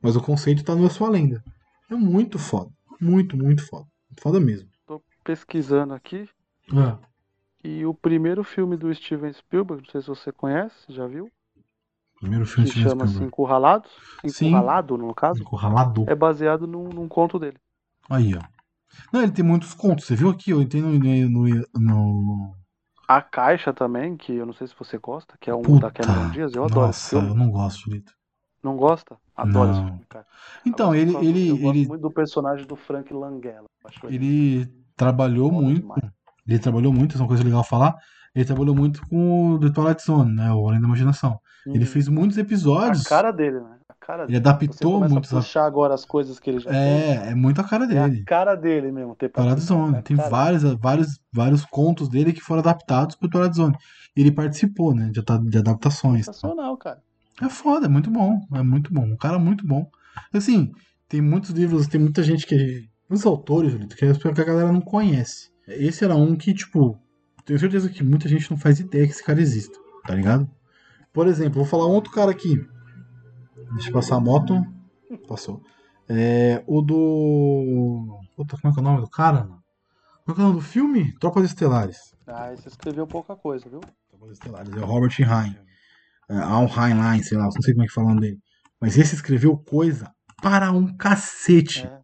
Mas 0.00 0.14
o 0.14 0.22
conceito 0.22 0.62
tá 0.62 0.76
no 0.76 0.88
Sua 0.88 1.08
Lenda. 1.08 1.42
É 1.90 1.96
muito 1.96 2.38
foda. 2.38 2.70
Muito, 3.00 3.36
muito 3.36 3.66
foda. 3.66 3.86
Foda 4.20 4.38
mesmo. 4.38 4.73
Pesquisando 5.24 5.94
aqui. 5.94 6.28
Ah, 6.72 6.98
E 7.62 7.84
o 7.86 7.94
primeiro 7.94 8.44
filme 8.44 8.76
do 8.76 8.94
Steven 8.94 9.32
Spielberg, 9.32 9.82
não 9.84 9.90
sei 9.90 10.02
se 10.02 10.08
você 10.08 10.30
conhece, 10.30 10.74
já 10.88 11.06
viu? 11.06 11.30
primeiro 12.20 12.46
filme 12.46 12.68
Que 12.70 12.74
de 12.74 12.80
Steven 12.80 12.98
chama-se. 13.06 13.22
Encurralados. 13.24 13.90
Sim. 14.26 14.48
Encurralado, 14.48 14.96
no 14.96 15.14
caso. 15.14 15.40
Encurralado. 15.42 16.04
É 16.08 16.14
baseado 16.14 16.66
num, 16.66 16.88
num 16.88 17.08
conto 17.08 17.38
dele. 17.38 17.58
Aí, 18.08 18.34
ó. 18.34 18.40
Não, 19.12 19.22
ele 19.22 19.32
tem 19.32 19.44
muitos 19.44 19.74
contos. 19.74 20.06
Você 20.06 20.14
viu 20.14 20.30
aqui? 20.30 20.50
Eu 20.50 20.62
entrei 20.62 20.80
no. 20.80 20.92
no, 20.98 21.66
no... 21.74 22.56
A 23.06 23.20
Caixa 23.20 23.72
também, 23.72 24.16
que 24.16 24.32
eu 24.32 24.46
não 24.46 24.54
sei 24.54 24.66
se 24.66 24.74
você 24.78 24.96
gosta, 24.96 25.36
que 25.38 25.50
é 25.50 25.54
um 25.54 25.60
Puta. 25.62 25.80
da 25.80 25.90
Cameron 25.90 26.30
Diaz. 26.30 26.54
Eu 26.54 26.64
adoro 26.64 26.90
esse 26.90 27.14
Nossa, 27.14 27.28
eu 27.28 27.34
não 27.34 27.50
gosto 27.50 27.84
direito. 27.84 28.14
Não 28.62 28.76
gosta? 28.76 29.18
Adoro 29.36 29.72
esse 29.72 29.80
Não. 29.80 29.88
filme, 29.88 30.06
cara. 30.08 30.26
Então, 30.64 30.94
ele, 30.94 31.14
ele, 31.16 31.48
eu 31.50 31.56
gosto 31.58 31.76
ele, 31.76 31.88
muito 31.88 32.00
do 32.00 32.10
personagem 32.10 32.66
do 32.66 32.76
Frank 32.76 33.12
Langella. 33.12 33.66
Ele 34.04 34.66
trabalhou 34.96 35.50
foda 35.50 35.62
muito. 35.62 35.80
demais. 35.80 36.02
Ele 36.46 36.58
trabalhou 36.58 36.92
muito, 36.92 37.10
isso 37.12 37.18
é 37.18 37.22
uma 37.22 37.28
coisa 37.28 37.42
legal 37.44 37.64
falar. 37.64 37.94
Ele 38.34 38.44
trabalhou 38.44 38.74
muito 38.74 39.00
com 39.08 39.52
o 39.52 39.58
The 39.60 39.70
Twilight 39.70 40.02
Zone, 40.04 40.34
né? 40.34 40.52
O 40.52 40.68
Além 40.68 40.80
da 40.80 40.86
Imaginação. 40.86 41.38
Ele 41.66 41.84
Hum, 41.84 41.86
fez 41.86 42.08
muitos 42.08 42.36
episódios. 42.36 43.06
A 43.06 43.08
cara 43.08 43.30
dele, 43.30 43.60
né? 43.60 43.76
A 43.88 43.94
cara 43.94 44.24
Ele 44.24 44.32
dele. 44.32 44.42
Você 44.44 44.48
adaptou 44.48 44.92
começa 44.94 45.14
muitos. 45.14 45.32
a 45.32 45.36
puxar 45.36 45.64
agora 45.64 45.94
as 45.94 46.04
coisas 46.04 46.38
que 46.38 46.50
ele 46.50 46.58
já 46.58 46.70
fez. 46.70 46.82
É, 46.82 47.30
é 47.30 47.34
muito 47.34 47.60
a 47.60 47.64
cara 47.64 47.84
É 47.84 47.86
dele. 47.86 48.20
a 48.22 48.24
cara 48.24 48.54
dele 48.54 48.92
mesmo. 48.92 49.14
Ter 49.14 49.30
Twilight 49.30 49.60
Zone. 49.60 49.96
é 49.96 50.02
Tem 50.02 50.16
vários, 50.16 50.62
vários, 50.74 51.18
vários 51.32 51.64
contos 51.64 52.08
dele 52.08 52.32
que 52.32 52.40
foram 52.42 52.60
adaptados 52.60 53.16
pro 53.16 53.30
Twilight 53.30 53.56
Zone. 53.56 53.76
Ele 54.16 54.30
participou, 54.30 54.94
né? 54.94 55.10
De, 55.10 55.22
de 55.48 55.58
adaptações. 55.58 56.26
Sensacional, 56.26 56.76
cara. 56.76 56.98
É 57.40 57.48
foda, 57.48 57.86
é 57.86 57.88
muito 57.88 58.10
bom. 58.10 58.38
É 58.52 58.62
muito 58.62 58.92
bom. 58.92 59.04
Um 59.06 59.16
cara 59.16 59.38
muito 59.38 59.66
bom. 59.66 59.88
Assim, 60.34 60.70
tem 61.08 61.22
muitos 61.22 61.50
livros, 61.50 61.86
tem 61.86 62.00
muita 62.00 62.22
gente 62.22 62.46
que. 62.46 62.88
Muitos 63.08 63.26
autores, 63.26 63.72
Julito, 63.72 63.96
que 63.96 64.04
a 64.04 64.44
galera 64.44 64.72
não 64.72 64.80
conhece. 64.80 65.50
Esse 65.66 66.04
era 66.04 66.14
um 66.14 66.36
que, 66.36 66.52
tipo, 66.54 66.98
tenho 67.44 67.58
certeza 67.58 67.88
que 67.88 68.02
muita 68.02 68.28
gente 68.28 68.50
não 68.50 68.56
faz 68.56 68.80
ideia 68.80 69.06
que 69.06 69.12
esse 69.12 69.24
cara 69.24 69.40
existe, 69.40 69.78
tá 70.06 70.14
ligado? 70.14 70.50
Por 71.12 71.26
exemplo, 71.26 71.60
vou 71.60 71.64
falar 71.64 71.86
um 71.86 71.92
outro 71.92 72.10
cara 72.10 72.30
aqui. 72.30 72.66
Deixa 73.74 73.88
eu 73.88 73.92
passar 73.92 74.16
a 74.16 74.20
moto. 74.20 74.64
Passou. 75.28 75.62
É, 76.08 76.62
o 76.66 76.82
do. 76.82 78.20
Puta, 78.36 78.56
como 78.58 78.72
é 78.72 78.74
que 78.74 78.80
é 78.80 78.82
o 78.82 78.84
nome 78.84 79.00
do 79.00 79.08
cara? 79.08 79.44
mano? 79.44 79.62
Como 80.24 80.32
é 80.32 80.34
que 80.34 80.40
é 80.40 80.44
o 80.44 80.46
nome 80.48 80.60
do 80.60 80.64
filme? 80.64 81.12
Tropas 81.18 81.44
Estelares. 81.44 82.14
Ah, 82.26 82.50
você 82.54 82.68
escreveu 82.68 83.06
pouca 83.06 83.36
coisa, 83.36 83.68
viu? 83.68 83.80
Tropas 84.08 84.32
Estelares. 84.32 84.72
É 84.74 84.80
o 84.80 84.86
Robert 84.86 85.14
Heinlein. 85.18 85.56
É, 86.28 86.36
Al 86.36 86.66
Heinlein, 86.66 87.22
sei 87.22 87.38
lá, 87.38 87.44
não 87.44 87.50
sei 87.50 87.74
como 87.74 87.84
é 87.84 87.86
que 87.86 87.92
fala 87.92 88.06
o 88.06 88.10
nome 88.10 88.20
dele. 88.22 88.38
Mas 88.80 88.98
esse 88.98 89.14
escreveu 89.14 89.56
coisa 89.56 90.10
para 90.42 90.72
um 90.72 90.94
cacete. 90.96 91.86
É. 91.86 92.03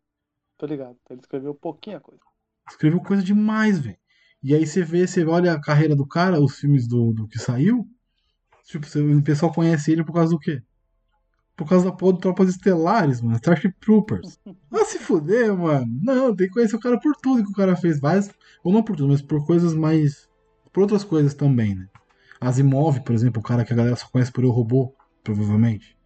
Tô 0.60 0.66
ligado. 0.66 0.94
Ele 1.08 1.20
escreveu 1.20 1.54
pouquinha 1.54 1.98
coisa. 1.98 2.20
Escreveu 2.68 3.00
coisa 3.00 3.22
demais, 3.22 3.78
velho. 3.78 3.96
E 4.42 4.54
aí 4.54 4.66
você 4.66 4.82
vê, 4.82 5.06
você 5.06 5.24
olha 5.24 5.54
a 5.54 5.60
carreira 5.60 5.96
do 5.96 6.06
cara, 6.06 6.38
os 6.38 6.58
filmes 6.58 6.86
do, 6.86 7.14
do 7.14 7.26
que 7.26 7.38
saiu. 7.38 7.88
Tipo, 8.66 8.86
você- 8.86 9.00
o 9.00 9.22
pessoal 9.22 9.50
conhece 9.54 9.90
ele 9.90 10.04
por 10.04 10.12
causa 10.12 10.30
do 10.34 10.38
quê? 10.38 10.62
Por 11.56 11.66
causa 11.66 11.86
da 11.86 11.92
porra 11.96 12.12
do 12.12 12.18
Tropas 12.18 12.50
Estelares, 12.50 13.22
mano. 13.22 13.36
Starship 13.36 13.72
Troopers. 13.80 14.38
Ah, 14.72 14.84
se 14.84 15.00
fuder, 15.00 15.52
mano. 15.52 15.98
Não, 16.00 16.36
tem 16.36 16.46
que 16.46 16.52
conhecer 16.52 16.76
o 16.76 16.80
cara 16.80 17.00
por 17.00 17.12
tudo 17.16 17.42
que 17.42 17.50
o 17.50 17.54
cara 17.54 17.74
fez. 17.74 17.98
Várias, 17.98 18.30
ou 18.62 18.72
não 18.72 18.84
por 18.84 18.94
tudo, 18.94 19.08
mas 19.08 19.20
por 19.20 19.44
coisas 19.44 19.74
mais. 19.74 20.28
Por 20.72 20.82
outras 20.82 21.02
coisas 21.02 21.34
também, 21.34 21.74
né? 21.74 21.88
Asimov, 22.40 23.00
por 23.00 23.12
exemplo, 23.12 23.40
o 23.40 23.42
cara 23.42 23.64
que 23.64 23.72
a 23.72 23.76
galera 23.76 23.96
só 23.96 24.06
conhece 24.08 24.30
por 24.30 24.44
Eu 24.44 24.50
Robô, 24.50 24.94
provavelmente. 25.24 25.98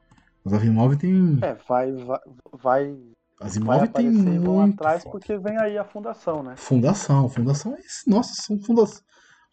Mas 0.43 0.55
Asimov 0.55 0.97
tem. 0.97 1.41
É, 1.43 1.53
vai, 1.69 1.93
vai, 1.93 2.21
vai, 2.55 2.97
vai 3.45 3.81
Asimov 3.81 3.89
tem 3.89 4.11
vão 4.39 4.61
muito. 4.61 4.75
atrás 4.75 5.05
porque 5.05 5.39
vem 5.39 5.59
aí 5.59 5.77
a 5.79 5.85
fundação, 5.85 6.43
né? 6.43 6.55
Fundação. 6.57 7.29
Fundação 7.29 7.75
é. 7.75 7.81
esse- 7.81 8.09
Nossa, 8.09 8.35
são 8.43 8.59
fundação. 8.63 9.03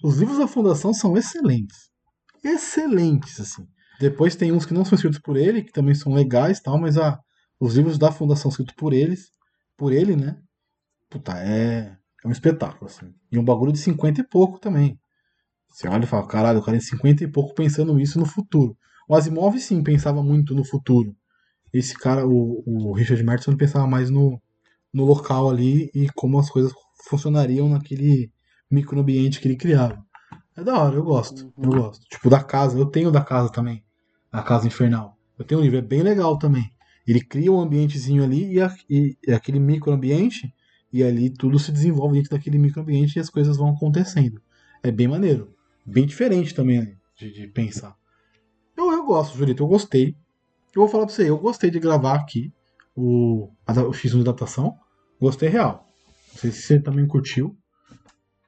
Os 0.03 0.17
livros 0.17 0.37
da 0.39 0.47
Fundação 0.47 0.93
são 0.93 1.15
excelentes. 1.15 1.89
Excelentes, 2.43 3.39
assim. 3.39 3.67
Depois 3.99 4.35
tem 4.35 4.51
uns 4.51 4.65
que 4.65 4.73
não 4.73 4.83
são 4.83 4.95
escritos 4.95 5.19
por 5.19 5.37
ele, 5.37 5.63
que 5.63 5.71
também 5.71 5.93
são 5.93 6.11
legais 6.13 6.57
e 6.57 6.63
tal, 6.63 6.79
mas 6.79 6.97
a, 6.97 7.19
os 7.59 7.75
livros 7.75 7.99
da 7.99 8.11
Fundação 8.11 8.49
escritos 8.49 8.73
por 8.75 8.93
eles, 8.93 9.29
por 9.77 9.93
ele, 9.93 10.15
né? 10.15 10.37
Puta, 11.09 11.33
é, 11.37 11.95
é 12.23 12.27
um 12.27 12.31
espetáculo, 12.31 12.89
assim. 12.89 13.13
E 13.31 13.37
um 13.37 13.43
bagulho 13.45 13.71
de 13.71 13.77
50 13.79 14.21
e 14.21 14.27
pouco 14.27 14.59
também. 14.59 14.97
Você 15.69 15.87
olha 15.87 16.03
e 16.03 16.07
fala, 16.07 16.27
caralho, 16.27 16.59
o 16.59 16.63
cara 16.63 16.77
de 16.77 16.83
50 16.85 17.23
e 17.23 17.31
pouco 17.31 17.53
pensando 17.53 17.99
isso 17.99 18.19
no 18.19 18.25
futuro. 18.25 18.75
O 19.07 19.15
Asimov, 19.15 19.57
sim, 19.59 19.83
pensava 19.83 20.23
muito 20.23 20.55
no 20.55 20.63
futuro. 20.63 21.15
Esse 21.73 21.93
cara, 21.97 22.27
o, 22.27 22.63
o 22.65 22.93
Richard 22.93 23.23
Martin, 23.23 23.55
pensava 23.55 23.87
mais 23.87 24.09
no, 24.09 24.41
no 24.93 25.05
local 25.05 25.49
ali 25.49 25.89
e 25.93 26.07
como 26.15 26.39
as 26.39 26.49
coisas 26.49 26.73
funcionariam 27.09 27.69
naquele 27.69 28.31
microambiente 28.69 29.39
que 29.39 29.47
ele 29.47 29.55
criava. 29.55 30.03
É 30.55 30.63
da 30.63 30.77
hora, 30.79 30.95
eu 30.95 31.03
gosto. 31.03 31.51
Eu 31.61 31.69
Uhum. 31.69 31.81
gosto. 31.81 32.05
Tipo, 32.09 32.29
da 32.29 32.43
casa, 32.43 32.77
eu 32.77 32.85
tenho 32.85 33.11
da 33.11 33.21
casa 33.23 33.51
também. 33.51 33.83
A 34.31 34.41
Casa 34.41 34.67
Infernal. 34.67 35.17
Eu 35.37 35.45
tenho 35.45 35.59
um 35.59 35.63
livro, 35.63 35.77
é 35.77 35.81
bem 35.81 36.01
legal 36.01 36.37
também. 36.37 36.71
Ele 37.07 37.21
cria 37.21 37.51
um 37.51 37.59
ambientezinho 37.59 38.23
ali 38.23 38.53
e, 38.53 38.61
a- 38.61 38.73
e- 38.89 39.17
e 39.27 39.31
aquele 39.33 39.59
microambiente, 39.59 40.53
e 40.93 41.03
ali 41.03 41.29
tudo 41.29 41.57
se 41.57 41.71
desenvolve 41.71 42.15
dentro 42.17 42.31
daquele 42.31 42.57
microambiente 42.57 43.17
e 43.17 43.21
as 43.21 43.29
coisas 43.29 43.57
vão 43.57 43.69
acontecendo. 43.69 44.41
É 44.83 44.91
bem 44.91 45.07
maneiro. 45.07 45.53
Bem 45.85 46.05
diferente 46.05 46.53
também 46.53 46.81
né, 46.81 46.95
de, 47.17 47.31
de 47.33 47.47
pensar. 47.47 47.95
Eu, 48.77 48.91
eu 48.91 49.05
gosto, 49.05 49.37
Julito, 49.37 49.63
eu 49.63 49.67
gostei. 49.67 50.15
Eu 50.73 50.81
vou 50.81 50.87
falar 50.87 51.05
pra 51.05 51.13
você, 51.13 51.29
eu 51.29 51.37
gostei 51.37 51.69
de 51.69 51.79
gravar 51.79 52.15
aqui 52.15 52.53
o, 52.95 53.51
o 53.67 53.91
X1 53.91 54.15
de 54.15 54.21
adaptação. 54.21 54.79
Gostei 55.19 55.49
real. 55.49 55.87
Não 56.31 56.39
sei 56.39 56.51
se 56.51 56.61
você 56.61 56.81
também 56.81 57.07
curtiu. 57.07 57.57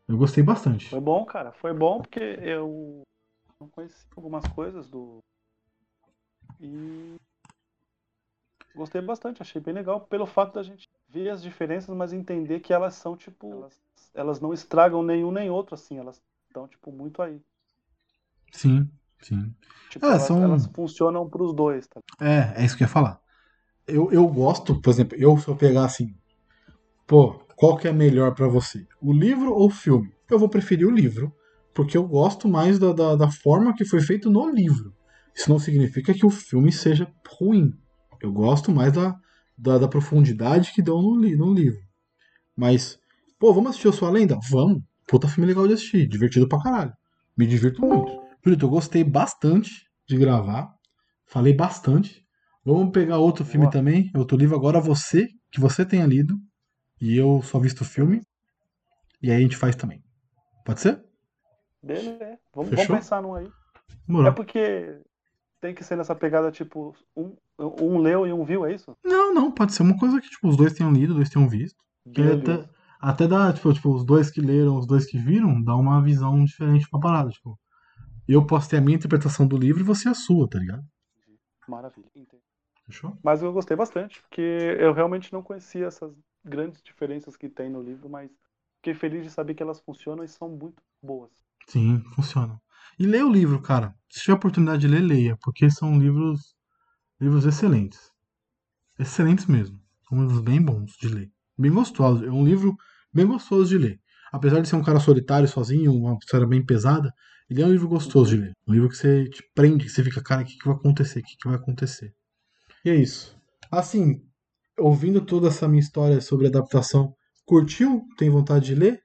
Eu 0.08 0.18
gostei 0.18 0.44
bastante. 0.44 0.90
Foi 0.90 1.00
bom, 1.00 1.26
cara. 1.26 1.52
Foi 1.52 1.74
bom 1.74 2.02
porque 2.02 2.20
eu 2.42 3.04
não 3.60 3.68
conheci 3.70 4.06
algumas 4.16 4.46
coisas 4.48 4.88
do. 4.88 5.20
E. 6.60 7.16
Gostei 8.76 9.02
bastante, 9.02 9.42
achei 9.42 9.62
bem 9.62 9.74
legal 9.74 10.02
pelo 10.02 10.26
fato 10.26 10.56
da 10.56 10.64
gente 10.64 10.90
ver 11.08 11.30
as 11.30 11.44
diferenças, 11.44 11.96
mas 11.96 12.12
entender 12.12 12.60
que 12.60 12.74
elas 12.74 12.96
são, 12.96 13.16
tipo. 13.16 13.52
Elas, 13.52 13.82
elas 14.14 14.40
não 14.40 14.54
estragam 14.54 15.04
nenhum 15.04 15.32
nem 15.32 15.50
outro, 15.50 15.76
assim. 15.76 15.98
Elas 15.98 16.22
estão, 16.48 16.68
tipo, 16.68 16.92
muito 16.92 17.22
aí. 17.22 17.42
Sim, 18.52 18.90
sim. 19.24 19.54
Tipo, 19.90 20.06
É, 20.06 20.10
elas, 20.10 20.22
são- 20.24 20.44
elas 20.44 20.66
funcionam 20.76 21.30
pros 21.30 21.54
dois, 21.56 21.88
tá? 21.88 22.00
É, 22.22 22.62
é 22.62 22.66
isso 22.66 22.76
que 22.78 22.84
eu 22.84 22.88
ia 22.88 22.92
falar. 22.92 23.20
Eu, 23.88 24.12
eu 24.12 24.28
gosto, 24.28 24.80
por 24.82 24.90
exemplo, 24.90 25.18
eu 25.18 25.38
se 25.38 25.48
eu 25.48 25.56
pegar 25.56 25.86
assim, 25.86 26.16
pô, 27.08 27.34
qual 27.56 27.78
que 27.78 27.88
é 27.88 27.94
melhor 27.94 28.34
pra 28.34 28.48
você? 28.48 28.86
O 29.02 29.14
livro 29.14 29.54
ou 29.54 29.68
o 29.68 29.72
filme? 29.72 30.12
Eu 30.30 30.40
vou 30.40 30.50
preferir 30.50 30.88
o 30.88 30.92
livro, 30.92 31.34
porque 31.74 31.98
eu 31.98 32.08
gosto 32.08 32.48
mais 32.48 32.80
da, 32.80 32.92
da, 32.94 33.16
da 33.16 33.32
forma 33.32 33.74
que 33.76 33.86
foi 33.86 34.02
feito 34.02 34.30
no 34.30 34.50
livro. 34.50 34.94
Isso 35.36 35.50
não 35.50 35.60
significa 35.60 36.14
que 36.14 36.26
o 36.26 36.30
filme 36.30 36.72
seja 36.72 37.08
ruim. 37.40 37.74
Eu 38.22 38.32
gosto 38.32 38.72
mais 38.72 38.94
da, 38.94 39.16
da, 39.58 39.78
da 39.80 39.88
profundidade 39.88 40.72
que 40.74 40.82
dão 40.82 41.02
no, 41.02 41.20
li- 41.20 41.36
no 41.36 41.54
livro. 41.54 41.80
Mas, 42.56 42.98
pô, 43.40 43.54
vamos 43.54 43.72
assistir 43.72 43.90
a 43.90 43.94
sua 43.94 44.10
lenda? 44.10 44.38
Vamos. 44.50 44.82
Puta 45.08 45.28
filme 45.28 45.48
legal 45.48 45.68
de 45.68 45.74
assistir, 45.74 46.08
divertido 46.08 46.48
pra 46.48 46.62
caralho. 46.62 46.94
Me 47.38 47.46
divirto 47.46 47.82
muito. 47.82 48.12
Julito, 48.44 48.66
eu 48.66 48.70
gostei 48.70 49.04
bastante 49.04 49.88
de 50.08 50.18
gravar. 50.18 50.74
Falei 51.26 51.54
bastante. 51.54 52.24
Vamos 52.66 52.92
pegar 52.92 53.18
outro 53.18 53.46
filme 53.46 53.66
Boa. 53.66 53.72
também, 53.72 54.12
outro 54.16 54.38
livro 54.38 54.56
agora 54.56 54.80
você, 54.80 55.28
que 55.52 55.60
você 55.60 55.86
tenha 55.86 56.06
lido. 56.06 56.38
E 57.00 57.18
eu 57.18 57.42
só 57.42 57.60
visto 57.60 57.82
o 57.82 57.86
filme. 57.86 58.22
E 59.22 59.32
aí 59.32 59.38
a 59.38 59.42
gente 59.42 59.58
faz 59.58 59.76
também. 59.76 60.04
Pode 60.66 60.82
ser? 60.82 61.04
Beleza. 61.82 62.38
Vamos, 62.54 62.72
vamos 62.72 62.88
pensar 62.88 63.22
num 63.22 63.36
aí. 63.36 63.46
É 63.46 63.96
Demorou. 64.08 64.34
porque 64.34 65.00
tem 65.62 65.74
que 65.74 65.84
ser 65.84 65.96
nessa 65.96 66.14
pegada, 66.14 66.52
tipo, 66.52 66.94
um, 67.16 67.36
um 67.58 67.98
leu 67.98 68.28
e 68.28 68.34
um 68.34 68.44
viu, 68.44 68.66
é 68.66 68.74
isso? 68.74 68.96
Não, 69.04 69.34
não, 69.34 69.52
pode 69.52 69.74
ser 69.74 69.84
uma 69.84 69.98
coisa 69.98 70.20
que 70.20 70.30
tipo, 70.30 70.50
os 70.50 70.58
dois 70.58 70.74
tenham 70.74 70.92
lido, 70.92 71.12
os 71.12 71.16
dois 71.16 71.30
tenham 71.30 71.48
visto. 71.48 71.82
Até, 72.10 72.70
até 73.00 73.28
dá, 73.28 73.54
tipo, 73.54 73.74
tipo, 73.74 73.94
os 73.94 74.06
dois 74.06 74.30
que 74.30 74.42
leram, 74.42 74.78
os 74.78 74.86
dois 74.86 75.06
que 75.06 75.18
viram, 75.18 75.64
dá 75.64 75.76
uma 75.76 76.02
visão 76.02 76.44
diferente 76.44 76.90
pra 76.90 77.00
parada. 77.00 77.30
Tipo, 77.30 77.58
eu 78.32 78.46
posso 78.46 78.70
ter 78.70 78.78
a 78.78 78.82
minha 78.82 78.96
interpretação 78.96 79.46
do 79.46 79.58
livro 79.58 79.82
e 79.82 79.86
você 79.86 80.08
a 80.08 80.14
sua, 80.14 80.48
tá 80.48 80.58
ligado? 80.58 80.84
Maravilha. 81.68 82.08
Fechou? 82.86 83.18
Mas 83.24 83.42
eu 83.42 83.52
gostei 83.52 83.76
bastante, 83.76 84.22
porque 84.22 84.42
eu 84.42 84.94
realmente 84.94 85.32
não 85.32 85.42
conhecia 85.42 85.86
essas 85.86 86.14
grandes 86.44 86.82
diferenças 86.82 87.36
que 87.36 87.50
tem 87.50 87.70
no 87.70 87.82
livro, 87.82 88.10
mas 88.10 88.30
fiquei 88.78 88.94
feliz 88.94 89.24
de 89.24 89.30
saber 89.30 89.54
que 89.54 89.64
elas 89.64 89.80
funcionam 89.80 90.24
e 90.24 90.28
são 90.28 90.50
muito 90.50 90.82
boas. 91.02 91.32
Sim, 91.68 92.04
funciona. 92.16 92.62
E 93.00 93.06
leia 93.06 93.26
o 93.26 93.32
livro, 93.32 93.62
cara. 93.62 93.96
Se 94.10 94.22
tiver 94.22 94.34
oportunidade 94.34 94.82
de 94.82 94.88
ler, 94.88 95.02
leia, 95.02 95.38
porque 95.42 95.70
são 95.70 95.98
livros 95.98 96.54
livros 97.20 97.46
excelentes. 97.46 98.12
Excelentes 99.00 99.46
mesmo. 99.46 99.80
São 100.08 100.22
livros 100.22 100.42
bem 100.42 100.62
bons 100.62 100.92
de 101.00 101.08
ler. 101.08 101.32
Bem 101.58 101.72
gostosos. 101.72 102.24
É 102.24 102.30
um 102.30 102.44
livro 102.44 102.76
bem 103.14 103.26
gostoso 103.26 103.70
de 103.70 103.78
ler. 103.78 104.02
Apesar 104.32 104.60
de 104.60 104.68
ser 104.68 104.76
um 104.76 104.84
cara 104.84 105.00
solitário, 105.00 105.48
sozinho, 105.48 105.94
uma 105.94 106.18
história 106.18 106.46
bem 106.46 106.66
pesada, 106.66 107.14
ele 107.54 107.64
é 107.64 107.66
um 107.68 107.72
livro 107.72 107.88
gostoso 107.88 108.32
de 108.32 108.38
ler. 108.44 108.54
Um 108.68 108.74
livro 108.74 108.90
que 108.90 108.98
você 108.98 109.30
te 109.30 109.44
prende, 109.56 109.86
que 109.86 109.92
você 109.92 110.04
fica, 110.04 110.22
cara, 110.24 110.42
o 110.42 110.46
que, 110.46 110.58
que 110.58 110.66
vai 110.68 110.76
acontecer? 110.76 111.20
O 111.20 111.24
que, 111.24 111.38
que 111.38 111.48
vai 111.48 111.58
acontecer? 111.58 112.14
E 112.86 112.90
é 112.90 112.96
isso. 112.96 113.38
Assim, 113.72 114.22
ouvindo 114.80 115.26
toda 115.26 115.48
essa 115.50 115.68
minha 115.68 115.82
história 115.82 116.22
sobre 116.22 116.48
adaptação, 116.48 117.16
curtiu? 117.46 118.04
Tem 118.18 118.30
vontade 118.30 118.66
de 118.68 118.76
ler? 118.76 119.04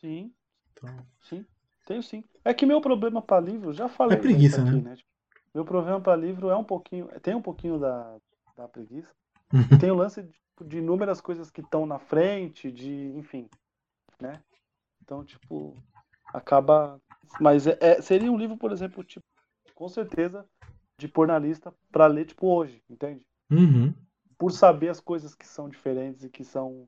Sim, 0.00 0.32
Então, 0.72 1.06
sim. 1.22 1.44
Tenho 1.86 2.02
sim. 2.02 2.24
É 2.44 2.52
que 2.54 2.66
meu 2.66 2.80
problema 2.80 3.22
para 3.22 3.40
livro, 3.40 3.72
já 3.72 3.88
falei 3.88 4.18
É 4.18 4.20
preguiça, 4.20 4.62
aqui, 4.62 4.80
né? 4.80 4.82
né? 4.82 4.96
Tipo, 4.96 5.10
Meu 5.54 5.64
problema 5.64 6.00
para 6.00 6.16
livro 6.16 6.50
é 6.50 6.56
um 6.56 6.64
pouquinho, 6.64 7.08
tem 7.20 7.34
um 7.34 7.42
pouquinho 7.42 7.78
da, 7.78 8.16
da 8.56 8.68
preguiça. 8.68 9.10
Uhum. 9.52 9.78
Tem 9.78 9.90
o 9.90 9.94
lance 9.94 10.22
de, 10.22 10.34
de 10.66 10.78
inúmeras 10.78 11.20
coisas 11.20 11.50
que 11.50 11.60
estão 11.60 11.86
na 11.86 11.98
frente, 11.98 12.70
de, 12.70 13.12
enfim, 13.16 13.48
né? 14.20 14.42
Então, 15.02 15.24
tipo, 15.24 15.76
acaba. 16.34 17.00
Mas 17.40 17.66
é, 17.66 17.76
é- 17.80 18.02
seria 18.02 18.30
um 18.32 18.38
livro, 18.38 18.56
por 18.56 18.72
exemplo, 18.72 19.02
tipo, 19.04 19.24
com 19.74 19.88
certeza, 19.88 20.46
de 20.98 21.08
pôr 21.08 21.26
na 21.26 21.38
lista 21.38 21.72
pra 21.92 22.06
ler, 22.06 22.26
tipo, 22.26 22.46
hoje, 22.48 22.82
entende? 22.88 23.22
Uhum. 23.50 23.94
Por 24.38 24.50
saber 24.52 24.88
as 24.88 25.00
coisas 25.00 25.34
que 25.34 25.46
são 25.46 25.68
diferentes 25.68 26.24
e 26.24 26.30
que 26.30 26.44
são. 26.44 26.86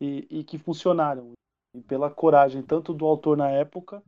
e, 0.00 0.26
e 0.30 0.44
que 0.44 0.58
funcionaram. 0.58 1.32
E 1.74 1.80
pela 1.82 2.10
coragem, 2.10 2.62
tanto 2.62 2.94
do 2.94 3.06
autor 3.06 3.36
na 3.36 3.50
época, 3.50 4.02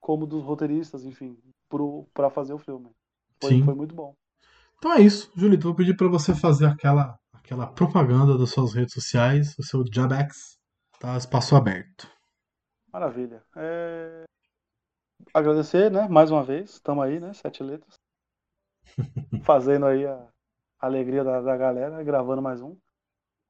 como 0.00 0.26
dos 0.26 0.42
roteiristas, 0.44 1.04
enfim, 1.04 1.38
pro, 1.68 2.06
pra 2.14 2.30
fazer 2.30 2.52
o 2.54 2.58
filme. 2.58 2.90
Foi, 3.40 3.56
Sim. 3.56 3.64
foi 3.64 3.74
muito 3.74 3.94
bom. 3.94 4.14
Então 4.78 4.92
é 4.92 5.00
isso, 5.00 5.30
Julito. 5.36 5.64
Vou 5.68 5.74
pedir 5.74 5.96
para 5.96 6.08
você 6.08 6.34
fazer 6.34 6.66
aquela, 6.66 7.18
aquela 7.32 7.66
propaganda 7.66 8.38
das 8.38 8.50
suas 8.50 8.74
redes 8.74 8.94
sociais, 8.94 9.54
o 9.58 9.62
seu 9.62 9.84
Jabex. 9.92 10.56
Tá 11.00 11.16
espaço 11.16 11.56
aberto. 11.56 12.08
Maravilha. 12.92 13.42
É, 13.56 14.24
Agradecer, 15.32 15.90
né? 15.90 16.08
Mais 16.08 16.30
uma 16.30 16.42
vez, 16.42 16.70
estamos 16.70 17.04
aí, 17.04 17.20
né? 17.20 17.32
Sete 17.34 17.62
letras. 17.62 17.94
Fazendo 19.44 19.86
aí 19.86 20.06
a 20.06 20.28
alegria 20.80 21.24
da, 21.24 21.40
da 21.40 21.56
galera, 21.56 22.02
gravando 22.02 22.42
mais 22.42 22.62
um. 22.62 22.76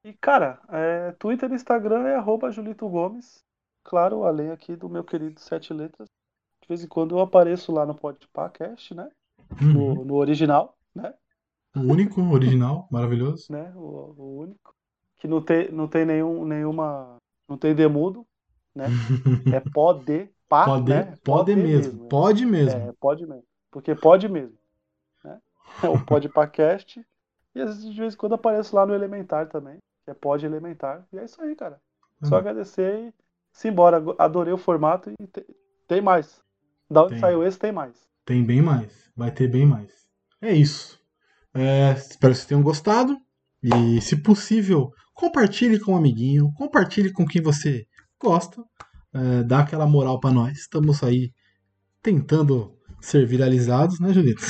E, 0.03 0.13
cara, 0.13 0.61
é, 0.69 1.11
Twitter 1.13 1.51
e 1.51 1.55
Instagram 1.55 2.07
é 2.07 2.15
arroba 2.15 2.51
Julito 2.51 2.87
Gomes. 2.87 3.43
Claro, 3.83 4.23
além 4.23 4.51
aqui 4.51 4.75
do 4.75 4.89
meu 4.89 5.03
querido 5.03 5.39
Sete 5.39 5.73
Letras. 5.73 6.07
De 6.61 6.67
vez 6.67 6.83
em 6.83 6.87
quando 6.87 7.15
eu 7.15 7.19
apareço 7.19 7.71
lá 7.71 7.85
no 7.85 7.95
Podpahcast, 7.95 8.93
né? 8.93 9.09
Uhum. 9.61 9.95
No, 9.95 10.05
no 10.05 10.15
original, 10.15 10.77
né? 10.93 11.13
O 11.75 11.81
único, 11.81 12.21
original, 12.21 12.87
maravilhoso. 12.91 13.51
né? 13.51 13.71
O, 13.75 14.13
o 14.17 14.39
único. 14.41 14.73
Que 15.17 15.27
não 15.27 15.41
tem, 15.41 15.71
não 15.71 15.87
tem 15.87 16.05
nenhum, 16.05 16.45
nenhuma. 16.45 17.17
Não 17.47 17.57
tem 17.57 17.75
demudo, 17.75 18.25
né? 18.75 18.85
É 19.55 19.59
pode, 19.59 20.29
pá, 20.49 20.65
Pode, 20.65 20.89
né? 20.89 21.13
pode 21.23 21.55
mesmo, 21.55 22.09
pode 22.09 22.45
mesmo. 22.45 22.79
É, 22.79 22.93
pode 22.99 23.25
mesmo. 23.25 23.43
Porque 23.71 23.93
pode 23.95 24.27
mesmo. 24.27 24.57
Né? 25.23 25.37
É 25.83 25.87
o 25.87 26.03
Pode 26.03 26.27
Podcast. 26.27 26.99
E 27.55 27.61
às 27.61 27.69
vezes 27.75 27.93
de 27.93 27.99
vez 27.99 28.13
em 28.13 28.17
quando 28.17 28.33
aparece 28.35 28.73
lá 28.75 28.85
no 28.85 28.93
Elementar 28.93 29.47
também. 29.47 29.77
Que 30.03 30.11
é 30.11 30.13
Pode 30.13 30.45
Elementar. 30.45 31.05
E 31.13 31.17
é 31.19 31.23
isso 31.25 31.41
aí, 31.41 31.55
cara. 31.55 31.79
Só 32.23 32.35
Hum. 32.35 32.39
agradecer 32.39 33.07
e 33.07 33.13
simbora. 33.53 34.03
Adorei 34.17 34.51
o 34.53 34.57
formato 34.57 35.11
e 35.19 35.27
te- 35.27 35.45
tem 35.87 36.01
mais. 36.01 36.41
Da 36.89 37.03
onde 37.03 37.11
Tem. 37.13 37.19
saiu 37.19 37.43
esse, 37.43 37.57
tem 37.59 37.71
mais. 37.71 37.95
Tem 38.25 38.43
bem 38.43 38.61
mais, 38.61 39.09
vai 39.15 39.31
ter 39.31 39.47
bem 39.47 39.65
mais. 39.65 39.91
É 40.41 40.51
isso. 40.53 40.99
É, 41.53 41.91
espero 41.93 42.33
que 42.33 42.37
vocês 42.39 42.45
tenham 42.47 42.63
gostado. 42.63 43.15
E, 43.61 44.01
se 44.01 44.15
possível, 44.23 44.91
compartilhe 45.13 45.79
com 45.79 45.93
um 45.93 45.97
amiguinho, 45.97 46.51
compartilhe 46.57 47.11
com 47.11 47.25
quem 47.25 47.41
você 47.41 47.85
gosta. 48.19 48.63
É, 49.13 49.43
dá 49.43 49.59
aquela 49.59 49.87
moral 49.87 50.19
pra 50.19 50.31
nós. 50.31 50.57
Estamos 50.59 51.03
aí 51.03 51.31
tentando 52.01 52.75
ser 53.01 53.25
viralizados, 53.25 53.99
né, 53.99 54.13
Julito? 54.13 54.43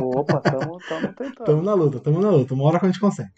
Opa, 0.00 0.40
tamo, 0.40 0.78
tamo 0.88 1.12
tentando. 1.14 1.44
Tamo 1.44 1.62
na 1.62 1.74
luta, 1.74 2.00
tamo 2.00 2.20
na 2.20 2.30
luta. 2.30 2.54
Uma 2.54 2.64
hora 2.64 2.78
que 2.78 2.86
a 2.86 2.88
gente 2.88 3.00
consegue. 3.00 3.30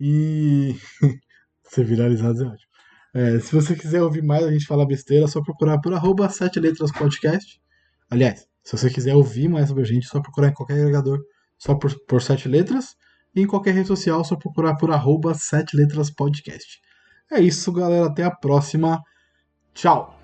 E. 0.00 0.76
Ser 1.64 1.84
viralizados 1.84 2.40
é 2.42 2.44
ótimo. 2.44 2.72
É, 3.14 3.40
se 3.40 3.54
você 3.54 3.74
quiser 3.74 4.02
ouvir 4.02 4.22
mais 4.22 4.44
a 4.44 4.50
gente 4.50 4.66
falar 4.66 4.84
besteira, 4.84 5.24
é 5.24 5.28
só 5.28 5.42
procurar 5.42 5.78
por 5.80 5.94
arroba 5.94 6.28
7 6.28 6.60
letras 6.60 6.92
podcast. 6.92 7.60
Aliás, 8.10 8.46
se 8.62 8.76
você 8.76 8.90
quiser 8.90 9.14
ouvir 9.14 9.48
mais 9.48 9.68
sobre 9.68 9.82
a 9.82 9.86
gente, 9.86 10.04
é 10.06 10.08
só 10.08 10.20
procurar 10.20 10.48
em 10.48 10.54
qualquer 10.54 10.74
agregador, 10.74 11.18
só 11.58 11.74
por, 11.74 11.94
por 12.06 12.20
7 12.20 12.48
letras. 12.48 12.94
E 13.34 13.40
em 13.40 13.46
qualquer 13.46 13.74
rede 13.74 13.88
social, 13.88 14.20
é 14.20 14.24
só 14.24 14.36
procurar 14.36 14.76
por 14.76 14.90
arroba 14.90 15.34
7 15.34 15.76
letras 15.76 16.10
podcast. 16.10 16.80
É 17.30 17.40
isso, 17.40 17.72
galera. 17.72 18.06
Até 18.06 18.24
a 18.24 18.30
próxima. 18.30 19.00
Tchau! 19.74 20.14